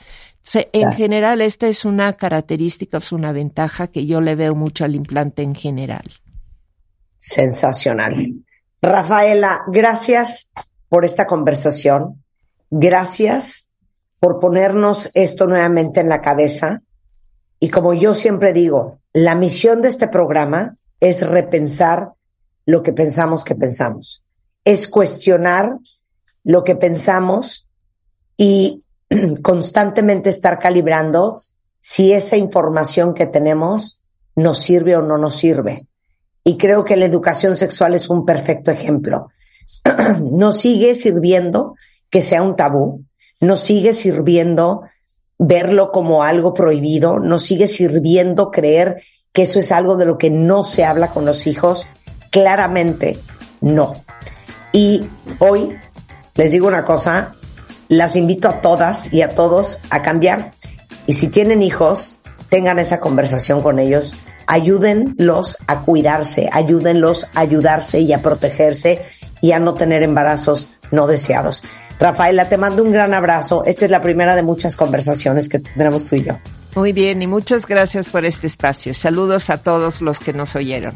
en 0.53 0.93
general, 0.93 1.41
esta 1.41 1.67
es 1.67 1.85
una 1.85 2.13
característica, 2.13 2.97
es 2.97 3.11
una 3.11 3.31
ventaja 3.31 3.87
que 3.87 4.05
yo 4.05 4.21
le 4.21 4.35
veo 4.35 4.53
mucho 4.55 4.85
al 4.85 4.95
implante 4.95 5.41
en 5.41 5.55
general. 5.55 6.03
Sensacional. 7.17 8.15
Rafaela, 8.81 9.63
gracias 9.67 10.51
por 10.95 11.03
esta 11.03 11.27
conversación. 11.27 12.23
Gracias 12.71 13.67
por 14.21 14.39
ponernos 14.39 15.11
esto 15.13 15.45
nuevamente 15.45 15.99
en 15.99 16.07
la 16.07 16.21
cabeza. 16.21 16.83
Y 17.59 17.69
como 17.69 17.93
yo 17.93 18.15
siempre 18.15 18.53
digo, 18.53 18.99
la 19.11 19.35
misión 19.35 19.81
de 19.81 19.89
este 19.89 20.07
programa 20.07 20.77
es 21.01 21.19
repensar 21.19 22.13
lo 22.65 22.81
que 22.81 22.93
pensamos 22.93 23.43
que 23.43 23.55
pensamos. 23.55 24.23
Es 24.63 24.87
cuestionar 24.87 25.79
lo 26.45 26.63
que 26.63 26.77
pensamos 26.77 27.67
y 28.37 28.79
constantemente 29.43 30.29
estar 30.29 30.59
calibrando 30.59 31.41
si 31.81 32.13
esa 32.13 32.37
información 32.37 33.13
que 33.13 33.25
tenemos 33.25 33.99
nos 34.37 34.59
sirve 34.59 34.95
o 34.95 35.01
no 35.01 35.17
nos 35.17 35.35
sirve. 35.35 35.87
Y 36.45 36.55
creo 36.57 36.85
que 36.85 36.95
la 36.95 37.03
educación 37.03 37.57
sexual 37.57 37.95
es 37.95 38.09
un 38.09 38.25
perfecto 38.25 38.71
ejemplo. 38.71 39.27
nos 40.31 40.59
sigue 40.59 40.95
sirviendo 40.95 41.75
que 42.09 42.21
sea 42.21 42.41
un 42.43 42.55
tabú, 42.55 43.03
nos 43.41 43.59
sigue 43.59 43.93
sirviendo 43.93 44.83
verlo 45.37 45.91
como 45.91 46.23
algo 46.23 46.53
prohibido, 46.53 47.19
nos 47.19 47.43
sigue 47.43 47.67
sirviendo 47.67 48.51
creer 48.51 49.03
que 49.33 49.43
eso 49.43 49.59
es 49.59 49.71
algo 49.71 49.97
de 49.97 50.05
lo 50.05 50.17
que 50.17 50.29
no 50.29 50.63
se 50.63 50.85
habla 50.85 51.09
con 51.09 51.25
los 51.25 51.45
hijos. 51.45 51.87
Claramente 52.31 53.19
no. 53.61 53.93
Y 54.71 55.03
hoy 55.39 55.75
les 56.35 56.51
digo 56.51 56.67
una 56.67 56.85
cosa, 56.85 57.35
las 57.87 58.15
invito 58.15 58.47
a 58.47 58.61
todas 58.61 59.13
y 59.13 59.21
a 59.21 59.29
todos 59.35 59.79
a 59.89 60.01
cambiar. 60.01 60.53
Y 61.07 61.13
si 61.13 61.27
tienen 61.27 61.61
hijos, 61.61 62.17
tengan 62.49 62.79
esa 62.79 62.99
conversación 62.99 63.61
con 63.61 63.79
ellos, 63.79 64.15
ayúdenlos 64.47 65.57
a 65.67 65.81
cuidarse, 65.81 66.49
ayúdenlos 66.51 67.27
a 67.33 67.41
ayudarse 67.41 67.99
y 67.99 68.13
a 68.13 68.21
protegerse 68.21 69.05
y 69.45 69.51
a 69.51 69.59
no 69.59 69.75
tener 69.75 70.01
embarazos 70.01 70.67
no 70.89 71.05
deseados. 71.05 71.63
Rafaela, 71.99 72.49
te 72.49 72.57
mando 72.57 72.81
un 72.81 72.91
gran 72.91 73.13
abrazo. 73.13 73.63
Esta 73.63 73.85
es 73.85 73.91
la 73.91 74.01
primera 74.01 74.35
de 74.35 74.41
muchas 74.41 74.75
conversaciones 74.75 75.49
que 75.49 75.59
tendremos 75.59 76.07
tú 76.07 76.15
y 76.15 76.23
yo. 76.23 76.33
Muy 76.75 76.93
bien, 76.93 77.21
y 77.21 77.27
muchas 77.27 77.67
gracias 77.67 78.09
por 78.09 78.25
este 78.25 78.47
espacio. 78.47 78.95
Saludos 78.95 79.51
a 79.51 79.59
todos 79.59 80.01
los 80.01 80.19
que 80.19 80.33
nos 80.33 80.55
oyeron. 80.55 80.95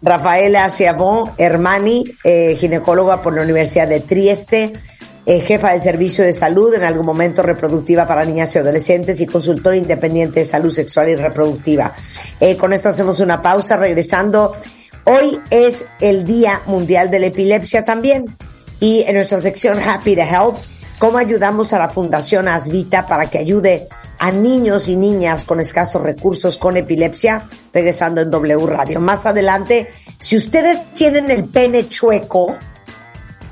Rafaela 0.00 0.70
Ciabón, 0.70 1.32
Hermani, 1.38 2.04
eh, 2.22 2.56
ginecóloga 2.56 3.20
por 3.20 3.34
la 3.34 3.42
Universidad 3.42 3.88
de 3.88 3.98
Trieste 3.98 4.72
eh, 5.24 5.40
jefa 5.40 5.70
del 5.72 5.82
Servicio 5.82 6.24
de 6.24 6.32
Salud, 6.32 6.74
en 6.74 6.82
algún 6.82 7.06
momento 7.06 7.42
reproductiva 7.42 8.06
para 8.06 8.24
niñas 8.24 8.54
y 8.56 8.58
adolescentes 8.58 9.20
y 9.20 9.26
consultora 9.26 9.76
independiente 9.76 10.40
de 10.40 10.44
salud 10.44 10.70
sexual 10.70 11.10
y 11.10 11.16
reproductiva. 11.16 11.94
Eh, 12.40 12.56
con 12.56 12.72
esto 12.72 12.88
hacemos 12.88 13.20
una 13.20 13.40
pausa, 13.40 13.76
regresando. 13.76 14.54
Hoy 15.04 15.40
es 15.50 15.84
el 16.00 16.24
Día 16.24 16.62
Mundial 16.66 17.10
de 17.10 17.18
la 17.18 17.26
Epilepsia 17.26 17.84
también. 17.84 18.36
Y 18.78 19.02
en 19.02 19.14
nuestra 19.14 19.40
sección 19.40 19.78
Happy 19.80 20.14
to 20.14 20.22
Help, 20.22 20.56
cómo 20.98 21.18
ayudamos 21.18 21.72
a 21.72 21.78
la 21.78 21.88
Fundación 21.88 22.48
Asvita 22.48 23.06
para 23.06 23.28
que 23.28 23.38
ayude 23.38 23.88
a 24.18 24.30
niños 24.30 24.88
y 24.88 24.96
niñas 24.96 25.44
con 25.44 25.60
escasos 25.60 26.02
recursos 26.02 26.56
con 26.56 26.76
epilepsia, 26.76 27.44
regresando 27.72 28.20
en 28.20 28.30
W 28.30 28.66
Radio. 28.66 29.00
Más 29.00 29.26
adelante, 29.26 29.88
si 30.18 30.36
ustedes 30.36 30.92
tienen 30.94 31.30
el 31.30 31.44
pene 31.44 31.88
chueco, 31.88 32.56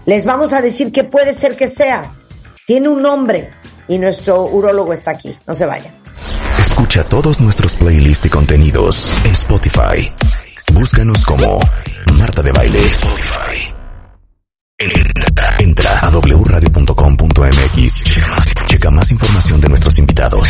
les 0.07 0.25
vamos 0.25 0.53
a 0.53 0.63
decir 0.63 0.93
que 0.93 1.05
puede 1.05 1.33
ser 1.33 1.57
que 1.57 1.67
sea. 1.67 2.13
Tiene 2.67 2.89
un 2.89 3.03
nombre 3.03 3.51
y 3.89 3.99
nuestro 3.99 4.45
urólogo 4.45 4.93
está 4.93 5.11
aquí. 5.11 5.37
No 5.47 5.55
se 5.55 5.67
vayan. 5.67 5.93
Escucha 6.59 7.05
todos 7.05 7.41
nuestros 7.41 7.75
playlists 7.75 8.27
y 8.27 8.29
contenidos 8.29 9.11
en 9.25 9.33
Spotify. 9.33 10.13
Búscanos 10.81 11.25
como 11.27 11.61
Marta 12.19 12.41
de 12.41 12.53
Baile. 12.53 12.79
Spotify. 12.79 13.69
Entra, 15.59 15.99
a 16.01 16.09
wradio.com.mx. 16.09 18.05
Checa 18.65 18.91
más 18.91 19.11
información 19.11 19.61
de 19.61 19.69
nuestros 19.69 19.99
invitados, 19.99 20.43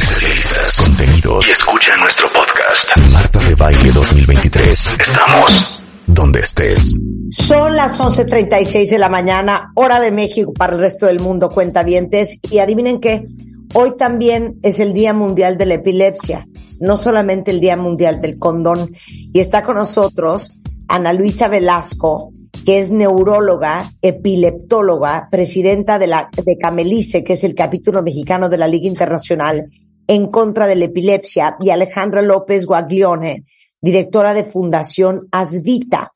contenidos 0.78 1.48
y 1.48 1.50
escucha 1.50 1.96
nuestro 1.96 2.28
podcast. 2.28 2.96
Marta 3.12 3.40
de 3.40 3.56
Baile 3.56 3.90
2023. 3.90 4.98
Estamos 5.00 5.80
donde 6.06 6.38
estés. 6.38 6.96
Son 7.30 7.74
las 7.74 7.98
11.36 7.98 8.88
de 8.88 8.98
la 8.98 9.08
mañana, 9.08 9.72
hora 9.74 9.98
de 9.98 10.12
México 10.12 10.52
para 10.52 10.74
el 10.74 10.78
resto 10.78 11.06
del 11.06 11.18
mundo, 11.18 11.48
cuentavientes. 11.48 12.38
Y 12.48 12.60
adivinen 12.60 13.00
qué, 13.00 13.26
hoy 13.74 13.96
también 13.96 14.58
es 14.62 14.80
el 14.80 14.92
Día 14.92 15.12
Mundial 15.12 15.58
de 15.58 15.66
la 15.66 15.74
Epilepsia, 15.74 16.46
no 16.80 16.96
solamente 16.96 17.50
el 17.50 17.60
Día 17.60 17.76
Mundial 17.76 18.20
del 18.20 18.38
Condón. 18.38 18.94
Y 19.32 19.40
está 19.40 19.62
con 19.62 19.76
nosotros 19.76 20.60
Ana 20.88 21.12
Luisa 21.12 21.48
Velasco, 21.48 22.32
que 22.64 22.80
es 22.80 22.90
neuróloga, 22.90 23.90
epileptóloga, 24.02 25.28
presidenta 25.30 25.98
de 25.98 26.06
la 26.08 26.28
de 26.44 26.58
Camelice, 26.58 27.22
que 27.22 27.34
es 27.34 27.44
el 27.44 27.54
capítulo 27.54 28.02
mexicano 28.02 28.48
de 28.48 28.58
la 28.58 28.68
Liga 28.68 28.86
Internacional 28.86 29.70
en 30.06 30.26
contra 30.26 30.66
de 30.66 30.74
la 30.74 30.86
epilepsia, 30.86 31.56
y 31.60 31.70
Alejandra 31.70 32.20
López 32.20 32.66
Guaglione, 32.66 33.44
directora 33.80 34.34
de 34.34 34.42
Fundación 34.42 35.28
Asvita, 35.30 36.12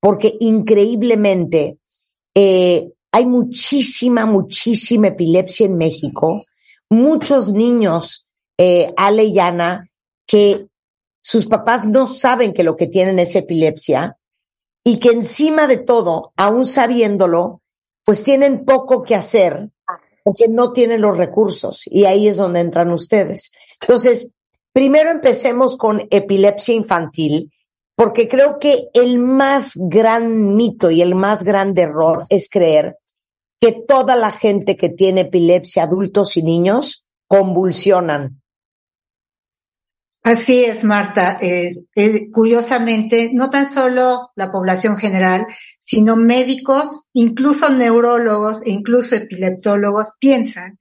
porque 0.00 0.34
increíblemente 0.40 1.78
eh, 2.34 2.92
hay 3.10 3.26
muchísima, 3.26 4.26
muchísima 4.26 5.08
epilepsia 5.08 5.64
en 5.66 5.78
México, 5.78 6.42
muchos 6.90 7.52
niños, 7.52 8.26
eh, 8.58 8.92
Ale 8.96 9.24
y 9.24 9.38
Ana, 9.38 9.88
que 10.26 10.66
sus 11.22 11.46
papás 11.46 11.86
no 11.86 12.06
saben 12.06 12.52
que 12.52 12.62
lo 12.62 12.76
que 12.76 12.86
tienen 12.86 13.18
es 13.18 13.34
epilepsia 13.34 14.16
y 14.84 14.98
que 14.98 15.10
encima 15.10 15.66
de 15.66 15.78
todo, 15.78 16.32
aún 16.36 16.66
sabiéndolo, 16.66 17.60
pues 18.04 18.22
tienen 18.22 18.64
poco 18.64 19.02
que 19.02 19.14
hacer 19.14 19.70
porque 20.24 20.48
no 20.48 20.72
tienen 20.72 21.02
los 21.02 21.16
recursos 21.16 21.86
y 21.86 22.04
ahí 22.04 22.28
es 22.28 22.36
donde 22.36 22.60
entran 22.60 22.92
ustedes. 22.92 23.52
Entonces, 23.80 24.30
primero 24.72 25.10
empecemos 25.10 25.76
con 25.76 26.06
epilepsia 26.10 26.74
infantil, 26.74 27.52
porque 27.94 28.28
creo 28.28 28.58
que 28.58 28.88
el 28.94 29.18
más 29.18 29.72
gran 29.74 30.54
mito 30.54 30.90
y 30.90 31.02
el 31.02 31.14
más 31.14 31.44
grande 31.44 31.82
error 31.82 32.22
es 32.28 32.48
creer 32.48 32.96
que 33.60 33.72
toda 33.72 34.16
la 34.16 34.30
gente 34.30 34.76
que 34.76 34.88
tiene 34.88 35.22
epilepsia, 35.22 35.84
adultos 35.84 36.36
y 36.36 36.42
niños, 36.42 37.06
convulsionan. 37.26 38.40
Así 40.22 40.64
es, 40.64 40.84
Marta. 40.84 41.38
Eh, 41.40 41.74
eh, 41.94 42.30
curiosamente, 42.32 43.30
no 43.32 43.50
tan 43.50 43.72
solo 43.72 44.30
la 44.36 44.52
población 44.52 44.98
general, 44.98 45.46
sino 45.78 46.16
médicos, 46.16 47.06
incluso 47.14 47.70
neurólogos 47.70 48.60
e 48.64 48.70
incluso 48.70 49.14
epileptólogos 49.14 50.08
piensan 50.20 50.78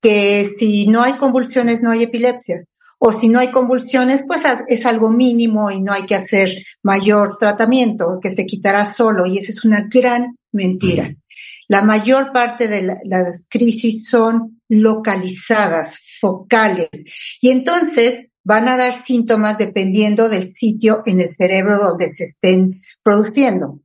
que 0.00 0.52
si 0.58 0.86
no 0.86 1.02
hay 1.02 1.18
convulsiones 1.18 1.82
no 1.82 1.90
hay 1.90 2.04
epilepsia. 2.04 2.64
O 2.98 3.12
si 3.20 3.28
no 3.28 3.38
hay 3.38 3.50
convulsiones, 3.50 4.24
pues 4.26 4.42
es 4.68 4.86
algo 4.86 5.10
mínimo 5.10 5.70
y 5.70 5.82
no 5.82 5.92
hay 5.92 6.06
que 6.06 6.14
hacer 6.14 6.50
mayor 6.82 7.36
tratamiento, 7.38 8.18
que 8.22 8.34
se 8.34 8.46
quitará 8.46 8.94
solo. 8.94 9.26
Y 9.26 9.38
esa 9.38 9.52
es 9.52 9.64
una 9.66 9.86
gran 9.92 10.38
mentira. 10.52 11.14
La 11.68 11.82
mayor 11.82 12.32
parte 12.32 12.68
de 12.68 12.82
las 12.82 13.44
crisis 13.48 14.08
son 14.08 14.60
localizadas, 14.68 15.98
focales. 16.20 16.88
Y 17.40 17.50
entonces 17.50 18.26
van 18.44 18.68
a 18.68 18.76
dar 18.76 19.02
síntomas 19.02 19.58
dependiendo 19.58 20.28
del 20.28 20.54
sitio 20.54 21.02
en 21.06 21.20
el 21.20 21.34
cerebro 21.34 21.78
donde 21.78 22.14
se 22.14 22.24
estén 22.26 22.82
produciendo. 23.02 23.80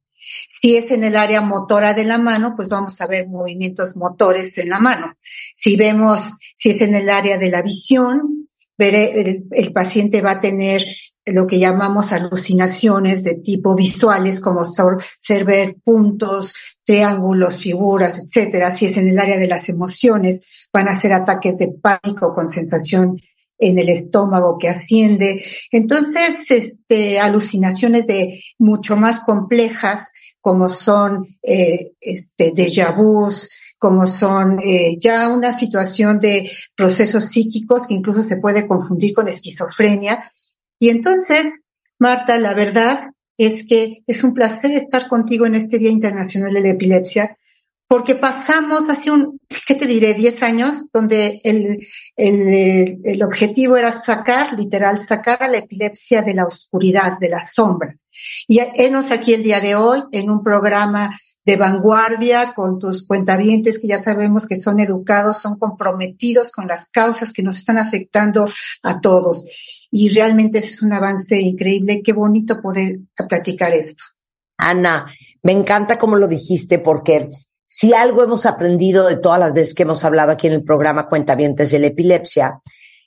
Si 0.62 0.78
es 0.78 0.92
en 0.92 1.04
el 1.04 1.16
área 1.16 1.42
motora 1.42 1.94
de 1.94 2.06
la 2.06 2.20
mano, 2.20 2.54
pues 2.56 2.70
vamos 2.70 3.02
a 3.02 3.08
ver 3.08 3.28
movimientos 3.28 3.98
motores 3.98 4.58
en 4.60 4.70
la 4.70 4.80
mano. 4.80 5.16
Si 5.56 5.76
vemos, 5.76 6.38
si 6.54 6.70
es 6.72 6.82
en 6.82 6.94
el 6.94 7.10
área 7.10 7.38
de 7.40 7.50
la 7.50 7.64
visión, 7.64 8.48
el, 8.78 9.46
el 9.52 9.74
paciente 9.74 10.22
va 10.22 10.32
a 10.32 10.42
tener 10.42 10.84
lo 11.26 11.48
que 11.48 11.60
llamamos 11.60 12.12
alucinaciones 12.12 13.24
de 13.24 13.36
tipo 13.36 13.76
visuales, 13.76 14.40
como 14.40 14.66
ser 14.66 15.46
ver 15.46 15.76
puntos, 15.84 16.54
triángulos, 16.84 17.56
figuras, 17.58 18.20
etcétera. 18.20 18.72
Si 18.72 18.88
es 18.88 18.98
en 18.98 19.08
el 19.08 19.20
área 19.20 19.38
de 19.38 19.48
las 19.48 19.70
emociones, 19.70 20.42
van 20.74 20.88
a 20.88 21.00
ser 21.00 21.14
ataques 21.14 21.58
de 21.58 21.70
pánico 21.70 22.34
con 22.34 22.48
sensación 22.48 23.18
en 23.58 23.78
el 23.78 23.90
estómago 23.90 24.58
que 24.58 24.70
asciende. 24.70 25.46
Entonces, 25.72 26.36
este, 26.50 27.20
alucinaciones 27.20 28.08
de 28.08 28.44
mucho 28.58 28.96
más 28.98 29.22
complejas, 29.22 30.12
como 30.42 30.70
son 30.70 31.38
eh, 31.44 31.92
este, 32.02 32.52
déjà 32.54 32.96
vus, 32.96 33.52
como 33.78 34.08
son 34.08 34.60
eh, 34.60 34.98
ya 35.00 35.30
una 35.30 35.58
situación 35.58 36.20
de 36.20 36.52
procesos 36.76 37.26
psíquicos 37.26 37.86
que 37.88 37.94
incluso 37.94 38.24
se 38.24 38.38
puede 38.38 38.68
confundir 38.68 39.14
con 39.14 39.28
esquizofrenia. 39.28 40.32
Y 40.82 40.90
entonces, 40.90 41.46
Marta, 42.00 42.40
la 42.40 42.56
verdad 42.56 43.12
es 43.38 43.68
que 43.68 44.02
es 44.08 44.24
un 44.24 44.34
placer 44.34 44.72
estar 44.72 45.08
contigo 45.08 45.46
en 45.46 45.54
este 45.54 45.78
Día 45.78 45.92
Internacional 45.92 46.52
de 46.56 46.62
la 46.62 46.70
Epilepsia, 46.70 47.38
porque 47.88 48.16
pasamos 48.16 48.90
hace 48.90 49.12
un, 49.12 49.40
¿qué 49.68 49.76
te 49.76 49.86
diré?, 49.86 50.16
10 50.16 50.42
años, 50.42 50.88
donde 50.92 51.40
el, 51.44 51.88
el, 52.16 53.00
el, 53.04 53.24
objetivo 53.24 53.78
era 53.78 53.92
sacar, 53.92 54.58
literal, 54.58 55.06
sacar 55.06 55.44
a 55.44 55.50
la 55.50 55.60
epilepsia 55.60 56.24
de 56.24 56.34
la 56.34 56.48
oscuridad, 56.48 57.20
de 57.20 57.30
la 57.30 57.46
sombra. 57.46 57.96
Y 58.48 58.60
enos 58.74 59.12
aquí 59.12 59.36
el 59.36 59.44
día 59.44 59.60
de 59.60 59.76
hoy 59.76 60.02
en 60.12 60.32
un 60.32 60.44
programa 60.44 61.16
de 61.46 61.58
vanguardia 61.58 62.54
con 62.56 62.80
tus 62.80 63.06
cuentavientes 63.06 63.80
que 63.80 63.88
ya 63.88 64.00
sabemos 64.00 64.48
que 64.48 64.56
son 64.56 64.80
educados, 64.80 65.42
son 65.42 65.60
comprometidos 65.60 66.52
con 66.52 66.66
las 66.66 66.90
causas 66.90 67.34
que 67.34 67.44
nos 67.44 67.60
están 67.60 67.78
afectando 67.78 68.48
a 68.82 69.00
todos. 69.00 69.46
Y 69.92 70.10
realmente 70.10 70.60
es 70.60 70.82
un 70.82 70.94
avance 70.94 71.40
increíble. 71.40 72.02
Qué 72.04 72.14
bonito 72.14 72.62
poder 72.62 73.00
platicar 73.28 73.74
esto. 73.74 74.04
Ana, 74.58 75.06
me 75.44 75.52
encanta 75.52 75.98
como 75.98 76.16
lo 76.16 76.28
dijiste 76.28 76.80
porque 76.80 77.30
si 77.66 77.94
algo 77.94 78.24
hemos 78.24 78.46
aprendido 78.46 79.08
de 79.08 79.18
todas 79.18 79.40
las 79.40 79.54
veces 79.54 79.74
que 79.74 79.84
hemos 79.84 80.04
hablado 80.04 80.32
aquí 80.32 80.48
en 80.48 80.54
el 80.54 80.64
programa 80.64 81.08
Cuentavientes 81.08 81.72
de 81.72 81.80
la 81.80 81.88
Epilepsia, 81.88 82.60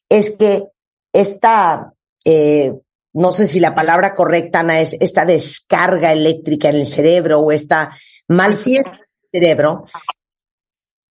es 0.08 0.32
que 0.32 0.64
esta, 1.12 1.92
eh, 2.24 2.72
no 3.12 3.30
sé 3.30 3.46
si 3.46 3.60
la 3.60 3.74
palabra 3.74 4.14
correcta, 4.14 4.60
Ana, 4.60 4.80
es 4.80 4.96
esta 5.00 5.24
descarga 5.24 6.12
eléctrica 6.12 6.68
en 6.68 6.76
el 6.76 6.86
cerebro 6.86 7.40
o 7.40 7.52
esta 7.52 7.96
mal 8.28 8.58
el 8.66 8.84
cerebro, 9.30 9.84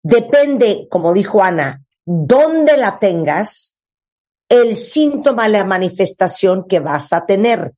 depende, 0.02 0.86
como 0.90 1.12
dijo 1.14 1.42
Ana, 1.42 1.82
dónde 2.04 2.76
la 2.76 2.98
tengas, 2.98 3.78
el 4.60 4.76
síntoma, 4.76 5.48
la 5.48 5.64
manifestación 5.64 6.64
que 6.68 6.80
vas 6.80 7.12
a 7.12 7.26
tener. 7.26 7.72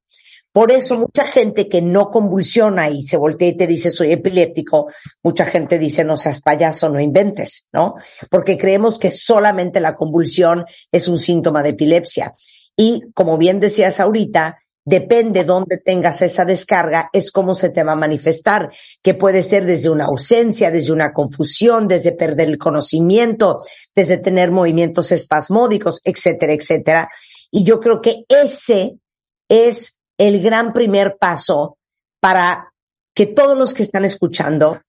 Por 0.53 0.73
eso 0.73 0.97
mucha 0.97 1.27
gente 1.27 1.69
que 1.69 1.83
no 1.83 2.11
convulsiona 2.11 2.89
y 2.89 3.03
se 3.03 3.19
voltea 3.19 3.49
y 3.49 3.57
te 3.59 3.67
dice 3.67 3.91
soy 3.91 4.13
epiléptico, 4.13 4.91
mucha 5.23 5.45
gente 5.45 5.79
dice 5.79 6.03
no 6.03 6.17
seas 6.17 6.41
payaso, 6.41 6.89
no 6.89 6.99
inventes, 6.99 7.69
¿no? 7.73 7.97
Porque 8.31 8.57
creemos 8.57 8.99
que 8.99 9.11
solamente 9.11 9.81
la 9.81 9.97
convulsión 9.97 10.65
es 10.91 11.09
un 11.09 11.19
síntoma 11.19 11.63
de 11.63 11.71
epilepsia. 11.71 12.33
Y 12.75 13.03
como 13.13 13.37
bien 13.37 13.61
decías 13.61 14.01
ahorita, 14.01 14.59
depende 14.87 15.45
dónde 15.45 15.79
tengas 15.79 16.23
esa 16.23 16.45
descarga, 16.45 17.11
es 17.13 17.33
cómo 17.33 17.55
se 17.55 17.71
te 17.71 17.83
va 17.83 17.93
a 17.93 17.97
manifestar, 17.97 18.71
que 19.03 19.15
puede 19.15 19.43
ser 19.43 19.67
desde 19.67 19.91
una 19.91 20.05
ausencia, 20.05 20.71
desde 20.71 20.93
una 20.93 21.13
confusión, 21.13 21.89
desde 21.89 22.13
perder 22.13 22.49
el 22.49 22.57
conocimiento, 22.57 23.59
desde 23.95 24.19
tener 24.19 24.53
movimientos 24.53 25.11
espasmódicos, 25.11 26.01
etcétera, 26.05 26.53
etcétera. 26.53 27.11
Y 27.51 27.65
yo 27.65 27.81
creo 27.81 28.01
que 28.01 28.25
ese 28.29 28.99
es 29.49 29.99
el 30.19 30.41
gran 30.41 30.73
primer 30.73 31.17
paso 31.19 31.79
para 32.21 32.73
que 33.13 33.27
todos 33.27 33.59
los 33.59 33.75
que 33.75 33.83
están 33.83 34.05
escuchando 34.05 34.81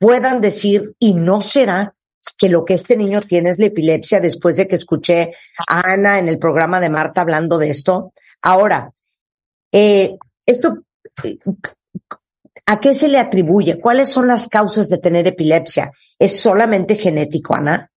puedan 0.00 0.40
decir, 0.40 0.94
y 0.98 1.14
no 1.14 1.40
será 1.40 1.94
que 2.36 2.48
lo 2.48 2.64
que 2.64 2.74
este 2.74 2.96
niño 2.96 3.20
tiene 3.20 3.50
es 3.50 3.60
la 3.60 3.66
epilepsia 3.66 4.18
después 4.18 4.56
de 4.56 4.66
que 4.66 4.74
escuché 4.74 5.34
a 5.68 5.92
Ana 5.92 6.18
en 6.18 6.26
el 6.26 6.38
programa 6.38 6.80
de 6.80 6.90
Marta 6.90 7.20
hablando 7.20 7.58
de 7.58 7.68
esto. 7.68 8.12
Ahora, 8.42 8.92
eh, 9.72 10.16
esto, 10.46 10.82
¿a 12.66 12.80
qué 12.80 12.94
se 12.94 13.08
le 13.08 13.18
atribuye? 13.18 13.80
¿Cuáles 13.80 14.08
son 14.08 14.26
las 14.26 14.48
causas 14.48 14.88
de 14.88 14.98
tener 14.98 15.26
epilepsia? 15.26 15.92
¿Es 16.18 16.40
solamente 16.40 16.96
genético, 16.96 17.54
Ana? 17.54 17.90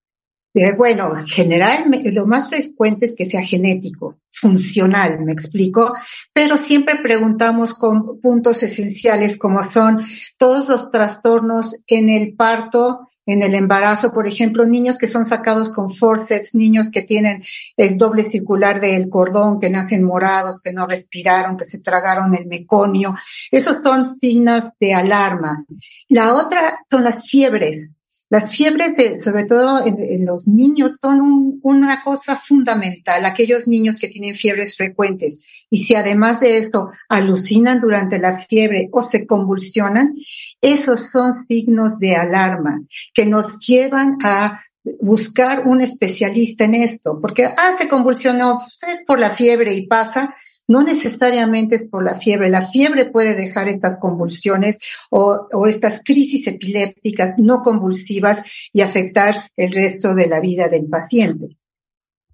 Eh, 0.55 0.73
bueno, 0.77 1.17
en 1.17 1.25
general, 1.25 1.85
lo 2.11 2.27
más 2.27 2.47
frecuente 2.47 3.07
es 3.07 3.15
que 3.15 3.25
sea 3.25 3.41
genético, 3.41 4.19
funcional, 4.29 5.19
me 5.25 5.33
explico, 5.33 5.95
pero 6.31 6.57
siempre 6.57 6.95
preguntamos 7.01 7.73
con 7.73 8.19
puntos 8.21 8.61
esenciales 8.61 9.39
como 9.39 9.67
son 9.71 10.05
todos 10.37 10.69
los 10.69 10.91
trastornos 10.91 11.83
en 11.87 12.09
el 12.09 12.35
parto, 12.35 13.09
en 13.25 13.41
el 13.41 13.55
embarazo, 13.55 14.13
por 14.13 14.27
ejemplo, 14.27 14.65
niños 14.65 14.97
que 14.97 15.07
son 15.07 15.25
sacados 15.25 15.71
con 15.71 15.93
forceps, 15.93 16.55
niños 16.55 16.89
que 16.91 17.03
tienen 17.03 17.43
el 17.77 17.97
doble 17.97 18.29
circular 18.29 18.81
del 18.81 19.09
cordón, 19.09 19.59
que 19.59 19.69
nacen 19.69 20.03
morados, 20.03 20.61
que 20.61 20.73
no 20.73 20.85
respiraron, 20.87 21.57
que 21.57 21.65
se 21.65 21.81
tragaron 21.81 22.35
el 22.35 22.47
meconio. 22.47 23.15
Esos 23.51 23.77
son 23.83 24.13
signos 24.13 24.63
de 24.79 24.93
alarma. 24.93 25.65
La 26.09 26.33
otra 26.33 26.79
son 26.89 27.03
las 27.03 27.23
fiebres. 27.23 27.89
Las 28.29 28.49
fiebres, 28.49 28.95
de, 28.95 29.21
sobre 29.21 29.45
todo 29.45 29.85
en, 29.85 30.25
los 30.25 30.47
niños, 30.47 30.93
son 30.99 31.59
una 31.61 32.03
cosa 32.03 32.37
fundamental. 32.37 33.25
Aquellos 33.25 33.67
niños 33.67 33.99
que 33.99 34.07
tienen 34.07 34.35
fiebres 34.35 34.75
frecuentes 34.75 35.45
y 35.69 35.85
si 35.85 35.95
además 35.95 36.39
de 36.39 36.57
esto 36.57 36.91
alucinan 37.09 37.79
durante 37.79 38.19
la 38.19 38.45
fiebre 38.45 38.89
o 38.91 39.03
se 39.03 39.27
convulsionan, 39.27 40.15
esos 40.61 41.11
son 41.11 41.45
signos 41.47 41.99
de 41.99 42.15
alarma 42.15 42.81
que 43.13 43.25
nos 43.25 43.59
llevan 43.59 44.17
a 44.23 44.61
buscar 44.99 45.67
un 45.67 45.81
especialista 45.81 46.65
en 46.65 46.75
esto, 46.75 47.19
porque, 47.21 47.45
ah, 47.45 47.75
se 47.79 47.87
convulsionó, 47.87 48.59
pues 48.59 48.95
es 48.95 49.05
por 49.05 49.19
la 49.19 49.35
fiebre 49.35 49.73
y 49.73 49.87
pasa, 49.87 50.35
no 50.73 50.81
necesariamente 50.81 51.75
es 51.75 51.87
por 51.87 52.03
la 52.03 52.19
fiebre. 52.19 52.49
La 52.49 52.71
fiebre 52.71 53.05
puede 53.05 53.35
dejar 53.35 53.69
estas 53.69 53.99
convulsiones 53.99 54.79
o, 55.11 55.47
o, 55.51 55.67
estas 55.67 56.01
crisis 56.03 56.47
epilépticas 56.47 57.35
no 57.37 57.61
convulsivas 57.61 58.41
y 58.71 58.81
afectar 58.81 59.51
el 59.55 59.71
resto 59.71 60.15
de 60.15 60.27
la 60.27 60.39
vida 60.39 60.69
del 60.69 60.89
paciente. 60.89 61.59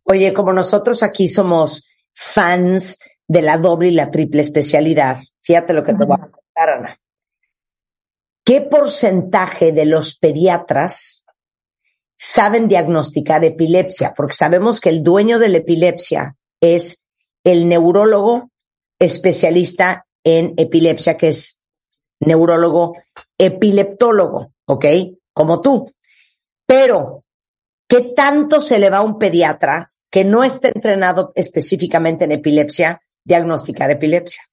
Oye, 0.04 0.32
como 0.32 0.54
nosotros 0.54 1.04
aquí 1.04 1.28
somos 1.28 1.86
fans 2.14 2.98
de 3.28 3.42
la 3.42 3.58
doble 3.58 3.90
y 3.90 3.92
la 3.92 4.10
triple 4.10 4.42
especialidad, 4.42 5.18
fíjate 5.44 5.74
lo 5.74 5.84
que 5.84 5.94
te 5.94 6.06
voy 6.06 6.16
a 6.18 6.32
contar, 6.32 6.70
Ana. 6.78 6.96
¿Qué 8.46 8.62
porcentaje 8.62 9.74
de 9.74 9.86
los 9.86 10.18
pediatras 10.18 11.26
saben 12.18 12.70
diagnosticar 12.70 13.44
epilepsia? 13.44 14.14
Porque 14.16 14.34
sabemos 14.34 14.80
que 14.80 14.90
el 14.90 15.04
dueño 15.04 15.40
de 15.40 15.50
la 15.50 15.58
epilepsia 15.58 16.38
es 16.62 17.04
el 17.44 17.68
neurólogo 17.68 18.52
especialista 19.00 20.06
en 20.24 20.54
epilepsia, 20.58 21.18
que 21.18 21.30
es 21.30 21.60
neurólogo 22.20 22.98
epileptólogo, 23.38 24.54
¿ok? 24.66 24.86
Como 25.34 25.62
tú. 25.62 25.92
Pero, 26.66 27.24
¿qué 27.88 28.14
tanto 28.16 28.62
se 28.62 28.78
le 28.80 28.90
va 28.90 28.98
a 28.98 29.04
un 29.04 29.18
pediatra 29.18 29.88
que 30.12 30.26
no 30.26 30.44
esté 30.44 30.72
entrenado 30.74 31.32
específicamente 31.36 32.26
en 32.26 32.34
epilepsia 32.34 33.02
diagnosticar 33.24 33.92
epilepsia? 33.92 34.44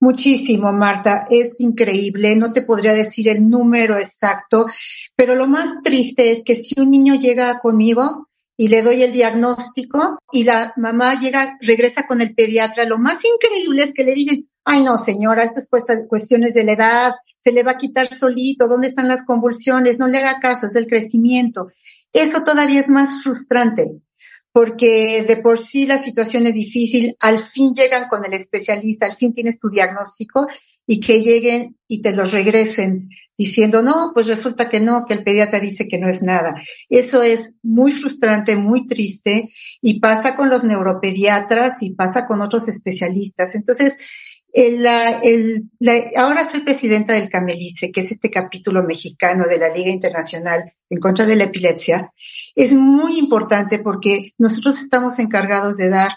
Muchísimo, 0.00 0.72
Marta. 0.72 1.26
Es 1.30 1.54
increíble. 1.58 2.36
No 2.36 2.52
te 2.52 2.62
podría 2.62 2.92
decir 2.92 3.28
el 3.28 3.48
número 3.48 3.96
exacto, 3.96 4.66
pero 5.16 5.34
lo 5.34 5.46
más 5.46 5.82
triste 5.82 6.32
es 6.32 6.44
que 6.44 6.62
si 6.62 6.78
un 6.78 6.90
niño 6.90 7.14
llega 7.14 7.58
conmigo 7.60 8.28
y 8.56 8.68
le 8.68 8.82
doy 8.82 9.02
el 9.02 9.12
diagnóstico 9.12 10.18
y 10.30 10.44
la 10.44 10.72
mamá 10.76 11.18
llega, 11.20 11.58
regresa 11.60 12.06
con 12.06 12.20
el 12.20 12.34
pediatra. 12.34 12.84
Lo 12.84 12.98
más 12.98 13.20
increíble 13.24 13.84
es 13.84 13.92
que 13.92 14.04
le 14.04 14.14
dicen, 14.14 14.48
ay 14.64 14.82
no 14.82 14.96
señora, 14.96 15.44
estas 15.44 15.68
cuestiones 16.08 16.54
de 16.54 16.64
la 16.64 16.72
edad, 16.72 17.12
se 17.42 17.52
le 17.52 17.62
va 17.62 17.72
a 17.72 17.78
quitar 17.78 18.16
solito, 18.16 18.68
¿dónde 18.68 18.88
están 18.88 19.08
las 19.08 19.24
convulsiones? 19.24 19.98
No 19.98 20.06
le 20.06 20.18
haga 20.18 20.40
caso, 20.40 20.66
es 20.66 20.76
el 20.76 20.86
crecimiento. 20.86 21.68
Eso 22.12 22.42
todavía 22.42 22.80
es 22.80 22.88
más 22.88 23.22
frustrante, 23.22 24.00
porque 24.52 25.24
de 25.26 25.36
por 25.36 25.58
sí 25.58 25.86
la 25.86 25.98
situación 25.98 26.46
es 26.46 26.54
difícil, 26.54 27.16
al 27.20 27.48
fin 27.48 27.74
llegan 27.74 28.08
con 28.08 28.24
el 28.24 28.32
especialista, 28.32 29.06
al 29.06 29.16
fin 29.16 29.34
tienes 29.34 29.58
tu 29.58 29.68
diagnóstico 29.68 30.46
y 30.86 31.00
que 31.00 31.22
lleguen 31.22 31.76
y 31.88 32.02
te 32.02 32.12
los 32.12 32.32
regresen 32.32 33.10
diciendo, 33.36 33.82
no, 33.82 34.12
pues 34.14 34.26
resulta 34.26 34.68
que 34.68 34.80
no, 34.80 35.06
que 35.06 35.14
el 35.14 35.24
pediatra 35.24 35.60
dice 35.60 35.88
que 35.88 35.98
no 35.98 36.08
es 36.08 36.22
nada. 36.22 36.54
Eso 36.88 37.22
es 37.22 37.50
muy 37.62 37.92
frustrante, 37.92 38.56
muy 38.56 38.86
triste 38.86 39.52
y 39.80 40.00
pasa 40.00 40.36
con 40.36 40.50
los 40.50 40.64
neuropediatras 40.64 41.82
y 41.82 41.90
pasa 41.90 42.26
con 42.26 42.40
otros 42.40 42.68
especialistas. 42.68 43.54
Entonces, 43.54 43.96
el, 44.52 44.86
el, 45.22 45.68
ahora 46.16 46.48
soy 46.48 46.60
presidenta 46.60 47.12
del 47.12 47.28
Camelice, 47.28 47.90
que 47.90 48.02
es 48.02 48.12
este 48.12 48.30
capítulo 48.30 48.84
mexicano 48.84 49.46
de 49.48 49.58
la 49.58 49.74
Liga 49.74 49.90
Internacional 49.90 50.72
en 50.88 51.00
contra 51.00 51.26
de 51.26 51.34
la 51.34 51.44
epilepsia. 51.44 52.12
Es 52.54 52.72
muy 52.72 53.18
importante 53.18 53.80
porque 53.80 54.32
nosotros 54.38 54.80
estamos 54.80 55.18
encargados 55.18 55.76
de 55.76 55.88
dar 55.88 56.12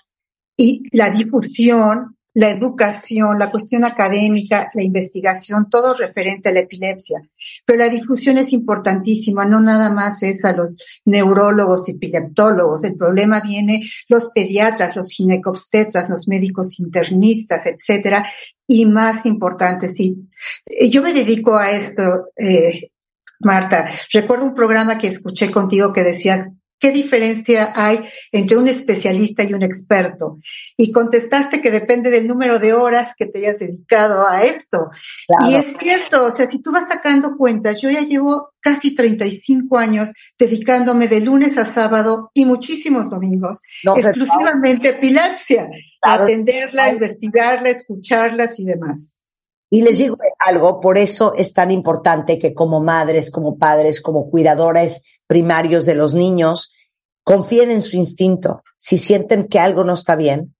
y 0.55 0.83
la 0.95 1.09
difusión 1.09 2.16
la 2.37 2.51
educación, 2.51 3.39
la 3.39 3.49
cuestión 3.49 3.83
académica, 3.83 4.69
la 4.75 4.83
investigación, 4.83 5.71
todo 5.71 5.95
referente 5.95 6.49
a 6.49 6.51
la 6.51 6.59
epilepsia. 6.59 7.27
Pero 7.65 7.79
la 7.79 7.89
difusión 7.89 8.37
es 8.37 8.53
importantísima, 8.53 9.43
no 9.43 9.59
nada 9.59 9.89
más 9.89 10.21
es 10.21 10.45
a 10.45 10.55
los 10.55 10.77
neurólogos 11.03 11.89
epileptólogos. 11.89 12.83
El 12.83 12.95
problema 12.95 13.41
viene 13.41 13.89
los 14.07 14.29
pediatras, 14.35 14.95
los 14.95 15.09
ginecobstetras, 15.09 16.11
los 16.11 16.27
médicos 16.27 16.79
internistas, 16.79 17.65
etcétera. 17.65 18.29
Y 18.67 18.85
más 18.85 19.25
importante, 19.25 19.91
sí. 19.91 20.29
Yo 20.91 21.01
me 21.01 21.13
dedico 21.13 21.57
a 21.57 21.71
esto, 21.71 22.27
eh, 22.35 22.91
Marta. 23.39 23.89
Recuerdo 24.13 24.45
un 24.45 24.53
programa 24.53 24.99
que 24.99 25.07
escuché 25.07 25.49
contigo 25.49 25.91
que 25.91 26.03
decía 26.03 26.53
¿Qué 26.79 26.91
diferencia 26.91 27.73
hay 27.75 28.07
entre 28.31 28.57
un 28.57 28.67
especialista 28.67 29.43
y 29.43 29.53
un 29.53 29.63
experto? 29.63 30.39
Y 30.75 30.91
contestaste 30.91 31.61
que 31.61 31.71
depende 31.71 32.11
del 32.11 32.27
número 32.27 32.59
de 32.59 32.73
horas 32.73 33.13
que 33.17 33.25
te 33.25 33.39
hayas 33.39 33.59
dedicado 33.59 34.27
a 34.27 34.43
esto. 34.43 34.89
Y 35.47 35.55
es 35.55 35.75
cierto, 35.79 36.25
o 36.25 36.35
sea, 36.35 36.49
si 36.49 36.61
tú 36.61 36.71
vas 36.71 36.87
sacando 36.87 37.35
cuentas, 37.35 37.81
yo 37.81 37.89
ya 37.89 38.01
llevo 38.01 38.51
casi 38.59 38.93
35 38.93 39.77
años 39.77 40.09
dedicándome 40.37 41.07
de 41.07 41.21
lunes 41.21 41.57
a 41.57 41.65
sábado 41.65 42.31
y 42.33 42.45
muchísimos 42.45 43.09
domingos, 43.09 43.61
exclusivamente 43.95 44.89
a 44.89 44.91
epilepsia, 44.91 45.69
a 46.01 46.13
atenderla, 46.13 46.91
investigarla, 46.91 47.69
escucharlas 47.69 48.59
y 48.59 48.65
demás. 48.65 49.17
Y 49.69 49.81
les 49.81 49.97
digo 49.97 50.17
algo, 50.39 50.79
por 50.79 50.97
eso 50.97 51.33
es 51.35 51.53
tan 51.53 51.71
importante 51.71 52.39
que 52.39 52.53
como 52.53 52.81
madres, 52.81 53.31
como 53.31 53.57
padres, 53.57 54.01
como 54.01 54.29
cuidadores 54.29 55.03
primarios 55.27 55.85
de 55.85 55.95
los 55.95 56.15
niños, 56.15 56.73
confíen 57.23 57.71
en 57.71 57.81
su 57.81 57.97
instinto. 57.97 58.63
Si 58.77 58.97
sienten 58.97 59.47
que 59.47 59.59
algo 59.59 59.83
no 59.83 59.93
está 59.93 60.15
bien, 60.15 60.55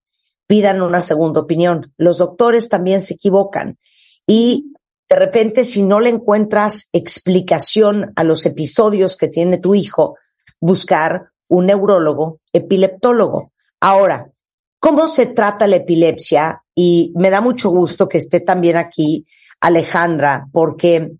pidan 0.46 0.82
una 0.82 1.00
segunda 1.00 1.40
opinión. 1.40 1.94
Los 1.96 2.18
doctores 2.18 2.68
también 2.68 3.00
se 3.00 3.14
equivocan. 3.14 3.78
Y 4.26 4.72
de 5.08 5.16
repente, 5.16 5.64
si 5.64 5.82
no 5.82 6.00
le 6.00 6.10
encuentras 6.10 6.88
explicación 6.92 8.12
a 8.16 8.24
los 8.24 8.44
episodios 8.44 9.16
que 9.16 9.28
tiene 9.28 9.56
tu 9.56 9.74
hijo, 9.74 10.16
buscar 10.60 11.30
un 11.48 11.66
neurólogo 11.66 12.40
epileptólogo. 12.52 13.52
Ahora, 13.80 14.30
¿cómo 14.78 15.08
se 15.08 15.26
trata 15.26 15.66
la 15.66 15.76
epilepsia? 15.76 16.62
Y 16.74 17.12
me 17.16 17.30
da 17.30 17.40
mucho 17.40 17.70
gusto 17.70 18.08
que 18.08 18.18
esté 18.18 18.40
también 18.40 18.76
aquí 18.76 19.26
Alejandra, 19.60 20.46
porque 20.52 21.12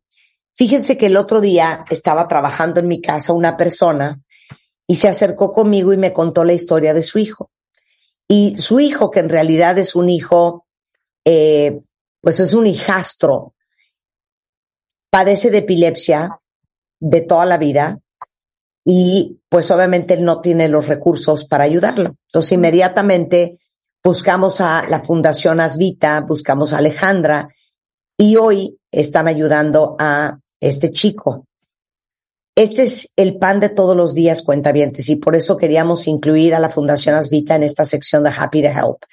fíjense 0.54 0.96
que 0.96 1.06
el 1.06 1.16
otro 1.16 1.40
día 1.40 1.84
estaba 1.90 2.28
trabajando 2.28 2.80
en 2.80 2.88
mi 2.88 3.00
casa 3.00 3.32
una 3.32 3.56
persona 3.56 4.20
y 4.86 4.96
se 4.96 5.08
acercó 5.08 5.52
conmigo 5.52 5.92
y 5.92 5.96
me 5.96 6.12
contó 6.12 6.44
la 6.44 6.52
historia 6.52 6.94
de 6.94 7.02
su 7.02 7.18
hijo. 7.18 7.50
Y 8.28 8.58
su 8.58 8.78
hijo, 8.80 9.10
que 9.10 9.20
en 9.20 9.28
realidad 9.28 9.78
es 9.78 9.94
un 9.94 10.08
hijo, 10.08 10.66
eh, 11.24 11.80
pues 12.20 12.40
es 12.40 12.54
un 12.54 12.66
hijastro, 12.66 13.54
padece 15.10 15.50
de 15.50 15.58
epilepsia 15.58 16.40
de 17.00 17.20
toda 17.22 17.46
la 17.46 17.56
vida 17.56 18.00
y 18.90 19.42
pues 19.50 19.70
obviamente 19.70 20.14
él 20.14 20.24
no 20.24 20.40
tiene 20.40 20.66
los 20.66 20.88
recursos 20.88 21.44
para 21.44 21.64
ayudarlo. 21.64 22.16
Entonces 22.28 22.52
inmediatamente 22.52 23.58
buscamos 24.02 24.62
a 24.62 24.86
la 24.88 25.00
Fundación 25.00 25.60
Asvita, 25.60 26.22
buscamos 26.22 26.72
a 26.72 26.78
Alejandra 26.78 27.50
y 28.16 28.36
hoy 28.36 28.78
están 28.90 29.28
ayudando 29.28 29.94
a 29.98 30.38
este 30.58 30.90
chico. 30.90 31.44
Este 32.56 32.84
es 32.84 33.12
el 33.16 33.36
pan 33.36 33.60
de 33.60 33.68
todos 33.68 33.94
los 33.94 34.14
días, 34.14 34.40
cuentavientes, 34.42 35.10
y 35.10 35.16
por 35.16 35.36
eso 35.36 35.58
queríamos 35.58 36.08
incluir 36.08 36.54
a 36.54 36.58
la 36.58 36.70
Fundación 36.70 37.14
Asvita 37.14 37.56
en 37.56 37.64
esta 37.64 37.84
sección 37.84 38.24
de 38.24 38.32
Happy 38.34 38.62
to 38.62 38.68
Help, 38.68 39.04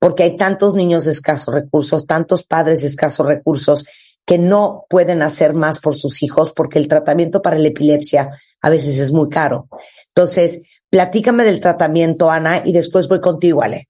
porque 0.00 0.24
hay 0.24 0.36
tantos 0.36 0.74
niños 0.74 1.04
de 1.04 1.12
escasos 1.12 1.54
recursos, 1.54 2.04
tantos 2.04 2.42
padres 2.42 2.80
de 2.80 2.88
escasos 2.88 3.24
recursos 3.24 3.84
que 4.26 4.38
no 4.38 4.86
pueden 4.88 5.22
hacer 5.22 5.54
más 5.54 5.80
por 5.80 5.96
sus 5.96 6.22
hijos 6.22 6.52
porque 6.52 6.78
el 6.78 6.88
tratamiento 6.88 7.42
para 7.42 7.58
la 7.58 7.68
epilepsia 7.68 8.30
a 8.60 8.70
veces 8.70 8.98
es 8.98 9.12
muy 9.12 9.28
caro. 9.28 9.68
Entonces, 10.08 10.62
platícame 10.88 11.44
del 11.44 11.60
tratamiento, 11.60 12.30
Ana, 12.30 12.62
y 12.64 12.72
después 12.72 13.08
voy 13.08 13.20
contigo, 13.20 13.62
Ale. 13.62 13.88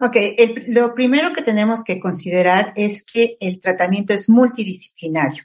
Ok, 0.00 0.16
lo 0.68 0.94
primero 0.94 1.32
que 1.32 1.42
tenemos 1.42 1.82
que 1.82 1.98
considerar 1.98 2.72
es 2.76 3.04
que 3.04 3.36
el 3.40 3.60
tratamiento 3.60 4.14
es 4.14 4.28
multidisciplinario. 4.28 5.42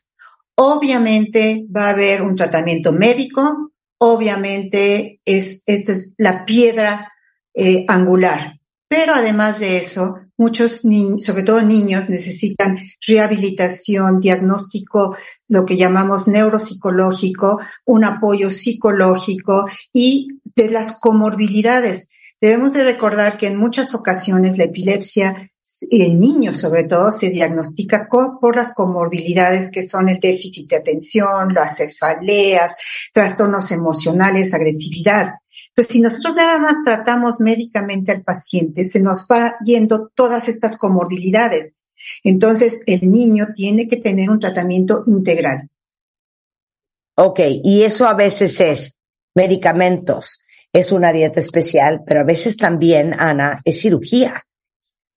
Obviamente 0.56 1.66
va 1.76 1.88
a 1.88 1.90
haber 1.90 2.22
un 2.22 2.36
tratamiento 2.36 2.92
médico, 2.92 3.72
obviamente 3.98 5.22
es, 5.26 5.64
esta 5.66 5.94
es 5.94 6.14
la 6.18 6.46
piedra 6.46 7.12
eh, 7.56 7.86
angular, 7.88 8.60
Pero 8.88 9.14
además 9.14 9.60
de 9.60 9.78
eso, 9.78 10.20
muchos 10.38 10.84
niños, 10.86 11.24
sobre 11.26 11.44
todo 11.44 11.62
niños, 11.62 12.10
necesitan 12.10 12.80
rehabilitación, 13.06 14.20
diagnóstico, 14.20 15.16
lo 15.48 15.66
que 15.66 15.78
llamamos 15.78 16.28
neuropsicológico, 16.28 17.60
un 17.86 18.04
apoyo 18.04 18.50
psicológico 18.50 19.66
y 19.92 20.40
de 20.56 20.70
las 20.70 21.00
comorbilidades. 21.00 22.10
Debemos 22.42 22.74
de 22.74 22.84
recordar 22.84 23.38
que 23.38 23.48
en 23.48 23.58
muchas 23.58 23.96
ocasiones 23.96 24.58
la 24.58 24.66
epilepsia 24.66 25.50
en 25.90 26.20
niños 26.20 26.58
sobre 26.58 26.84
todo 26.84 27.12
se 27.12 27.30
diagnostica 27.30 28.10
por 28.10 28.56
las 28.56 28.74
comorbilidades 28.74 29.72
que 29.72 29.88
son 29.88 30.10
el 30.10 30.20
déficit 30.20 30.70
de 30.70 30.78
atención, 30.78 31.54
las 31.54 31.78
cefaleas, 31.78 32.76
trastornos 33.14 33.72
emocionales, 33.72 34.54
agresividad. 34.54 35.36
Entonces, 35.76 35.92
si 35.92 36.02
nosotros 36.02 36.36
nada 36.36 36.60
más 36.60 36.84
tratamos 36.86 37.40
médicamente 37.40 38.12
al 38.12 38.22
paciente, 38.22 38.86
se 38.86 39.02
nos 39.02 39.28
va 39.32 39.56
yendo 39.66 40.12
todas 40.14 40.48
estas 40.48 40.78
comorbilidades. 40.78 41.74
Entonces, 42.24 42.82
el 42.86 43.12
niño 43.12 43.48
tiene 43.56 43.88
que 43.88 43.98
tener 43.98 44.30
un 44.30 44.40
tratamiento 44.40 45.04
integral. 45.08 45.70
Ok, 47.16 47.40
y 47.64 47.82
eso 47.84 48.08
a 48.08 48.14
veces 48.14 48.60
es 48.62 49.00
medicamentos, 49.34 50.42
es 50.72 50.92
una 50.92 51.12
dieta 51.12 51.40
especial, 51.40 52.04
pero 52.06 52.20
a 52.20 52.26
veces 52.26 52.56
también, 52.56 53.16
Ana, 53.18 53.60
es 53.66 53.82
cirugía. 53.82 54.46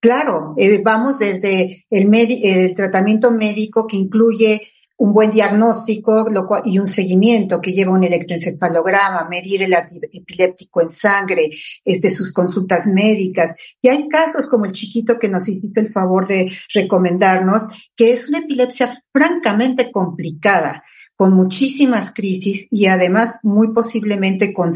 Claro, 0.00 0.54
eh, 0.56 0.80
vamos 0.82 1.18
desde 1.18 1.84
el, 1.90 2.14
el 2.14 2.74
tratamiento 2.74 3.30
médico 3.30 3.86
que 3.86 3.96
incluye 3.96 4.72
un 4.98 5.12
buen 5.12 5.30
diagnóstico 5.30 6.26
y 6.64 6.78
un 6.78 6.86
seguimiento 6.86 7.60
que 7.60 7.72
lleva 7.72 7.92
un 7.92 8.04
electroencefalograma, 8.04 9.28
medir 9.28 9.62
el 9.62 9.74
epiléptico 9.74 10.80
en 10.80 10.88
sangre, 10.88 11.50
este, 11.84 12.10
sus 12.10 12.32
consultas 12.32 12.86
médicas. 12.86 13.54
Y 13.82 13.88
hay 13.88 14.08
casos 14.08 14.46
como 14.48 14.64
el 14.64 14.72
chiquito 14.72 15.18
que 15.18 15.28
nos 15.28 15.48
hizo 15.48 15.68
el 15.74 15.92
favor 15.92 16.26
de 16.26 16.50
recomendarnos, 16.72 17.62
que 17.94 18.12
es 18.12 18.28
una 18.28 18.38
epilepsia 18.38 19.02
francamente 19.12 19.90
complicada 19.90 20.82
con 21.16 21.32
muchísimas 21.32 22.12
crisis 22.12 22.66
y 22.70 22.86
además 22.86 23.36
muy 23.42 23.72
posiblemente 23.72 24.52
con 24.52 24.70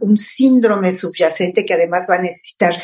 un 0.00 0.16
síndrome 0.18 0.96
subyacente 0.96 1.64
que 1.64 1.74
además 1.74 2.06
va 2.08 2.16
a 2.16 2.22
necesitar 2.22 2.74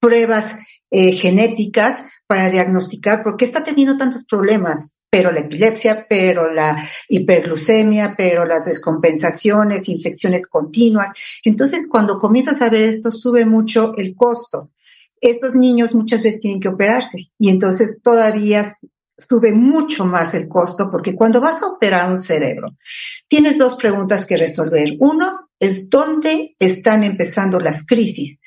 pruebas 0.00 0.56
eh, 0.90 1.12
genéticas 1.12 2.04
para 2.26 2.50
diagnosticar 2.50 3.22
por 3.22 3.36
qué 3.36 3.44
está 3.44 3.62
teniendo 3.62 3.96
tantos 3.96 4.24
problemas, 4.24 4.95
pero 5.16 5.32
la 5.32 5.40
epilepsia, 5.40 6.04
pero 6.06 6.52
la 6.52 6.86
hiperglucemia, 7.08 8.14
pero 8.18 8.44
las 8.44 8.66
descompensaciones, 8.66 9.88
infecciones 9.88 10.46
continuas. 10.46 11.14
Entonces, 11.42 11.86
cuando 11.88 12.18
comienzas 12.18 12.60
a 12.60 12.68
ver 12.68 12.82
esto, 12.82 13.10
sube 13.10 13.46
mucho 13.46 13.94
el 13.96 14.14
costo. 14.14 14.72
Estos 15.18 15.54
niños 15.54 15.94
muchas 15.94 16.22
veces 16.22 16.42
tienen 16.42 16.60
que 16.60 16.68
operarse 16.68 17.30
y 17.38 17.48
entonces 17.48 17.96
todavía 18.02 18.76
sube 19.16 19.52
mucho 19.52 20.04
más 20.04 20.34
el 20.34 20.48
costo 20.48 20.90
porque 20.92 21.14
cuando 21.14 21.40
vas 21.40 21.62
a 21.62 21.68
operar 21.68 22.10
un 22.10 22.18
cerebro, 22.18 22.76
tienes 23.26 23.56
dos 23.56 23.76
preguntas 23.76 24.26
que 24.26 24.36
resolver. 24.36 24.98
Uno 25.00 25.48
es 25.58 25.88
dónde 25.88 26.56
están 26.58 27.04
empezando 27.04 27.58
las 27.58 27.86
crisis, 27.86 28.38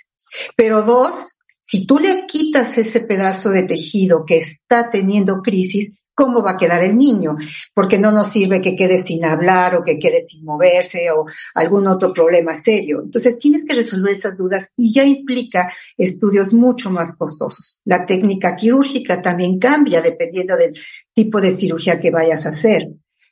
pero 0.55 0.83
dos, 0.83 1.15
si 1.63 1.87
tú 1.87 1.97
le 1.97 2.27
quitas 2.27 2.77
ese 2.77 2.99
pedazo 2.99 3.49
de 3.49 3.63
tejido 3.63 4.23
que 4.23 4.37
está 4.37 4.91
teniendo 4.91 5.41
crisis, 5.41 5.98
¿cómo 6.19 6.43
va 6.43 6.51
a 6.51 6.57
quedar 6.57 6.83
el 6.83 6.97
niño? 6.97 7.37
Porque 7.73 7.97
no 7.97 8.11
nos 8.11 8.27
sirve 8.27 8.61
que 8.61 8.75
quede 8.75 9.05
sin 9.07 9.23
hablar 9.23 9.77
o 9.77 9.85
que 9.85 9.97
quede 9.97 10.25
sin 10.27 10.43
moverse 10.43 11.09
o 11.11 11.25
algún 11.55 11.87
otro 11.87 12.11
problema 12.11 12.61
serio. 12.61 13.01
Entonces 13.05 13.39
tienes 13.39 13.63
que 13.65 13.73
resolver 13.73 14.11
esas 14.11 14.35
dudas 14.35 14.67
y 14.75 14.93
ya 14.93 15.05
implica 15.05 15.71
estudios 15.97 16.53
mucho 16.53 16.91
más 16.91 17.15
costosos. 17.15 17.79
La 17.85 18.05
técnica 18.05 18.57
quirúrgica 18.57 19.21
también 19.21 19.59
cambia 19.59 20.01
dependiendo 20.01 20.57
del 20.57 20.73
tipo 21.13 21.39
de 21.39 21.51
cirugía 21.51 22.01
que 22.01 22.11
vayas 22.11 22.45
a 22.45 22.49
hacer. 22.49 22.89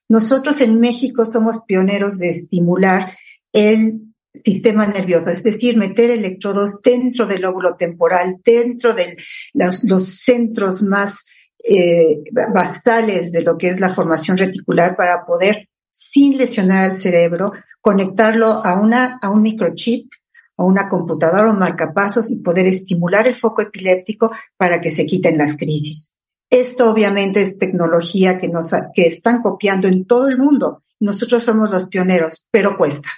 Nosotros 0.08 0.62
en 0.62 0.80
México 0.80 1.26
somos 1.26 1.58
pioneros 1.68 2.20
de 2.20 2.30
estimular 2.30 3.18
el 3.52 4.00
sistema 4.46 4.88
nervioso, 4.88 5.30
es 5.30 5.44
decir, 5.44 5.76
meter 5.76 6.10
electrodos 6.10 6.82
dentro 6.82 7.26
del 7.26 7.42
lóbulo 7.42 7.76
temporal, 7.76 8.38
dentro 8.46 8.94
de 8.94 9.18
los, 9.54 10.06
centros 10.06 10.84
más 10.84 11.26
eh, 11.64 12.24
basales 12.54 13.32
de 13.32 13.42
lo 13.42 13.58
que 13.58 13.70
es 13.70 13.80
la 13.80 13.94
formación 13.94 14.38
reticular 14.38 14.96
para 14.96 15.26
poder, 15.26 15.70
sin 15.90 16.38
lesionar 16.38 16.86
al 16.86 16.94
cerebro, 16.94 17.54
conectarlo 17.82 18.48
a, 18.48 18.80
una, 18.80 19.20
a 19.22 19.30
un 19.30 19.42
microchip, 19.42 20.12
a 20.58 20.64
una 20.64 20.90
computadora 20.90 21.50
o 21.50 21.54
marcapasos 21.54 22.30
y 22.32 22.40
poder 22.40 22.68
estimular 22.68 23.28
el 23.28 23.36
foco 23.36 23.62
epiléptico 23.62 24.32
para 24.58 24.82
que 24.82 24.92
se 24.92 25.06
quiten 25.06 25.38
las 25.38 25.58
crisis. 25.58 26.14
Esto 26.50 26.90
obviamente 26.90 27.42
es 27.42 27.60
tecnología 27.60 28.40
que 28.40 28.48
nos, 28.48 28.72
que 28.94 29.08
están 29.08 29.42
copiando 29.42 29.88
en 29.88 30.06
todo 30.06 30.30
el 30.30 30.38
mundo. 30.38 30.84
Nosotros 31.00 31.44
somos 31.44 31.70
los 31.70 31.88
pioneros, 31.88 32.46
pero 32.50 32.78
cuesta. 32.78 33.10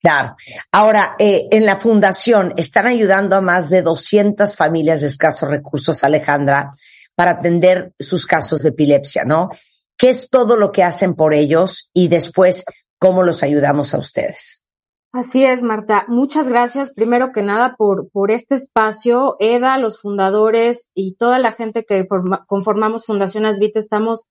Claro. 0.00 0.36
Ahora, 0.70 1.16
eh, 1.18 1.48
en 1.50 1.66
la 1.66 1.76
fundación 1.76 2.54
están 2.56 2.86
ayudando 2.86 3.34
a 3.34 3.40
más 3.40 3.68
de 3.68 3.82
200 3.82 4.56
familias 4.56 5.00
de 5.00 5.08
escasos 5.08 5.48
recursos, 5.48 6.04
Alejandra, 6.04 6.70
para 7.18 7.32
atender 7.32 7.92
sus 7.98 8.26
casos 8.26 8.60
de 8.60 8.68
epilepsia, 8.68 9.24
¿no? 9.24 9.50
¿Qué 9.96 10.10
es 10.10 10.30
todo 10.30 10.56
lo 10.56 10.70
que 10.70 10.84
hacen 10.84 11.16
por 11.16 11.34
ellos 11.34 11.90
y 11.92 12.06
después 12.06 12.64
cómo 13.00 13.24
los 13.24 13.42
ayudamos 13.42 13.92
a 13.92 13.98
ustedes? 13.98 14.64
Así 15.10 15.44
es, 15.44 15.64
Marta. 15.64 16.04
Muchas 16.06 16.46
gracias, 16.48 16.92
primero 16.92 17.32
que 17.32 17.42
nada, 17.42 17.74
por, 17.76 18.08
por 18.12 18.30
este 18.30 18.54
espacio. 18.54 19.34
EDA, 19.40 19.78
los 19.78 20.00
fundadores 20.00 20.90
y 20.94 21.16
toda 21.16 21.40
la 21.40 21.50
gente 21.50 21.84
que 21.84 22.06
conformamos 22.46 23.04
Fundación 23.04 23.46
Asvita, 23.46 23.80
estamos 23.80 24.22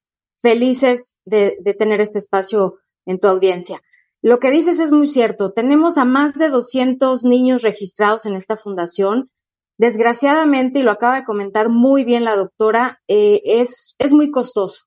felices 0.41 1.17
de, 1.25 1.57
de 1.59 1.73
tener 1.73 1.99
este 1.99 2.19
espacio 2.19 2.75
en 3.05 3.19
tu 3.19 3.27
audiencia. 3.27 3.81
Lo 4.21 4.39
que 4.39 4.49
dices 4.49 4.79
es 4.79 4.93
muy 4.93 5.07
cierto. 5.07 5.51
Tenemos 5.51 5.97
a 5.97 6.05
más 6.05 6.35
de 6.35 6.47
200 6.47 7.25
niños 7.25 7.63
registrados 7.63 8.25
en 8.25 8.35
esta 8.35 8.55
fundación. 8.55 9.29
Desgraciadamente, 9.77 10.79
y 10.79 10.83
lo 10.83 10.91
acaba 10.91 11.15
de 11.19 11.25
comentar 11.25 11.69
muy 11.69 12.03
bien 12.03 12.23
la 12.23 12.35
doctora, 12.35 12.99
eh, 13.07 13.41
es, 13.43 13.95
es 13.99 14.13
muy 14.13 14.31
costoso. 14.31 14.85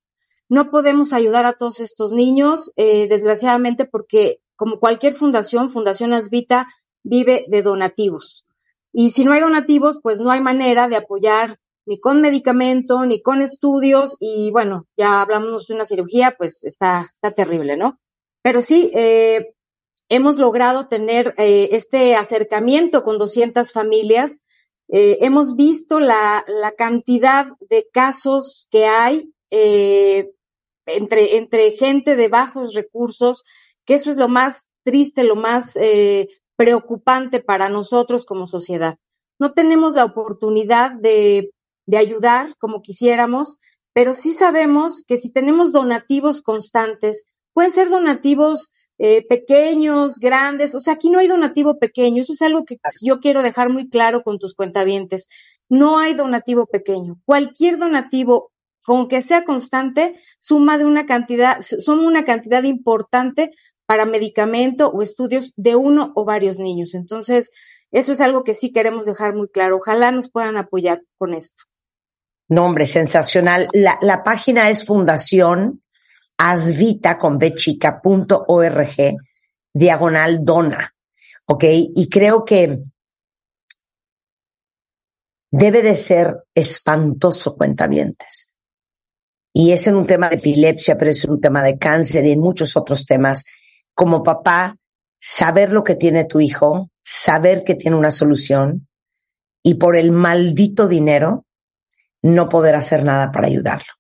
No 0.49 0.71
podemos 0.71 1.13
ayudar 1.13 1.47
a 1.47 1.53
todos 1.53 1.79
estos 1.79 2.13
niños, 2.13 2.73
eh, 2.77 3.07
desgraciadamente, 3.09 3.85
porque 3.85 4.41
como 4.57 4.81
cualquier 4.81 5.15
fundación, 5.15 5.71
Fundación 5.71 6.13
Asvita 6.13 6.67
vive 7.03 7.45
de 7.49 7.63
donativos. 7.63 8.45
Y 8.93 9.13
si 9.13 9.25
no 9.25 9.33
hay 9.33 9.41
donativos, 9.41 10.01
pues 10.03 10.21
no 10.21 10.31
hay 10.31 10.41
manera 10.41 10.89
de 10.89 10.97
apoyar 10.97 11.59
ni 11.87 11.99
con 11.99 12.21
medicamento, 12.21 13.05
ni 13.05 13.23
con 13.23 13.43
estudios, 13.43 14.17
y 14.21 14.51
bueno, 14.51 14.87
ya 14.97 15.23
hablamos 15.23 15.67
de 15.67 15.75
una 15.75 15.87
cirugía, 15.87 16.35
pues 16.37 16.65
está, 16.65 17.11
está 17.13 17.31
terrible, 17.31 17.77
¿no? 17.77 17.99
Pero 18.43 18.63
sí, 18.63 18.91
eh, 18.95 19.55
hemos 20.09 20.37
logrado 20.37 20.89
tener 20.89 21.35
eh, 21.39 21.69
este 21.73 22.17
acercamiento 22.17 23.03
con 23.03 23.19
200 23.19 23.73
familias. 23.73 24.43
Eh, 24.93 25.19
hemos 25.21 25.57
visto 25.57 26.01
la, 26.01 26.45
la, 26.49 26.73
cantidad 26.73 27.47
de 27.69 27.87
casos 27.93 28.67
que 28.71 28.87
hay 28.87 29.33
eh, 29.51 30.33
entre, 30.87 31.37
entre 31.37 31.73
gente 31.73 32.17
de 32.17 32.29
bajos 32.29 32.75
recursos, 32.75 33.45
que 33.85 33.95
eso 33.95 34.11
es 34.11 34.17
lo 34.17 34.29
más 34.29 34.73
triste, 34.83 35.23
lo 35.23 35.37
más 35.37 35.77
eh, 35.77 36.29
preocupante 36.57 37.41
para 37.41 37.69
nosotros 37.69 38.25
como 38.25 38.47
sociedad. 38.47 38.99
No 39.39 39.53
tenemos 39.53 39.95
la 39.95 40.05
oportunidad 40.05 40.93
de, 40.93 41.53
de 41.87 41.97
ayudar 41.97 42.57
como 42.59 42.83
quisiéramos, 42.83 43.59
pero 43.93 44.15
sí 44.15 44.33
sabemos 44.33 45.05
que 45.07 45.19
si 45.19 45.33
tenemos 45.33 45.73
donativos 45.73 46.43
constantes, 46.43 47.27
Pueden 47.53 47.73
ser 47.73 47.91
donativos 47.91 48.73
eh, 49.03 49.27
pequeños, 49.27 50.19
grandes, 50.19 50.75
o 50.75 50.81
sea, 50.81 50.93
aquí 50.93 51.09
no 51.09 51.21
hay 51.21 51.27
donativo 51.27 51.79
pequeño, 51.79 52.21
eso 52.21 52.35
es 52.35 52.43
algo 52.43 52.67
que 52.67 52.77
yo 53.01 53.19
quiero 53.21 53.41
dejar 53.41 53.71
muy 53.71 53.89
claro 53.89 54.23
con 54.23 54.39
tus 54.39 54.55
cuentavientes. 54.55 55.27
No 55.71 55.99
hay 55.99 56.13
donativo 56.13 56.67
pequeño. 56.67 57.19
Cualquier 57.25 57.79
donativo, 57.79 58.53
con 58.85 59.09
que 59.09 59.23
sea 59.23 59.47
constante, 59.47 60.21
suma 60.39 60.77
de 60.77 60.85
una 60.85 61.07
cantidad, 61.07 61.63
suma 61.63 62.07
una 62.07 62.27
cantidad 62.27 62.63
importante 62.65 63.53
para 63.87 64.05
medicamento 64.05 64.91
o 64.91 65.01
estudios 65.01 65.55
de 65.57 65.77
uno 65.77 66.13
o 66.15 66.27
varios 66.27 66.59
niños. 66.59 66.95
Entonces, 66.95 67.51
eso 67.93 68.13
es 68.13 68.21
algo 68.21 68.45
que 68.45 68.53
sí 68.53 68.71
queremos 68.71 69.07
dejar 69.07 69.35
muy 69.35 69.49
claro. 69.49 69.79
Ojalá 69.79 70.13
nos 70.13 70.31
puedan 70.31 70.59
apoyar 70.59 71.01
con 71.17 71.33
esto. 71.33 71.63
Nombre 72.49 72.85
sensacional. 72.85 73.71
La, 73.73 73.99
la 74.03 74.23
página 74.25 74.69
es 74.69 74.85
Fundación 74.85 75.81
asvita 76.43 77.19
con 77.19 77.39
diagonal 79.75 80.43
dona. 80.43 80.95
¿Ok? 81.47 81.65
Y 81.69 82.09
creo 82.09 82.45
que 82.45 82.79
debe 85.51 85.83
de 85.83 85.97
ser 85.97 86.45
espantoso 86.55 87.57
cuentamientos. 87.57 88.55
Y 89.53 89.73
es 89.73 89.87
en 89.87 89.97
un 89.97 90.07
tema 90.07 90.31
de 90.31 90.37
epilepsia, 90.37 90.97
pero 90.97 91.11
es 91.11 91.25
en 91.25 91.33
un 91.33 91.41
tema 91.41 91.63
de 91.63 91.77
cáncer 91.77 92.25
y 92.25 92.31
en 92.31 92.41
muchos 92.41 92.75
otros 92.77 93.05
temas. 93.05 93.45
Como 93.95 94.23
papá, 94.23 94.77
saber 95.21 95.73
lo 95.73 95.85
que 95.85 95.97
tiene 95.97 96.25
tu 96.25 96.41
hijo, 96.41 96.91
saber 97.03 97.65
que 97.65 97.75
tiene 97.75 97.97
una 97.97 98.13
solución 98.13 98.89
y 99.63 99.75
por 99.75 99.97
el 99.97 100.13
maldito 100.13 100.89
dinero 100.89 101.45
no 102.23 102.49
poder 102.49 102.77
hacer 102.77 103.05
nada 103.05 103.31
para 103.31 103.49
ayudarlo. 103.49 104.00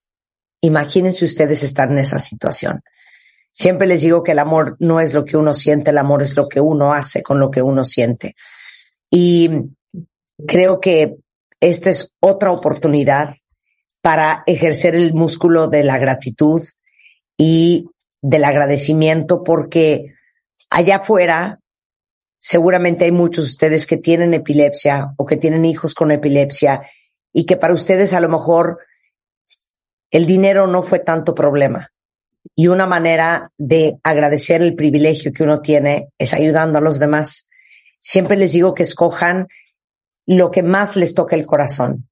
Imagínense 0.60 1.24
ustedes 1.24 1.62
estar 1.62 1.90
en 1.90 1.98
esa 1.98 2.18
situación. 2.18 2.82
Siempre 3.52 3.86
les 3.86 4.02
digo 4.02 4.22
que 4.22 4.32
el 4.32 4.38
amor 4.38 4.76
no 4.78 5.00
es 5.00 5.12
lo 5.12 5.24
que 5.24 5.36
uno 5.36 5.52
siente, 5.54 5.90
el 5.90 5.98
amor 5.98 6.22
es 6.22 6.36
lo 6.36 6.48
que 6.48 6.60
uno 6.60 6.92
hace 6.92 7.22
con 7.22 7.40
lo 7.40 7.50
que 7.50 7.62
uno 7.62 7.84
siente. 7.84 8.36
Y 9.10 9.50
creo 10.46 10.80
que 10.80 11.16
esta 11.60 11.90
es 11.90 12.14
otra 12.20 12.52
oportunidad 12.52 13.34
para 14.00 14.42
ejercer 14.46 14.94
el 14.94 15.12
músculo 15.12 15.68
de 15.68 15.84
la 15.84 15.98
gratitud 15.98 16.62
y 17.36 17.86
del 18.22 18.44
agradecimiento 18.44 19.42
porque 19.42 20.14
allá 20.70 20.96
afuera 20.96 21.60
seguramente 22.38 23.04
hay 23.04 23.12
muchos 23.12 23.44
de 23.44 23.50
ustedes 23.50 23.86
que 23.86 23.98
tienen 23.98 24.32
epilepsia 24.32 25.12
o 25.16 25.26
que 25.26 25.36
tienen 25.36 25.64
hijos 25.64 25.94
con 25.94 26.10
epilepsia 26.10 26.82
y 27.32 27.44
que 27.44 27.56
para 27.56 27.74
ustedes 27.74 28.14
a 28.14 28.20
lo 28.20 28.28
mejor 28.28 28.78
el 30.10 30.26
dinero 30.26 30.66
no 30.66 30.82
fue 30.82 30.98
tanto 31.00 31.34
problema. 31.34 31.90
Y 32.54 32.68
una 32.68 32.86
manera 32.86 33.50
de 33.58 33.98
agradecer 34.02 34.62
el 34.62 34.74
privilegio 34.74 35.32
que 35.32 35.42
uno 35.42 35.60
tiene 35.60 36.08
es 36.18 36.34
ayudando 36.34 36.78
a 36.78 36.82
los 36.82 36.98
demás. 36.98 37.48
Siempre 38.00 38.36
les 38.36 38.52
digo 38.52 38.74
que 38.74 38.82
escojan 38.82 39.48
lo 40.26 40.50
que 40.50 40.62
más 40.62 40.96
les 40.96 41.14
toque 41.14 41.36
el 41.36 41.46
corazón. 41.46 42.08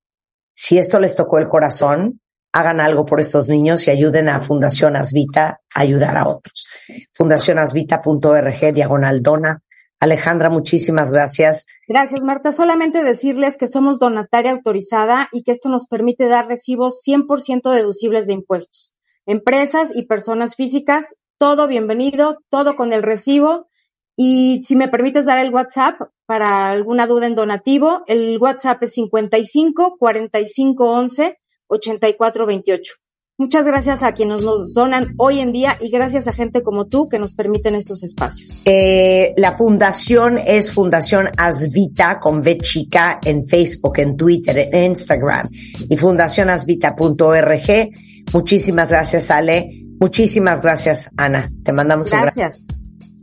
Si 0.54 0.78
esto 0.78 0.98
les 0.98 1.14
tocó 1.14 1.38
el 1.38 1.48
corazón, 1.48 2.20
hagan 2.52 2.80
algo 2.80 3.06
por 3.06 3.20
estos 3.20 3.48
niños 3.48 3.86
y 3.86 3.90
ayuden 3.90 4.28
a 4.28 4.42
Fundación 4.42 4.96
Asvita 4.96 5.60
a 5.74 5.80
ayudar 5.80 6.16
a 6.16 6.26
otros. 6.26 6.66
Fundacionasvita.org, 7.12 8.72
diagonal 8.74 9.22
dona. 9.22 9.62
Alejandra, 10.00 10.48
muchísimas 10.48 11.10
gracias. 11.10 11.66
Gracias, 11.88 12.22
Marta. 12.22 12.52
Solamente 12.52 13.02
decirles 13.02 13.56
que 13.56 13.66
somos 13.66 13.98
donataria 13.98 14.52
autorizada 14.52 15.28
y 15.32 15.42
que 15.42 15.50
esto 15.50 15.68
nos 15.68 15.86
permite 15.86 16.28
dar 16.28 16.46
recibos 16.46 17.02
100% 17.04 17.72
deducibles 17.72 18.28
de 18.28 18.34
impuestos. 18.34 18.94
Empresas 19.26 19.92
y 19.94 20.06
personas 20.06 20.54
físicas, 20.54 21.16
todo 21.36 21.66
bienvenido, 21.66 22.38
todo 22.48 22.76
con 22.76 22.92
el 22.92 23.02
recibo. 23.02 23.68
Y 24.16 24.62
si 24.64 24.76
me 24.76 24.88
permites 24.88 25.26
dar 25.26 25.38
el 25.38 25.52
WhatsApp 25.52 26.00
para 26.26 26.70
alguna 26.70 27.06
duda 27.06 27.26
en 27.26 27.34
donativo, 27.34 28.04
el 28.06 28.38
WhatsApp 28.38 28.82
es 28.84 28.94
55 28.94 29.96
45 29.98 30.90
11 30.90 31.38
84 31.66 32.46
28. 32.46 32.94
Muchas 33.40 33.64
gracias 33.64 34.02
a 34.02 34.14
quienes 34.14 34.42
nos 34.42 34.74
donan 34.74 35.14
hoy 35.16 35.38
en 35.38 35.52
día 35.52 35.76
y 35.80 35.90
gracias 35.90 36.26
a 36.26 36.32
gente 36.32 36.64
como 36.64 36.88
tú 36.88 37.08
que 37.08 37.20
nos 37.20 37.34
permiten 37.34 37.76
estos 37.76 38.02
espacios. 38.02 38.62
Eh, 38.64 39.32
la 39.36 39.56
fundación 39.56 40.38
es 40.44 40.72
Fundación 40.72 41.28
Asvita 41.36 42.18
con 42.18 42.38
V 42.40 42.58
chica 42.58 43.20
en 43.24 43.46
Facebook, 43.46 44.00
en 44.00 44.16
Twitter, 44.16 44.68
en 44.72 44.90
Instagram 44.90 45.48
y 45.52 45.96
fundacionasvita.org. 45.96 47.90
Muchísimas 48.32 48.90
gracias, 48.90 49.30
Ale. 49.30 49.84
Muchísimas 50.00 50.60
gracias, 50.60 51.12
Ana. 51.16 51.48
Te 51.62 51.72
mandamos 51.72 52.10
un 52.10 52.20
Gracias. 52.20 52.66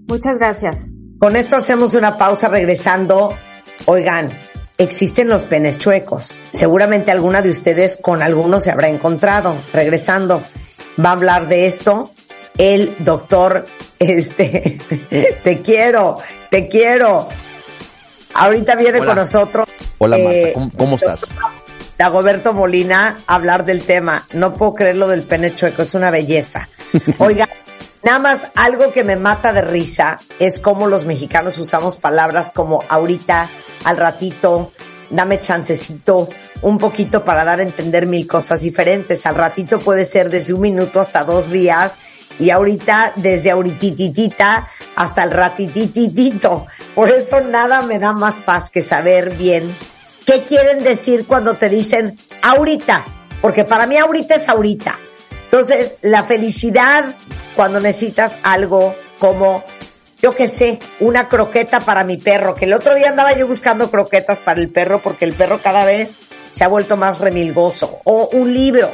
Muchas 0.07 0.39
gracias. 0.39 0.93
Con 1.19 1.35
esto 1.35 1.57
hacemos 1.57 1.93
una 1.93 2.17
pausa 2.17 2.47
regresando. 2.47 3.33
Oigan, 3.85 4.29
existen 4.77 5.27
los 5.27 5.43
penes 5.43 5.77
chuecos. 5.77 6.31
Seguramente 6.51 7.11
alguna 7.11 7.41
de 7.41 7.49
ustedes 7.49 7.97
con 7.97 8.21
alguno 8.21 8.59
se 8.59 8.71
habrá 8.71 8.89
encontrado. 8.89 9.55
Regresando, 9.73 10.43
va 11.03 11.09
a 11.09 11.13
hablar 11.13 11.47
de 11.47 11.67
esto 11.67 12.11
el 12.57 12.95
doctor, 12.99 13.65
este, 13.99 14.79
te 15.43 15.61
quiero, 15.61 16.19
te 16.49 16.67
quiero. 16.67 17.27
Ahorita 18.33 18.75
viene 18.75 18.99
Hola. 18.99 19.07
con 19.07 19.15
nosotros. 19.17 19.67
Hola 19.97 20.17
Marta, 20.17 20.33
eh, 20.33 20.51
¿cómo, 20.53 20.71
cómo 20.77 20.95
estás? 20.95 21.25
Dagoberto 21.97 22.53
Molina 22.53 23.19
a 23.25 23.35
hablar 23.35 23.63
del 23.63 23.81
tema. 23.83 24.27
No 24.33 24.53
puedo 24.53 24.75
creer 24.75 24.97
lo 24.97 25.07
del 25.07 25.23
pene 25.23 25.55
chueco, 25.55 25.83
es 25.83 25.93
una 25.93 26.11
belleza. 26.11 26.67
Oiga, 27.19 27.49
nada 28.05 28.19
más 28.19 28.47
algo 28.55 28.93
que 28.93 29.03
me 29.03 29.15
mata 29.15 29.51
de 29.51 29.61
risa 29.61 30.19
es 30.39 30.59
cómo 30.59 30.87
los 30.87 31.05
mexicanos 31.05 31.57
usamos 31.57 31.95
palabras 31.97 32.51
como 32.53 32.83
ahorita, 32.87 33.49
al 33.83 33.97
ratito, 33.97 34.71
dame 35.09 35.41
chancecito, 35.41 36.29
un 36.61 36.77
poquito 36.77 37.25
para 37.25 37.43
dar 37.43 37.59
a 37.59 37.63
entender 37.63 38.05
mil 38.05 38.27
cosas 38.27 38.61
diferentes. 38.61 39.25
Al 39.25 39.35
ratito 39.35 39.79
puede 39.79 40.05
ser 40.05 40.29
desde 40.29 40.53
un 40.53 40.61
minuto 40.61 40.99
hasta 40.99 41.23
dos 41.23 41.49
días 41.49 41.97
y 42.39 42.51
ahorita 42.51 43.13
desde 43.15 43.51
ahoritititita 43.51 44.67
hasta 44.95 45.23
el 45.23 45.31
ratitititito. 45.31 46.67
Por 46.93 47.09
eso 47.09 47.41
nada 47.41 47.81
me 47.81 47.97
da 47.97 48.13
más 48.13 48.35
paz 48.41 48.69
que 48.69 48.83
saber 48.83 49.35
bien 49.35 49.75
qué 50.27 50.43
quieren 50.43 50.83
decir 50.83 51.25
cuando 51.25 51.55
te 51.55 51.69
dicen 51.69 52.19
ahorita, 52.43 53.03
porque 53.41 53.63
para 53.63 53.87
mí 53.87 53.97
ahorita 53.97 54.35
es 54.35 54.47
ahorita. 54.47 54.95
Entonces, 55.57 55.95
la 56.01 56.25
felicidad 56.25 57.15
cuando 57.55 57.79
necesitas 57.79 58.35
algo 58.43 58.93
como, 59.19 59.63
yo 60.21 60.35
qué 60.35 60.49
sé, 60.49 60.79
una 60.99 61.29
croqueta 61.29 61.79
para 61.79 62.03
mi 62.03 62.17
perro, 62.17 62.55
que 62.55 62.65
el 62.65 62.73
otro 62.73 62.93
día 62.93 63.07
andaba 63.07 63.31
yo 63.37 63.47
buscando 63.47 63.89
croquetas 63.89 64.39
para 64.39 64.59
el 64.59 64.67
perro 64.67 65.01
porque 65.01 65.23
el 65.23 65.31
perro 65.31 65.61
cada 65.63 65.85
vez 65.85 66.19
se 66.51 66.65
ha 66.65 66.67
vuelto 66.67 66.97
más 66.97 67.19
remilgoso, 67.19 67.99
o 68.03 68.27
un 68.33 68.53
libro, 68.53 68.91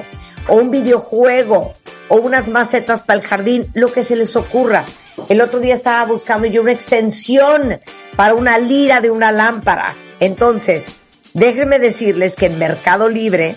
o 0.47 0.57
un 0.57 0.69
videojuego, 0.69 1.73
o 2.09 2.17
unas 2.17 2.47
macetas 2.47 3.01
para 3.01 3.19
el 3.19 3.25
jardín, 3.25 3.65
lo 3.73 3.91
que 3.91 4.03
se 4.03 4.15
les 4.15 4.35
ocurra. 4.35 4.85
El 5.29 5.41
otro 5.41 5.61
día 5.61 5.73
estaba 5.73 6.05
buscando 6.05 6.47
yo 6.47 6.61
una 6.61 6.73
extensión 6.73 7.79
para 8.15 8.35
una 8.35 8.59
lira 8.59 9.01
de 9.01 9.09
una 9.09 9.31
lámpara. 9.31 9.95
Entonces, 10.19 10.91
déjenme 11.33 11.79
decirles 11.79 12.35
que 12.35 12.45
en 12.45 12.59
Mercado 12.59 13.09
Libre, 13.09 13.55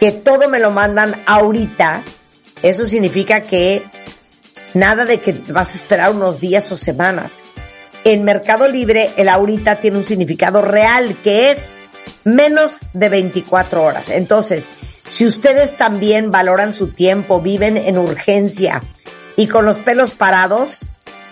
que 0.00 0.10
todo 0.12 0.48
me 0.48 0.58
lo 0.58 0.70
mandan 0.70 1.14
ahorita, 1.26 2.02
eso 2.62 2.86
significa 2.86 3.42
que 3.42 3.82
nada 4.74 5.04
de 5.04 5.20
que 5.20 5.34
vas 5.52 5.74
a 5.74 5.76
esperar 5.76 6.12
unos 6.12 6.40
días 6.40 6.72
o 6.72 6.76
semanas. 6.76 7.44
En 8.04 8.24
Mercado 8.24 8.66
Libre, 8.66 9.12
el 9.16 9.28
ahorita 9.28 9.76
tiene 9.76 9.98
un 9.98 10.04
significado 10.04 10.62
real, 10.62 11.18
que 11.22 11.50
es 11.50 11.76
menos 12.24 12.78
de 12.94 13.10
24 13.10 13.82
horas. 13.82 14.08
Entonces, 14.08 14.70
si 15.06 15.26
ustedes 15.26 15.76
también 15.76 16.30
valoran 16.30 16.72
su 16.72 16.88
tiempo, 16.88 17.42
viven 17.42 17.76
en 17.76 17.98
urgencia 17.98 18.80
y 19.36 19.48
con 19.48 19.66
los 19.66 19.80
pelos 19.80 20.12
parados, 20.12 20.88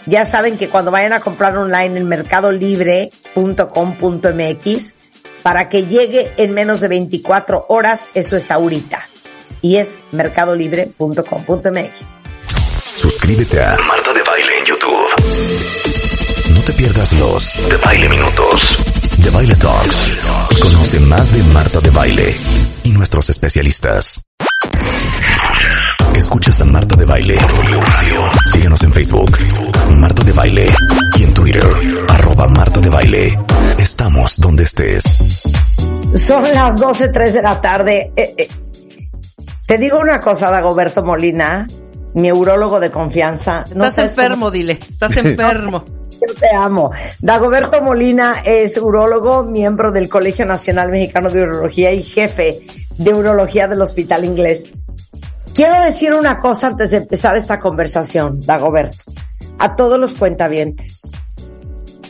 ya 0.06 0.26
saben 0.26 0.58
que 0.58 0.68
cuando 0.68 0.90
vayan 0.90 1.14
a 1.14 1.20
comprar 1.20 1.56
online 1.56 2.00
en 2.00 2.08
mercadolibre.com.mx, 2.08 4.94
para 5.42 5.68
que 5.68 5.86
llegue 5.86 6.32
en 6.36 6.54
menos 6.54 6.80
de 6.80 6.88
24 6.88 7.66
horas, 7.68 8.06
eso 8.14 8.36
es 8.36 8.50
ahorita. 8.50 9.00
Y 9.62 9.76
es 9.76 9.98
mercadolibre.com.mx. 10.12 12.24
Suscríbete 12.94 13.62
a 13.62 13.76
Marta 13.86 14.12
de 14.12 14.22
Baile 14.22 14.58
en 14.58 14.64
YouTube. 14.64 15.06
No 16.50 16.60
te 16.62 16.72
pierdas 16.72 17.12
los 17.12 17.68
de 17.68 17.76
Baile 17.76 18.08
Minutos, 18.08 18.76
de 19.18 19.30
Baile 19.30 19.54
Talks. 19.54 20.12
Conoce 20.60 20.98
más 21.00 21.32
de 21.32 21.42
Marta 21.54 21.80
de 21.80 21.90
Baile 21.90 22.34
y 22.84 22.92
nuestros 22.92 23.30
especialistas. 23.30 24.20
Escuchas 26.18 26.60
a 26.60 26.64
Marta 26.64 26.96
de 26.96 27.04
Baile. 27.04 27.38
Síguenos 28.52 28.82
en 28.82 28.92
Facebook, 28.92 29.38
Marta 29.94 30.24
de 30.24 30.32
Baile. 30.32 30.66
Y 31.16 31.22
en 31.22 31.32
Twitter, 31.32 31.64
arroba 32.08 32.48
Marta 32.48 32.80
de 32.80 32.88
Baile. 32.88 33.38
Estamos 33.78 34.36
donde 34.40 34.64
estés. 34.64 35.44
Son 36.16 36.42
las 36.42 36.76
12.03 36.80 37.30
de 37.30 37.42
la 37.42 37.60
tarde. 37.60 38.12
Eh, 38.16 38.34
eh, 38.36 38.48
te 39.64 39.78
digo 39.78 40.00
una 40.00 40.18
cosa, 40.18 40.50
Dagoberto 40.50 41.04
Molina, 41.04 41.68
mi 42.14 42.28
eurólogo 42.28 42.80
de 42.80 42.90
confianza. 42.90 43.64
No 43.76 43.86
Estás 43.86 44.10
enfermo, 44.10 44.50
dile. 44.50 44.72
Estás 44.90 45.16
enfermo. 45.18 45.84
Yo 46.20 46.34
te 46.34 46.52
amo. 46.52 46.90
Dagoberto 47.20 47.80
Molina 47.80 48.42
es 48.44 48.76
urólogo, 48.76 49.44
miembro 49.44 49.92
del 49.92 50.08
Colegio 50.08 50.44
Nacional 50.46 50.90
Mexicano 50.90 51.30
de 51.30 51.44
Urología 51.44 51.92
y 51.92 52.02
jefe 52.02 52.66
de 52.96 53.14
urología 53.14 53.68
del 53.68 53.80
Hospital 53.82 54.24
Inglés. 54.24 54.68
Quiero 55.54 55.80
decir 55.82 56.14
una 56.14 56.38
cosa 56.38 56.68
antes 56.68 56.90
de 56.92 56.98
empezar 56.98 57.36
esta 57.36 57.58
conversación, 57.58 58.40
Dagoberto. 58.40 59.12
A 59.58 59.74
todos 59.74 59.98
los 59.98 60.14
cuentavientes. 60.14 61.02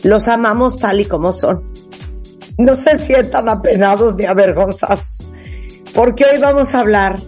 Los 0.03 0.27
amamos 0.27 0.77
tal 0.77 0.99
y 0.99 1.05
como 1.05 1.31
son. 1.31 1.63
No 2.57 2.75
se 2.75 2.97
sientan 2.97 3.49
apenados 3.49 4.15
ni 4.15 4.25
avergonzados. 4.25 5.27
Porque 5.93 6.25
hoy 6.25 6.39
vamos 6.39 6.75
a 6.75 6.79
hablar 6.79 7.19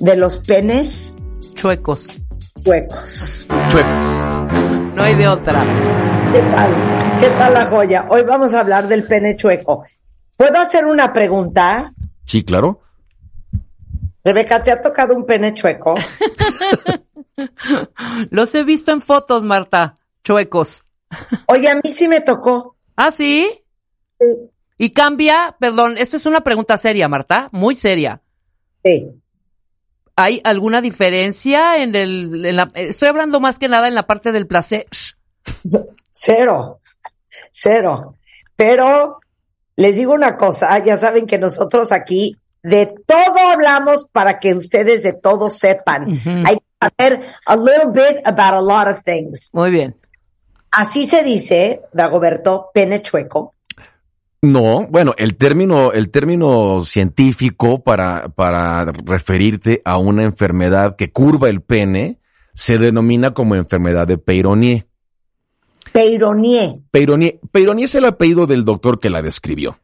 de 0.00 0.16
los 0.16 0.38
penes 0.38 1.14
Chuecos. 1.54 2.08
huecos. 2.64 3.46
No 3.48 5.02
hay 5.02 5.14
de 5.16 5.28
otra. 5.28 5.64
¿Qué 6.32 6.40
tal? 6.40 7.18
¿Qué 7.20 7.28
tal 7.30 7.54
la 7.54 7.66
joya? 7.66 8.06
Hoy 8.08 8.22
vamos 8.22 8.54
a 8.54 8.60
hablar 8.60 8.86
del 8.86 9.04
pene 9.04 9.36
chueco. 9.36 9.84
¿Puedo 10.36 10.58
hacer 10.58 10.86
una 10.86 11.12
pregunta? 11.12 11.92
Sí, 12.24 12.44
claro. 12.44 12.80
Rebeca, 14.28 14.62
¿te 14.62 14.70
ha 14.70 14.82
tocado 14.82 15.14
un 15.14 15.24
pene 15.24 15.54
chueco? 15.54 15.94
Los 18.30 18.54
he 18.54 18.62
visto 18.62 18.92
en 18.92 19.00
fotos, 19.00 19.42
Marta. 19.42 19.96
Chuecos. 20.22 20.84
Oye, 21.46 21.70
a 21.70 21.76
mí 21.76 21.90
sí 21.90 22.08
me 22.08 22.20
tocó. 22.20 22.76
¿Ah, 22.94 23.10
sí? 23.10 23.48
Y 24.76 24.90
cambia, 24.92 25.56
perdón, 25.58 25.96
esto 25.96 26.18
es 26.18 26.26
una 26.26 26.42
pregunta 26.42 26.76
seria, 26.76 27.08
Marta, 27.08 27.48
muy 27.52 27.74
seria. 27.74 28.20
Sí. 28.84 29.08
¿Hay 30.14 30.42
alguna 30.44 30.82
diferencia 30.82 31.78
en 31.82 31.94
el, 31.94 32.44
en 32.44 32.56
la- 32.56 32.70
estoy 32.74 33.08
hablando 33.08 33.40
más 33.40 33.58
que 33.58 33.68
nada 33.68 33.88
en 33.88 33.94
la 33.94 34.06
parte 34.06 34.30
del 34.32 34.46
placer? 34.46 34.86
Cero, 36.10 36.80
cero. 37.50 38.14
Pero 38.56 39.20
les 39.76 39.96
digo 39.96 40.12
una 40.12 40.36
cosa, 40.36 40.76
ya 40.84 40.98
saben 40.98 41.26
que 41.26 41.38
nosotros 41.38 41.92
aquí 41.92 42.36
de 42.68 42.94
todo 43.06 43.38
hablamos 43.50 44.06
para 44.12 44.38
que 44.38 44.54
ustedes 44.54 45.02
de 45.02 45.12
todo 45.12 45.50
sepan. 45.50 46.20
Hay 46.44 46.56
que 46.56 46.88
saber 46.88 47.26
a 47.46 47.56
little 47.56 47.92
bit 47.92 48.20
about 48.24 48.54
a 48.54 48.60
lot 48.60 48.88
of 48.88 49.02
things. 49.02 49.50
Muy 49.52 49.70
bien. 49.70 49.96
Así 50.70 51.06
se 51.06 51.22
dice, 51.22 51.82
Dagoberto, 51.92 52.70
pene 52.74 53.00
chueco. 53.02 53.54
No, 54.40 54.86
bueno, 54.88 55.14
el 55.18 55.36
término, 55.36 55.92
el 55.92 56.10
término 56.10 56.84
científico 56.84 57.82
para, 57.82 58.28
para 58.28 58.84
referirte 58.84 59.82
a 59.84 59.98
una 59.98 60.22
enfermedad 60.22 60.94
que 60.96 61.10
curva 61.10 61.48
el 61.48 61.60
pene 61.60 62.20
se 62.54 62.78
denomina 62.78 63.34
como 63.34 63.56
enfermedad 63.56 64.06
de 64.06 64.18
Peyronie. 64.18 64.86
Peyronie. 65.92 66.82
Peyronie, 66.90 67.40
Peyronie 67.50 67.86
es 67.86 67.94
el 67.94 68.04
apellido 68.04 68.46
del 68.46 68.64
doctor 68.64 69.00
que 69.00 69.10
la 69.10 69.22
describió. 69.22 69.78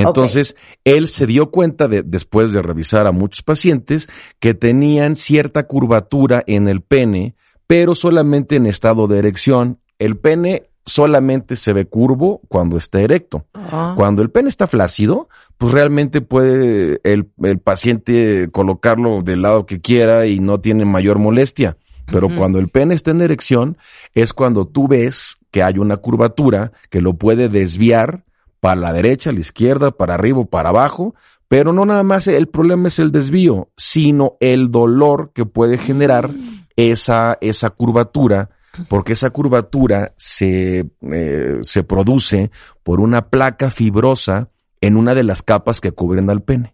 Entonces, 0.00 0.56
él 0.84 1.08
se 1.08 1.26
dio 1.26 1.50
cuenta 1.50 1.88
de, 1.88 2.02
después 2.02 2.52
de 2.52 2.62
revisar 2.62 3.06
a 3.06 3.12
muchos 3.12 3.42
pacientes 3.42 4.08
que 4.38 4.54
tenían 4.54 5.16
cierta 5.16 5.66
curvatura 5.66 6.42
en 6.46 6.68
el 6.68 6.80
pene, 6.80 7.34
pero 7.66 7.94
solamente 7.94 8.56
en 8.56 8.66
estado 8.66 9.06
de 9.06 9.18
erección. 9.18 9.78
El 9.98 10.16
pene 10.16 10.70
solamente 10.86 11.56
se 11.56 11.72
ve 11.72 11.86
curvo 11.86 12.40
cuando 12.48 12.76
está 12.76 13.00
erecto. 13.00 13.44
Ah. 13.54 13.94
Cuando 13.96 14.22
el 14.22 14.30
pene 14.30 14.48
está 14.48 14.66
flácido, 14.66 15.28
pues 15.58 15.72
realmente 15.72 16.20
puede 16.20 17.00
el, 17.04 17.30
el 17.42 17.58
paciente 17.58 18.48
colocarlo 18.50 19.22
del 19.22 19.42
lado 19.42 19.66
que 19.66 19.80
quiera 19.80 20.26
y 20.26 20.40
no 20.40 20.60
tiene 20.60 20.84
mayor 20.84 21.18
molestia. 21.18 21.76
Pero 22.10 22.28
cuando 22.34 22.58
el 22.58 22.68
pene 22.68 22.94
está 22.94 23.12
en 23.12 23.20
erección, 23.20 23.78
es 24.14 24.32
cuando 24.32 24.66
tú 24.66 24.88
ves 24.88 25.38
que 25.50 25.62
hay 25.62 25.78
una 25.78 25.98
curvatura 25.98 26.72
que 26.88 27.00
lo 27.00 27.14
puede 27.14 27.48
desviar 27.48 28.24
para 28.60 28.76
la 28.76 28.92
derecha, 28.92 29.32
la 29.32 29.40
izquierda, 29.40 29.90
para 29.90 30.14
arriba 30.14 30.44
para 30.44 30.68
abajo. 30.68 31.14
Pero 31.48 31.72
no 31.72 31.84
nada 31.84 32.02
más 32.04 32.28
el 32.28 32.46
problema 32.46 32.88
es 32.88 32.98
el 33.00 33.10
desvío, 33.10 33.70
sino 33.76 34.36
el 34.38 34.70
dolor 34.70 35.32
que 35.34 35.46
puede 35.46 35.78
generar 35.78 36.30
esa, 36.76 37.36
esa 37.40 37.70
curvatura 37.70 38.50
porque 38.88 39.14
esa 39.14 39.30
curvatura 39.30 40.14
se, 40.16 40.86
eh, 41.12 41.58
se 41.62 41.82
produce 41.82 42.52
por 42.84 43.00
una 43.00 43.28
placa 43.28 43.68
fibrosa 43.68 44.48
en 44.80 44.96
una 44.96 45.14
de 45.16 45.24
las 45.24 45.42
capas 45.42 45.80
que 45.80 45.90
cubren 45.90 46.30
al 46.30 46.42
pene, 46.42 46.72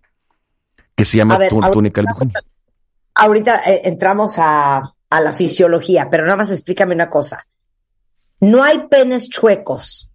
que 0.94 1.06
se 1.06 1.16
llama 1.16 1.38
ver, 1.38 1.48
tú- 1.48 1.56
ahorita- 1.56 1.70
túnica 1.72 2.00
albuginia. 2.02 2.40
Ahorita 3.14 3.60
eh, 3.64 3.80
entramos 3.84 4.34
a, 4.38 4.82
a 5.08 5.20
la 5.22 5.32
fisiología, 5.32 6.08
pero 6.10 6.24
nada 6.24 6.36
más 6.36 6.50
explícame 6.50 6.94
una 6.94 7.08
cosa. 7.08 7.46
¿No 8.40 8.62
hay 8.62 8.86
penes 8.90 9.30
chuecos 9.30 10.12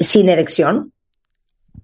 sin 0.00 0.28
erección? 0.28 0.92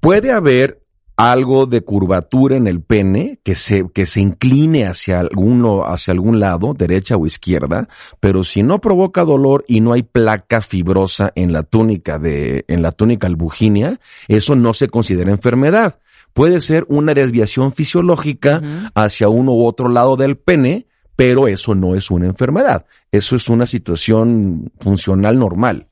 Puede 0.00 0.32
haber 0.32 0.82
algo 1.16 1.64
de 1.64 1.80
curvatura 1.80 2.56
en 2.56 2.66
el 2.66 2.82
pene 2.82 3.40
que 3.42 3.54
se, 3.54 3.86
que 3.92 4.04
se 4.04 4.20
incline 4.20 4.86
hacia 4.86 5.18
alguno, 5.18 5.84
hacia 5.84 6.12
algún 6.12 6.40
lado, 6.40 6.74
derecha 6.74 7.16
o 7.16 7.26
izquierda, 7.26 7.88
pero 8.20 8.44
si 8.44 8.62
no 8.62 8.80
provoca 8.80 9.24
dolor 9.24 9.64
y 9.66 9.80
no 9.80 9.94
hay 9.94 10.02
placa 10.02 10.60
fibrosa 10.60 11.32
en 11.34 11.52
la 11.52 11.62
túnica 11.62 12.18
de, 12.18 12.66
en 12.68 12.82
la 12.82 12.92
túnica 12.92 13.26
albuginia, 13.26 13.98
eso 14.28 14.56
no 14.56 14.74
se 14.74 14.88
considera 14.88 15.30
enfermedad. 15.30 16.00
Puede 16.34 16.60
ser 16.60 16.84
una 16.88 17.14
desviación 17.14 17.72
fisiológica 17.72 18.60
hacia 18.94 19.30
uno 19.30 19.52
u 19.52 19.64
otro 19.64 19.88
lado 19.88 20.16
del 20.16 20.36
pene, 20.36 20.86
pero 21.16 21.48
eso 21.48 21.74
no 21.74 21.94
es 21.94 22.10
una 22.10 22.26
enfermedad. 22.26 22.84
Eso 23.10 23.36
es 23.36 23.48
una 23.48 23.64
situación 23.64 24.70
funcional 24.78 25.38
normal. 25.38 25.88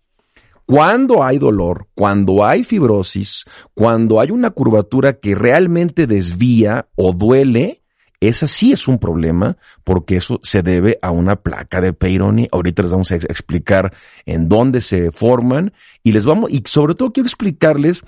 Cuando 0.66 1.22
hay 1.22 1.38
dolor, 1.38 1.88
cuando 1.94 2.44
hay 2.44 2.64
fibrosis, 2.64 3.44
cuando 3.74 4.20
hay 4.20 4.30
una 4.30 4.50
curvatura 4.50 5.14
que 5.14 5.34
realmente 5.34 6.06
desvía 6.06 6.88
o 6.96 7.12
duele, 7.12 7.82
esa 8.20 8.46
sí 8.46 8.72
es 8.72 8.88
un 8.88 8.98
problema 8.98 9.58
porque 9.84 10.16
eso 10.16 10.40
se 10.42 10.62
debe 10.62 10.98
a 11.02 11.10
una 11.10 11.36
placa 11.36 11.82
de 11.82 11.92
Peyronie. 11.92 12.48
Ahorita 12.50 12.82
les 12.82 12.92
vamos 12.92 13.10
a 13.12 13.16
ex- 13.16 13.26
explicar 13.26 13.92
en 14.24 14.48
dónde 14.48 14.80
se 14.80 15.12
forman 15.12 15.74
y 16.02 16.12
les 16.12 16.24
vamos 16.24 16.50
y 16.50 16.62
sobre 16.64 16.94
todo 16.94 17.12
quiero 17.12 17.26
explicarles 17.26 18.02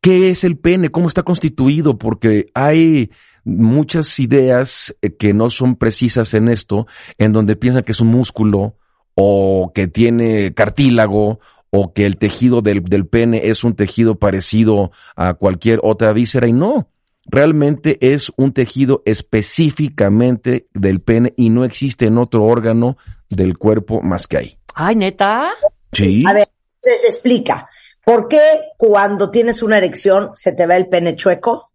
qué 0.00 0.30
es 0.30 0.44
el 0.44 0.56
pene, 0.56 0.90
cómo 0.90 1.08
está 1.08 1.24
constituido 1.24 1.98
porque 1.98 2.50
hay 2.54 3.10
muchas 3.44 4.20
ideas 4.20 4.94
eh, 5.02 5.16
que 5.16 5.34
no 5.34 5.50
son 5.50 5.74
precisas 5.74 6.34
en 6.34 6.48
esto, 6.48 6.86
en 7.16 7.32
donde 7.32 7.56
piensan 7.56 7.82
que 7.82 7.92
es 7.92 8.00
un 8.00 8.08
músculo 8.08 8.76
o 9.14 9.72
que 9.74 9.88
tiene 9.88 10.54
cartílago 10.54 11.40
o 11.70 11.92
que 11.92 12.06
el 12.06 12.16
tejido 12.16 12.62
del, 12.62 12.82
del 12.84 13.06
pene 13.06 13.48
es 13.48 13.64
un 13.64 13.74
tejido 13.74 14.18
parecido 14.18 14.90
a 15.16 15.34
cualquier 15.34 15.80
otra 15.82 16.12
víscera 16.12 16.46
y 16.46 16.52
no. 16.52 16.88
Realmente 17.30 17.98
es 18.00 18.32
un 18.36 18.54
tejido 18.54 19.02
específicamente 19.04 20.66
del 20.72 21.00
pene 21.00 21.34
y 21.36 21.50
no 21.50 21.64
existe 21.64 22.06
en 22.06 22.16
otro 22.16 22.44
órgano 22.44 22.96
del 23.28 23.58
cuerpo 23.58 24.00
más 24.00 24.26
que 24.26 24.38
ahí. 24.38 24.58
Ay, 24.74 24.96
neta. 24.96 25.50
Sí. 25.92 26.24
A 26.26 26.32
ver, 26.32 26.48
entonces 26.82 27.04
explica. 27.10 27.68
¿Por 28.02 28.28
qué 28.28 28.40
cuando 28.78 29.30
tienes 29.30 29.62
una 29.62 29.76
erección 29.76 30.30
se 30.34 30.52
te 30.52 30.66
ve 30.66 30.76
el 30.76 30.88
pene 30.88 31.16
chueco? 31.16 31.70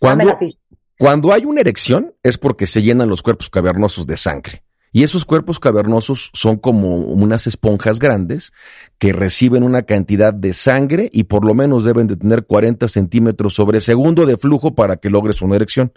Cuando, 0.00 0.38
cuando 0.98 1.32
hay 1.32 1.44
una 1.44 1.60
erección 1.60 2.14
es 2.22 2.38
porque 2.38 2.66
se 2.66 2.80
llenan 2.80 3.08
los 3.08 3.22
cuerpos 3.22 3.50
cavernosos 3.50 4.06
de 4.06 4.16
sangre. 4.16 4.62
Y 4.92 5.04
esos 5.04 5.24
cuerpos 5.24 5.58
cavernosos 5.58 6.30
son 6.34 6.58
como 6.58 6.96
unas 6.96 7.46
esponjas 7.46 7.98
grandes 7.98 8.52
que 8.98 9.14
reciben 9.14 9.62
una 9.62 9.82
cantidad 9.82 10.34
de 10.34 10.52
sangre 10.52 11.08
y 11.10 11.24
por 11.24 11.46
lo 11.46 11.54
menos 11.54 11.84
deben 11.84 12.06
de 12.06 12.16
tener 12.16 12.44
40 12.44 12.86
centímetros 12.88 13.54
sobre 13.54 13.80
segundo 13.80 14.26
de 14.26 14.36
flujo 14.36 14.74
para 14.74 14.96
que 14.96 15.08
logres 15.08 15.40
una 15.40 15.56
erección. 15.56 15.92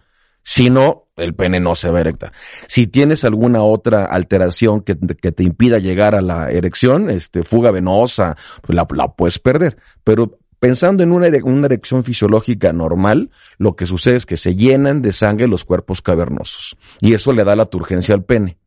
Si 0.47 0.69
no, 0.69 1.07
el 1.17 1.33
pene 1.33 1.59
no 1.59 1.73
se 1.73 1.89
va 1.89 2.01
a. 2.01 2.31
Si 2.67 2.85
tienes 2.85 3.25
alguna 3.25 3.63
otra 3.63 4.05
alteración 4.05 4.81
que, 4.81 4.95
te 4.95 5.43
impida 5.43 5.79
llegar 5.79 6.13
a 6.13 6.21
la 6.21 6.51
erección, 6.51 7.09
este, 7.09 7.43
fuga 7.43 7.71
venosa, 7.71 8.37
la, 8.67 8.87
la 8.93 9.07
puedes 9.07 9.39
perder. 9.39 9.77
Pero 10.03 10.37
pensando 10.59 11.01
en 11.01 11.11
una, 11.11 11.27
una 11.43 11.65
erección 11.65 12.03
fisiológica 12.03 12.71
normal, 12.73 13.31
lo 13.57 13.75
que 13.75 13.87
sucede 13.87 14.17
es 14.17 14.25
que 14.27 14.37
se 14.37 14.55
llenan 14.55 15.01
de 15.01 15.13
sangre 15.13 15.47
los 15.47 15.65
cuerpos 15.65 16.03
cavernosos. 16.03 16.77
Y 17.01 17.15
eso 17.15 17.33
le 17.33 17.43
da 17.43 17.55
la 17.55 17.65
turgencia 17.65 18.13
al 18.13 18.23
pene. 18.23 18.59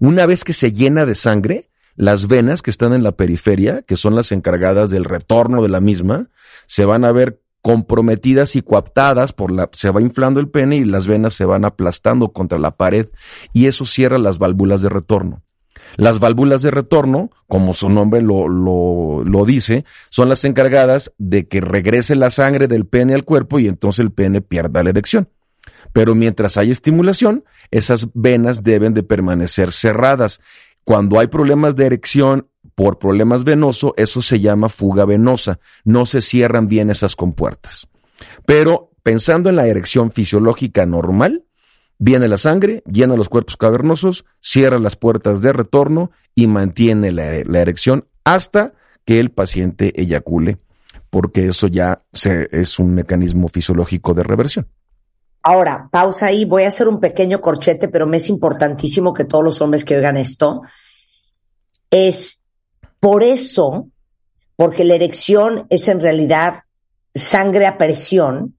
Una 0.00 0.26
vez 0.26 0.44
que 0.44 0.52
se 0.52 0.72
llena 0.72 1.06
de 1.06 1.14
sangre, 1.14 1.70
las 1.96 2.26
venas 2.26 2.62
que 2.62 2.70
están 2.70 2.92
en 2.92 3.02
la 3.02 3.12
periferia, 3.12 3.82
que 3.82 3.96
son 3.96 4.14
las 4.14 4.32
encargadas 4.32 4.90
del 4.90 5.04
retorno 5.04 5.62
de 5.62 5.68
la 5.68 5.80
misma, 5.80 6.28
se 6.66 6.84
van 6.84 7.04
a 7.04 7.12
ver 7.12 7.40
comprometidas 7.62 8.56
y 8.56 8.62
coaptadas 8.62 9.32
por 9.32 9.50
la, 9.50 9.70
se 9.72 9.90
va 9.90 10.02
inflando 10.02 10.38
el 10.38 10.50
pene 10.50 10.76
y 10.76 10.84
las 10.84 11.06
venas 11.06 11.32
se 11.32 11.46
van 11.46 11.64
aplastando 11.64 12.32
contra 12.32 12.58
la 12.58 12.76
pared 12.76 13.08
y 13.54 13.66
eso 13.66 13.86
cierra 13.86 14.18
las 14.18 14.38
válvulas 14.38 14.82
de 14.82 14.90
retorno. 14.90 15.42
Las 15.96 16.18
válvulas 16.18 16.60
de 16.62 16.70
retorno, 16.70 17.30
como 17.46 17.72
su 17.72 17.88
nombre 17.88 18.20
lo, 18.20 18.48
lo, 18.48 19.22
lo 19.24 19.44
dice, 19.44 19.84
son 20.10 20.28
las 20.28 20.44
encargadas 20.44 21.12
de 21.18 21.46
que 21.46 21.60
regrese 21.60 22.16
la 22.16 22.30
sangre 22.30 22.66
del 22.66 22.84
pene 22.84 23.14
al 23.14 23.24
cuerpo 23.24 23.58
y 23.58 23.68
entonces 23.68 24.00
el 24.00 24.12
pene 24.12 24.40
pierda 24.40 24.82
la 24.82 24.90
erección. 24.90 25.28
Pero 25.92 26.14
mientras 26.14 26.56
hay 26.56 26.70
estimulación, 26.70 27.44
esas 27.70 28.08
venas 28.14 28.62
deben 28.62 28.94
de 28.94 29.02
permanecer 29.02 29.72
cerradas. 29.72 30.40
Cuando 30.84 31.18
hay 31.18 31.28
problemas 31.28 31.76
de 31.76 31.86
erección 31.86 32.48
por 32.74 32.98
problemas 32.98 33.44
venosos, 33.44 33.92
eso 33.96 34.22
se 34.22 34.40
llama 34.40 34.68
fuga 34.68 35.04
venosa. 35.04 35.60
No 35.84 36.06
se 36.06 36.20
cierran 36.20 36.68
bien 36.68 36.90
esas 36.90 37.16
compuertas. 37.16 37.88
Pero 38.46 38.90
pensando 39.02 39.50
en 39.50 39.56
la 39.56 39.66
erección 39.66 40.10
fisiológica 40.10 40.86
normal, 40.86 41.44
viene 41.98 42.28
la 42.28 42.38
sangre, 42.38 42.82
llena 42.90 43.16
los 43.16 43.28
cuerpos 43.28 43.56
cavernosos, 43.56 44.24
cierra 44.40 44.78
las 44.78 44.96
puertas 44.96 45.40
de 45.40 45.52
retorno 45.52 46.10
y 46.34 46.46
mantiene 46.46 47.12
la, 47.12 47.60
erección 47.60 48.06
hasta 48.24 48.74
que 49.04 49.20
el 49.20 49.30
paciente 49.30 49.92
eyacule, 50.00 50.58
porque 51.10 51.46
eso 51.46 51.68
ya 51.68 52.02
es 52.12 52.78
un 52.78 52.94
mecanismo 52.94 53.48
fisiológico 53.48 54.14
de 54.14 54.22
reversión. 54.22 54.68
Ahora, 55.46 55.88
pausa 55.92 56.26
ahí, 56.26 56.46
voy 56.46 56.62
a 56.62 56.68
hacer 56.68 56.88
un 56.88 57.00
pequeño 57.00 57.42
corchete, 57.42 57.88
pero 57.88 58.06
me 58.06 58.16
es 58.16 58.30
importantísimo 58.30 59.12
que 59.12 59.26
todos 59.26 59.44
los 59.44 59.60
hombres 59.60 59.84
que 59.84 59.94
oigan 59.94 60.16
esto, 60.16 60.62
es 61.90 62.40
por 62.98 63.22
eso, 63.22 63.88
porque 64.56 64.84
la 64.84 64.94
erección 64.94 65.66
es 65.68 65.86
en 65.88 66.00
realidad 66.00 66.62
sangre 67.14 67.66
a 67.66 67.76
presión, 67.76 68.56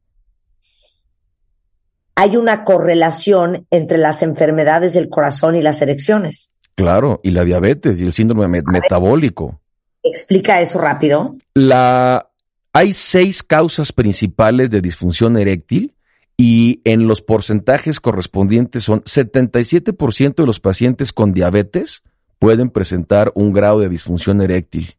hay 2.14 2.38
una 2.38 2.64
correlación 2.64 3.66
entre 3.72 3.98
las 3.98 4.22
enfermedades 4.22 4.94
del 4.94 5.10
corazón 5.10 5.56
y 5.56 5.64
las 5.64 5.82
erecciones. 5.82 6.54
Claro, 6.76 7.20
y 7.24 7.32
la 7.32 7.44
diabetes 7.44 8.00
y 8.00 8.04
el 8.04 8.14
síndrome 8.14 8.48
met- 8.48 8.72
metabólico. 8.72 9.60
Explica 10.04 10.62
eso 10.62 10.80
rápido. 10.80 11.36
La, 11.56 12.30
Hay 12.74 12.94
seis 12.94 13.42
causas 13.42 13.92
principales 13.92 14.70
de 14.70 14.82
disfunción 14.82 15.36
eréctil 15.36 15.95
y 16.38 16.82
en 16.84 17.08
los 17.08 17.22
porcentajes 17.22 18.00
correspondientes 18.00 18.84
son 18.84 19.02
77% 19.04 20.36
de 20.36 20.46
los 20.46 20.60
pacientes 20.60 21.14
con 21.14 21.32
diabetes 21.32 22.04
pueden 22.40 22.70
presentar 22.70 23.32
un 23.36 23.54
grado 23.54 23.80
de 23.80 23.90
disfunción 23.90 24.42
eréctil. 24.42 24.98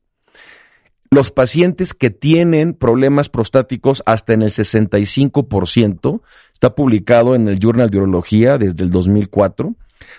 Los 1.11 1.31
pacientes 1.31 1.95
que 1.95 2.11
tienen 2.11 2.75
problemas 2.75 3.29
prostáticos 3.29 4.03
hasta 4.07 4.33
en 4.33 4.43
el 4.43 4.51
65%, 4.51 6.21
está 6.53 6.75
publicado 6.75 7.35
en 7.35 7.47
el 7.47 7.61
Journal 7.61 7.91
de 7.91 7.99
Urología 7.99 8.59
desde 8.59 8.83
el 8.83 8.91
2004, 8.91 9.75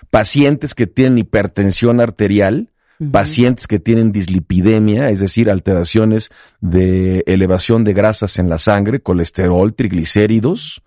pacientes 0.09 0.73
que 0.73 0.87
tienen 0.87 1.17
hipertensión 1.17 1.99
arterial, 1.99 2.69
pacientes 3.11 3.67
que 3.67 3.79
tienen 3.79 4.11
dislipidemia, 4.11 5.09
es 5.09 5.19
decir, 5.19 5.51
alteraciones 5.51 6.29
de 6.61 7.23
elevación 7.27 7.83
de 7.83 7.93
grasas 7.93 8.39
en 8.39 8.49
la 8.49 8.57
sangre, 8.57 9.01
colesterol, 9.01 9.73
triglicéridos, 9.73 10.81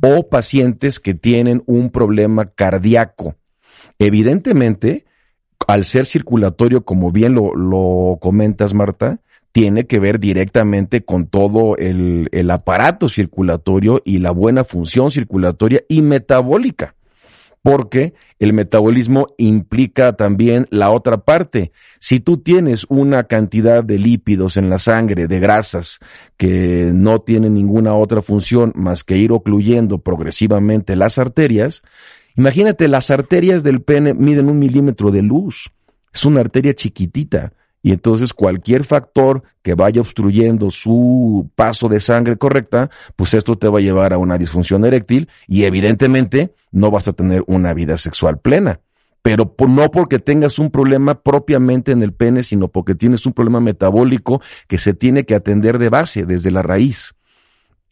o 0.00 0.28
pacientes 0.28 1.00
que 1.00 1.14
tienen 1.14 1.62
un 1.66 1.90
problema 1.90 2.46
cardíaco. 2.46 3.34
Evidentemente, 3.98 5.04
al 5.66 5.84
ser 5.84 6.06
circulatorio, 6.06 6.84
como 6.84 7.10
bien 7.10 7.34
lo, 7.34 8.18
comentas, 8.20 8.74
Marta, 8.74 9.20
tiene 9.52 9.86
que 9.86 9.98
ver 9.98 10.18
directamente 10.18 11.04
con 11.04 11.26
todo 11.26 11.76
el, 11.76 12.28
el 12.32 12.50
aparato 12.50 13.08
circulatorio 13.08 14.00
y 14.04 14.18
la 14.18 14.30
buena 14.30 14.64
función 14.64 15.10
circulatoria 15.10 15.82
y 15.88 16.02
metabólica 16.02 16.94
porque 17.62 18.14
el 18.38 18.52
metabolismo 18.52 19.28
implica 19.38 20.14
también 20.14 20.66
la 20.70 20.90
otra 20.90 21.18
parte. 21.18 21.72
Si 22.00 22.18
tú 22.18 22.38
tienes 22.38 22.86
una 22.88 23.24
cantidad 23.24 23.84
de 23.84 23.98
lípidos 23.98 24.56
en 24.56 24.68
la 24.68 24.78
sangre, 24.78 25.28
de 25.28 25.38
grasas, 25.38 26.00
que 26.36 26.90
no 26.92 27.20
tienen 27.20 27.54
ninguna 27.54 27.94
otra 27.94 28.20
función 28.20 28.72
más 28.74 29.04
que 29.04 29.16
ir 29.16 29.30
ocluyendo 29.32 29.98
progresivamente 29.98 30.96
las 30.96 31.18
arterias, 31.18 31.82
imagínate, 32.36 32.88
las 32.88 33.10
arterias 33.10 33.62
del 33.62 33.80
pene 33.80 34.12
miden 34.12 34.48
un 34.48 34.58
milímetro 34.58 35.12
de 35.12 35.22
luz. 35.22 35.70
Es 36.12 36.24
una 36.24 36.40
arteria 36.40 36.74
chiquitita. 36.74 37.52
Y 37.82 37.90
entonces 37.90 38.32
cualquier 38.32 38.84
factor 38.84 39.42
que 39.60 39.74
vaya 39.74 40.00
obstruyendo 40.00 40.70
su 40.70 41.50
paso 41.56 41.88
de 41.88 41.98
sangre 41.98 42.36
correcta, 42.36 42.90
pues 43.16 43.34
esto 43.34 43.56
te 43.56 43.68
va 43.68 43.80
a 43.80 43.82
llevar 43.82 44.12
a 44.12 44.18
una 44.18 44.38
disfunción 44.38 44.84
eréctil 44.84 45.28
y 45.48 45.64
evidentemente 45.64 46.54
no 46.70 46.90
vas 46.92 47.08
a 47.08 47.12
tener 47.12 47.42
una 47.48 47.74
vida 47.74 47.96
sexual 47.96 48.38
plena. 48.38 48.80
Pero 49.22 49.54
no 49.68 49.90
porque 49.90 50.18
tengas 50.18 50.58
un 50.58 50.70
problema 50.70 51.20
propiamente 51.22 51.92
en 51.92 52.02
el 52.02 52.12
pene, 52.12 52.42
sino 52.42 52.68
porque 52.68 52.94
tienes 52.94 53.24
un 53.26 53.32
problema 53.32 53.60
metabólico 53.60 54.40
que 54.66 54.78
se 54.78 54.94
tiene 54.94 55.24
que 55.24 55.34
atender 55.34 55.78
de 55.78 55.90
base, 55.90 56.24
desde 56.24 56.50
la 56.50 56.62
raíz. 56.62 57.14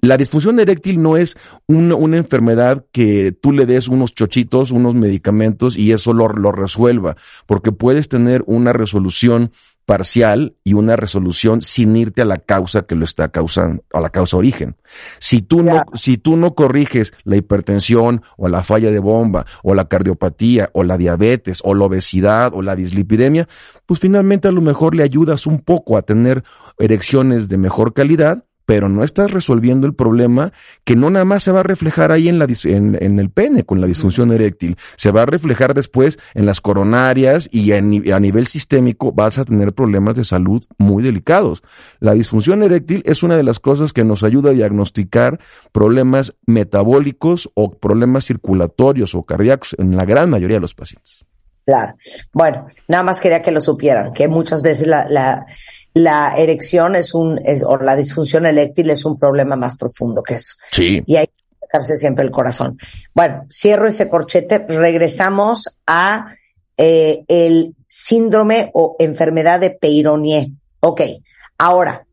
La 0.03 0.17
disfunción 0.17 0.59
eréctil 0.59 1.03
no 1.03 1.17
es 1.17 1.37
una, 1.67 2.17
enfermedad 2.17 2.87
que 2.91 3.33
tú 3.33 3.53
le 3.53 3.67
des 3.67 3.87
unos 3.87 4.15
chochitos, 4.15 4.71
unos 4.71 4.95
medicamentos 4.95 5.77
y 5.77 5.93
eso 5.93 6.15
lo, 6.15 6.29
lo 6.29 6.53
resuelva, 6.53 7.17
porque 7.47 7.71
puedes 7.71 8.09
tener 8.09 8.43
una 8.47 8.73
resolución 8.73 9.53
parcial 9.91 10.55
y 10.62 10.75
una 10.75 10.95
resolución 10.95 11.62
sin 11.62 11.97
irte 11.97 12.23
a 12.23 12.25
la 12.25 12.37
causa 12.37 12.83
que 12.83 12.95
lo 12.95 13.05
está 13.05 13.33
causando, 13.33 13.83
a 13.93 14.01
la 14.01 14.11
causa 14.11 14.37
origen. 14.37 14.77
Si 15.19 15.43
tú 15.43 15.65
no, 15.65 15.83
si 15.95 16.17
tú 16.17 16.37
no 16.37 16.55
corriges 16.55 17.12
la 17.25 17.35
hipertensión 17.35 18.23
o 18.37 18.49
la 18.49 18.62
falla 18.62 18.93
de 18.93 19.01
bomba 19.01 19.47
o 19.65 19.75
la 19.75 19.89
cardiopatía 19.89 20.71
o 20.75 20.85
la 20.85 20.97
diabetes 20.97 21.61
o 21.65 21.75
la 21.75 21.87
obesidad 21.87 22.55
o 22.55 22.62
la 22.62 22.77
dislipidemia, 22.77 23.49
pues 23.85 23.99
finalmente 23.99 24.47
a 24.47 24.53
lo 24.53 24.61
mejor 24.61 24.95
le 24.95 25.03
ayudas 25.03 25.45
un 25.49 25.59
poco 25.59 25.97
a 25.97 26.03
tener 26.03 26.45
erecciones 26.79 27.49
de 27.49 27.59
mejor 27.59 27.93
calidad, 27.93 28.45
pero 28.71 28.89
no 28.89 29.03
estás 29.03 29.33
resolviendo 29.33 29.89
el 29.89 29.95
problema 29.95 30.53
que 30.85 30.95
no 30.95 31.11
nada 31.11 31.25
más 31.25 31.43
se 31.43 31.51
va 31.51 31.59
a 31.59 31.65
reflejar 31.65 32.13
ahí 32.13 32.29
en, 32.29 32.39
la, 32.39 32.47
en, 32.63 32.97
en 33.01 33.19
el 33.19 33.29
pene 33.29 33.65
con 33.65 33.81
la 33.81 33.89
disfunción 33.89 34.31
eréctil, 34.31 34.77
se 34.95 35.11
va 35.11 35.23
a 35.23 35.27
reflejar 35.27 35.75
después 35.75 36.21
en 36.35 36.47
las 36.47 36.61
coronarias 36.61 37.49
y 37.51 37.73
a 37.73 37.81
nivel 37.81 38.47
sistémico 38.47 39.11
vas 39.11 39.39
a 39.39 39.45
tener 39.45 39.73
problemas 39.73 40.15
de 40.15 40.23
salud 40.23 40.63
muy 40.79 41.03
delicados. 41.03 41.65
La 41.99 42.15
disfunción 42.15 42.63
eréctil 42.63 43.03
es 43.07 43.25
una 43.25 43.37
de 43.37 43.43
las 43.43 43.59
cosas 43.59 43.93
que 43.93 44.05
nos 44.05 44.23
ayuda 44.23 44.51
a 44.51 44.55
diagnosticar 44.55 45.41
problemas 45.73 46.37
metabólicos 46.47 47.51
o 47.55 47.73
problemas 47.73 48.27
circulatorios 48.27 49.17
o 49.17 49.25
cardíacos 49.25 49.75
en 49.79 49.97
la 49.97 50.05
gran 50.05 50.31
mayoría 50.31 50.59
de 50.59 50.61
los 50.61 50.75
pacientes. 50.77 51.27
Claro. 51.67 51.95
Bueno, 52.33 52.67
nada 52.89 53.03
más 53.05 53.21
quería 53.21 53.43
que 53.43 53.53
lo 53.53 53.61
supieran, 53.61 54.13
que 54.13 54.29
muchas 54.29 54.63
veces 54.63 54.87
la, 54.87 55.07
la, 55.09 55.47
la 55.95 56.35
erección 56.37 56.97
es 56.97 57.15
un, 57.15 57.41
es, 57.45 57.62
o 57.62 57.77
la 57.79 57.97
disfunción 57.97 58.47
eréctil 58.47 58.91
es 58.91 59.05
un 59.05 59.19
problema 59.19 59.57
más 59.57 59.77
profundo 59.77 60.23
que 60.23 60.35
eso. 60.35 60.55
Sí. 60.71 61.03
Y 61.07 61.17
hay 61.17 61.27
que 61.27 61.57
dejarse 61.62 61.97
siempre 61.97 62.25
el 62.25 62.31
corazón. 62.31 62.79
Bueno, 63.15 63.45
cierro 63.51 63.89
ese 63.89 64.09
corchete, 64.09 64.59
regresamos 64.69 65.79
a 65.87 66.35
eh, 66.77 67.25
el 67.29 67.75
síndrome 67.89 68.71
o 68.75 68.97
enfermedad 68.99 69.61
de 69.61 69.71
Peyronie. 69.71 70.53
Ok, 70.81 71.03
ahora, 71.59 72.07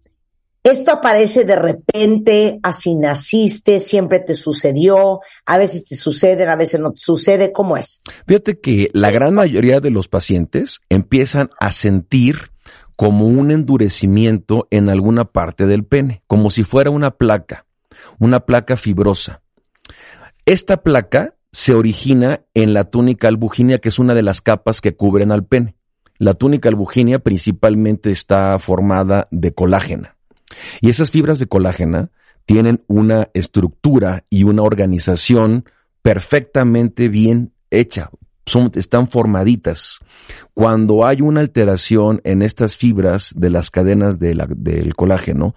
esto 0.64 0.92
aparece 0.92 1.46
de 1.46 1.56
repente, 1.56 2.60
así 2.62 2.96
naciste, 2.96 3.80
siempre 3.80 4.20
te 4.20 4.36
sucedió, 4.36 5.22
a 5.46 5.58
veces 5.58 5.86
te 5.86 5.96
sucede, 5.96 6.46
a 6.46 6.58
veces 6.58 6.82
no 6.82 6.92
te 6.92 6.98
sucede, 6.98 7.54
¿cómo 7.54 7.78
es? 7.78 8.02
Fíjate 8.28 8.60
que 8.60 8.90
la 8.92 9.10
gran 9.10 9.34
mayoría 9.34 9.80
de 9.80 9.92
los 9.92 10.10
pacientes 10.10 10.82
empiezan 10.90 11.50
a 11.62 11.72
sentir 11.72 12.52
como 12.98 13.28
un 13.28 13.52
endurecimiento 13.52 14.68
en 14.72 14.90
alguna 14.90 15.24
parte 15.24 15.68
del 15.68 15.86
pene, 15.86 16.24
como 16.28 16.50
si 16.50 16.64
fuera 16.64 16.90
una 16.90 17.12
placa, 17.12 17.66
una 18.20 18.42
placa 18.42 18.76
fibrosa. 18.76 19.42
Esta 20.46 20.82
placa 20.82 21.36
se 21.52 21.76
origina 21.76 22.42
en 22.56 22.74
la 22.74 22.86
túnica 22.86 23.28
albuginia, 23.28 23.78
que 23.78 23.90
es 23.90 24.00
una 24.00 24.16
de 24.16 24.24
las 24.24 24.42
capas 24.42 24.82
que 24.82 24.96
cubren 24.96 25.32
al 25.32 25.46
pene. 25.46 25.76
La 26.18 26.34
túnica 26.34 26.70
albuginia 26.70 27.20
principalmente 27.20 28.10
está 28.10 28.58
formada 28.58 29.28
de 29.30 29.54
colágena. 29.54 30.18
Y 30.82 30.90
esas 30.90 31.12
fibras 31.12 31.38
de 31.38 31.48
colágena 31.48 32.10
tienen 32.46 32.84
una 32.88 33.30
estructura 33.36 34.26
y 34.32 34.44
una 34.44 34.64
organización 34.64 35.66
perfectamente 36.02 37.10
bien 37.10 37.54
hecha, 37.70 38.10
son, 38.48 38.72
están 38.76 39.08
formaditas. 39.08 40.00
Cuando 40.54 41.06
hay 41.06 41.22
una 41.22 41.42
alteración 41.42 42.22
en 42.24 42.42
estas 42.42 42.78
fibras 42.78 43.34
de 43.36 43.50
las 43.50 43.70
cadenas 43.70 44.20
de 44.20 44.36
la, 44.36 44.48
del 44.50 44.96
colágeno, 44.96 45.54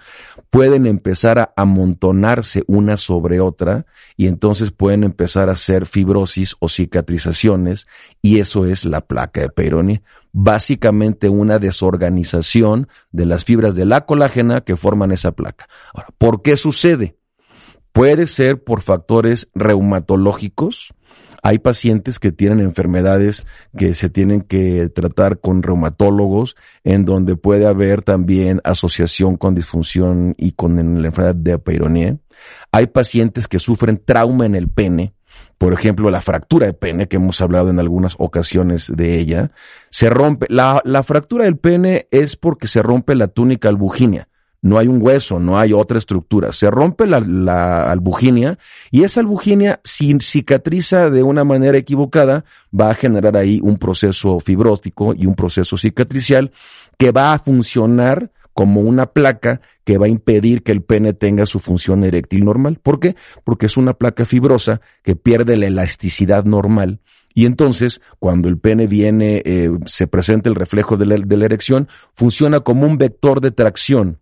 pueden 0.50 0.86
empezar 0.86 1.38
a 1.38 1.52
amontonarse 1.56 2.64
una 2.66 2.96
sobre 2.96 3.40
otra 3.40 3.86
y 4.16 4.26
entonces 4.26 4.72
pueden 4.72 5.04
empezar 5.04 5.48
a 5.48 5.52
hacer 5.52 5.86
fibrosis 5.86 6.56
o 6.58 6.68
cicatrizaciones 6.68 7.86
y 8.20 8.40
eso 8.40 8.66
es 8.66 8.84
la 8.84 9.00
placa 9.00 9.40
de 9.40 9.48
Peyronie. 9.48 10.02
Básicamente 10.32 11.28
una 11.28 11.58
desorganización 11.58 12.88
de 13.12 13.26
las 13.26 13.44
fibras 13.44 13.74
de 13.74 13.84
la 13.84 14.04
colágena 14.04 14.60
que 14.62 14.76
forman 14.76 15.12
esa 15.12 15.32
placa. 15.32 15.68
Ahora, 15.94 16.08
¿por 16.18 16.42
qué 16.42 16.56
sucede? 16.56 17.16
Puede 17.92 18.26
ser 18.26 18.62
por 18.62 18.82
factores 18.82 19.48
reumatológicos, 19.54 20.94
hay 21.42 21.58
pacientes 21.58 22.18
que 22.18 22.32
tienen 22.32 22.60
enfermedades 22.60 23.46
que 23.76 23.94
se 23.94 24.10
tienen 24.10 24.42
que 24.42 24.88
tratar 24.88 25.40
con 25.40 25.62
reumatólogos, 25.62 26.56
en 26.84 27.04
donde 27.04 27.36
puede 27.36 27.66
haber 27.66 28.02
también 28.02 28.60
asociación 28.64 29.36
con 29.36 29.54
disfunción 29.54 30.34
y 30.36 30.52
con 30.52 30.76
la 30.76 31.08
enfermedad 31.08 31.34
de 31.34 31.58
Peyronie. 31.58 32.18
Hay 32.72 32.86
pacientes 32.86 33.48
que 33.48 33.58
sufren 33.58 34.02
trauma 34.04 34.46
en 34.46 34.54
el 34.54 34.68
pene, 34.68 35.14
por 35.58 35.74
ejemplo, 35.74 36.10
la 36.10 36.22
fractura 36.22 36.66
de 36.66 36.72
pene, 36.72 37.06
que 37.06 37.16
hemos 37.16 37.40
hablado 37.42 37.68
en 37.68 37.78
algunas 37.78 38.16
ocasiones 38.18 38.90
de 38.94 39.18
ella, 39.18 39.50
se 39.90 40.08
rompe. 40.08 40.46
La, 40.48 40.80
la 40.84 41.02
fractura 41.02 41.44
del 41.44 41.58
pene 41.58 42.08
es 42.10 42.36
porque 42.36 42.66
se 42.66 42.82
rompe 42.82 43.14
la 43.14 43.28
túnica 43.28 43.68
albuginia 43.68 44.29
no 44.62 44.78
hay 44.78 44.88
un 44.88 45.00
hueso, 45.00 45.38
no 45.38 45.58
hay 45.58 45.72
otra 45.72 45.98
estructura. 45.98 46.52
Se 46.52 46.70
rompe 46.70 47.06
la, 47.06 47.20
la, 47.20 47.90
albuginia 47.90 48.58
y 48.90 49.04
esa 49.04 49.20
albuginia, 49.20 49.80
si 49.84 50.16
cicatriza 50.20 51.10
de 51.10 51.22
una 51.22 51.44
manera 51.44 51.78
equivocada, 51.78 52.44
va 52.78 52.90
a 52.90 52.94
generar 52.94 53.36
ahí 53.36 53.60
un 53.62 53.78
proceso 53.78 54.40
fibrótico 54.40 55.14
y 55.14 55.26
un 55.26 55.34
proceso 55.34 55.76
cicatricial 55.76 56.52
que 56.98 57.12
va 57.12 57.32
a 57.32 57.38
funcionar 57.38 58.30
como 58.52 58.80
una 58.80 59.06
placa 59.06 59.60
que 59.84 59.96
va 59.96 60.06
a 60.06 60.10
impedir 60.10 60.62
que 60.62 60.72
el 60.72 60.82
pene 60.82 61.14
tenga 61.14 61.46
su 61.46 61.60
función 61.60 62.04
eréctil 62.04 62.44
normal. 62.44 62.78
¿Por 62.82 63.00
qué? 63.00 63.16
Porque 63.44 63.66
es 63.66 63.76
una 63.76 63.94
placa 63.94 64.26
fibrosa 64.26 64.80
que 65.02 65.16
pierde 65.16 65.56
la 65.56 65.66
elasticidad 65.66 66.44
normal 66.44 67.00
y 67.34 67.46
entonces, 67.46 68.00
cuando 68.18 68.48
el 68.48 68.58
pene 68.58 68.86
viene, 68.86 69.42
eh, 69.44 69.70
se 69.86 70.06
presenta 70.06 70.48
el 70.48 70.56
reflejo 70.56 70.96
de 70.96 71.06
la, 71.06 71.16
de 71.16 71.36
la, 71.36 71.44
erección, 71.44 71.88
funciona 72.12 72.60
como 72.60 72.86
un 72.86 72.98
vector 72.98 73.40
de 73.40 73.52
tracción 73.52 74.18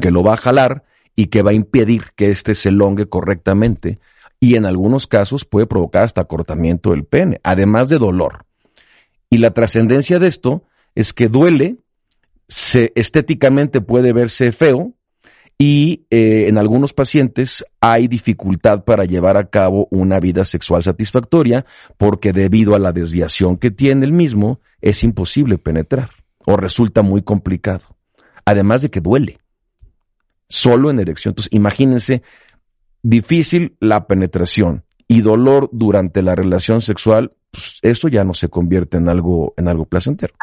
que 0.00 0.10
lo 0.10 0.22
va 0.22 0.34
a 0.34 0.38
jalar 0.38 0.84
y 1.16 1.26
que 1.26 1.42
va 1.42 1.52
a 1.52 1.54
impedir 1.54 2.12
que 2.16 2.30
éste 2.30 2.54
se 2.54 2.70
elongue 2.70 3.08
correctamente 3.08 3.98
y 4.40 4.56
en 4.56 4.66
algunos 4.66 5.06
casos 5.06 5.44
puede 5.44 5.66
provocar 5.66 6.04
hasta 6.04 6.24
cortamiento 6.24 6.90
del 6.90 7.04
pene, 7.04 7.40
además 7.42 7.88
de 7.88 7.98
dolor. 7.98 8.44
Y 9.30 9.38
la 9.38 9.52
trascendencia 9.52 10.18
de 10.18 10.26
esto 10.26 10.64
es 10.94 11.12
que 11.12 11.28
duele, 11.28 11.76
se, 12.46 12.92
estéticamente 12.94 13.80
puede 13.80 14.12
verse 14.12 14.52
feo 14.52 14.92
y 15.56 16.06
eh, 16.10 16.46
en 16.48 16.58
algunos 16.58 16.92
pacientes 16.92 17.64
hay 17.80 18.08
dificultad 18.08 18.84
para 18.84 19.04
llevar 19.04 19.36
a 19.36 19.48
cabo 19.48 19.88
una 19.90 20.20
vida 20.20 20.44
sexual 20.44 20.82
satisfactoria 20.82 21.64
porque 21.96 22.32
debido 22.32 22.74
a 22.74 22.78
la 22.78 22.92
desviación 22.92 23.56
que 23.56 23.70
tiene 23.70 24.04
el 24.04 24.12
mismo 24.12 24.60
es 24.80 25.04
imposible 25.04 25.58
penetrar 25.58 26.10
o 26.44 26.56
resulta 26.56 27.02
muy 27.02 27.22
complicado. 27.22 27.96
Además 28.44 28.82
de 28.82 28.90
que 28.90 29.00
duele. 29.00 29.38
Solo 30.48 30.90
en 30.90 31.00
erección. 31.00 31.32
Entonces, 31.32 31.52
imagínense, 31.52 32.22
difícil 33.02 33.76
la 33.80 34.06
penetración 34.06 34.84
y 35.08 35.20
dolor 35.20 35.68
durante 35.72 36.22
la 36.22 36.34
relación 36.34 36.80
sexual, 36.80 37.32
pues 37.50 37.78
eso 37.82 38.08
ya 38.08 38.24
no 38.24 38.34
se 38.34 38.48
convierte 38.48 38.96
en 38.96 39.08
algo, 39.08 39.54
en 39.56 39.68
algo 39.68 39.84
placentero. 39.84 40.34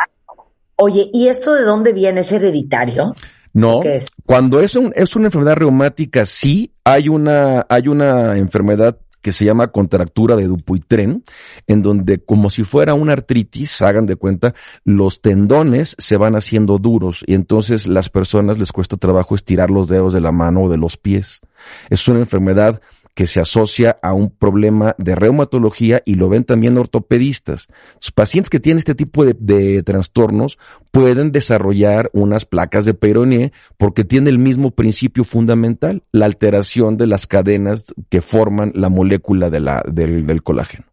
Oye, 0.75 1.09
¿y 1.13 1.27
esto 1.27 1.53
de 1.53 1.63
dónde 1.63 1.93
viene? 1.93 2.21
¿Es 2.21 2.31
hereditario? 2.31 3.13
No, 3.53 3.81
¿Qué 3.81 3.97
es? 3.97 4.07
cuando 4.25 4.61
es, 4.61 4.75
un- 4.75 4.93
es 4.95 5.15
una 5.15 5.27
enfermedad 5.27 5.55
reumática, 5.57 6.25
sí, 6.25 6.73
hay 6.83 7.09
una, 7.09 7.65
hay 7.69 7.87
una 7.87 8.37
enfermedad 8.37 8.97
que 9.21 9.31
se 9.31 9.45
llama 9.45 9.71
contractura 9.71 10.35
de 10.35 10.47
Dupuytren, 10.47 11.23
en 11.67 11.81
donde 11.81 12.19
como 12.23 12.49
si 12.49 12.63
fuera 12.63 12.93
una 12.93 13.13
artritis, 13.13 13.81
hagan 13.81 14.05
de 14.05 14.15
cuenta, 14.15 14.53
los 14.83 15.21
tendones 15.21 15.95
se 15.97 16.17
van 16.17 16.35
haciendo 16.35 16.77
duros 16.77 17.23
y 17.25 17.33
entonces 17.33 17.87
las 17.87 18.09
personas 18.09 18.57
les 18.57 18.71
cuesta 18.71 18.97
trabajo 18.97 19.35
estirar 19.35 19.69
los 19.69 19.87
dedos 19.87 20.13
de 20.13 20.21
la 20.21 20.31
mano 20.31 20.63
o 20.63 20.69
de 20.69 20.77
los 20.77 20.97
pies. 20.97 21.41
Es 21.89 22.07
una 22.07 22.19
enfermedad 22.19 22.81
que 23.13 23.27
se 23.27 23.39
asocia 23.39 23.97
a 24.01 24.13
un 24.13 24.29
problema 24.29 24.95
de 24.97 25.15
reumatología 25.15 26.01
y 26.05 26.15
lo 26.15 26.29
ven 26.29 26.43
también 26.43 26.77
ortopedistas. 26.77 27.67
Los 27.95 28.11
pacientes 28.11 28.49
que 28.49 28.59
tienen 28.59 28.79
este 28.79 28.95
tipo 28.95 29.25
de, 29.25 29.35
de 29.37 29.83
trastornos 29.83 30.57
pueden 30.91 31.31
desarrollar 31.31 32.09
unas 32.13 32.45
placas 32.45 32.85
de 32.85 32.93
Peyronie 32.93 33.51
porque 33.77 34.03
tiene 34.03 34.29
el 34.29 34.39
mismo 34.39 34.71
principio 34.71 35.23
fundamental, 35.23 36.03
la 36.11 36.25
alteración 36.25 36.97
de 36.97 37.07
las 37.07 37.27
cadenas 37.27 37.93
que 38.09 38.21
forman 38.21 38.71
la 38.75 38.89
molécula 38.89 39.49
de 39.49 39.59
la, 39.59 39.83
del, 39.87 40.25
del 40.25 40.43
colágeno. 40.43 40.85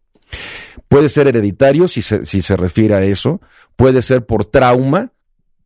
Puede 0.89 1.09
ser 1.09 1.29
hereditario 1.29 1.89
si 1.89 2.03
se, 2.03 2.25
si 2.25 2.41
se 2.41 2.57
refiere 2.57 2.95
a 2.95 3.03
eso, 3.03 3.41
puede 3.77 4.03
ser 4.03 4.27
por 4.27 4.45
trauma, 4.45 5.13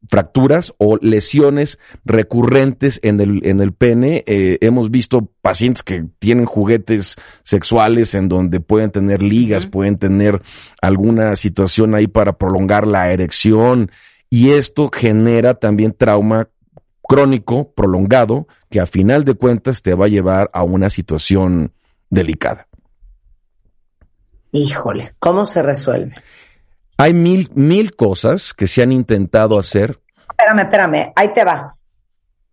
fracturas 0.09 0.75
o 0.79 0.97
lesiones 1.01 1.79
recurrentes 2.05 3.01
en 3.03 3.21
el, 3.21 3.47
en 3.47 3.61
el 3.61 3.73
pene. 3.73 4.25
Eh, 4.27 4.59
hemos 4.61 4.91
visto 4.91 5.31
pacientes 5.41 5.83
que 5.83 6.05
tienen 6.19 6.45
juguetes 6.45 7.17
sexuales 7.45 8.15
en 8.15 8.29
donde 8.29 8.61
pueden 8.61 8.91
tener 8.91 9.23
ligas, 9.23 9.67
pueden 9.67 9.99
tener 9.99 10.43
alguna 10.81 11.37
situación 11.37 11.95
ahí 11.95 12.07
para 12.07 12.39
prolongar 12.39 12.87
la 12.87 13.13
erección 13.13 13.91
y 14.29 14.51
esto 14.51 14.91
genera 14.93 15.55
también 15.55 15.93
trauma 15.93 16.49
crónico, 17.03 17.73
prolongado, 17.73 18.47
que 18.71 18.81
a 18.81 18.87
final 18.87 19.25
de 19.25 19.35
cuentas 19.35 19.83
te 19.83 19.95
va 19.95 20.07
a 20.07 20.09
llevar 20.09 20.51
a 20.55 20.63
una 20.63 20.89
situación 20.89 21.73
delicada. 22.09 22.67
Híjole, 24.53 25.15
¿cómo 25.19 25.45
se 25.45 25.63
resuelve? 25.63 26.15
Hay 27.03 27.15
mil, 27.15 27.51
mil 27.55 27.97
cosas 27.97 28.55
que 28.55 28.69
se 28.69 28.81
han 28.81 28.93
intentado 28.93 29.59
hacer 29.59 30.01
Espérame, 30.31 30.61
espérame, 30.61 31.13
ahí 31.17 31.33
te 31.33 31.45
va. 31.45 31.77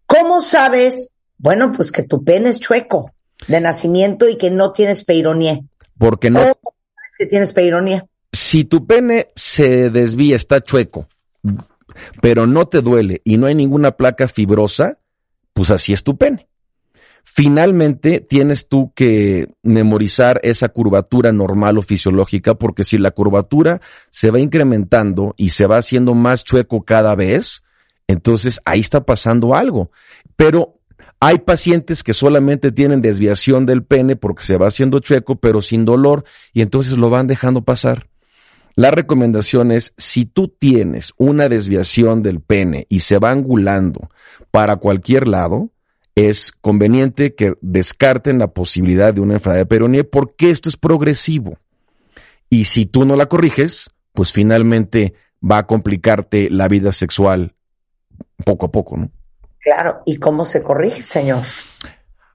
¿Cómo 0.08 0.42
sabes? 0.42 1.14
Bueno, 1.38 1.72
pues 1.72 1.92
que 1.92 2.02
tu 2.02 2.24
pene 2.24 2.50
es 2.50 2.60
chueco 2.60 3.12
de 3.48 3.62
nacimiento 3.62 4.28
y 4.28 4.38
que 4.38 4.50
no 4.50 4.72
tienes 4.72 5.04
peironía. 5.04 5.60
porque 6.00 6.32
no, 6.32 6.40
¿Cómo 6.40 6.76
sabes 6.96 7.16
que 7.18 7.26
tienes 7.28 7.54
peironía? 7.54 8.08
si 8.32 8.66
tu 8.66 8.88
pene 8.88 9.30
se 9.36 9.92
desvía, 9.92 10.36
está 10.36 10.62
chueco, 10.62 11.08
pero 12.20 12.48
no 12.48 12.68
te 12.68 12.82
duele 12.82 13.22
y 13.24 13.38
no 13.38 13.46
hay 13.46 13.56
ninguna 13.56 13.92
placa 13.92 14.28
fibrosa, 14.28 14.98
pues 15.54 15.70
así 15.70 15.94
es 15.94 16.04
tu 16.04 16.18
pene. 16.18 16.49
Finalmente 17.32 18.22
tienes 18.22 18.68
tú 18.68 18.92
que 18.96 19.50
memorizar 19.62 20.40
esa 20.42 20.70
curvatura 20.70 21.32
normal 21.32 21.78
o 21.78 21.84
fisiológica 21.84 22.56
porque 22.56 22.84
si 22.84 22.98
la 22.98 23.12
curvatura 23.12 23.82
se 24.10 24.32
va 24.32 24.40
incrementando 24.40 25.36
y 25.38 25.52
se 25.52 25.68
va 25.68 25.78
haciendo 25.78 26.16
más 26.16 26.44
chueco 26.44 26.84
cada 26.84 27.14
vez, 27.14 27.62
entonces 28.08 28.60
ahí 28.66 28.80
está 28.80 29.06
pasando 29.06 29.54
algo. 29.54 29.92
Pero 30.36 30.80
hay 31.20 31.38
pacientes 31.38 32.02
que 32.02 32.14
solamente 32.14 32.72
tienen 32.72 33.00
desviación 33.00 33.68
del 33.68 33.84
pene 33.84 34.16
porque 34.16 34.44
se 34.44 34.58
va 34.58 34.68
haciendo 34.68 35.00
chueco 35.00 35.36
pero 35.36 35.62
sin 35.62 35.86
dolor 35.86 36.26
y 36.52 36.64
entonces 36.64 36.98
lo 36.98 37.12
van 37.12 37.28
dejando 37.28 37.62
pasar. 37.64 38.10
La 38.76 38.90
recomendación 38.90 39.72
es, 39.72 39.94
si 39.98 40.26
tú 40.26 40.48
tienes 40.48 41.14
una 41.18 41.48
desviación 41.48 42.24
del 42.24 42.42
pene 42.42 42.88
y 42.90 43.02
se 43.02 43.20
va 43.20 43.30
angulando 43.30 44.10
para 44.50 44.78
cualquier 44.78 45.28
lado, 45.28 45.70
es 46.28 46.52
conveniente 46.62 47.36
que 47.36 47.54
descarten 47.62 48.40
la 48.40 48.48
posibilidad 48.48 49.14
de 49.14 49.22
una 49.22 49.36
enfermedad 49.36 49.62
de 49.62 49.66
peronie 49.66 50.04
porque 50.04 50.50
esto 50.50 50.70
es 50.70 50.78
progresivo. 50.78 51.58
Y 52.50 52.66
si 52.66 52.86
tú 52.86 53.06
no 53.06 53.16
la 53.16 53.28
corriges, 53.28 53.92
pues 54.14 54.34
finalmente 54.34 55.14
va 55.40 55.60
a 55.60 55.68
complicarte 55.68 56.50
la 56.50 56.68
vida 56.68 56.92
sexual 56.92 57.56
poco 58.44 58.66
a 58.66 58.72
poco, 58.72 58.98
¿no? 58.98 59.12
Claro, 59.60 60.02
¿y 60.06 60.18
cómo 60.18 60.46
se 60.46 60.64
corrige, 60.64 61.04
señor? 61.04 61.44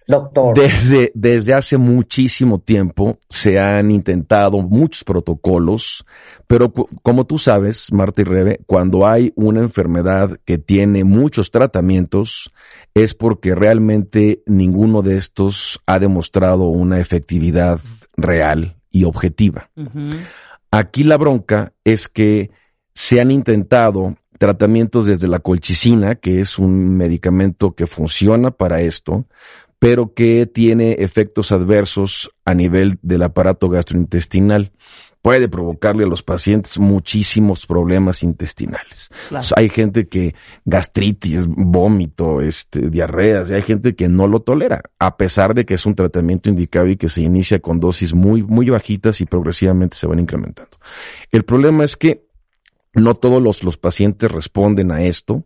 Doctor. 0.06 0.54
Desde, 0.54 1.10
desde 1.14 1.54
hace 1.54 1.78
muchísimo 1.78 2.58
tiempo 2.58 3.18
se 3.28 3.58
han 3.58 3.90
intentado 3.90 4.58
muchos 4.58 5.02
protocolos, 5.02 6.04
pero 6.46 6.72
como 7.02 7.24
tú 7.24 7.38
sabes, 7.38 7.90
Marta 7.92 8.20
y 8.20 8.24
Rebe, 8.24 8.60
cuando 8.66 9.06
hay 9.06 9.32
una 9.34 9.60
enfermedad 9.60 10.38
que 10.44 10.58
tiene 10.58 11.04
muchos 11.04 11.50
tratamientos, 11.50 12.52
es 12.94 13.14
porque 13.14 13.54
realmente 13.54 14.42
ninguno 14.46 15.00
de 15.02 15.16
estos 15.16 15.80
ha 15.86 15.98
demostrado 15.98 16.64
una 16.64 17.00
efectividad 17.00 17.80
real 18.16 18.76
y 18.90 19.04
objetiva. 19.04 19.70
Aquí 20.70 21.02
la 21.02 21.16
bronca 21.16 21.72
es 21.82 22.08
que 22.08 22.50
se 22.92 23.20
han 23.20 23.30
intentado 23.30 24.16
tratamientos 24.38 25.06
desde 25.06 25.28
la 25.28 25.38
colchicina, 25.38 26.16
que 26.16 26.40
es 26.40 26.58
un 26.58 26.96
medicamento 26.96 27.74
que 27.74 27.86
funciona 27.86 28.50
para 28.50 28.80
esto, 28.80 29.24
pero 29.78 30.14
que 30.14 30.46
tiene 30.46 30.92
efectos 31.00 31.52
adversos 31.52 32.30
a 32.44 32.54
nivel 32.54 32.98
del 33.02 33.22
aparato 33.22 33.68
gastrointestinal. 33.68 34.72
Puede 35.22 35.48
provocarle 35.48 36.04
a 36.04 36.06
los 36.06 36.22
pacientes 36.22 36.76
muchísimos 36.76 37.66
problemas 37.66 38.22
intestinales. 38.22 39.08
Claro. 39.30 39.46
Hay 39.56 39.70
gente 39.70 40.06
que 40.06 40.34
gastritis, 40.66 41.46
vómito, 41.48 42.42
este, 42.42 42.90
diarreas, 42.90 43.48
y 43.48 43.54
hay 43.54 43.62
gente 43.62 43.94
que 43.94 44.08
no 44.08 44.26
lo 44.26 44.40
tolera, 44.40 44.82
a 44.98 45.16
pesar 45.16 45.54
de 45.54 45.64
que 45.64 45.74
es 45.74 45.86
un 45.86 45.94
tratamiento 45.94 46.50
indicado 46.50 46.88
y 46.88 46.96
que 46.96 47.08
se 47.08 47.22
inicia 47.22 47.60
con 47.60 47.80
dosis 47.80 48.12
muy, 48.12 48.42
muy 48.42 48.68
bajitas 48.68 49.22
y 49.22 49.24
progresivamente 49.24 49.96
se 49.96 50.06
van 50.06 50.20
incrementando. 50.20 50.76
El 51.30 51.44
problema 51.44 51.84
es 51.84 51.96
que 51.96 52.23
no 52.94 53.14
todos 53.14 53.42
los, 53.42 53.64
los 53.64 53.76
pacientes 53.76 54.30
responden 54.30 54.90
a 54.92 55.02
esto. 55.02 55.44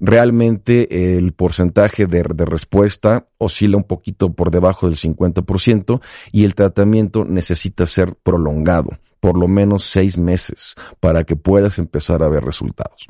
Realmente 0.00 1.16
el 1.16 1.32
porcentaje 1.32 2.06
de, 2.06 2.24
de 2.34 2.44
respuesta 2.44 3.26
oscila 3.38 3.76
un 3.76 3.84
poquito 3.84 4.32
por 4.32 4.50
debajo 4.50 4.88
del 4.88 4.96
50% 4.96 6.00
y 6.32 6.44
el 6.44 6.54
tratamiento 6.54 7.24
necesita 7.24 7.86
ser 7.86 8.14
prolongado, 8.14 8.98
por 9.20 9.38
lo 9.38 9.48
menos 9.48 9.84
seis 9.84 10.16
meses, 10.16 10.74
para 11.00 11.24
que 11.24 11.36
puedas 11.36 11.78
empezar 11.78 12.22
a 12.22 12.28
ver 12.28 12.44
resultados. 12.44 13.06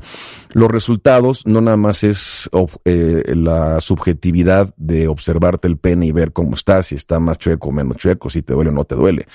Los 0.52 0.70
resultados 0.70 1.46
no 1.46 1.60
nada 1.60 1.76
más 1.76 2.02
es 2.02 2.50
eh, 2.84 3.22
la 3.34 3.80
subjetividad 3.80 4.74
de 4.76 5.08
observarte 5.08 5.68
el 5.68 5.78
pene 5.78 6.06
y 6.06 6.12
ver 6.12 6.32
cómo 6.32 6.54
está, 6.54 6.82
si 6.82 6.94
está 6.96 7.20
más 7.20 7.38
chueco 7.38 7.68
o 7.68 7.72
menos 7.72 7.98
chueco, 7.98 8.30
si 8.30 8.42
te 8.42 8.54
duele 8.54 8.70
o 8.70 8.74
no 8.74 8.84
te 8.84 8.94
duele 8.94 9.26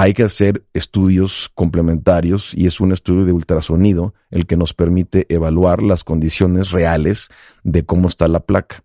hay 0.00 0.14
que 0.14 0.22
hacer 0.22 0.64
estudios 0.74 1.50
complementarios 1.56 2.52
y 2.54 2.66
es 2.66 2.78
un 2.78 2.92
estudio 2.92 3.24
de 3.24 3.32
ultrasonido 3.32 4.14
el 4.30 4.46
que 4.46 4.56
nos 4.56 4.72
permite 4.72 5.26
evaluar 5.28 5.82
las 5.82 6.04
condiciones 6.04 6.70
reales 6.70 7.30
de 7.64 7.84
cómo 7.84 8.06
está 8.06 8.28
la 8.28 8.38
placa. 8.38 8.84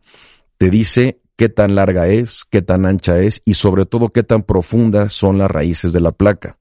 Te 0.58 0.72
dice 0.72 1.22
qué 1.36 1.50
tan 1.50 1.76
larga 1.76 2.08
es, 2.08 2.46
qué 2.50 2.64
tan 2.64 2.88
ancha 2.88 3.20
es 3.20 3.44
y 3.46 3.54
sobre 3.54 3.86
todo 3.86 4.10
qué 4.10 4.24
tan 4.24 4.42
profundas 4.42 5.14
son 5.14 5.38
las 5.38 5.52
raíces 5.52 5.94
de 5.94 6.00
la 6.00 6.14
placa. 6.14 6.58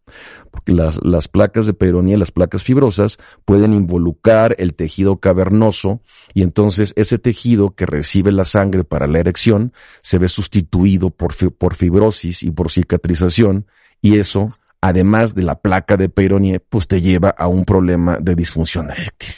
Porque 0.50 0.72
las, 0.72 1.02
las 1.02 1.28
placas 1.28 1.64
de 1.64 1.72
peyronía, 1.72 2.18
las 2.18 2.30
placas 2.30 2.62
fibrosas, 2.62 3.16
pueden 3.46 3.72
involucrar 3.72 4.54
el 4.58 4.74
tejido 4.74 5.16
cavernoso 5.16 6.02
y 6.34 6.42
entonces 6.42 6.92
ese 6.96 7.18
tejido 7.18 7.74
que 7.74 7.86
recibe 7.86 8.32
la 8.32 8.44
sangre 8.44 8.84
para 8.84 9.06
la 9.06 9.18
erección 9.18 9.72
se 10.02 10.18
ve 10.18 10.28
sustituido 10.28 11.08
por, 11.08 11.34
por 11.54 11.74
fibrosis 11.74 12.42
y 12.42 12.50
por 12.50 12.70
cicatrización 12.70 13.64
y 14.02 14.18
eso, 14.18 14.48
además 14.80 15.34
de 15.34 15.44
la 15.44 15.60
placa 15.60 15.96
de 15.96 16.08
Peyronie, 16.08 16.58
pues 16.58 16.88
te 16.88 17.00
lleva 17.00 17.30
a 17.30 17.46
un 17.46 17.64
problema 17.64 18.18
de 18.20 18.34
disfunción 18.34 18.90
eréctil. 18.90 19.34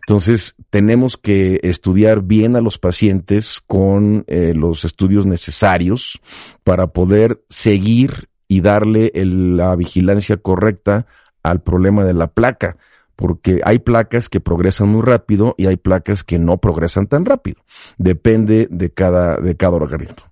Entonces, 0.00 0.54
tenemos 0.70 1.16
que 1.16 1.60
estudiar 1.62 2.22
bien 2.22 2.56
a 2.56 2.60
los 2.60 2.78
pacientes 2.78 3.60
con 3.66 4.24
eh, 4.26 4.52
los 4.54 4.84
estudios 4.84 5.26
necesarios 5.26 6.20
para 6.64 6.88
poder 6.88 7.42
seguir 7.48 8.28
y 8.48 8.60
darle 8.60 9.12
la 9.14 9.74
vigilancia 9.76 10.36
correcta 10.38 11.06
al 11.42 11.62
problema 11.62 12.04
de 12.04 12.14
la 12.14 12.28
placa. 12.28 12.76
porque 13.16 13.60
hay 13.64 13.80
placas 13.80 14.28
que 14.28 14.38
progresan 14.38 14.90
muy 14.90 15.02
rápido 15.02 15.56
y 15.58 15.66
hay 15.66 15.76
placas 15.76 16.22
que 16.22 16.38
no 16.38 16.58
progresan 16.58 17.08
tan 17.08 17.24
rápido. 17.24 17.64
Depende 17.96 18.68
de 18.70 18.90
cada, 18.90 19.38
de 19.38 19.56
cada 19.56 19.74
organismo. 19.74 20.22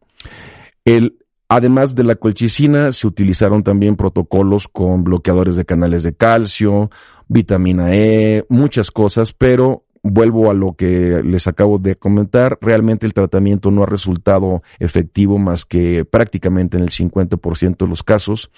El, 0.85 1.18
además 1.48 1.94
de 1.94 2.05
la 2.05 2.16
colchicina, 2.16 2.93
se 2.93 3.06
utilizaron 3.06 3.62
también 3.62 3.97
protocolos 3.97 4.68
con 4.68 5.05
bloqueadores 5.05 5.56
de 5.56 5.64
canales 5.64 6.02
de 6.02 6.14
calcio, 6.14 6.90
vitamina 7.28 7.94
E, 7.94 8.44
muchas 8.48 8.90
cosas, 8.90 9.32
pero 9.32 9.85
vuelvo 10.02 10.51
a 10.51 10.55
lo 10.55 10.74
que 10.74 11.23
les 11.24 11.47
acabo 11.47 11.78
de 11.78 11.97
comentar, 11.97 12.59
realmente 12.60 13.06
el 13.06 13.14
tratamiento 13.14 13.70
no 13.70 13.82
ha 13.82 13.86
resultado 13.86 14.62
efectivo 14.78 15.39
más 15.39 15.64
que 15.64 16.05
prácticamente 16.05 16.77
en 16.77 16.85
el 16.85 16.90
50% 16.90 17.77
de 17.77 17.89
los 17.89 18.02
casos 18.02 18.51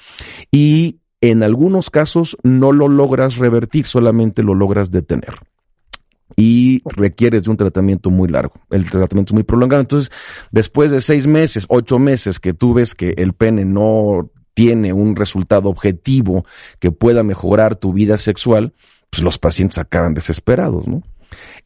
y 0.51 0.98
en 1.20 1.43
algunos 1.43 1.90
casos 1.90 2.36
no 2.43 2.73
lo 2.73 2.89
logras 2.89 3.36
revertir, 3.36 3.86
solamente 3.86 4.43
lo 4.43 4.55
logras 4.55 4.90
detener. 4.90 5.36
Y 6.36 6.82
requieres 6.84 7.44
de 7.44 7.50
un 7.50 7.56
tratamiento 7.56 8.10
muy 8.10 8.28
largo. 8.28 8.55
El 8.70 8.88
tratamiento 8.88 9.30
es 9.30 9.34
muy 9.34 9.42
prolongado. 9.42 9.80
Entonces, 9.80 10.10
después 10.50 10.90
de 10.90 11.00
seis 11.00 11.26
meses, 11.26 11.66
ocho 11.68 11.98
meses 11.98 12.38
que 12.38 12.55
tú 12.55 12.74
ves 12.74 12.94
que 12.94 13.14
el 13.16 13.32
pene 13.32 13.64
no 13.64 14.30
tiene 14.55 14.92
un 14.92 15.16
resultado 15.16 15.68
objetivo 15.68 16.44
que 16.80 16.90
pueda 16.90 17.22
mejorar 17.22 17.76
tu 17.76 17.92
vida 17.92 18.18
sexual, 18.18 18.74
pues 19.10 19.22
los 19.22 19.38
pacientes 19.38 19.78
acaban 19.78 20.14
desesperados, 20.14 20.86
¿no? 20.86 21.02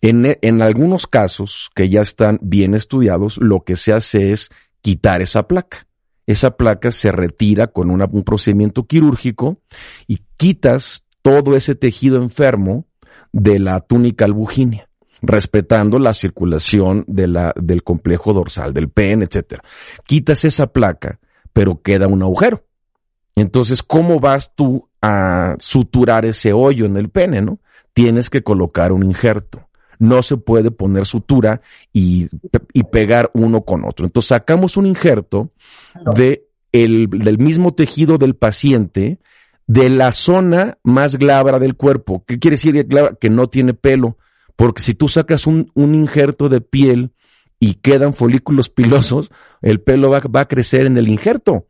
En, 0.01 0.37
en 0.41 0.63
algunos 0.63 1.07
casos 1.07 1.71
que 1.75 1.89
ya 1.89 2.03
están 2.03 2.39
bien 2.43 2.75
estudiados, 2.75 3.39
lo 3.39 3.61
que 3.65 3.77
se 3.77 3.93
hace 3.93 4.33
es 4.33 4.51
quitar 4.81 5.23
esa 5.23 5.47
placa. 5.49 5.87
Esa 6.27 6.57
placa 6.57 6.93
se 6.93 7.13
retira 7.13 7.69
con 7.69 7.91
un 7.91 8.25
procedimiento 8.25 8.87
quirúrgico 8.87 9.59
y 10.07 10.21
quitas 10.37 11.05
todo 11.23 11.57
ese 11.57 11.75
tejido 11.75 12.17
enfermo 12.17 12.87
de 13.33 13.59
la 13.59 13.81
túnica 13.81 14.25
albugínea, 14.25 14.89
respetando 15.23 15.99
la 15.99 16.15
circulación 16.15 17.05
de 17.07 17.29
la, 17.29 17.53
del 17.57 17.83
complejo 17.83 18.33
dorsal 18.33 18.73
del 18.73 18.89
pene, 18.89 19.25
etc. 19.25 19.61
Quitas 20.07 20.45
esa 20.45 20.69
placa, 20.69 21.19
pero 21.53 21.83
queda 21.83 22.07
un 22.07 22.23
agujero. 22.23 22.65
Entonces, 23.35 23.83
¿cómo 23.83 24.21
vas 24.21 24.55
tú 24.55 24.89
a 25.01 25.57
suturar 25.59 26.25
ese 26.25 26.53
hoyo 26.53 26.85
en 26.85 26.97
el 26.97 27.09
pene, 27.09 27.41
no? 27.41 27.59
tienes 27.93 28.31
que 28.31 28.43
colocar 28.43 28.93
un 28.93 29.03
injerto. 29.03 29.69
No 29.99 30.23
se 30.23 30.37
puede 30.37 30.71
poner 30.71 31.07
sutura 31.07 31.61
y, 31.93 32.27
y 32.73 32.85
pegar 32.85 33.31
uno 33.35 33.63
con 33.63 33.85
otro. 33.85 34.05
Entonces 34.05 34.29
sacamos 34.29 34.77
un 34.77 34.87
injerto 34.87 35.53
de 36.17 36.49
el, 36.73 37.09
del 37.09 37.39
mismo 37.39 37.75
tejido 37.75 38.19
del 38.19 38.35
paciente 38.35 39.21
de 39.67 39.89
la 39.89 40.13
zona 40.13 40.79
más 40.83 41.17
glabra 41.17 41.59
del 41.59 41.77
cuerpo. 41.77 42.25
¿Qué 42.27 42.39
quiere 42.39 42.57
decir 42.57 42.87
que 43.21 43.31
no 43.31 43.47
tiene 43.49 43.75
pelo? 43.75 44.19
Porque 44.57 44.83
si 44.83 44.95
tú 44.95 45.09
sacas 45.09 45.47
un, 45.47 45.71
un 45.75 45.95
injerto 45.95 46.49
de 46.49 46.61
piel 46.61 47.13
y 47.59 47.75
quedan 47.75 48.15
folículos 48.15 48.69
pilosos, 48.69 49.31
el 49.61 49.81
pelo 49.81 50.11
va, 50.11 50.21
va 50.21 50.43
a 50.43 50.49
crecer 50.49 50.87
en 50.87 50.99
el 50.99 51.09
injerto. 51.09 51.67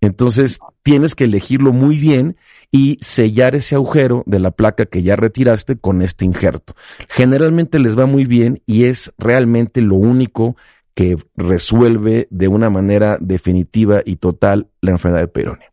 Entonces 0.00 0.58
tienes 0.82 1.14
que 1.14 1.24
elegirlo 1.24 1.72
muy 1.72 1.96
bien 1.96 2.36
y 2.70 2.98
sellar 3.00 3.54
ese 3.54 3.74
agujero 3.74 4.22
de 4.26 4.40
la 4.40 4.50
placa 4.50 4.86
que 4.86 5.02
ya 5.02 5.16
retiraste 5.16 5.76
con 5.76 6.02
este 6.02 6.24
injerto. 6.24 6.76
Generalmente 7.08 7.78
les 7.78 7.98
va 7.98 8.06
muy 8.06 8.24
bien 8.24 8.62
y 8.66 8.84
es 8.84 9.12
realmente 9.18 9.80
lo 9.80 9.96
único 9.96 10.56
que 10.94 11.16
resuelve 11.36 12.26
de 12.30 12.48
una 12.48 12.70
manera 12.70 13.18
definitiva 13.20 14.02
y 14.04 14.16
total 14.16 14.68
la 14.80 14.92
enfermedad 14.92 15.22
de 15.22 15.28
Peyronie. 15.28 15.66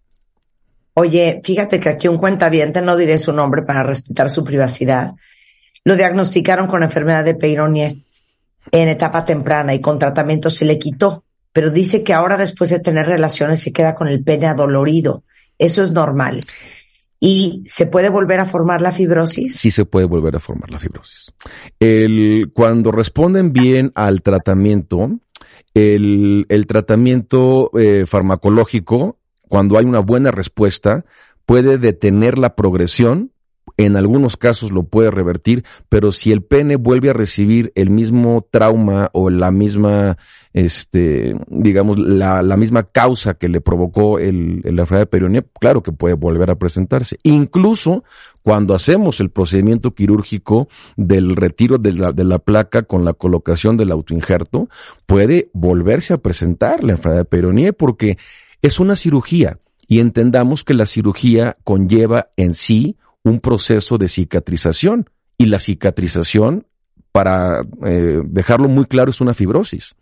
Oye, 0.95 1.41
fíjate 1.43 1.79
que 1.79 1.89
aquí 1.89 2.07
un 2.07 2.17
cuentaviente, 2.17 2.81
no 2.81 2.95
diré 2.95 3.17
su 3.17 3.33
nombre 3.33 3.63
para 3.63 3.83
respetar 3.83 4.29
su 4.29 4.43
privacidad, 4.43 5.13
lo 5.83 5.95
diagnosticaron 5.95 6.67
con 6.67 6.83
enfermedad 6.83 7.25
de 7.25 7.35
Peyronie 7.35 8.03
en 8.71 8.87
etapa 8.87 9.25
temprana 9.25 9.73
y 9.73 9.81
con 9.81 9.99
tratamiento 9.99 10.49
se 10.49 10.65
le 10.65 10.77
quitó, 10.77 11.23
pero 11.51 11.71
dice 11.71 12.03
que 12.03 12.13
ahora 12.13 12.37
después 12.37 12.69
de 12.69 12.79
tener 12.79 13.07
relaciones 13.07 13.59
se 13.59 13.73
queda 13.73 13.95
con 13.95 14.07
el 14.07 14.23
pene 14.23 14.47
adolorido. 14.47 15.23
Eso 15.57 15.83
es 15.83 15.91
normal. 15.91 16.45
¿Y 17.19 17.63
se 17.65 17.85
puede 17.85 18.09
volver 18.09 18.39
a 18.39 18.45
formar 18.45 18.81
la 18.81 18.91
fibrosis? 18.91 19.55
Sí 19.55 19.71
se 19.71 19.85
puede 19.85 20.05
volver 20.05 20.35
a 20.35 20.39
formar 20.39 20.69
la 20.69 20.79
fibrosis. 20.79 21.31
El, 21.79 22.51
cuando 22.53 22.91
responden 22.91 23.53
bien 23.53 23.91
al 23.95 24.21
tratamiento, 24.21 25.09
el, 25.73 26.65
tratamiento 26.67 27.71
eh, 27.79 28.05
farmacológico, 28.05 29.19
cuando 29.53 29.77
hay 29.77 29.85
una 29.85 29.99
buena 29.99 30.31
respuesta, 30.31 31.05
puede 31.45 31.77
detener 31.77 32.39
la 32.39 32.55
progresión 32.55 33.33
en 33.77 33.95
algunos 33.95 34.37
casos 34.37 34.71
lo 34.71 34.83
puede 34.83 35.09
revertir, 35.09 35.63
pero 35.89 36.11
si 36.11 36.31
el 36.31 36.43
pene 36.43 36.75
vuelve 36.75 37.09
a 37.09 37.13
recibir 37.13 37.71
el 37.75 37.89
mismo 37.89 38.47
trauma 38.51 39.09
o 39.13 39.29
la 39.29 39.51
misma, 39.51 40.17
este, 40.53 41.35
digamos, 41.47 41.97
la, 41.97 42.43
la 42.43 42.57
misma 42.57 42.83
causa 42.83 43.33
que 43.33 43.47
le 43.47 43.61
provocó 43.61 44.19
el, 44.19 44.61
enfermedad 44.65 45.01
de 45.01 45.05
Peyronie, 45.07 45.43
claro 45.59 45.81
que 45.81 45.91
puede 45.91 46.13
volver 46.13 46.51
a 46.51 46.55
presentarse. 46.55 47.17
Incluso 47.23 48.03
cuando 48.43 48.75
hacemos 48.75 49.19
el 49.21 49.31
procedimiento 49.31 49.95
quirúrgico 49.95 50.67
del 50.97 51.35
retiro 51.35 51.77
de 51.77 51.93
la, 51.93 52.39
placa 52.39 52.83
con 52.83 53.05
la 53.05 53.13
colocación 53.13 53.77
del 53.77 53.91
autoinjerto, 53.91 54.69
puede 55.07 55.49
volverse 55.53 56.13
a 56.13 56.17
presentar 56.17 56.83
la 56.83 56.91
enfermedad 56.91 57.21
de 57.21 57.25
Peyronie 57.25 57.73
porque 57.73 58.17
es 58.63 58.79
una 58.79 58.95
cirugía 58.95 59.59
y 59.87 59.99
entendamos 59.99 60.63
que 60.63 60.73
la 60.73 60.87
cirugía 60.87 61.57
conlleva 61.63 62.29
en 62.37 62.55
sí 62.55 62.97
un 63.21 63.39
proceso 63.39 63.97
de 63.97 64.07
cicatrización 64.07 65.09
y 65.37 65.45
la 65.47 65.59
cicatrización, 65.59 66.65
para 67.11 67.61
eh, 67.85 68.21
dejarlo 68.25 68.69
muy 68.69 68.85
claro, 68.85 69.11
es 69.11 69.21
una 69.21 69.33
fibrosis. 69.33 69.95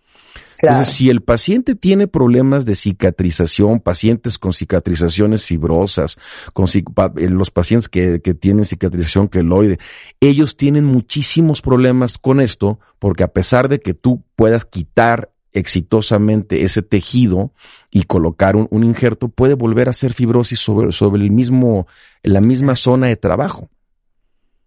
Entonces, 0.61 0.93
si 0.93 1.09
el 1.09 1.21
paciente 1.21 1.73
tiene 1.73 2.07
problemas 2.07 2.65
de 2.65 2.75
cicatrización, 2.75 3.79
pacientes 3.79 4.38
con 4.38 4.53
cicatrizaciones 4.53 5.43
fibrosas, 5.43 6.19
con 6.53 6.67
eh, 6.67 7.29
los 7.29 7.49
pacientes 7.49 7.89
que, 7.89 8.21
que 8.21 8.35
tienen 8.35 8.65
cicatrización 8.65 9.27
queloide, 9.27 9.79
ellos 10.19 10.55
tienen 10.55 10.85
muchísimos 10.85 11.61
problemas 11.61 12.19
con 12.19 12.39
esto, 12.39 12.79
porque 12.99 13.23
a 13.23 13.33
pesar 13.33 13.69
de 13.69 13.79
que 13.79 13.95
tú 13.95 14.23
puedas 14.35 14.65
quitar 14.65 15.31
exitosamente 15.53 16.64
ese 16.64 16.82
tejido 16.82 17.52
y 17.90 18.03
colocar 18.03 18.56
un, 18.56 18.84
injerto, 18.84 19.28
puede 19.28 19.53
volver 19.53 19.90
a 19.90 19.94
ser 19.94 20.14
fibrosis 20.14 20.60
sobre, 20.60 20.91
sobre 20.91 21.22
el 21.22 21.32
mismo, 21.32 21.88
la 22.23 22.41
misma 22.41 22.76
zona 22.76 23.07
de 23.07 23.18
trabajo. 23.18 23.69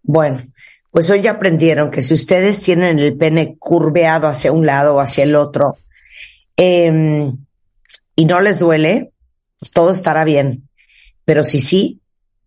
Bueno, 0.03 0.39
pues 0.91 1.09
hoy 1.09 1.25
aprendieron 1.27 1.91
que 1.91 2.01
si 2.01 2.13
ustedes 2.13 2.61
tienen 2.61 2.99
el 2.99 3.17
pene 3.17 3.57
curveado 3.57 4.27
hacia 4.27 4.51
un 4.51 4.65
lado 4.65 4.95
o 4.95 4.99
hacia 4.99 5.23
el 5.23 5.35
otro 5.35 5.77
eh, 6.55 7.31
y 8.15 8.25
no 8.25 8.41
les 8.41 8.59
duele, 8.59 9.11
pues 9.59 9.71
todo 9.71 9.91
estará 9.91 10.23
bien. 10.23 10.69
Pero 11.25 11.43
si 11.43 11.59
sí, 11.59 12.01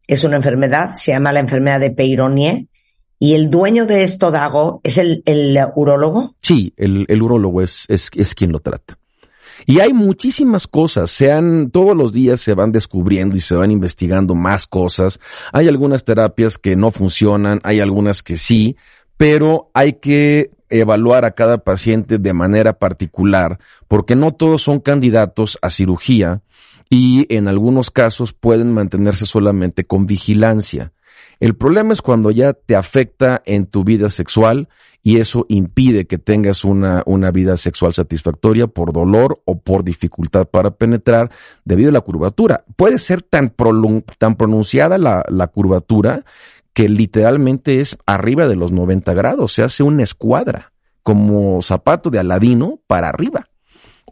es 0.07 0.25
una 0.25 0.37
enfermedad, 0.37 0.95
se 0.95 1.13
llama 1.13 1.33
la 1.33 1.41
enfermedad 1.41 1.81
de 1.81 1.91
Peyronie 1.91 2.69
¿Y 3.19 3.35
el 3.35 3.51
dueño 3.51 3.87
de 3.87 4.03
esto, 4.03 4.31
Dago, 4.31 4.81
es 4.85 4.99
el, 4.99 5.23
el 5.27 5.59
urólogo? 5.75 6.37
Sí, 6.41 6.73
el, 6.77 7.05
el 7.09 7.23
urólogo 7.23 7.63
es, 7.63 7.85
es, 7.89 8.11
es 8.15 8.35
quien 8.35 8.53
lo 8.53 8.61
trata. 8.61 8.99
Y 9.67 9.81
hay 9.81 9.93
muchísimas 9.93 10.67
cosas, 10.67 11.11
sean, 11.11 11.71
todos 11.71 11.97
los 11.97 12.13
días 12.13 12.41
se 12.41 12.55
van 12.55 12.73
descubriendo 12.73 13.37
y 13.37 13.41
se 13.41 13.55
van 13.55 13.71
investigando 13.71 14.35
más 14.35 14.67
cosas. 14.67 15.19
Hay 15.53 15.69
algunas 15.69 16.05
terapias 16.05 16.59
que 16.59 16.77
no 16.77 16.91
funcionan, 16.91 17.61
hay 17.65 17.81
algunas 17.81 18.23
que 18.23 18.37
sí, 18.37 18.77
pero 19.17 19.71
hay 19.75 19.95
que 19.95 20.53
evaluar 20.71 21.25
a 21.25 21.33
cada 21.33 21.59
paciente 21.59 22.19
de 22.19 22.33
manera 22.33 22.79
particular, 22.79 23.59
porque 23.89 24.17
no 24.17 24.33
todos 24.33 24.63
son 24.63 24.81
candidatos 24.81 25.59
a 25.61 25.71
cirugía 25.71 26.43
y 26.89 27.27
en 27.35 27.49
algunos 27.49 27.91
casos 27.91 28.33
pueden 28.33 28.73
mantenerse 28.73 29.27
solamente 29.27 29.85
con 29.85 30.07
vigilancia. 30.07 30.93
El 31.41 31.55
problema 31.55 31.93
es 31.93 32.03
cuando 32.03 32.31
ya 32.31 32.53
te 32.53 32.75
afecta 32.75 33.43
en 33.45 33.67
tu 33.67 33.85
vida 33.85 34.11
sexual 34.11 34.69
y 35.03 35.19
eso 35.19 35.47
impide 35.49 36.07
que 36.07 36.19
tengas 36.19 36.65
una, 36.65 37.03
una 37.07 37.31
vida 37.31 37.57
sexual 37.57 37.95
satisfactoria 37.95 38.67
por 38.67 38.93
dolor 38.93 39.41
o 39.45 39.61
por 39.61 39.85
dificultad 39.85 40.47
para 40.47 40.73
penetrar 40.73 41.31
debido 41.65 41.91
a 41.91 41.93
la 41.93 42.01
curvatura. 42.01 42.65
Puede 42.77 42.99
ser 42.99 43.23
tan, 43.23 43.55
tan 44.19 44.37
pronunciada 44.37 44.99
la, 44.99 45.25
la 45.29 45.47
curvatura 45.47 46.25
que 46.73 46.89
literalmente 46.89 47.81
es 47.81 47.97
arriba 48.07 48.49
de 48.49 48.57
los 48.57 48.73
90 48.73 49.15
grados, 49.15 49.53
se 49.53 49.63
hace 49.63 49.83
una 49.83 50.03
escuadra, 50.03 50.73
como 51.03 51.63
zapato 51.63 52.11
de 52.11 52.19
aladino 52.19 52.81
para 52.87 53.09
arriba 53.09 53.49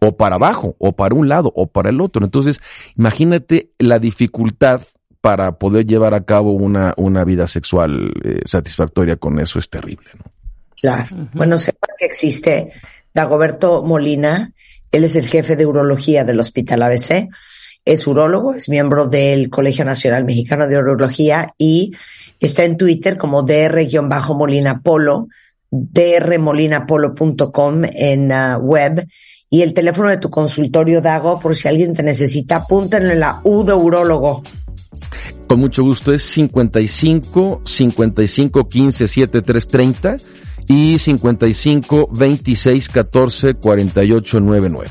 o 0.01 0.17
para 0.17 0.37
abajo, 0.37 0.77
o 0.79 0.93
para 0.93 1.15
un 1.15 1.29
lado, 1.29 1.53
o 1.55 1.69
para 1.69 1.91
el 1.91 2.01
otro. 2.01 2.25
Entonces, 2.25 2.61
imagínate 2.97 3.71
la 3.79 3.99
dificultad 3.99 4.83
para 5.27 5.59
poder 5.59 5.85
llevar 5.85 6.15
a 6.15 6.23
cabo 6.23 6.53
una, 6.53 6.95
una 6.97 7.25
vida 7.25 7.49
sexual 7.49 8.13
eh, 8.23 8.43
satisfactoria 8.45 9.17
con 9.17 9.41
eso 9.41 9.59
es 9.59 9.69
terrible, 9.69 10.09
¿no? 10.15 10.31
Claro. 10.81 11.29
Bueno, 11.33 11.59
sepa 11.59 11.89
que 11.99 12.07
existe 12.07 12.71
Dagoberto 13.13 13.83
Molina, 13.83 14.53
él 14.93 15.03
es 15.03 15.17
el 15.17 15.27
jefe 15.27 15.57
de 15.57 15.67
urología 15.67 16.25
del 16.25 16.39
Hospital 16.39 16.83
ABC, 16.83 17.29
es 17.85 18.07
urólogo, 18.07 18.55
es 18.55 18.69
miembro 18.69 19.09
del 19.09 19.51
Colegio 19.51 19.85
Nacional 19.85 20.25
Mexicano 20.25 20.69
de 20.69 20.79
Urología 20.79 21.53
y 21.59 21.97
Está 22.39 22.65
en 22.65 22.77
Twitter 22.77 23.17
como 23.17 23.43
dr-molina 23.43 24.83
polo, 24.83 25.29
drmolinapolo.com 25.71 27.83
en 27.85 28.31
uh, 28.31 28.59
web. 28.59 29.09
Y 29.49 29.63
el 29.63 29.73
teléfono 29.73 30.11
de 30.11 30.19
tu 30.19 30.29
consultorio 30.29 31.01
Dago, 31.01 31.41
por 31.41 31.57
si 31.57 31.69
alguien 31.69 31.95
te 31.95 32.03
necesita, 32.03 32.57
apúntenle 32.57 33.15
la 33.15 33.41
U 33.45 33.65
de 33.65 33.73
urólogo. 33.73 34.43
Con 35.47 35.61
mucho 35.61 35.83
gusto 35.83 36.13
es 36.13 36.23
55 36.23 37.63
55 37.65 38.69
15 38.69 39.09
73 39.09 39.69
30 39.69 40.17
y 40.69 40.99
55 40.99 42.09
26 42.13 42.89
14 42.89 43.55
48 43.55 44.41
99. 44.41 44.91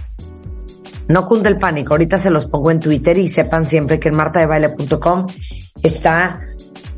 No 1.08 1.28
cunde 1.28 1.50
el 1.50 1.58
pánico, 1.58 1.94
ahorita 1.94 2.18
se 2.18 2.32
los 2.32 2.48
pongo 2.48 2.72
en 2.72 2.80
Twitter 2.80 3.18
y 3.18 3.28
sepan 3.28 3.66
siempre 3.66 4.00
que 4.00 4.10
en 4.10 4.16
martadebaile.com 4.16 5.28
está 5.84 6.42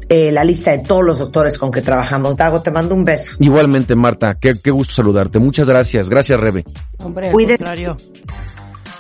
eh, 0.08 0.32
la 0.32 0.46
lista 0.46 0.72
de 0.72 0.80
todos 0.80 1.04
los 1.04 1.20
doctores 1.20 1.58
con 1.58 1.72
que 1.72 1.82
trabajamos. 1.82 2.38
Dago, 2.38 2.62
te 2.62 2.72
mando 2.72 2.96
un 2.96 3.04
beso. 3.04 3.36
Igualmente, 3.40 3.96
Marta, 3.96 4.36
qué, 4.40 4.54
qué 4.64 4.72
gusto 4.72 4.94
saludarte. 4.94 5.40
Muchas 5.40 5.68
gracias. 5.68 6.10
Gracias, 6.10 6.40
Rebe. 6.40 6.64
Hombre, 7.00 7.28
al 7.28 7.34
Cuídate. 7.34 7.58
contrario. 7.58 7.98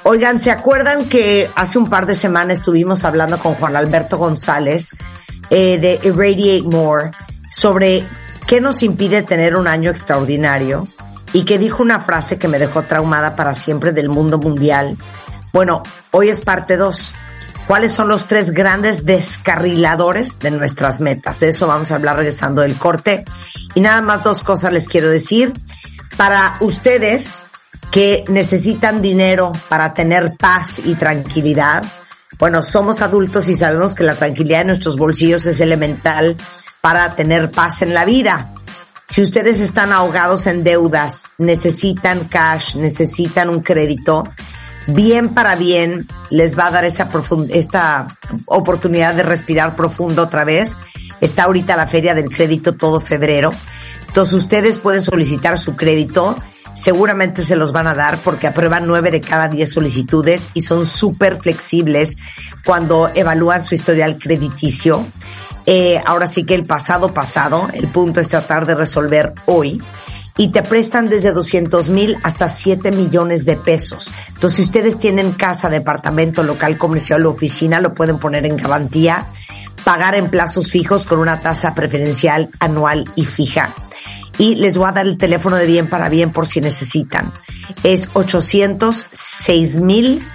Oigan, 0.09 0.39
¿se 0.39 0.51
acuerdan 0.51 1.09
que 1.09 1.51
hace 1.53 1.77
un 1.77 1.89
par 1.89 2.05
de 2.05 2.15
semanas 2.15 2.59
estuvimos 2.59 3.03
hablando 3.03 3.39
con 3.39 3.55
Juan 3.55 3.75
Alberto 3.75 4.17
González 4.17 4.91
eh, 5.49 5.77
de 5.79 5.99
Irradiate 6.01 6.61
More 6.61 7.11
sobre 7.51 8.07
qué 8.47 8.61
nos 8.61 8.84
impide 8.84 9.23
tener 9.23 9.57
un 9.57 9.67
año 9.67 9.91
extraordinario 9.91 10.88
y 11.34 11.43
que 11.43 11.57
dijo 11.57 11.84
una 11.84 11.99
frase 11.99 12.39
que 12.39 12.47
me 12.47 12.57
dejó 12.57 12.84
traumada 12.84 13.35
para 13.35 13.53
siempre 13.53 13.91
del 13.91 14.07
mundo 14.07 14.38
mundial? 14.38 14.97
Bueno, 15.51 15.84
hoy 16.11 16.29
es 16.29 16.39
parte 16.39 16.77
2. 16.77 17.13
¿Cuáles 17.67 17.91
son 17.91 18.07
los 18.07 18.29
tres 18.29 18.51
grandes 18.51 19.05
descarriladores 19.05 20.39
de 20.39 20.51
nuestras 20.51 21.01
metas? 21.01 21.41
De 21.41 21.49
eso 21.49 21.67
vamos 21.67 21.91
a 21.91 21.95
hablar 21.95 22.15
regresando 22.15 22.61
del 22.61 22.77
corte. 22.77 23.25
Y 23.75 23.81
nada 23.81 24.01
más 24.01 24.23
dos 24.23 24.41
cosas 24.41 24.71
les 24.71 24.88
quiero 24.88 25.09
decir. 25.09 25.51
Para 26.15 26.55
ustedes 26.61 27.43
que 27.91 28.26
necesitan 28.27 29.01
dinero 29.01 29.51
para 29.69 29.93
tener 29.93 30.35
paz 30.38 30.81
y 30.84 30.95
tranquilidad, 30.95 31.84
bueno, 32.39 32.61
somos 32.61 33.01
adultos 33.01 33.47
y 33.49 33.55
sabemos 33.55 33.95
que 33.95 34.03
la 34.03 34.15
tranquilidad 34.15 34.59
de 34.59 34.65
nuestros 34.65 34.97
bolsillos 34.97 35.45
es 35.45 35.59
elemental 35.59 36.35
para 36.81 37.15
tener 37.15 37.49
paz 37.49 37.81
en 37.81 37.93
la 37.93 38.05
vida. 38.05 38.53
Si 39.07 39.22
ustedes 39.22 39.59
están 39.61 39.91
ahogados 39.91 40.45
en 40.47 40.64
deudas, 40.64 41.23
necesitan 41.38 42.26
cash, 42.26 42.76
necesitan 42.76 43.49
un 43.49 43.61
crédito, 43.61 44.23
bien 44.88 45.30
para 45.30 45.55
bien 45.55 46.07
les 46.30 46.57
va 46.57 46.68
a 46.68 46.72
dar 46.72 46.85
esa 46.85 47.09
esta 47.49 48.07
oportunidad 48.45 49.15
de 49.15 49.23
respirar 49.23 49.76
profundo 49.76 50.23
otra 50.23 50.43
vez. 50.43 50.77
Está 51.22 51.43
ahorita 51.43 51.76
la 51.76 51.88
feria 51.88 52.14
del 52.14 52.30
crédito 52.30 52.73
todo 52.73 52.99
febrero. 52.99 53.51
Entonces 54.07 54.35
ustedes 54.35 54.77
pueden 54.77 55.01
solicitar 55.01 55.57
su 55.57 55.76
crédito. 55.76 56.35
Seguramente 56.77 57.43
se 57.43 57.55
los 57.55 57.71
van 57.71 57.87
a 57.87 57.95
dar 57.95 58.19
porque 58.19 58.45
aprueban 58.45 58.85
nueve 58.85 59.09
de 59.09 59.19
cada 59.19 59.47
diez 59.47 59.71
solicitudes 59.71 60.47
y 60.53 60.61
son 60.61 60.85
súper 60.85 61.37
flexibles 61.37 62.17
cuando 62.63 63.09
evalúan 63.15 63.63
su 63.63 63.73
historial 63.73 64.19
crediticio. 64.19 65.03
Eh, 65.65 65.99
ahora 66.05 66.27
sí 66.27 66.43
que 66.43 66.53
el 66.53 66.65
pasado 66.65 67.15
pasado, 67.15 67.67
el 67.73 67.87
punto 67.87 68.21
es 68.21 68.29
tratar 68.29 68.67
de 68.67 68.75
resolver 68.75 69.33
hoy 69.47 69.81
y 70.37 70.51
te 70.51 70.61
prestan 70.61 71.09
desde 71.09 71.31
200 71.31 71.89
mil 71.89 72.15
hasta 72.21 72.47
7 72.47 72.91
millones 72.91 73.43
de 73.43 73.57
pesos. 73.57 74.11
Entonces, 74.27 74.57
si 74.57 74.61
ustedes 74.61 74.99
tienen 74.99 75.31
casa, 75.31 75.69
departamento, 75.69 76.43
local 76.43 76.77
comercial 76.77 77.25
o 77.25 77.31
oficina, 77.31 77.81
lo 77.81 77.95
pueden 77.95 78.19
poner 78.19 78.45
en 78.45 78.55
garantía, 78.55 79.25
pagar 79.83 80.13
en 80.13 80.29
plazos 80.29 80.69
fijos 80.69 81.07
con 81.07 81.17
una 81.17 81.41
tasa 81.41 81.73
preferencial 81.73 82.51
anual 82.59 83.11
y 83.15 83.25
fija. 83.25 83.73
Y 84.38 84.55
les 84.55 84.77
voy 84.77 84.89
a 84.89 84.91
dar 84.91 85.05
el 85.05 85.18
teléfono 85.18 85.55
de 85.57 85.65
bien 85.65 85.89
para 85.89 86.09
bien 86.09 86.31
por 86.31 86.47
si 86.47 86.61
necesitan. 86.61 87.34
Es 87.84 88.09
806 88.14 89.80
mil 89.80 90.26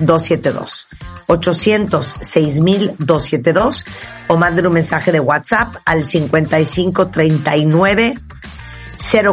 272. 0.00 0.88
806 1.26 2.60
mil 2.60 2.92
272 2.98 3.86
o 4.28 4.36
manden 4.36 4.66
un 4.66 4.74
mensaje 4.74 5.10
de 5.12 5.20
WhatsApp 5.20 5.76
al 5.84 6.04
5539 6.04 8.14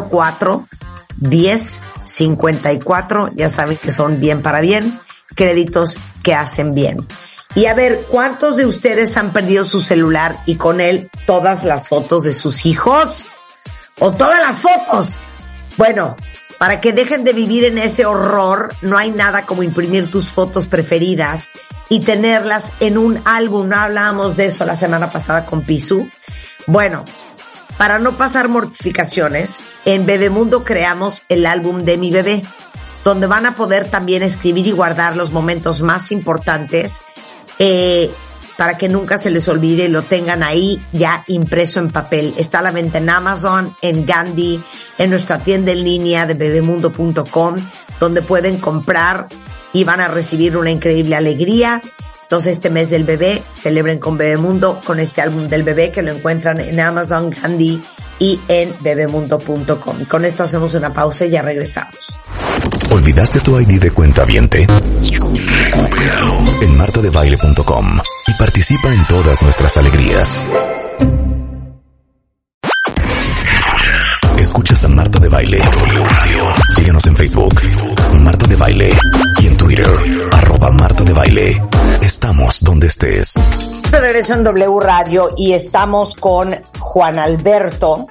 04 0.09 0.67
10 1.17 1.83
54. 2.03 3.29
Ya 3.35 3.49
saben 3.49 3.77
que 3.77 3.91
son 3.91 4.19
bien 4.19 4.41
para 4.41 4.61
bien, 4.61 4.99
créditos 5.35 5.97
que 6.23 6.33
hacen 6.33 6.73
bien. 6.73 7.05
Y 7.55 7.65
a 7.65 7.73
ver, 7.73 8.05
¿cuántos 8.09 8.57
de 8.57 8.65
ustedes 8.65 9.17
han 9.17 9.33
perdido 9.33 9.65
su 9.65 9.81
celular 9.81 10.37
y 10.45 10.55
con 10.55 10.81
él 10.81 11.09
todas 11.25 11.63
las 11.63 11.89
fotos 11.89 12.23
de 12.23 12.33
sus 12.33 12.65
hijos? 12.65 13.31
¿O 13.99 14.13
todas 14.13 14.41
las 14.41 14.59
fotos? 14.59 15.19
Bueno, 15.77 16.15
para 16.57 16.81
que 16.81 16.93
dejen 16.93 17.23
de 17.23 17.33
vivir 17.33 17.65
en 17.65 17.77
ese 17.77 18.05
horror, 18.05 18.73
no 18.81 18.97
hay 18.97 19.11
nada 19.11 19.45
como 19.45 19.63
imprimir 19.63 20.09
tus 20.09 20.27
fotos 20.27 20.67
preferidas 20.67 21.49
y 21.89 22.01
tenerlas 22.01 22.71
en 22.79 22.97
un 22.97 23.21
álbum. 23.25 23.69
No 23.69 23.77
hablábamos 23.77 24.35
de 24.35 24.45
eso 24.45 24.65
la 24.65 24.75
semana 24.75 25.11
pasada 25.11 25.45
con 25.45 25.61
Pisu. 25.61 26.09
Bueno, 26.67 27.05
para 27.77 27.99
no 27.99 28.17
pasar 28.17 28.49
mortificaciones, 28.49 29.59
en 29.85 30.05
Bebemundo 30.05 30.63
creamos 30.63 31.23
el 31.29 31.45
álbum 31.45 31.79
de 31.79 31.97
mi 31.97 32.11
bebé, 32.11 32.41
donde 33.03 33.27
van 33.27 33.45
a 33.45 33.55
poder 33.55 33.89
también 33.89 34.23
escribir 34.23 34.67
y 34.67 34.71
guardar 34.71 35.15
los 35.15 35.31
momentos 35.31 35.81
más 35.81 36.11
importantes 36.11 37.01
eh, 37.57 38.11
para 38.59 38.77
que 38.77 38.89
nunca 38.89 39.17
se 39.17 39.29
les 39.29 39.47
olvide 39.47 39.85
y 39.85 39.87
lo 39.87 40.01
tengan 40.01 40.43
ahí 40.43 40.81
ya 40.91 41.23
impreso 41.27 41.79
en 41.79 41.89
papel. 41.89 42.33
Está 42.35 42.59
a 42.59 42.61
la 42.61 42.71
venta 42.71 42.97
en 42.97 43.09
Amazon, 43.09 43.73
en 43.81 44.05
Gandhi, 44.05 44.61
en 44.97 45.09
nuestra 45.09 45.39
tienda 45.39 45.71
en 45.71 45.85
línea 45.85 46.25
de 46.25 46.33
bebemundo.com, 46.33 47.55
donde 48.01 48.21
pueden 48.21 48.57
comprar 48.57 49.27
y 49.71 49.85
van 49.85 50.01
a 50.01 50.09
recibir 50.09 50.57
una 50.57 50.71
increíble 50.71 51.15
alegría. 51.15 51.81
Entonces 52.23 52.55
este 52.57 52.69
mes 52.69 52.89
del 52.89 53.05
bebé 53.05 53.41
celebren 53.53 53.97
con 53.97 54.17
Bebemundo 54.17 54.81
con 54.83 54.99
este 54.99 55.21
álbum 55.21 55.47
del 55.47 55.63
bebé 55.63 55.91
que 55.91 56.01
lo 56.01 56.11
encuentran 56.11 56.59
en 56.59 56.81
Amazon, 56.81 57.29
Gandhi 57.29 57.81
y 58.19 58.41
en 58.49 58.73
bebemundo.com. 58.81 60.03
Con 60.03 60.25
esto 60.25 60.43
hacemos 60.43 60.73
una 60.73 60.93
pausa 60.93 61.25
y 61.25 61.29
ya 61.29 61.41
regresamos. 61.41 62.19
¿Olvidaste 62.91 63.39
tu 63.39 63.57
ID 63.57 63.79
de 63.79 63.91
cuenta 63.91 64.25
viente? 64.25 64.67
En 66.61 66.77
martadebaile.com 66.77 67.99
y 68.27 68.33
participa 68.33 68.93
en 68.93 69.05
todas 69.07 69.41
nuestras 69.41 69.77
alegrías. 69.77 70.45
Escuchas 74.37 74.83
a 74.85 74.87
Marta 74.87 75.19
de 75.19 75.29
Baile. 75.29 75.61
Síguenos 76.75 77.05
en 77.07 77.15
Facebook, 77.15 77.61
Marta 78.13 78.47
de 78.47 78.55
Baile. 78.55 78.97
Y 79.41 79.47
en 79.47 79.57
Twitter, 79.57 79.89
arroba 80.31 80.69
de 80.69 81.13
Baile. 81.13 81.61
Estamos 82.01 82.61
donde 82.61 82.87
estés. 82.87 83.33
Regreso 83.91 84.33
en 84.33 84.43
W 84.43 84.79
Radio 84.79 85.29
y 85.37 85.53
estamos 85.53 86.15
con 86.15 86.55
Juan 86.79 87.19
Alberto, 87.19 88.07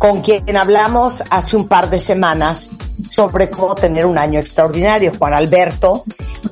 con 0.00 0.22
quien 0.22 0.56
hablamos 0.56 1.22
hace 1.28 1.58
un 1.58 1.68
par 1.68 1.90
de 1.90 1.98
semanas 1.98 2.70
sobre 3.10 3.50
cómo 3.50 3.74
tener 3.74 4.06
un 4.06 4.16
año 4.16 4.40
extraordinario. 4.40 5.12
Juan 5.18 5.34
Alberto 5.34 6.04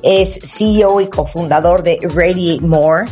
es 0.03 0.39
CEO 0.43 1.01
y 1.01 1.09
cofundador 1.09 1.81
de 1.81 1.97
Radiate 2.03 2.61
More. 2.61 3.05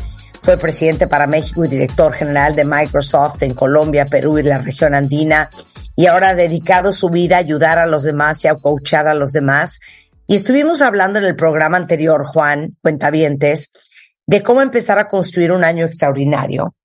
Fue 0.43 0.57
presidente 0.57 1.07
para 1.07 1.25
México 1.25 1.65
y 1.65 1.69
director 1.69 2.13
general 2.13 2.55
de 2.55 2.65
Microsoft 2.65 3.41
en 3.41 3.55
Colombia, 3.55 4.05
Perú 4.05 4.37
y 4.37 4.43
la 4.43 4.59
región 4.59 4.93
andina. 4.93 5.49
Y 5.95 6.05
ahora 6.05 6.29
ha 6.29 6.35
dedicado 6.35 6.93
su 6.93 7.09
vida 7.09 7.37
a 7.37 7.39
ayudar 7.39 7.79
a 7.79 7.87
los 7.87 8.03
demás 8.03 8.45
y 8.45 8.47
a 8.47 8.53
coachar 8.53 9.07
a 9.07 9.15
los 9.15 9.31
demás. 9.31 9.79
Y 10.27 10.35
estuvimos 10.35 10.83
hablando 10.83 11.17
en 11.17 11.25
el 11.25 11.35
programa 11.35 11.77
anterior, 11.77 12.23
Juan, 12.27 12.77
cuentavientes, 12.83 13.71
de 14.27 14.43
cómo 14.43 14.61
empezar 14.61 14.99
a 14.99 15.07
construir 15.07 15.51
un 15.51 15.63
año 15.63 15.83
extraordinario. 15.83 16.75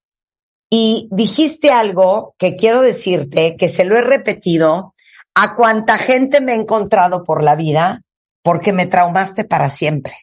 Y 0.75 1.07
dijiste 1.11 1.71
algo 1.71 2.35
que 2.39 2.57
quiero 2.57 2.81
decirte, 2.81 3.57
que 3.59 3.69
se 3.69 3.85
lo 3.85 3.95
he 3.95 4.01
repetido 4.01 4.95
a 5.35 5.55
cuánta 5.55 5.99
gente 5.99 6.41
me 6.41 6.53
he 6.53 6.55
encontrado 6.55 7.25
por 7.25 7.43
la 7.43 7.57
vida, 7.57 8.01
porque 8.43 8.73
me 8.73 8.87
traumaste 8.87 9.45
para 9.45 9.69
siempre. 9.69 10.15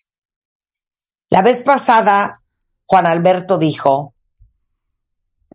La 1.30 1.43
vez 1.43 1.61
pasada, 1.61 2.41
Juan 2.88 3.05
Alberto 3.05 3.59
dijo 3.59 4.15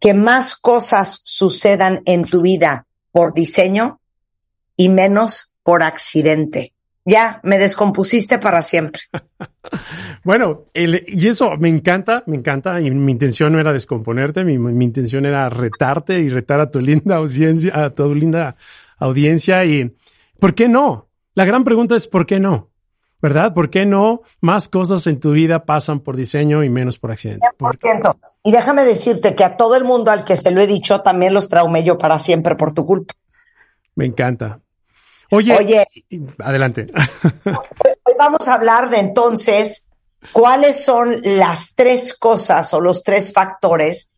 que 0.00 0.14
más 0.14 0.54
cosas 0.54 1.22
sucedan 1.24 2.02
en 2.04 2.24
tu 2.24 2.42
vida 2.42 2.86
por 3.10 3.34
diseño 3.34 4.00
y 4.76 4.90
menos 4.90 5.54
por 5.64 5.82
accidente. 5.82 6.72
Ya, 7.04 7.40
me 7.42 7.58
descompusiste 7.58 8.38
para 8.38 8.62
siempre. 8.62 9.02
Bueno, 10.22 10.66
el- 10.72 11.04
y 11.08 11.28
eso 11.28 11.50
me 11.58 11.68
encanta, 11.68 12.22
me 12.26 12.36
encanta. 12.36 12.80
Y 12.80 12.90
mi 12.90 13.12
intención 13.12 13.52
no 13.52 13.60
era 13.60 13.72
descomponerte, 13.72 14.44
mi, 14.44 14.58
mi 14.58 14.84
intención 14.84 15.26
era 15.26 15.48
retarte 15.50 16.18
y 16.20 16.28
retar 16.28 16.60
a 16.60 16.70
tu 16.70 16.80
linda 16.80 17.16
audiencia, 17.16 17.72
a 17.84 17.90
tu 17.90 18.14
linda 18.14 18.56
audiencia. 18.98 19.64
Y 19.64 19.94
¿por 20.38 20.54
qué 20.54 20.68
no? 20.68 21.08
La 21.34 21.44
gran 21.44 21.64
pregunta 21.64 21.94
es 21.96 22.06
¿por 22.06 22.26
qué 22.26 22.38
no? 22.40 22.70
¿verdad? 23.20 23.54
¿Por 23.54 23.70
qué 23.70 23.86
no 23.86 24.20
más 24.42 24.68
cosas 24.68 25.06
en 25.06 25.18
tu 25.18 25.30
vida 25.32 25.64
pasan 25.64 26.00
por 26.00 26.14
diseño 26.14 26.62
y 26.62 26.68
menos 26.68 26.98
por 26.98 27.10
accidente? 27.10 27.46
Por- 27.56 27.78
100%. 27.78 28.18
Y 28.42 28.52
déjame 28.52 28.84
decirte 28.84 29.34
que 29.34 29.44
a 29.44 29.56
todo 29.56 29.76
el 29.76 29.84
mundo 29.84 30.10
al 30.10 30.24
que 30.26 30.36
se 30.36 30.50
lo 30.50 30.60
he 30.60 30.66
dicho 30.66 31.00
también 31.00 31.32
los 31.32 31.48
traumé 31.48 31.82
yo 31.84 31.96
para 31.96 32.18
siempre 32.18 32.54
por 32.54 32.72
tu 32.72 32.84
culpa. 32.84 33.14
Me 33.94 34.04
encanta. 34.04 34.60
Oye, 35.30 35.56
Oye. 35.56 35.86
adelante. 36.38 36.86
Hoy 37.44 38.14
vamos 38.18 38.48
a 38.48 38.54
hablar 38.54 38.90
de 38.90 38.98
entonces 38.98 39.88
cuáles 40.32 40.84
son 40.84 41.20
las 41.22 41.74
tres 41.74 42.14
cosas 42.14 42.72
o 42.74 42.80
los 42.80 43.02
tres 43.02 43.32
factores, 43.32 44.12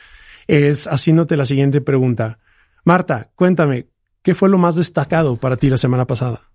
es 0.46 0.86
haciéndote 0.86 1.36
la 1.36 1.44
siguiente 1.44 1.80
pregunta. 1.80 2.38
Marta, 2.84 3.28
cuéntame, 3.34 3.86
¿qué 4.22 4.34
fue 4.34 4.48
lo 4.48 4.56
más 4.56 4.76
destacado 4.76 5.36
para 5.36 5.56
ti 5.56 5.68
la 5.68 5.76
semana 5.76 6.06
pasada? 6.06 6.48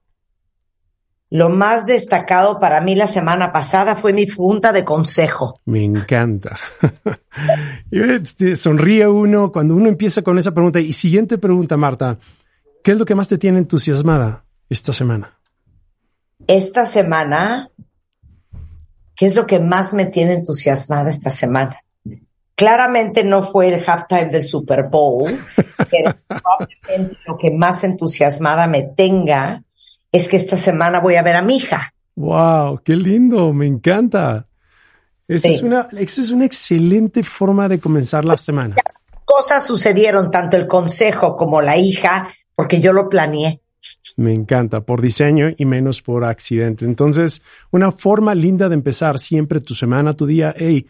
Lo 1.34 1.50
más 1.50 1.88
destacado 1.88 2.60
para 2.60 2.80
mí 2.80 2.94
la 2.94 3.08
semana 3.08 3.52
pasada 3.52 3.96
fue 3.96 4.14
mi 4.14 4.28
junta 4.28 4.72
de 4.72 4.86
consejo. 4.86 5.60
Me 5.66 5.84
encanta. 5.84 6.60
Este, 7.90 8.56
Sonríe 8.56 9.08
uno 9.08 9.52
cuando 9.52 9.74
uno 9.76 9.90
empieza 9.90 10.22
con 10.22 10.38
esa 10.38 10.52
pregunta. 10.52 10.80
Y 10.80 10.94
siguiente 10.94 11.40
pregunta, 11.40 11.76
Marta. 11.76 12.20
¿Qué 12.84 12.92
es 12.92 13.00
lo 13.00 13.06
que 13.06 13.16
más 13.16 13.28
te 13.28 13.40
tiene 13.40 13.58
entusiasmada 13.58 14.46
esta 14.70 14.94
semana? 14.94 15.40
Esta 16.46 16.86
semana, 16.86 17.70
¿qué 19.16 19.26
es 19.26 19.34
lo 19.34 19.48
que 19.48 19.60
más 19.60 19.96
me 19.96 20.06
tiene 20.06 20.34
entusiasmada 20.34 21.10
esta 21.10 21.32
semana? 21.32 21.80
Claramente 22.54 23.24
no 23.24 23.44
fue 23.44 23.74
el 23.74 23.84
halftime 23.84 24.30
del 24.30 24.44
Super 24.44 24.84
Bowl, 24.84 25.32
pero 25.90 26.16
probablemente 26.28 27.18
lo 27.26 27.40
que 27.40 27.50
más 27.50 27.84
entusiasmada 27.84 28.68
me 28.68 28.84
tenga 28.84 29.64
es 30.14 30.30
que 30.30 30.38
esta 30.38 30.56
semana 30.56 31.02
voy 31.02 31.16
a 31.16 31.22
ver 31.24 31.36
a 31.36 31.42
mi 31.42 31.58
hija. 31.58 31.94
¡Wow! 32.16 32.80
¡Qué 32.86 32.96
lindo! 32.96 33.52
Me 33.52 33.68
encanta. 33.68 34.48
Esa, 35.28 35.50
Sí. 35.50 35.56
es 35.56 35.62
una, 35.64 35.90
esa 35.98 36.22
es 36.22 36.32
una 36.32 36.46
excelente 36.46 37.24
forma 37.24 37.68
de 37.68 37.80
comenzar 37.80 38.24
la 38.24 38.38
semana. 38.38 38.76
Cosas 39.26 39.66
sucedieron, 39.66 40.32
tanto 40.32 40.56
el 40.58 40.68
consejo 40.68 41.36
como 41.36 41.62
la 41.62 41.78
hija, 41.78 42.30
porque 42.56 42.80
yo 42.80 42.94
lo 42.94 43.10
planeé. 43.10 43.62
Me 44.16 44.34
encanta, 44.34 44.82
por 44.82 45.02
diseño 45.02 45.48
y 45.58 45.66
menos 45.66 46.02
por 46.02 46.24
accidente. 46.26 46.86
Entonces, 46.86 47.42
una 47.72 47.92
forma 47.92 48.36
linda 48.36 48.70
de 48.70 48.76
empezar 48.76 49.18
siempre 49.20 49.60
tu 49.60 49.74
semana, 49.74 50.14
tu 50.14 50.26
día. 50.26 50.54
Hey, 50.58 50.86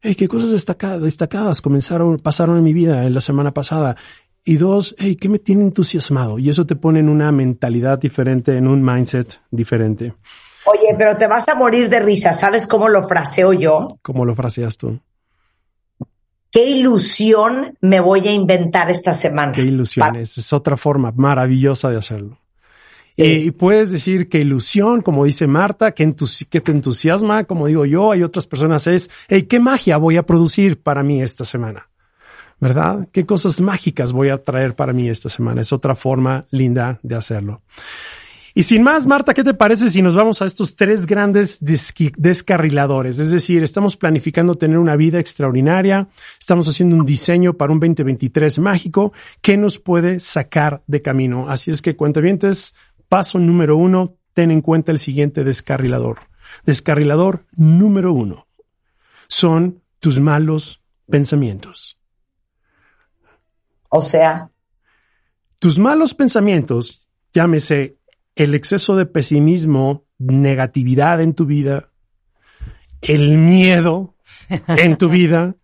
hey, 0.00 0.14
qué 0.14 0.26
cosas 0.28 0.50
destaca- 0.50 0.98
destacadas 0.98 1.60
comenzaron, 1.60 2.18
pasaron 2.18 2.56
en 2.56 2.64
mi 2.64 2.72
vida 2.72 3.04
en 3.06 3.12
la 3.14 3.20
semana 3.20 3.52
pasada. 3.52 3.96
Y 4.44 4.56
dos, 4.56 4.94
hey, 4.98 5.16
¿qué 5.16 5.30
me 5.30 5.38
tiene 5.38 5.62
entusiasmado? 5.62 6.38
Y 6.38 6.50
eso 6.50 6.66
te 6.66 6.76
pone 6.76 7.00
en 7.00 7.08
una 7.08 7.32
mentalidad 7.32 7.98
diferente, 7.98 8.56
en 8.56 8.68
un 8.68 8.84
mindset 8.84 9.40
diferente. 9.50 10.14
Oye, 10.66 10.94
pero 10.98 11.16
te 11.16 11.26
vas 11.26 11.48
a 11.48 11.54
morir 11.54 11.88
de 11.88 12.00
risa. 12.00 12.32
¿Sabes 12.34 12.66
cómo 12.66 12.88
lo 12.88 13.08
fraseo 13.08 13.54
yo? 13.54 13.98
¿Cómo 14.02 14.26
lo 14.26 14.34
fraseas 14.34 14.76
tú? 14.76 15.00
¿Qué 16.50 16.66
ilusión 16.66 17.76
me 17.80 18.00
voy 18.00 18.28
a 18.28 18.32
inventar 18.32 18.90
esta 18.90 19.14
semana? 19.14 19.52
Qué 19.52 19.62
ilusiones. 19.62 20.38
Es 20.38 20.52
otra 20.52 20.76
forma 20.76 21.12
maravillosa 21.16 21.90
de 21.90 21.96
hacerlo. 21.96 22.38
Sí. 23.10 23.22
Eh, 23.22 23.38
y 23.46 23.50
puedes 23.50 23.90
decir 23.90 24.28
que 24.28 24.40
ilusión, 24.40 25.02
como 25.02 25.24
dice 25.24 25.46
Marta, 25.46 25.92
que, 25.92 26.14
que 26.50 26.60
te 26.60 26.70
entusiasma, 26.70 27.44
como 27.44 27.66
digo 27.66 27.86
yo, 27.86 28.12
hay 28.12 28.22
otras 28.22 28.46
personas 28.46 28.86
es, 28.86 29.10
hey, 29.28 29.44
¿qué 29.44 29.58
magia 29.58 29.96
voy 29.96 30.16
a 30.16 30.26
producir 30.26 30.82
para 30.82 31.02
mí 31.02 31.22
esta 31.22 31.44
semana? 31.44 31.88
¿Verdad? 32.64 33.08
¿Qué 33.12 33.26
cosas 33.26 33.60
mágicas 33.60 34.14
voy 34.14 34.30
a 34.30 34.42
traer 34.42 34.74
para 34.74 34.94
mí 34.94 35.06
esta 35.06 35.28
semana? 35.28 35.60
Es 35.60 35.70
otra 35.70 35.94
forma 35.94 36.46
linda 36.50 36.98
de 37.02 37.14
hacerlo. 37.14 37.60
Y 38.54 38.62
sin 38.62 38.82
más, 38.82 39.06
Marta, 39.06 39.34
¿qué 39.34 39.44
te 39.44 39.52
parece 39.52 39.90
si 39.90 40.00
nos 40.00 40.14
vamos 40.14 40.40
a 40.40 40.46
estos 40.46 40.74
tres 40.74 41.04
grandes 41.04 41.58
descarriladores? 41.60 43.18
Es 43.18 43.32
decir, 43.32 43.62
estamos 43.62 43.98
planificando 43.98 44.54
tener 44.54 44.78
una 44.78 44.96
vida 44.96 45.20
extraordinaria, 45.20 46.08
estamos 46.40 46.66
haciendo 46.66 46.96
un 46.96 47.04
diseño 47.04 47.52
para 47.52 47.70
un 47.70 47.80
2023 47.80 48.58
mágico 48.60 49.12
que 49.42 49.58
nos 49.58 49.78
puede 49.78 50.18
sacar 50.18 50.82
de 50.86 51.02
camino. 51.02 51.50
Así 51.50 51.70
es 51.70 51.82
que, 51.82 51.96
cuentavientes, 51.96 52.74
paso 53.10 53.38
número 53.38 53.76
uno, 53.76 54.16
ten 54.32 54.50
en 54.50 54.62
cuenta 54.62 54.90
el 54.90 54.98
siguiente 54.98 55.44
descarrilador. 55.44 56.20
Descarrilador 56.64 57.44
número 57.54 58.14
uno 58.14 58.46
son 59.28 59.82
tus 60.00 60.18
malos 60.18 60.82
pensamientos. 61.10 61.98
O 63.96 64.02
sea, 64.02 64.50
Tus 65.60 65.78
malos 65.78 66.14
pensamientos, 66.14 67.06
llámese 67.32 67.96
el 68.34 68.56
exceso 68.56 68.96
de 68.96 69.06
pesimismo, 69.06 70.04
negatividad 70.18 71.20
en 71.20 71.32
tu 71.32 71.46
vida, 71.46 71.92
el 73.02 73.38
miedo 73.38 74.16
en 74.66 74.96
tu 74.96 75.08
vida, 75.08 75.54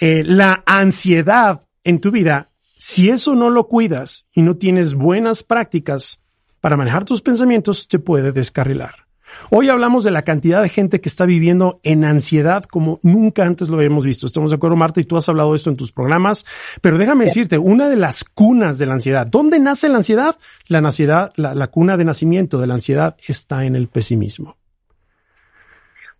eh, 0.00 0.24
la 0.24 0.64
ansiedad 0.66 1.60
en 1.84 2.00
tu 2.00 2.10
vida, 2.10 2.50
si 2.78 3.10
eso 3.10 3.36
no 3.36 3.48
lo 3.50 3.68
cuidas 3.68 4.26
y 4.32 4.42
no 4.42 4.56
tienes 4.56 4.94
buenas 4.94 5.44
prácticas 5.44 6.24
para 6.60 6.76
manejar 6.76 7.04
tus 7.04 7.22
pensamientos, 7.22 7.86
te 7.86 8.00
puede 8.00 8.32
descarrilar. 8.32 9.05
Hoy 9.50 9.68
hablamos 9.68 10.04
de 10.04 10.10
la 10.10 10.22
cantidad 10.22 10.62
de 10.62 10.68
gente 10.68 11.00
que 11.00 11.08
está 11.08 11.24
viviendo 11.24 11.80
en 11.82 12.04
ansiedad 12.04 12.64
como 12.64 13.00
nunca 13.02 13.44
antes 13.44 13.68
lo 13.68 13.76
habíamos 13.76 14.04
visto. 14.04 14.26
Estamos 14.26 14.50
de 14.50 14.56
acuerdo, 14.56 14.76
Marta, 14.76 15.00
y 15.00 15.04
tú 15.04 15.16
has 15.16 15.28
hablado 15.28 15.52
de 15.52 15.56
esto 15.56 15.70
en 15.70 15.76
tus 15.76 15.92
programas. 15.92 16.44
Pero 16.80 16.98
déjame 16.98 17.24
decirte, 17.24 17.58
una 17.58 17.88
de 17.88 17.96
las 17.96 18.24
cunas 18.24 18.78
de 18.78 18.86
la 18.86 18.94
ansiedad, 18.94 19.26
¿dónde 19.26 19.58
nace 19.58 19.88
la 19.88 19.98
ansiedad? 19.98 20.36
La 20.66 20.78
ansiedad, 20.78 21.32
la, 21.36 21.54
la 21.54 21.68
cuna 21.68 21.96
de 21.96 22.04
nacimiento 22.04 22.58
de 22.58 22.66
la 22.66 22.74
ansiedad 22.74 23.16
está 23.26 23.64
en 23.64 23.76
el 23.76 23.88
pesimismo. 23.88 24.56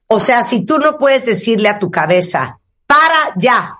o 0.08 0.20
sea, 0.20 0.44
si 0.44 0.64
tú 0.64 0.78
no 0.78 0.98
puedes 0.98 1.26
decirle 1.26 1.68
a 1.68 1.78
tu 1.78 1.90
cabeza, 1.90 2.60
para 2.86 3.34
ya. 3.36 3.78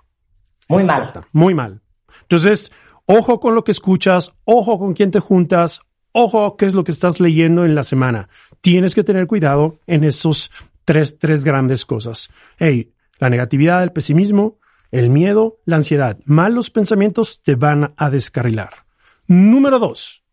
Muy 0.69 0.85
mal. 0.85 1.13
Muy 1.33 1.55
mal. 1.55 1.81
Entonces, 2.23 2.73
ojo 3.07 3.39
con 3.39 3.55
lo 3.55 3.63
que 3.63 3.71
escuchas, 3.71 4.33
ojo 4.45 4.79
con 4.79 4.95
quién 4.95 5.11
te 5.13 5.21
juntas, 5.21 5.81
ojo 6.13 6.57
qué 6.57 6.67
es 6.67 6.75
lo 6.75 6.83
que 6.83 6.93
estás 6.93 7.21
leyendo 7.21 7.65
en 7.65 7.75
la 7.75 7.85
semana. 7.85 8.29
Tienes 8.61 8.95
que 8.95 9.05
tener 9.05 9.27
cuidado 9.27 9.79
en 9.87 10.05
esos 10.05 10.51
tres, 10.85 11.19
tres 11.19 11.45
grandes 11.45 11.85
cosas. 11.85 12.31
Hey, 12.59 12.93
la 13.19 13.31
negatividad, 13.31 13.83
el 13.83 13.93
pesimismo, 13.93 14.59
el 14.91 15.11
miedo, 15.11 15.59
la 15.65 15.77
ansiedad, 15.77 16.19
malos 16.25 16.71
pensamientos 16.71 17.43
te 17.43 17.55
van 17.55 17.95
a 17.97 18.11
descarrilar. 18.11 18.87
Número 19.27 19.79
dos. 19.79 20.25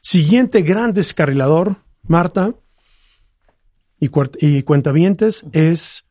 Siguiente 0.00 0.62
gran 0.62 0.92
descarrilador, 0.92 1.76
Marta 2.02 2.54
y, 3.98 4.10
y 4.40 4.62
cuentavientes, 4.62 5.44
es 5.52 6.04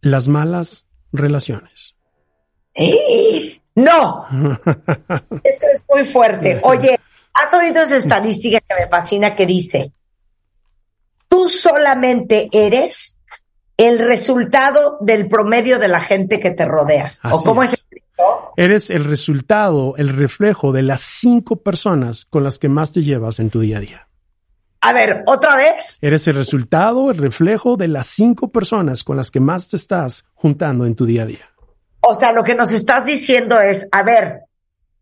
las 0.00 0.28
malas 0.28 0.86
relaciones. 1.12 1.94
¡Eh! 2.74 3.60
¡No! 3.74 4.26
Esto 5.44 5.66
es 5.72 5.82
muy 5.88 6.04
fuerte. 6.04 6.60
Oye, 6.64 6.98
¿has 7.34 7.54
oído 7.54 7.82
esa 7.82 7.96
estadística 7.96 8.60
que 8.60 8.74
me 8.74 8.88
fascina 8.88 9.34
que 9.34 9.46
dice, 9.46 9.92
tú 11.32 11.48
solamente 11.48 12.46
eres 12.52 13.16
el 13.78 13.98
resultado 14.00 14.98
del 15.00 15.30
promedio 15.30 15.78
de 15.78 15.88
la 15.88 16.00
gente 16.00 16.38
que 16.38 16.50
te 16.50 16.66
rodea? 16.66 17.10
¿O 17.24 17.42
cómo 17.42 17.62
es. 17.62 17.72
es? 17.72 17.86
Eres 18.58 18.90
el 18.90 19.04
resultado, 19.04 19.94
el 19.96 20.10
reflejo 20.10 20.72
de 20.72 20.82
las 20.82 21.00
cinco 21.00 21.56
personas 21.56 22.26
con 22.26 22.44
las 22.44 22.58
que 22.58 22.68
más 22.68 22.92
te 22.92 23.02
llevas 23.02 23.38
en 23.38 23.48
tu 23.48 23.60
día 23.60 23.78
a 23.78 23.80
día. 23.80 24.08
A 24.82 24.92
ver, 24.92 25.22
otra 25.26 25.56
vez. 25.56 25.96
Eres 26.02 26.28
el 26.28 26.34
resultado, 26.34 27.10
el 27.10 27.16
reflejo 27.16 27.78
de 27.78 27.88
las 27.88 28.08
cinco 28.08 28.52
personas 28.52 29.02
con 29.02 29.16
las 29.16 29.30
que 29.30 29.40
más 29.40 29.70
te 29.70 29.78
estás 29.78 30.26
juntando 30.34 30.84
en 30.84 30.94
tu 30.94 31.06
día 31.06 31.22
a 31.22 31.26
día. 31.26 31.50
O 32.00 32.14
sea, 32.14 32.32
lo 32.32 32.44
que 32.44 32.54
nos 32.54 32.72
estás 32.72 33.06
diciendo 33.06 33.58
es, 33.58 33.88
a 33.90 34.02
ver, 34.02 34.42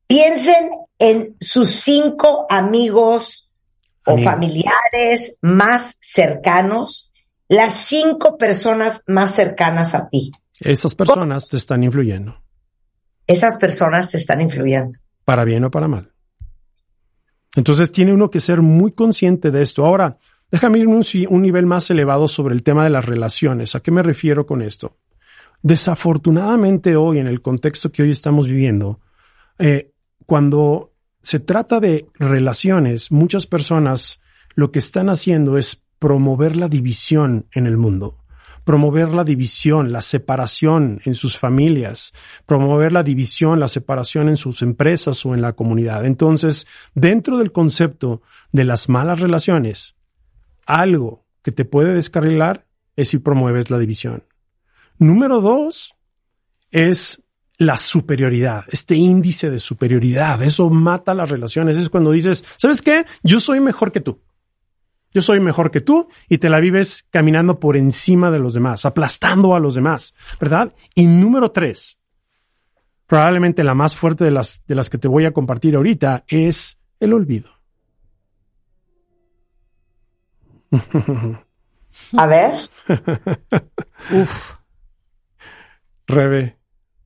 piensen 0.06 0.70
en 0.96 1.34
sus 1.40 1.70
cinco 1.70 2.46
amigos 2.48 3.49
o 4.10 4.14
Amigos. 4.14 4.32
familiares 4.32 5.38
más 5.42 5.96
cercanos, 6.00 7.12
las 7.48 7.74
cinco 7.76 8.36
personas 8.38 9.02
más 9.06 9.34
cercanas 9.34 9.94
a 9.94 10.08
ti. 10.08 10.30
Esas 10.60 10.94
personas 10.94 11.48
te 11.48 11.56
están 11.56 11.82
influyendo, 11.84 12.42
Esas 13.26 13.56
personas 13.56 14.10
te 14.10 14.18
están 14.18 14.40
influyendo. 14.40 14.98
para 15.24 15.44
bien 15.44 15.64
o 15.64 15.70
para 15.70 15.88
mal. 15.88 16.12
Entonces 17.56 17.90
tiene 17.92 18.12
uno 18.12 18.30
que 18.30 18.40
ser 18.40 18.60
muy 18.62 18.92
consciente 18.92 19.50
de 19.50 19.62
esto. 19.62 19.84
Ahora, 19.84 20.18
déjame 20.50 20.78
ir 20.80 20.86
un, 20.86 21.04
un 21.28 21.42
nivel 21.42 21.66
más 21.66 21.90
elevado 21.90 22.28
sobre 22.28 22.54
el 22.54 22.62
tema 22.62 22.84
de 22.84 22.90
las 22.90 23.04
relaciones. 23.04 23.74
¿A 23.74 23.80
qué 23.80 23.90
me 23.90 24.02
refiero 24.02 24.46
con 24.46 24.62
esto? 24.62 24.96
Desafortunadamente 25.62 26.96
hoy, 26.96 27.18
en 27.18 27.26
el 27.26 27.42
contexto 27.42 27.90
que 27.92 28.02
hoy 28.02 28.10
estamos 28.10 28.46
viviendo, 28.48 29.00
eh, 29.58 29.90
cuando 30.26 30.89
se 31.22 31.40
trata 31.40 31.80
de 31.80 32.06
relaciones, 32.14 33.12
muchas 33.12 33.46
personas 33.46 34.20
lo 34.54 34.72
que 34.72 34.78
están 34.78 35.08
haciendo 35.08 35.58
es 35.58 35.84
promover 35.98 36.56
la 36.56 36.68
división 36.68 37.46
en 37.52 37.66
el 37.66 37.76
mundo, 37.76 38.18
promover 38.64 39.10
la 39.10 39.24
división, 39.24 39.92
la 39.92 40.02
separación 40.02 41.00
en 41.04 41.14
sus 41.14 41.38
familias, 41.38 42.12
promover 42.46 42.92
la 42.92 43.02
división, 43.02 43.60
la 43.60 43.68
separación 43.68 44.28
en 44.28 44.36
sus 44.36 44.62
empresas 44.62 45.24
o 45.26 45.34
en 45.34 45.42
la 45.42 45.52
comunidad. 45.52 46.04
Entonces, 46.06 46.66
dentro 46.94 47.38
del 47.38 47.52
concepto 47.52 48.22
de 48.52 48.64
las 48.64 48.88
malas 48.88 49.20
relaciones, 49.20 49.96
algo 50.66 51.26
que 51.42 51.52
te 51.52 51.64
puede 51.64 51.94
descarrilar 51.94 52.66
es 52.96 53.10
si 53.10 53.18
promueves 53.18 53.70
la 53.70 53.78
división. 53.78 54.24
Número 54.98 55.40
dos 55.40 55.94
es 56.70 57.22
la 57.60 57.76
superioridad, 57.76 58.64
este 58.68 58.94
índice 58.94 59.50
de 59.50 59.58
superioridad. 59.58 60.42
Eso 60.42 60.70
mata 60.70 61.12
las 61.12 61.28
relaciones. 61.28 61.76
Es 61.76 61.90
cuando 61.90 62.10
dices, 62.10 62.42
¿sabes 62.56 62.80
qué? 62.80 63.04
Yo 63.22 63.38
soy 63.38 63.60
mejor 63.60 63.92
que 63.92 64.00
tú. 64.00 64.22
Yo 65.12 65.20
soy 65.20 65.40
mejor 65.40 65.70
que 65.70 65.82
tú 65.82 66.08
y 66.26 66.38
te 66.38 66.48
la 66.48 66.58
vives 66.58 67.06
caminando 67.10 67.60
por 67.60 67.76
encima 67.76 68.30
de 68.30 68.38
los 68.38 68.54
demás, 68.54 68.86
aplastando 68.86 69.54
a 69.54 69.60
los 69.60 69.74
demás, 69.74 70.14
¿verdad? 70.40 70.72
Y 70.94 71.06
número 71.06 71.50
tres, 71.50 71.98
probablemente 73.06 73.62
la 73.62 73.74
más 73.74 73.94
fuerte 73.94 74.24
de 74.24 74.30
las, 74.30 74.64
de 74.66 74.74
las 74.74 74.88
que 74.88 74.96
te 74.96 75.08
voy 75.08 75.26
a 75.26 75.32
compartir 75.32 75.76
ahorita 75.76 76.24
es 76.28 76.78
el 76.98 77.12
olvido. 77.12 77.50
A 82.16 82.26
ver. 82.26 82.54
Uf. 84.12 84.54
Rebe, 86.06 86.59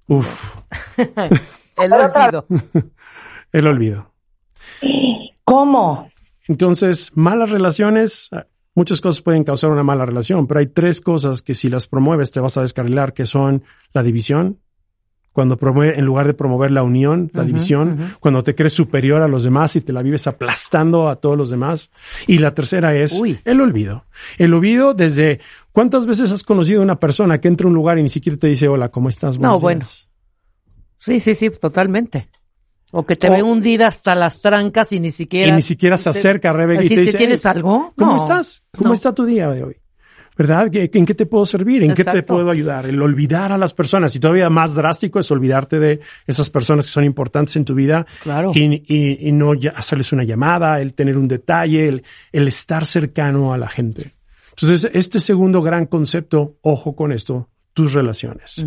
uf, 0.08 0.56
El 1.76 1.92
olvido. 1.92 2.46
el 3.52 3.66
olvido. 3.66 4.12
¿Cómo? 5.44 6.10
Entonces, 6.46 7.12
malas 7.14 7.50
relaciones, 7.50 8.30
muchas 8.74 9.00
cosas 9.00 9.22
pueden 9.22 9.44
causar 9.44 9.70
una 9.70 9.82
mala 9.82 10.06
relación, 10.06 10.46
pero 10.46 10.60
hay 10.60 10.66
tres 10.66 11.00
cosas 11.00 11.42
que 11.42 11.54
si 11.54 11.68
las 11.68 11.86
promueves 11.86 12.30
te 12.30 12.40
vas 12.40 12.56
a 12.56 12.62
descarrilar, 12.62 13.12
que 13.12 13.26
son 13.26 13.64
la 13.92 14.02
división, 14.02 14.60
cuando 15.34 15.56
promueve, 15.58 15.98
en 15.98 16.04
lugar 16.06 16.26
de 16.28 16.32
promover 16.32 16.70
la 16.70 16.82
unión, 16.84 17.28
la 17.34 17.42
división, 17.44 18.14
cuando 18.20 18.42
te 18.44 18.54
crees 18.54 18.72
superior 18.72 19.20
a 19.20 19.28
los 19.28 19.42
demás 19.42 19.74
y 19.76 19.80
te 19.82 19.92
la 19.92 20.00
vives 20.00 20.26
aplastando 20.28 21.08
a 21.08 21.16
todos 21.16 21.36
los 21.36 21.50
demás. 21.50 21.90
Y 22.28 22.38
la 22.38 22.54
tercera 22.54 22.94
es 22.94 23.12
Uy. 23.12 23.40
el 23.44 23.60
olvido. 23.60 24.04
El 24.38 24.54
olvido 24.54 24.94
desde 24.94 25.40
cuántas 25.72 26.06
veces 26.06 26.30
has 26.30 26.44
conocido 26.44 26.80
a 26.80 26.84
una 26.84 27.00
persona 27.00 27.40
que 27.40 27.48
entra 27.48 27.66
a 27.66 27.68
un 27.68 27.74
lugar 27.74 27.98
y 27.98 28.04
ni 28.04 28.10
siquiera 28.10 28.38
te 28.38 28.46
dice 28.46 28.68
hola, 28.68 28.88
¿cómo 28.90 29.08
estás? 29.08 29.36
No, 29.38 29.58
bueno. 29.58 29.80
días". 29.80 30.08
Sí, 30.98 31.18
sí, 31.20 31.34
sí, 31.34 31.50
totalmente. 31.50 32.28
O 32.92 33.04
que 33.04 33.16
te 33.16 33.28
O- 33.28 33.32
ve 33.32 33.42
hundida 33.42 33.88
hasta 33.88 34.14
las 34.14 34.40
trancas 34.40 34.92
y 34.92 35.00
ni 35.00 35.10
siquiera. 35.10 35.52
Y 35.52 35.56
ni 35.56 35.62
siquiera 35.62 35.98
se 35.98 36.10
acerca 36.10 36.50
a 36.50 36.52
Rebe 36.52 36.76
y 36.76 36.78
Así, 36.78 36.88
te 36.90 36.94
¿te 36.94 37.00
dice, 37.00 37.18
¿tienes 37.18 37.44
"Hey, 37.44 37.52
algo? 37.56 37.92
¿Cómo 37.98 38.12
No. 38.12 38.22
estás? 38.22 38.62
¿Cómo 38.72 38.90
No. 38.90 38.94
está 38.94 39.12
tu 39.12 39.24
día 39.24 39.48
de 39.50 39.64
hoy? 39.64 39.76
¿Verdad? 40.36 40.68
¿Qué- 40.70 40.90
¿En 40.92 41.06
qué 41.06 41.14
te 41.14 41.26
puedo 41.26 41.44
servir? 41.46 41.82
¿En 41.84 41.90
qué 41.94 42.02
te 42.02 42.22
puedo 42.34 42.50
ayudar? 42.50 42.86
El 42.86 43.00
olvidar 43.00 43.52
a 43.52 43.58
las 43.58 43.72
personas. 43.72 44.14
Y 44.16 44.20
todavía 44.20 44.50
más 44.50 44.74
drástico 44.74 45.20
es 45.20 45.30
olvidarte 45.30 45.78
de 45.78 46.00
esas 46.26 46.50
personas 46.50 46.86
que 46.86 46.90
son 46.92 47.04
importantes 47.04 47.54
en 47.56 47.64
tu 47.64 47.74
vida. 47.74 48.04
Claro. 48.22 48.50
Y, 48.54 48.82
y- 48.92 49.28
y 49.28 49.32
no 49.32 49.52
hacerles 49.74 50.12
una 50.12 50.24
llamada, 50.24 50.80
el 50.80 50.92
tener 50.94 51.16
un 51.16 51.28
detalle, 51.28 51.86
el, 51.88 52.02
el 52.32 52.48
estar 52.48 52.84
cercano 52.84 53.52
a 53.52 53.58
la 53.58 53.68
gente. 53.68 54.14
Entonces, 54.50 54.90
este 54.92 55.20
segundo 55.20 55.62
gran 55.62 55.86
concepto, 55.86 56.58
ojo 56.62 56.94
con 56.96 57.12
esto, 57.12 57.48
tus 57.72 57.92
relaciones. 57.92 58.64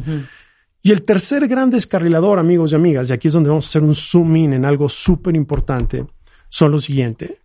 Y 0.81 0.91
el 0.91 1.03
tercer 1.03 1.47
gran 1.47 1.69
descarrilador, 1.69 2.39
amigos 2.39 2.71
y 2.71 2.75
amigas, 2.75 3.09
y 3.09 3.13
aquí 3.13 3.27
es 3.27 3.33
donde 3.33 3.49
vamos 3.49 3.65
a 3.65 3.69
hacer 3.69 3.83
un 3.83 3.95
zoom 3.95 4.35
in 4.37 4.53
en 4.53 4.63
algo 4.65 4.87
súper 4.87 5.35
importante, 5.35 6.05
son 6.49 6.71
lo 6.71 6.79
siguiente. 6.79 7.39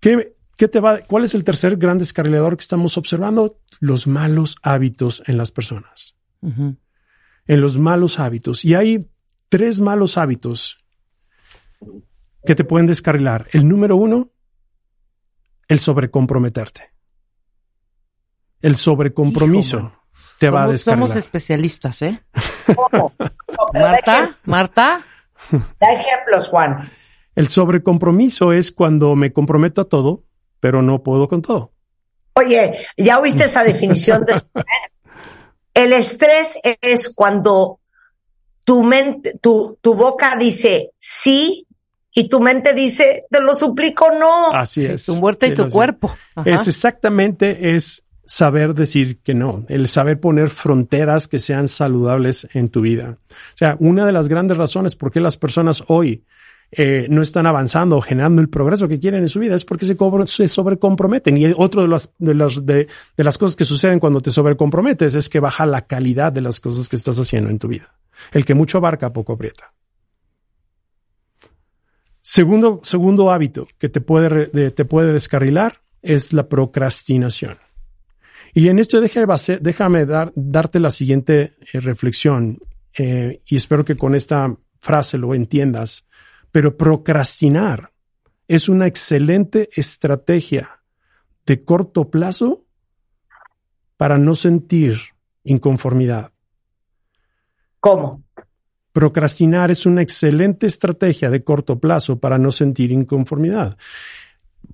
¿Qué, 0.00 0.36
qué 0.58 0.68
te 0.68 0.80
va, 0.80 1.00
¿Cuál 1.06 1.24
es 1.24 1.34
el 1.34 1.44
tercer 1.44 1.76
gran 1.76 1.98
descarrilador 1.98 2.56
que 2.56 2.62
estamos 2.62 2.98
observando? 2.98 3.60
Los 3.78 4.06
malos 4.06 4.56
hábitos 4.62 5.22
en 5.26 5.38
las 5.38 5.52
personas. 5.52 6.16
En 6.42 7.60
los 7.60 7.78
malos 7.78 8.18
hábitos. 8.18 8.64
Y 8.64 8.74
hay 8.74 9.08
tres 9.48 9.80
malos 9.80 10.18
hábitos 10.18 10.84
que 12.44 12.56
te 12.56 12.64
pueden 12.64 12.88
descarrilar. 12.88 13.46
El 13.52 13.68
número 13.68 13.96
uno, 13.96 14.32
el 15.68 15.78
sobrecomprometerte. 15.78 16.92
El 18.60 18.74
sobrecompromiso 18.76 19.78
Hijo, 19.78 19.92
te 20.40 20.50
va 20.50 20.64
a 20.64 20.68
descarrilar. 20.68 21.08
somos 21.08 21.16
especialistas, 21.16 22.02
¿eh? 22.02 22.20
¿Cómo? 22.74 23.14
Marta, 23.72 24.36
Marta. 24.44 25.04
Da 25.52 25.92
ejemplos, 25.92 26.48
Juan. 26.48 26.90
El 27.36 27.46
sobrecompromiso 27.46 28.52
es 28.52 28.72
cuando 28.72 29.14
me 29.14 29.32
comprometo 29.32 29.82
a 29.82 29.84
todo, 29.84 30.24
pero 30.60 30.82
no 30.82 31.02
puedo 31.02 31.28
con 31.28 31.42
todo. 31.42 31.72
Oye, 32.34 32.86
¿ya 32.96 33.18
oíste 33.18 33.44
esa 33.44 33.64
definición 33.64 34.24
de 34.24 34.34
estrés? 34.34 34.64
El 35.74 35.92
estrés 35.92 36.58
es 36.80 37.08
cuando 37.14 37.80
tu 38.64 38.82
mente, 38.82 39.38
tu, 39.40 39.78
tu 39.80 39.94
boca 39.94 40.36
dice 40.36 40.90
sí 40.98 41.66
y 42.12 42.28
tu 42.28 42.40
mente 42.40 42.74
dice, 42.74 43.26
te 43.30 43.40
lo 43.40 43.54
suplico, 43.54 44.06
no. 44.18 44.50
Así 44.52 44.84
Sí, 44.84 44.92
es. 44.92 45.06
tu 45.06 45.14
muerte 45.16 45.46
y 45.48 45.54
tu 45.54 45.68
cuerpo. 45.68 46.14
Ajá. 46.34 46.50
Es 46.50 46.66
exactamente, 46.66 47.76
es 47.76 48.02
saber 48.26 48.74
decir 48.74 49.20
que 49.22 49.34
no, 49.34 49.64
el 49.68 49.88
saber 49.88 50.18
poner 50.20 50.50
fronteras 50.50 51.28
que 51.28 51.38
sean 51.38 51.68
saludables 51.68 52.48
en 52.52 52.68
tu 52.68 52.80
vida. 52.80 53.18
O 53.30 53.56
sea, 53.56 53.76
una 53.78 54.04
de 54.04 54.12
las 54.12 54.28
grandes 54.28 54.56
razones 54.58 54.96
por 54.96 55.12
qué 55.12 55.20
las 55.20 55.36
personas 55.36 55.84
hoy 55.86 56.24
eh, 56.70 57.06
no 57.08 57.22
están 57.22 57.46
avanzando 57.46 57.96
o 57.96 58.00
generando 58.02 58.42
el 58.42 58.48
progreso 58.48 58.88
que 58.88 58.98
quieren 58.98 59.22
en 59.22 59.28
su 59.28 59.40
vida 59.40 59.54
es 59.54 59.64
porque 59.64 59.86
se, 59.86 60.48
sobrecomprometen. 60.48 61.36
Y 61.36 61.52
otro 61.56 61.82
de 61.82 61.88
las, 61.88 62.12
de, 62.18 62.34
las, 62.34 62.66
de, 62.66 62.88
las 63.16 63.38
cosas 63.38 63.56
que 63.56 63.64
suceden 63.64 64.00
cuando 64.00 64.20
te 64.20 64.30
sobrecomprometes 64.30 65.14
es 65.14 65.28
que 65.28 65.40
baja 65.40 65.66
la 65.66 65.86
calidad 65.86 66.32
de 66.32 66.42
las 66.42 66.60
cosas 66.60 66.88
que 66.88 66.96
estás 66.96 67.18
haciendo 67.18 67.50
en 67.50 67.58
tu 67.58 67.68
vida. 67.68 67.94
El 68.32 68.44
que 68.44 68.54
mucho 68.54 68.78
abarca, 68.78 69.12
poco 69.12 69.32
aprieta. 69.32 69.72
Segundo, 72.20 72.80
segundo 72.84 73.30
hábito 73.30 73.66
que 73.78 73.88
te 73.88 74.02
puede, 74.02 74.70
te 74.70 74.84
puede 74.84 75.12
descarrilar 75.14 75.80
es 76.02 76.32
la 76.32 76.48
procrastinación. 76.48 77.56
Y 78.52 78.68
en 78.68 78.78
esto 78.78 79.00
déjame 79.00 80.06
dar, 80.06 80.32
darte 80.34 80.80
la 80.80 80.90
siguiente 80.90 81.54
eh, 81.72 81.80
reflexión 81.80 82.58
eh, 82.96 83.40
y 83.46 83.56
espero 83.56 83.84
que 83.84 83.96
con 83.96 84.14
esta 84.14 84.54
frase 84.80 85.18
lo 85.18 85.34
entiendas. 85.34 86.06
Pero 86.52 86.76
procrastinar 86.76 87.92
es 88.46 88.68
una 88.68 88.86
excelente 88.86 89.68
estrategia 89.74 90.80
de 91.46 91.64
corto 91.64 92.10
plazo 92.10 92.64
para 93.96 94.18
no 94.18 94.34
sentir 94.34 94.98
inconformidad. 95.44 96.32
¿Cómo? 97.80 98.22
Procrastinar 98.92 99.70
es 99.70 99.86
una 99.86 100.02
excelente 100.02 100.66
estrategia 100.66 101.30
de 101.30 101.44
corto 101.44 101.78
plazo 101.78 102.18
para 102.18 102.38
no 102.38 102.50
sentir 102.50 102.90
inconformidad. 102.90 103.76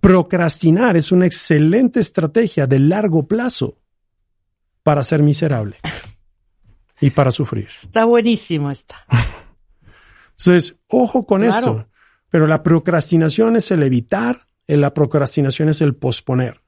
Procrastinar 0.01 0.96
es 0.96 1.12
una 1.12 1.26
excelente 1.26 2.01
estrategia 2.01 2.66
de 2.66 2.78
largo 2.78 3.26
plazo 3.26 3.78
para 4.82 5.02
ser 5.02 5.22
miserable 5.22 5.76
y 7.01 7.10
para 7.10 7.30
sufrir. 7.30 7.68
Está 7.68 8.05
buenísimo 8.05 8.70
esta. 8.70 9.05
Entonces, 10.39 10.77
ojo 10.89 11.27
con 11.27 11.43
Claro. 11.43 11.56
esto. 11.56 11.89
Pero 12.31 12.47
la 12.47 12.62
procrastinación 12.62 13.56
es 13.56 13.70
el 13.70 13.82
evitar, 13.82 14.47
eh, 14.66 14.77
la 14.77 14.93
procrastinación 14.93 15.69
es 15.69 15.81
el 15.81 15.94
posponer 15.94 16.61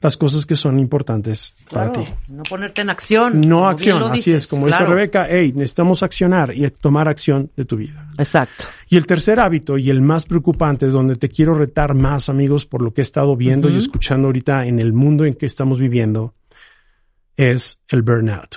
las 0.00 0.16
cosas 0.16 0.46
que 0.46 0.54
son 0.54 0.78
importantes 0.78 1.54
para 1.72 1.90
ti. 1.90 2.04
no 2.28 2.44
ponerte 2.44 2.82
en 2.82 2.90
acción. 2.90 3.40
No 3.40 3.66
acción, 3.68 4.00
así 4.04 4.12
dices, 4.14 4.34
es. 4.34 4.46
Como 4.46 4.66
dice. 4.66 4.84
Rebeca, 4.84 5.26
hey, 5.28 5.52
necesitamos 5.54 6.04
accionar 6.04 6.54
y 6.56 6.70
tomar 6.70 7.08
acción 7.08 7.50
de 7.56 7.64
tu 7.64 7.76
vida. 7.76 8.08
Exacto. 8.16 8.64
Y 8.88 8.96
el 8.96 9.06
tercer 9.08 9.40
hábito 9.40 9.76
y 9.76 9.90
el 9.90 10.00
más 10.00 10.24
preocupante, 10.24 10.86
donde 10.86 11.16
te 11.16 11.28
quiero 11.28 11.54
retar 11.54 11.94
más, 11.94 12.28
amigos, 12.28 12.64
por 12.64 12.80
lo 12.80 12.92
que 12.94 13.00
he 13.00 13.02
estado 13.02 13.34
viendo 13.36 13.68
y 13.68 13.76
escuchando 13.76 14.28
ahorita 14.28 14.66
en 14.66 14.78
el 14.78 14.92
mundo 14.92 15.24
en 15.24 15.34
que 15.34 15.46
estamos 15.46 15.80
viviendo, 15.80 16.34
es 17.36 17.80
el 17.88 18.02
burnout, 18.02 18.56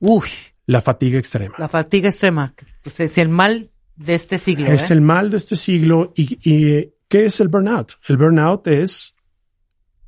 Uy, 0.00 0.28
la 0.66 0.82
fatiga 0.82 1.18
extrema. 1.18 1.54
la 1.58 1.68
fatiga 1.68 2.08
extrema. 2.08 2.54
Pues 2.82 3.00
es 3.00 3.18
el 3.18 3.28
mal 3.28 3.70
de 3.96 4.14
este 4.14 4.38
siglo. 4.38 4.66
Es 4.66 4.90
¿eh? 4.90 4.94
el 4.94 5.00
mal 5.00 5.30
de 5.30 5.36
este 5.38 5.56
siglo. 5.56 6.12
Y, 6.16 6.38
y 6.44 6.92
¿qué 7.08 7.26
es 7.26 7.40
el 7.40 7.48
burnout? 7.48 7.92
El 8.08 8.16
burnout 8.16 8.66
es 8.66 9.14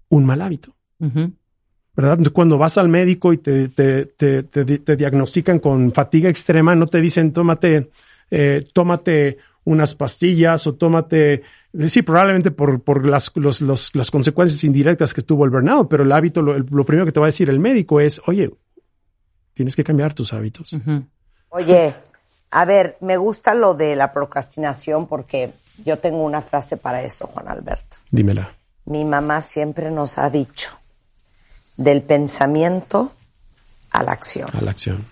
un 0.08 0.24
mal 0.24 0.42
hábito. 0.42 0.74
¿verdad? 1.96 2.18
Cuando 2.32 2.58
vas 2.58 2.78
al 2.78 2.88
médico 2.88 3.32
y 3.32 3.38
te, 3.38 3.68
te, 3.68 4.06
te, 4.06 4.42
te, 4.44 4.64
te 4.78 4.96
diagnostican 4.96 5.58
con 5.58 5.92
fatiga 5.92 6.28
extrema, 6.30 6.74
no 6.76 6.86
te 6.86 7.00
dicen 7.00 7.32
tómate, 7.32 7.90
eh, 8.30 8.64
tómate 8.72 9.38
unas 9.64 9.94
pastillas 9.94 10.66
o 10.66 10.74
tómate, 10.76 11.42
sí, 11.88 12.02
probablemente 12.02 12.50
por, 12.52 12.82
por 12.82 13.04
las, 13.06 13.32
los, 13.34 13.60
los- 13.60 13.94
las 13.94 14.10
consecuencias 14.10 14.62
indirectas 14.64 15.12
que 15.12 15.22
tuvo 15.22 15.44
el 15.44 15.50
burnout, 15.50 15.88
pero 15.90 16.04
el 16.04 16.12
hábito, 16.12 16.40
lo, 16.40 16.58
lo 16.58 16.84
primero 16.84 17.04
que 17.04 17.12
te 17.12 17.20
va 17.20 17.26
a 17.26 17.28
decir 17.34 17.50
el 17.50 17.58
médico 17.60 18.00
es, 18.00 18.20
oye, 18.26 18.50
tienes 19.58 19.74
que 19.74 19.82
cambiar 19.82 20.14
tus 20.14 20.32
hábitos. 20.32 20.70
Oye, 21.48 21.92
a 22.52 22.64
ver, 22.64 22.96
me 23.00 23.16
gusta 23.16 23.54
lo 23.54 23.74
de 23.74 23.96
la 23.96 24.12
procrastinación 24.12 25.08
porque 25.08 25.52
yo 25.84 25.98
tengo 25.98 26.22
una 26.22 26.42
frase 26.42 26.76
para 26.76 27.02
eso, 27.02 27.26
Juan 27.26 27.48
Alberto. 27.48 27.96
Dímela. 28.08 28.54
Mi 28.84 29.04
mamá 29.04 29.42
siempre 29.42 29.90
nos 29.90 30.16
ha 30.16 30.30
dicho, 30.30 30.70
del 31.76 32.02
pensamiento 32.02 33.10
a 33.90 34.04
la 34.04 34.12
acción. 34.12 34.48
A 34.52 34.60
la 34.60 34.70
acción. 34.70 35.04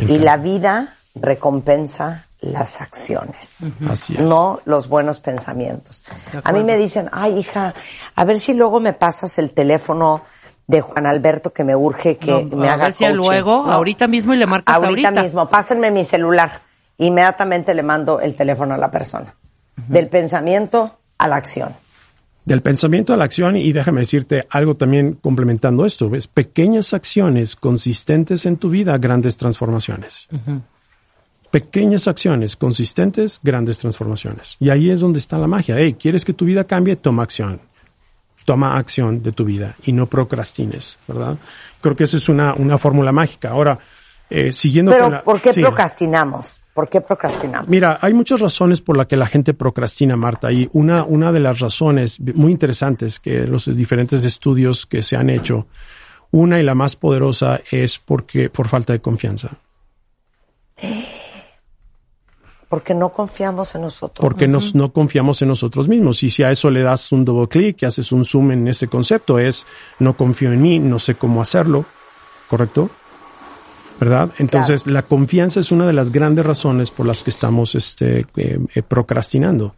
Y 0.00 0.18
la 0.18 0.36
vida 0.36 0.98
recompensa 1.14 2.26
las 2.40 2.82
acciones, 2.82 3.72
Así 3.88 4.12
es. 4.14 4.20
no 4.20 4.60
los 4.66 4.86
buenos 4.86 5.18
pensamientos. 5.18 6.04
A 6.44 6.52
mí 6.52 6.62
me 6.62 6.76
dicen, 6.76 7.08
ay 7.10 7.38
hija, 7.38 7.72
a 8.14 8.24
ver 8.26 8.38
si 8.38 8.52
luego 8.52 8.80
me 8.80 8.92
pasas 8.92 9.38
el 9.38 9.54
teléfono 9.54 10.22
de 10.66 10.80
Juan 10.80 11.06
Alberto 11.06 11.52
que 11.52 11.62
me 11.64 11.76
urge 11.76 12.16
que 12.16 12.30
No, 12.44 12.56
me 12.56 12.68
a 12.68 12.72
haga 12.74 12.84
ver 12.86 12.92
si 12.92 13.04
coaching". 13.04 13.16
luego, 13.16 13.64
No. 13.66 13.72
ahorita 13.72 14.08
mismo 14.08 14.34
y 14.34 14.36
le 14.36 14.46
marcas 14.46 14.74
ahorita, 14.76 15.08
ahorita. 15.08 15.22
mismo, 15.22 15.48
pásenme 15.48 15.90
mi 15.90 16.04
celular. 16.04 16.60
Inmediatamente 16.98 17.72
le 17.74 17.82
mando 17.82 18.20
el 18.20 18.34
teléfono 18.34 18.74
a 18.74 18.78
la 18.78 18.90
persona. 18.90 19.34
Del 19.88 20.08
pensamiento 20.08 20.98
a 21.18 21.28
la 21.28 21.36
acción. 21.36 21.74
Del 22.44 22.62
pensamiento 22.62 23.12
a 23.12 23.16
la 23.16 23.24
acción, 23.24 23.56
y 23.56 23.72
déjame 23.72 24.00
decirte 24.00 24.46
algo 24.50 24.76
también 24.76 25.14
complementando 25.14 25.84
esto, 25.84 26.08
ves 26.08 26.26
pequeñas 26.28 26.94
acciones 26.94 27.56
consistentes 27.56 28.46
en 28.46 28.56
tu 28.56 28.70
vida, 28.70 28.96
grandes 28.98 29.36
transformaciones. 29.36 30.28
Pequeñas 31.50 32.06
acciones 32.08 32.56
consistentes, 32.56 33.40
grandes 33.42 33.78
transformaciones. 33.78 34.56
Y 34.58 34.70
ahí 34.70 34.90
es 34.90 35.00
donde 35.00 35.18
está 35.18 35.38
la 35.38 35.46
magia. 35.46 35.76
Hey, 35.78 35.96
¿quieres 35.98 36.24
que 36.24 36.32
tu 36.32 36.44
vida 36.44 36.64
cambie? 36.64 36.96
Toma 36.96 37.22
acción. 37.22 37.60
Toma 38.46 38.78
acción 38.78 39.22
de 39.22 39.32
tu 39.32 39.44
vida 39.44 39.74
y 39.84 39.92
no 39.92 40.06
procrastines, 40.06 40.96
¿verdad? 41.06 41.36
Creo 41.82 41.94
que 41.94 42.04
esa 42.04 42.16
es 42.16 42.30
una, 42.30 42.54
una 42.54 42.78
fórmula 42.78 43.12
mágica. 43.12 43.50
Ahora, 43.50 43.78
eh, 44.30 44.52
siguiendo 44.52 44.90
con 44.92 44.98
Pero, 44.98 45.10
la- 45.10 45.22
¿por 45.22 45.40
qué 45.40 45.52
sí. 45.52 45.60
procrastinamos? 45.60 46.62
¿Por 46.72 46.88
qué 46.88 47.00
procrastinamos? 47.00 47.68
Mira, 47.68 47.98
hay 48.00 48.14
muchas 48.14 48.40
razones 48.40 48.80
por 48.80 48.96
las 48.96 49.06
que 49.06 49.16
la 49.16 49.26
gente 49.26 49.52
procrastina, 49.52 50.16
Marta, 50.16 50.50
y 50.50 50.68
una, 50.72 51.04
una 51.04 51.30
de 51.32 51.40
las 51.40 51.58
razones 51.60 52.18
muy 52.20 52.52
interesantes 52.52 53.20
que 53.20 53.46
los 53.46 53.66
diferentes 53.76 54.24
estudios 54.24 54.86
que 54.86 55.02
se 55.02 55.16
han 55.16 55.28
hecho, 55.30 55.66
una 56.30 56.58
y 56.60 56.62
la 56.62 56.74
más 56.74 56.96
poderosa 56.96 57.60
es 57.70 57.98
porque 57.98 58.48
por 58.50 58.68
falta 58.68 58.92
de 58.92 59.00
confianza, 59.00 59.50
Porque 62.68 62.94
no 62.94 63.10
confiamos 63.10 63.74
en 63.76 63.82
nosotros. 63.82 64.20
porque 64.20 64.48
nos, 64.48 64.74
no 64.74 64.92
confiamos 64.92 65.40
en 65.42 65.48
nosotros 65.48 65.86
mismos. 65.88 66.22
Y 66.22 66.30
si 66.30 66.42
a 66.42 66.50
eso 66.50 66.68
le 66.68 66.82
das 66.82 67.12
un 67.12 67.24
doble 67.24 67.48
clic 67.48 67.82
y 67.82 67.86
haces 67.86 68.10
un 68.10 68.24
zoom 68.24 68.50
en 68.52 68.68
ese 68.68 68.88
concepto, 68.88 69.38
es 69.38 69.66
no 70.00 70.14
confío 70.14 70.52
en 70.52 70.60
mí, 70.60 70.78
no 70.78 70.98
sé 70.98 71.14
cómo 71.14 71.40
hacerlo, 71.40 71.84
¿correcto? 72.48 72.90
¿verdad? 73.98 74.30
Entonces, 74.38 74.86
la 74.86 75.02
confianza 75.02 75.60
es 75.60 75.72
una 75.72 75.86
de 75.86 75.92
las 75.92 76.12
grandes 76.12 76.44
razones 76.44 76.90
por 76.90 77.06
las 77.06 77.22
que 77.22 77.30
estamos 77.30 77.74
este, 77.74 78.26
eh, 78.36 78.58
eh, 78.74 78.82
procrastinando. 78.82 79.74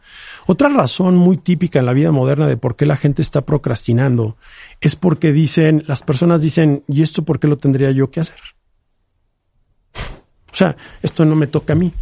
Otra 0.47 0.69
razón 0.69 1.17
muy 1.17 1.37
típica 1.37 1.79
en 1.79 1.87
la 1.87 1.93
vida 1.93 2.11
moderna 2.11 2.47
de 2.47 2.57
por 2.57 2.75
qué 2.75 2.85
la 2.85 2.97
gente 2.97 3.23
está 3.23 3.43
procrastinando 3.43 4.37
es 4.81 4.97
porque 4.97 5.33
dicen, 5.33 5.85
las 5.87 6.03
personas 6.03 6.43
dicen, 6.43 6.83
¿y 6.89 7.03
esto 7.03 7.25
por 7.25 7.39
qué 7.39 7.47
lo 7.47 7.59
tendría 7.59 7.91
yo 7.93 8.11
que 8.11 8.21
hacer? 8.21 8.41
O 9.95 10.55
sea, 10.59 10.77
esto 11.03 11.25
no 11.25 11.37
me 11.37 11.47
toca 11.47 11.75
a 11.75 11.77
mí, 11.77 11.93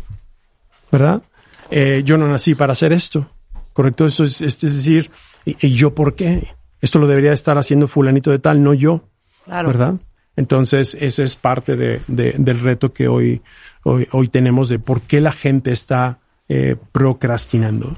¿verdad? 0.93 1.23
Eh, 1.71 2.03
yo 2.05 2.17
no 2.17 2.29
nací 2.29 2.55
para 2.55 2.73
hacer 2.73 2.93
esto, 2.93 3.31
¿correcto? 3.73 4.07
Eso 4.07 4.23
es, 4.25 4.41
es 4.41 4.61
decir, 4.61 5.11
¿y, 5.45 5.57
y 5.67 5.71
yo 5.75 5.95
por 5.95 6.15
qué? 6.15 6.49
Esto 6.81 6.99
lo 6.99 7.07
debería 7.07 7.33
estar 7.33 7.59
haciendo 7.59 7.89
fulanito 7.89 8.31
de 8.31 8.39
tal, 8.39 8.63
no 8.63 8.75
yo, 8.75 9.09
Claro. 9.45 9.69
¿verdad? 9.69 9.95
Entonces, 10.37 10.97
ese 11.01 11.23
es 11.23 11.35
parte 11.37 11.77
de, 11.77 12.01
de- 12.09 12.35
del 12.39 12.61
reto 12.61 12.93
que 12.93 13.09
hoy, 13.09 13.41
hoy, 13.85 14.07
hoy 14.13 14.29
tenemos 14.29 14.69
de 14.69 14.79
por 14.79 15.01
qué 15.03 15.21
la 15.21 15.33
gente 15.33 15.71
está 15.73 16.19
eh, 16.49 16.77
procrastinando. 16.93 17.97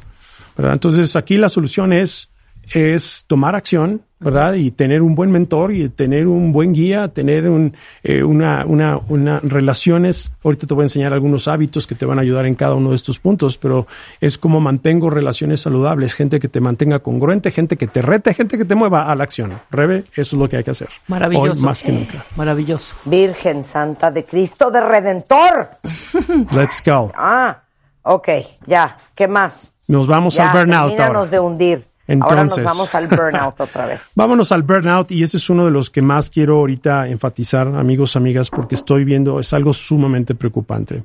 ¿verdad? 0.56 0.74
Entonces, 0.74 1.16
aquí 1.16 1.36
la 1.36 1.48
solución 1.48 1.92
es, 1.92 2.30
es 2.72 3.24
tomar 3.26 3.54
acción, 3.56 4.02
¿verdad? 4.20 4.54
Y 4.54 4.70
tener 4.72 5.00
un 5.02 5.14
buen 5.14 5.30
mentor 5.30 5.72
y 5.72 5.88
tener 5.90 6.26
un 6.26 6.52
buen 6.52 6.72
guía, 6.72 7.08
tener 7.08 7.48
un, 7.48 7.74
eh, 8.02 8.22
una, 8.24 8.64
una, 8.66 8.98
una 9.08 9.40
relaciones. 9.40 10.32
Ahorita 10.42 10.66
te 10.66 10.74
voy 10.74 10.82
a 10.82 10.86
enseñar 10.86 11.12
algunos 11.12 11.46
hábitos 11.46 11.86
que 11.86 11.94
te 11.94 12.04
van 12.04 12.18
a 12.18 12.22
ayudar 12.22 12.46
en 12.46 12.54
cada 12.56 12.74
uno 12.74 12.90
de 12.90 12.96
estos 12.96 13.18
puntos, 13.20 13.58
pero 13.58 13.86
es 14.20 14.36
como 14.36 14.60
mantengo 14.60 15.08
relaciones 15.10 15.60
saludables, 15.60 16.14
gente 16.14 16.40
que 16.40 16.48
te 16.48 16.60
mantenga 16.60 16.98
congruente, 16.98 17.50
gente 17.52 17.76
que 17.76 17.86
te 17.86 18.02
rete, 18.02 18.34
gente 18.34 18.58
que 18.58 18.64
te 18.64 18.74
mueva 18.74 19.10
a 19.10 19.14
la 19.14 19.24
acción. 19.24 19.52
Rebe, 19.70 20.04
eso 20.14 20.34
es 20.36 20.40
lo 20.40 20.48
que 20.48 20.56
hay 20.56 20.64
que 20.64 20.72
hacer. 20.72 20.88
Maravilloso. 21.06 21.52
Hoy 21.52 21.60
más 21.60 21.82
que 21.82 21.92
nunca. 21.92 22.24
Maravilloso. 22.36 22.96
Virgen 23.04 23.62
Santa 23.62 24.10
de 24.10 24.24
Cristo 24.24 24.70
de 24.70 24.80
Redentor. 24.80 25.70
Let's 26.52 26.82
go. 26.84 27.12
Ah, 27.14 27.60
ok, 28.02 28.28
ya. 28.66 28.96
¿Qué 29.14 29.28
más? 29.28 29.72
Nos 29.86 30.06
vamos 30.06 30.34
Ya, 30.34 30.50
al 30.50 30.58
burnout 30.58 30.98
ahora. 31.00 31.26
de 31.26 31.40
hundir. 31.40 31.87
Ahora 32.08 32.44
nos 32.44 32.56
Entonces. 32.58 32.64
vamos 32.64 32.94
al 32.94 33.06
burnout 33.08 33.60
otra 33.60 33.86
vez. 33.86 34.12
Vámonos 34.16 34.50
al 34.52 34.62
burnout 34.62 35.10
y 35.10 35.22
ese 35.22 35.36
es 35.36 35.50
uno 35.50 35.64
de 35.64 35.70
los 35.70 35.90
que 35.90 36.00
más 36.00 36.30
quiero 36.30 36.56
ahorita 36.58 37.06
enfatizar, 37.08 37.66
amigos, 37.68 38.16
amigas, 38.16 38.50
porque 38.50 38.74
estoy 38.74 39.04
viendo, 39.04 39.38
es 39.40 39.52
algo 39.52 39.72
sumamente 39.72 40.34
preocupante. 40.34 41.04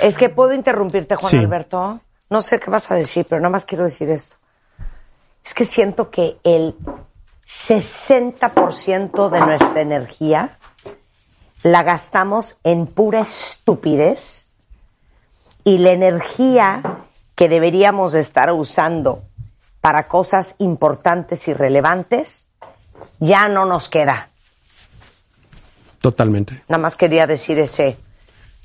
Es 0.00 0.18
que 0.18 0.28
puedo 0.28 0.52
interrumpirte, 0.52 1.14
Juan 1.16 1.30
Sí. 1.30 1.36
Alberto. 1.38 2.00
No 2.28 2.42
sé 2.42 2.58
qué 2.60 2.70
vas 2.70 2.90
a 2.90 2.94
decir, 2.94 3.26
pero 3.28 3.40
nada 3.40 3.50
más 3.50 3.64
quiero 3.64 3.84
decir 3.84 4.10
esto. 4.10 4.36
Es 5.44 5.54
que 5.54 5.64
siento 5.64 6.10
que 6.10 6.36
el 6.44 6.74
60% 7.46 9.30
de 9.30 9.40
nuestra 9.40 9.80
energía 9.80 10.50
la 11.62 11.82
gastamos 11.82 12.56
en 12.64 12.86
pura 12.86 13.20
estupidez 13.20 14.48
y 15.64 15.78
la 15.78 15.90
energía 15.92 16.82
que 17.34 17.48
deberíamos 17.48 18.12
de 18.12 18.20
estar 18.20 18.50
usando 18.52 19.22
para 19.80 20.08
cosas 20.08 20.54
importantes 20.58 21.48
y 21.48 21.54
relevantes 21.54 22.48
ya 23.18 23.48
no 23.48 23.64
nos 23.64 23.88
queda. 23.88 24.28
Totalmente. 26.00 26.62
Nada 26.68 26.82
más 26.82 26.96
quería 26.96 27.26
decir 27.26 27.58
ese 27.58 27.96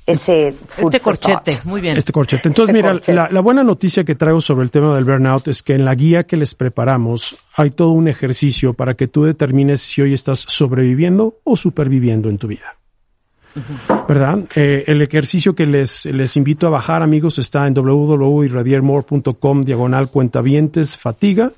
ese 0.06 0.54
food 0.68 0.94
Este 0.94 1.00
corchete, 1.00 1.52
thought. 1.56 1.64
muy 1.64 1.80
bien. 1.80 1.96
Este 1.96 2.12
corchete. 2.12 2.48
Entonces, 2.48 2.72
Este 2.74 2.82
mira, 2.82 2.92
corchete. 2.92 3.16
La, 3.16 3.28
la 3.28 3.40
buena 3.40 3.64
noticia 3.64 4.04
que 4.04 4.14
traigo 4.14 4.40
sobre 4.40 4.62
el 4.64 4.70
tema 4.70 4.94
del 4.94 5.04
burnout 5.04 5.48
es 5.48 5.62
que 5.64 5.74
en 5.74 5.84
la 5.84 5.94
guía 5.96 6.24
que 6.24 6.36
les 6.36 6.54
preparamos 6.54 7.44
hay 7.56 7.70
todo 7.72 7.90
un 7.90 8.06
ejercicio 8.06 8.72
para 8.72 8.94
que 8.94 9.08
tú 9.08 9.24
determines 9.24 9.82
si 9.82 10.02
hoy 10.02 10.14
estás 10.14 10.38
sobreviviendo 10.38 11.40
o 11.42 11.56
superviviendo 11.56 12.28
en 12.28 12.38
tu 12.38 12.46
vida. 12.46 12.76
¿Verdad? 14.08 14.40
Eh, 14.54 14.84
el 14.86 15.02
ejercicio 15.02 15.54
que 15.54 15.66
les, 15.66 16.04
les 16.06 16.36
invito 16.36 16.66
a 16.66 16.70
bajar, 16.70 17.02
amigos, 17.02 17.38
está 17.38 17.66
en 17.66 17.74
www.irradiermore.com 17.74 19.64
diagonal 19.64 20.08
cuentavientes 20.08 20.96
fatiga. 20.96 21.52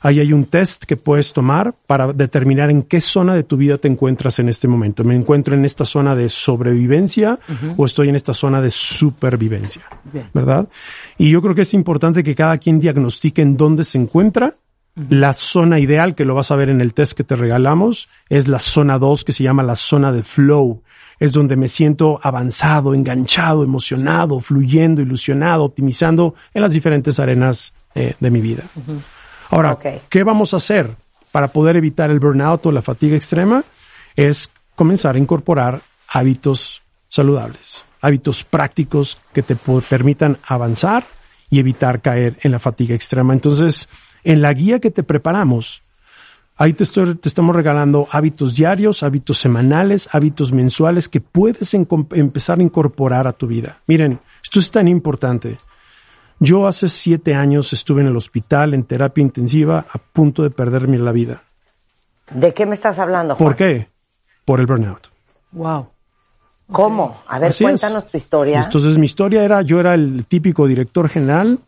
Ahí 0.00 0.20
hay 0.20 0.32
un 0.32 0.44
test 0.44 0.84
que 0.84 0.96
puedes 0.96 1.32
tomar 1.32 1.74
para 1.86 2.12
determinar 2.12 2.70
en 2.70 2.82
qué 2.82 3.00
zona 3.00 3.34
de 3.34 3.42
tu 3.42 3.56
vida 3.56 3.78
te 3.78 3.88
encuentras 3.88 4.38
en 4.38 4.48
este 4.48 4.68
momento. 4.68 5.02
¿Me 5.02 5.16
encuentro 5.16 5.54
en 5.54 5.64
esta 5.64 5.84
zona 5.84 6.14
de 6.14 6.28
sobrevivencia 6.28 7.38
o 7.76 7.84
estoy 7.84 8.08
en 8.08 8.14
esta 8.14 8.34
zona 8.34 8.60
de 8.60 8.70
supervivencia? 8.70 9.82
Bien. 10.12 10.26
¿Verdad? 10.32 10.68
Y 11.16 11.30
yo 11.30 11.42
creo 11.42 11.54
que 11.54 11.62
es 11.62 11.74
importante 11.74 12.22
que 12.22 12.34
cada 12.36 12.58
quien 12.58 12.78
diagnostique 12.78 13.42
en 13.42 13.56
dónde 13.56 13.84
se 13.84 13.98
encuentra. 13.98 14.54
La 15.10 15.32
zona 15.32 15.78
ideal, 15.78 16.16
que 16.16 16.24
lo 16.24 16.34
vas 16.34 16.50
a 16.50 16.56
ver 16.56 16.70
en 16.70 16.80
el 16.80 16.92
test 16.92 17.12
que 17.12 17.22
te 17.22 17.36
regalamos, 17.36 18.08
es 18.28 18.48
la 18.48 18.58
zona 18.58 18.98
2, 18.98 19.22
que 19.22 19.30
se 19.30 19.44
llama 19.44 19.62
la 19.62 19.76
zona 19.76 20.10
de 20.10 20.24
flow. 20.24 20.82
Es 21.20 21.32
donde 21.32 21.56
me 21.56 21.68
siento 21.68 22.20
avanzado, 22.22 22.94
enganchado, 22.94 23.64
emocionado, 23.64 24.40
fluyendo, 24.40 25.02
ilusionado, 25.02 25.64
optimizando 25.64 26.34
en 26.54 26.62
las 26.62 26.72
diferentes 26.72 27.18
arenas 27.18 27.72
eh, 27.94 28.14
de 28.20 28.30
mi 28.30 28.40
vida. 28.40 28.64
Ahora. 29.50 29.78
¿qué 30.08 30.22
vamos 30.22 30.54
a 30.54 30.58
hacer 30.58 30.94
para 31.32 31.48
poder 31.48 31.76
evitar 31.76 32.10
el 32.10 32.20
burnout 32.20 32.66
o 32.66 32.72
la 32.72 32.82
fatiga 32.82 33.16
extrema? 33.16 33.64
Es 34.14 34.50
comenzar 34.74 35.16
a 35.16 35.18
incorporar 35.18 35.80
hábitos 36.08 36.82
saludables, 37.08 37.84
hábitos 38.00 38.44
prácticos 38.44 39.20
que 39.32 39.42
te 39.42 39.56
permitan 39.56 40.38
avanzar 40.46 41.04
y 41.50 41.58
evitar 41.58 42.00
caer 42.00 42.38
en 42.42 42.52
la 42.52 42.58
fatiga 42.58 42.94
extrema. 42.94 43.32
Entonces, 43.32 43.88
en 44.24 44.42
la 44.42 44.52
guía 44.52 44.80
que 44.80 44.90
te 44.90 45.02
preparamos, 45.02 45.82
ahí 46.58 46.72
te, 46.74 46.82
estoy- 46.84 47.14
te 47.14 47.28
estamos 47.28 47.56
regalando 47.56 48.06
hábitos 48.10 48.54
diarios, 48.54 49.02
hábitos 49.02 49.38
semanales, 49.38 50.08
hábitos 50.12 50.52
mensuales 50.52 51.08
que 51.08 51.20
puedes 51.20 51.72
empezar 51.74 52.58
a 52.58 52.62
incorporar 52.62 53.26
a 53.26 53.32
tu 53.32 53.46
vida. 53.46 53.78
Miren, 53.86 54.18
esto 54.42 54.58
es 54.58 54.70
tan 54.70 54.86
importante. 54.88 55.56
Yo 56.40 56.66
hace 56.68 56.88
siete 56.88 57.34
años 57.34 57.72
estuve 57.72 58.02
en 58.02 58.08
el 58.08 58.16
hospital 58.16 58.74
en 58.74 58.84
terapia 58.84 59.22
intensiva 59.22 59.86
a 59.92 59.98
punto 59.98 60.42
de 60.42 60.50
perderme 60.50 60.98
la 60.98 61.10
vida. 61.12 61.42
¿De 62.30 62.52
qué 62.54 62.66
me 62.66 62.74
estás 62.74 62.98
hablando, 62.98 63.34
Juan? 63.34 63.48
¿Por 63.48 63.56
qué? 63.56 63.88
Por 64.44 64.60
el 64.60 64.66
burnout. 64.66 65.08
Wow. 65.52 65.88
¿Cómo? 66.70 67.22
A 67.26 67.38
ver, 67.38 67.50
Así 67.50 67.64
es. 67.64 67.68
cuéntanos 67.70 68.06
tu 68.08 68.16
historia. 68.18 68.60
Entonces 68.60 68.98
mi 68.98 69.06
historia 69.06 69.42
era, 69.42 69.62
yo 69.62 69.80
era 69.80 69.94
el 69.94 70.26
típico 70.26 70.66
director 70.66 71.08
general, 71.08 71.58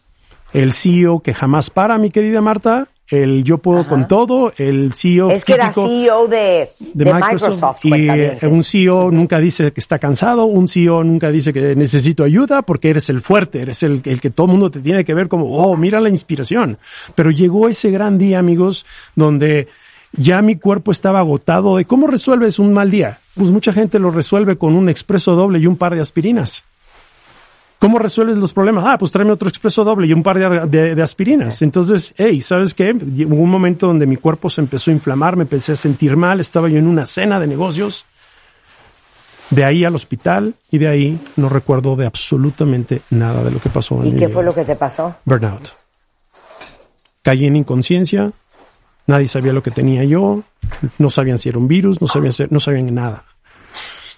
el 0.52 0.72
CEO 0.74 1.20
que 1.20 1.32
jamás 1.32 1.70
para, 1.70 1.96
mi 1.98 2.10
querida 2.10 2.40
Marta, 2.42 2.86
el 3.10 3.44
yo 3.44 3.58
puedo 3.58 3.86
con 3.86 4.06
todo, 4.06 4.52
el 4.56 4.92
CEO 4.94 5.30
es 5.30 5.44
que 5.44 5.54
era 5.54 5.72
CEO 5.72 6.28
de, 6.28 6.68
de, 6.78 7.04
de 7.04 7.12
Microsoft, 7.12 7.84
Microsoft. 7.84 7.84
y 7.84 8.46
eh, 8.46 8.48
un 8.48 8.62
CEO 8.62 9.10
nunca 9.10 9.40
dice 9.40 9.72
que 9.72 9.80
está 9.80 9.98
cansado, 9.98 10.44
un 10.44 10.68
CEO 10.68 11.02
nunca 11.02 11.30
dice 11.30 11.52
que 11.52 11.74
necesito 11.74 12.24
ayuda 12.24 12.62
porque 12.62 12.90
eres 12.90 13.10
el 13.10 13.20
fuerte, 13.20 13.62
eres 13.62 13.82
el, 13.82 14.00
el 14.04 14.20
que 14.20 14.30
todo 14.30 14.46
el 14.46 14.52
mundo 14.52 14.70
te 14.70 14.80
tiene 14.80 15.04
que 15.04 15.14
ver 15.14 15.28
como, 15.28 15.52
oh, 15.52 15.76
mira 15.76 16.00
la 16.00 16.08
inspiración. 16.08 16.78
Pero 17.14 17.30
llegó 17.30 17.68
ese 17.68 17.90
gran 17.90 18.16
día, 18.16 18.38
amigos, 18.38 18.86
donde 19.16 19.68
ya 20.12 20.42
mi 20.42 20.56
cuerpo 20.56 20.92
estaba 20.92 21.20
agotado 21.20 21.76
de 21.76 21.84
cómo 21.84 22.06
resuelves 22.06 22.58
un 22.58 22.72
mal 22.72 22.90
día. 22.90 23.18
Pues 23.34 23.50
mucha 23.50 23.72
gente 23.72 23.98
lo 23.98 24.10
resuelve 24.10 24.56
con 24.56 24.74
un 24.74 24.88
expreso 24.88 25.34
doble 25.34 25.58
y 25.58 25.66
un 25.66 25.76
par 25.76 25.94
de 25.94 26.00
aspirinas. 26.00 26.64
¿Cómo 27.80 27.98
resuelves 27.98 28.36
los 28.36 28.52
problemas? 28.52 28.84
Ah, 28.86 28.96
pues 28.98 29.10
tráeme 29.10 29.32
otro 29.32 29.48
expreso 29.48 29.82
doble 29.84 30.06
y 30.06 30.12
un 30.12 30.22
par 30.22 30.38
de, 30.38 30.66
de- 30.68 30.94
de 30.94 31.02
aspirinas. 31.02 31.62
Entonces, 31.62 32.14
hey, 32.18 32.42
¿sabes 32.42 32.74
qué? 32.74 32.92
Hubo 32.92 33.34
un 33.42 33.50
momento 33.50 33.86
donde 33.88 34.06
mi 34.06 34.16
cuerpo 34.18 34.48
se 34.50 34.60
empezó 34.60 34.90
a 34.90 34.94
inflamar, 34.94 35.34
me 35.34 35.42
empecé 35.42 35.72
a 35.72 35.76
sentir 35.76 36.14
mal, 36.16 36.40
estaba 36.40 36.68
yo 36.68 36.76
en 36.76 36.86
una 36.86 37.06
cena 37.06 37.40
de 37.40 37.46
negocios. 37.46 38.04
De 39.48 39.64
ahí 39.64 39.84
al 39.84 39.94
hospital 39.96 40.54
y 40.70 40.78
de 40.78 40.86
ahí 40.88 41.20
no 41.36 41.48
recuerdo 41.48 41.96
de 41.96 42.06
absolutamente 42.06 43.00
nada 43.10 43.42
de 43.42 43.50
lo 43.50 43.58
que 43.60 43.68
pasó 43.70 44.00
en 44.02 44.08
¿Y 44.08 44.10
qué 44.12 44.26
vida. 44.26 44.28
fue 44.30 44.44
lo 44.44 44.54
que 44.54 44.64
te 44.64 44.76
pasó? 44.76 45.16
Burnout. 45.24 45.70
Caí 47.22 47.46
en 47.46 47.56
inconsciencia, 47.56 48.30
nadie 49.06 49.26
sabía 49.26 49.52
lo 49.52 49.62
que 49.62 49.70
tenía 49.70 50.04
yo, 50.04 50.42
no 50.98 51.10
sabían 51.10 51.38
si 51.38 51.48
era 51.48 51.58
un 51.58 51.66
virus, 51.66 52.00
no 52.00 52.06
sabían, 52.06 52.32
no 52.50 52.60
sabían 52.60 52.94
nada. 52.94 53.24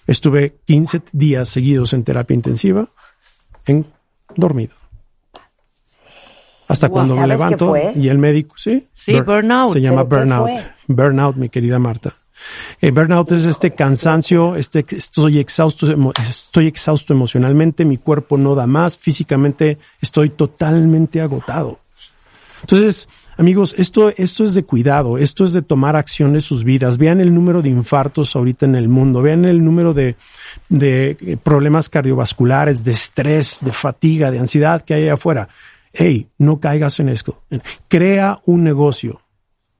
Estuve 0.07 0.57
15 0.67 1.01
días 1.13 1.49
seguidos 1.49 1.93
en 1.95 2.05
terapia 2.05 2.35
intensiva, 2.35 2.87
en 3.67 3.87
dormido. 4.37 4.75
Hasta 6.69 6.89
Wow. 6.89 6.95
cuando 6.95 7.15
me 7.17 7.21
¿Sabes 7.23 7.33
qué 7.37 7.45
levanto 7.45 7.77
y 8.01 8.09
el 8.09 8.19
médico, 8.19 8.55
sí. 8.57 8.87
Sí, 8.95 9.21
burnout. 9.21 9.75
Se 9.75 9.81
llama 9.81 10.09
¿Pero 10.09 10.23
qué 10.25 10.31
burnout. 10.31 10.61
Burnout, 10.87 11.37
mi 11.37 11.49
querida 11.49 11.79
Marta. 11.79 12.15
El 12.81 12.93
burnout 12.93 13.31
es 13.33 13.45
este 13.45 13.73
cansancio, 13.73 14.57
este, 14.57 14.85
estoy 14.91 15.39
exhausto, 15.39 15.87
estoy 16.29 16.67
exhausto 16.67 17.13
emocionalmente, 17.13 17.85
mi 17.85 17.99
cuerpo 17.99 18.37
no 18.37 18.55
da 18.55 18.67
más, 18.67 18.99
físicamente 18.99 19.79
estoy 20.01 20.31
totalmente 20.31 21.21
agotado. 21.21 21.79
Entonces, 22.63 23.09
amigos, 23.37 23.75
esto, 23.79 24.13
esto 24.17 24.45
es 24.45 24.55
de 24.55 24.65
cuidado, 24.65 25.17
esto 25.19 25.45
es 25.45 25.53
de 25.53 25.63
tomar 25.63 25.97
acción 25.97 26.35
en 26.35 26.41
sus 26.41 26.65
vidas. 26.65 26.99
Vean 26.99 27.21
el 27.21 27.35
número 27.35 27.63
de 27.63 27.71
infartos 27.71 28.37
ahorita 28.37 28.67
en 28.67 28.75
el 28.75 28.89
mundo, 28.89 29.23
vean 29.23 29.45
el 29.45 29.65
número 29.65 29.95
de, 29.95 30.17
de 30.69 31.17
eh, 31.21 31.37
problemas 31.43 31.89
cardiovasculares, 31.89 32.85
de 32.85 32.93
estrés, 32.93 33.59
de 33.63 33.73
fatiga, 33.73 34.31
de 34.31 34.39
ansiedad 34.39 34.83
que 34.85 34.95
hay 34.95 35.05
allá 35.05 35.15
afuera. 35.15 35.49
Hey, 35.95 36.29
no 36.39 36.61
caigas 36.61 37.01
en 37.01 37.09
esto. 37.09 37.43
Crea 37.89 38.41
un 38.45 38.65
negocio. 38.65 39.22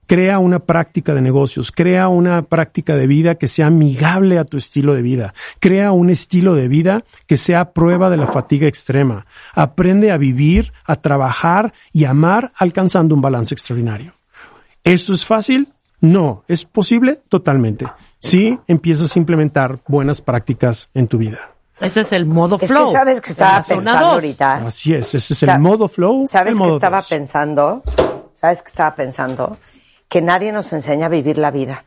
Crea 0.05 0.39
una 0.39 0.59
práctica 0.59 1.13
de 1.13 1.21
negocios, 1.21 1.71
crea 1.71 2.07
una 2.09 2.41
práctica 2.41 2.95
de 2.95 3.07
vida 3.07 3.35
que 3.35 3.47
sea 3.47 3.67
amigable 3.67 4.37
a 4.37 4.43
tu 4.43 4.57
estilo 4.57 4.93
de 4.93 5.01
vida, 5.01 5.33
crea 5.59 5.91
un 5.93 6.09
estilo 6.09 6.55
de 6.55 6.67
vida 6.67 7.03
que 7.25 7.37
sea 7.37 7.71
prueba 7.71 8.09
de 8.09 8.17
la 8.17 8.27
fatiga 8.27 8.67
extrema. 8.67 9.25
Aprende 9.53 10.11
a 10.11 10.17
vivir, 10.17 10.73
a 10.85 10.97
trabajar 10.97 11.73
y 11.93 12.03
amar 12.05 12.51
alcanzando 12.57 13.15
un 13.15 13.21
balance 13.21 13.53
extraordinario. 13.55 14.13
¿Esto 14.83 15.13
es 15.13 15.25
fácil? 15.25 15.69
No. 16.01 16.43
¿Es 16.49 16.65
posible? 16.65 17.21
Totalmente. 17.29 17.85
Si 18.19 18.59
empiezas 18.67 19.15
a 19.15 19.19
implementar 19.19 19.79
buenas 19.87 20.21
prácticas 20.21 20.89
en 20.93 21.07
tu 21.07 21.17
vida. 21.17 21.39
Ese 21.79 22.01
es 22.01 22.11
el 22.11 22.25
modo 22.25 22.57
Es 22.61 22.67
flow. 22.67 22.87
que 22.87 22.91
sabes 22.97 23.21
que 23.21 23.31
estaba 23.31 23.61
pensando 23.63 23.91
dos. 24.05 24.13
ahorita. 24.15 24.53
Así 24.67 24.93
es, 24.93 25.15
ese 25.15 25.33
es 25.33 25.43
el 25.43 25.59
modo 25.59 25.87
flow. 25.87 26.27
¿Sabes 26.29 26.51
el 26.53 26.59
modo 26.59 26.75
estaba 26.75 26.97
dos. 26.97 27.09
pensando? 27.09 27.83
¿Sabes 28.33 28.61
qué 28.61 28.67
estaba 28.67 28.95
pensando? 28.95 29.57
Que 30.13 30.21
nadie 30.21 30.51
nos 30.51 30.71
enseña 30.73 31.07
a 31.07 31.09
vivir 31.09 31.39
la 31.39 31.49
vida. 31.49 31.85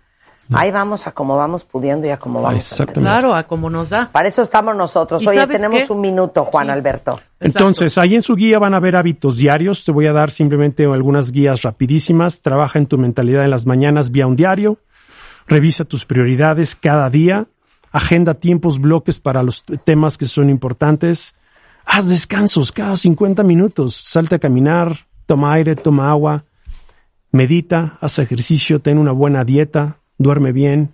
Ahí 0.52 0.72
vamos 0.72 1.06
a 1.06 1.12
como 1.12 1.36
vamos 1.36 1.62
pudiendo 1.62 2.08
y 2.08 2.10
a 2.10 2.16
como 2.16 2.42
vamos. 2.42 2.60
Exactamente. 2.72 3.00
Claro, 3.00 3.36
a 3.36 3.44
como 3.44 3.70
nos 3.70 3.90
da. 3.90 4.10
Para 4.10 4.26
eso 4.26 4.42
estamos 4.42 4.74
nosotros. 4.74 5.22
¿Y 5.22 5.28
Oye, 5.28 5.38
sabes 5.38 5.56
tenemos 5.58 5.86
qué? 5.86 5.92
un 5.92 6.00
minuto, 6.00 6.44
Juan 6.44 6.66
Sí. 6.66 6.72
Alberto. 6.72 7.20
Entonces, 7.38 7.96
ahí 7.98 8.16
en 8.16 8.22
su 8.22 8.34
guía 8.34 8.58
van 8.58 8.74
a 8.74 8.80
ver 8.80 8.96
hábitos 8.96 9.36
diarios. 9.36 9.84
Te 9.84 9.92
voy 9.92 10.08
a 10.08 10.12
dar 10.12 10.32
simplemente 10.32 10.86
algunas 10.86 11.30
guías 11.30 11.62
rapidísimas. 11.62 12.42
Trabaja 12.42 12.80
en 12.80 12.86
tu 12.88 12.98
mentalidad 12.98 13.44
en 13.44 13.50
las 13.50 13.64
mañanas 13.64 14.10
vía 14.10 14.26
un 14.26 14.34
diario. 14.34 14.78
Revisa 15.46 15.84
tus 15.84 16.04
prioridades 16.04 16.74
cada 16.74 17.08
día. 17.10 17.46
Agenda 17.92 18.34
tiempos, 18.34 18.80
bloques 18.80 19.20
para 19.20 19.44
los 19.44 19.62
temas 19.84 20.18
que 20.18 20.26
son 20.26 20.50
importantes. 20.50 21.36
Haz 21.84 22.08
descansos 22.08 22.72
cada 22.72 22.96
50 22.96 23.44
minutos. 23.44 23.94
Salte 24.04 24.34
a 24.34 24.38
caminar, 24.40 24.96
toma 25.26 25.52
aire, 25.52 25.76
toma 25.76 26.10
agua. 26.10 26.42
Medita, 27.36 27.98
haz 28.00 28.18
ejercicio, 28.18 28.80
ten 28.80 28.96
una 28.96 29.12
buena 29.12 29.44
dieta, 29.44 29.98
duerme 30.16 30.52
bien. 30.52 30.92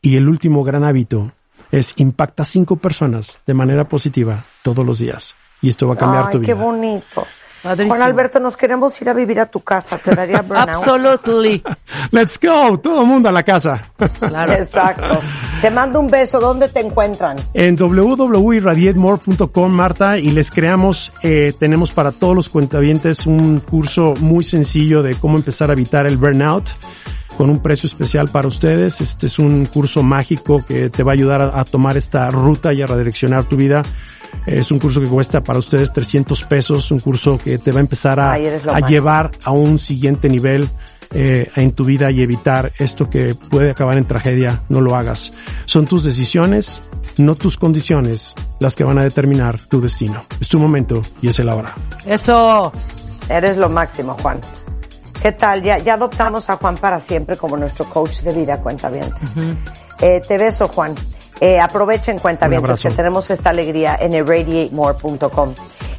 Y 0.00 0.16
el 0.16 0.26
último 0.26 0.64
gran 0.64 0.84
hábito 0.84 1.32
es 1.70 1.92
impacta 1.96 2.44
a 2.44 2.46
cinco 2.46 2.76
personas 2.76 3.40
de 3.46 3.52
manera 3.52 3.86
positiva 3.88 4.42
todos 4.62 4.86
los 4.86 5.00
días. 5.00 5.34
Y 5.60 5.68
esto 5.68 5.86
va 5.86 5.92
a 5.94 5.98
cambiar 5.98 6.24
Ay, 6.28 6.32
tu 6.32 6.40
qué 6.40 6.54
vida. 6.54 6.64
bonito. 6.64 7.26
Padrísimo. 7.62 7.94
Juan 7.94 8.02
Alberto, 8.02 8.40
nos 8.40 8.56
queremos 8.56 9.00
ir 9.00 9.08
a 9.08 9.12
vivir 9.12 9.38
a 9.40 9.46
tu 9.46 9.60
casa. 9.60 9.98
¿Te 9.98 10.14
daría 10.14 10.42
burnout? 10.46 10.68
Absolutely. 10.68 11.62
Let's 12.10 12.38
go, 12.40 12.78
todo 12.78 13.02
el 13.02 13.06
mundo 13.06 13.28
a 13.28 13.32
la 13.32 13.42
casa. 13.42 13.82
Claro. 14.18 14.52
Exacto. 14.52 15.20
Te 15.60 15.70
mando 15.70 16.00
un 16.00 16.08
beso. 16.08 16.40
¿Dónde 16.40 16.68
te 16.68 16.80
encuentran? 16.80 17.36
En 17.54 17.76
www.irradiatemore.com, 17.76 19.72
Marta, 19.72 20.18
y 20.18 20.30
les 20.30 20.50
creamos, 20.50 21.12
eh, 21.22 21.52
tenemos 21.58 21.92
para 21.92 22.10
todos 22.10 22.34
los 22.34 22.48
cuentavientes 22.48 23.26
un 23.26 23.60
curso 23.60 24.14
muy 24.20 24.44
sencillo 24.44 25.02
de 25.02 25.14
cómo 25.14 25.36
empezar 25.36 25.70
a 25.70 25.74
evitar 25.74 26.06
el 26.06 26.16
burnout 26.16 26.68
con 27.36 27.50
un 27.50 27.60
precio 27.60 27.86
especial 27.86 28.28
para 28.28 28.48
ustedes. 28.48 29.00
Este 29.00 29.26
es 29.26 29.38
un 29.38 29.66
curso 29.66 30.02
mágico 30.02 30.60
que 30.66 30.90
te 30.90 31.02
va 31.02 31.12
a 31.12 31.14
ayudar 31.14 31.40
a, 31.40 31.60
a 31.60 31.64
tomar 31.64 31.96
esta 31.96 32.30
ruta 32.30 32.72
y 32.72 32.82
a 32.82 32.86
redireccionar 32.86 33.44
tu 33.44 33.56
vida. 33.56 33.82
Es 34.46 34.72
un 34.72 34.78
curso 34.78 35.00
que 35.00 35.06
cuesta 35.06 35.42
para 35.42 35.58
ustedes 35.58 35.92
300 35.92 36.42
pesos, 36.44 36.90
un 36.90 36.98
curso 36.98 37.38
que 37.42 37.58
te 37.58 37.70
va 37.70 37.78
a 37.78 37.80
empezar 37.80 38.18
a, 38.18 38.36
llevar 38.88 39.30
a 39.44 39.52
un 39.52 39.78
siguiente 39.78 40.28
nivel 40.28 40.68
eh, 41.12 41.48
en 41.54 41.72
tu 41.72 41.84
vida 41.84 42.10
y 42.10 42.22
evitar 42.22 42.72
esto 42.78 43.08
que 43.08 43.34
puede 43.34 43.70
acabar 43.70 43.98
en 43.98 44.04
tragedia, 44.04 44.62
no 44.68 44.80
lo 44.80 44.96
hagas. 44.96 45.32
Son 45.64 45.86
tus 45.86 46.02
decisiones, 46.02 46.82
no 47.18 47.36
tus 47.36 47.56
condiciones, 47.56 48.34
las 48.58 48.74
que 48.74 48.82
van 48.82 48.98
a 48.98 49.04
determinar 49.04 49.60
tu 49.60 49.80
destino. 49.80 50.22
Es 50.40 50.48
tu 50.48 50.58
momento 50.58 51.02
y 51.20 51.28
es 51.28 51.38
el 51.38 51.48
ahora. 51.48 51.74
Eso. 52.04 52.72
Eres 53.28 53.56
lo 53.56 53.68
máximo, 53.68 54.16
Juan. 54.20 54.40
¿Qué 55.22 55.32
tal? 55.32 55.62
Ya, 55.62 55.78
ya 55.78 55.94
adoptamos 55.94 56.50
a 56.50 56.56
Juan 56.56 56.76
para 56.76 56.98
siempre 56.98 57.36
como 57.36 57.56
nuestro 57.56 57.88
coach 57.88 58.22
de 58.22 58.32
vida, 58.32 58.58
cuentavientes. 58.60 59.36
Eh, 60.00 60.20
te 60.26 60.36
beso, 60.36 60.66
Juan. 60.66 60.94
Eh, 61.40 61.60
aprovechen, 61.60 62.18
abrazo. 62.18 62.88
que 62.88 62.94
tenemos 62.94 63.30
esta 63.30 63.50
alegría 63.50 63.96
en 64.00 64.12
irradiatemore.com. 64.14 65.54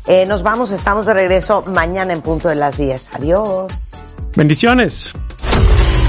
Eh, 0.08 0.26
nos 0.26 0.44
vamos, 0.44 0.72
estamos 0.72 1.06
de 1.06 1.14
regreso 1.14 1.64
mañana 1.68 2.12
en 2.12 2.22
punto 2.22 2.50
de 2.50 2.56
las 2.56 2.78
10. 2.78 3.14
Adiós. 3.14 3.92
Bendiciones. 4.36 5.14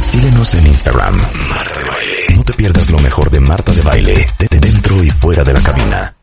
Síguenos 0.00 0.54
en 0.54 0.66
Instagram. 0.66 1.16
Marta 1.48 1.78
de 1.78 1.84
Baile. 1.88 2.36
No 2.36 2.44
te 2.44 2.52
pierdas 2.54 2.90
lo 2.90 2.98
mejor 2.98 3.30
de 3.30 3.40
Marta 3.40 3.72
de 3.72 3.82
Baile, 3.82 4.26
de 4.38 4.58
dentro 4.58 5.02
y 5.04 5.10
fuera 5.10 5.44
de 5.44 5.52
la 5.52 5.60
cabina. 5.60 6.16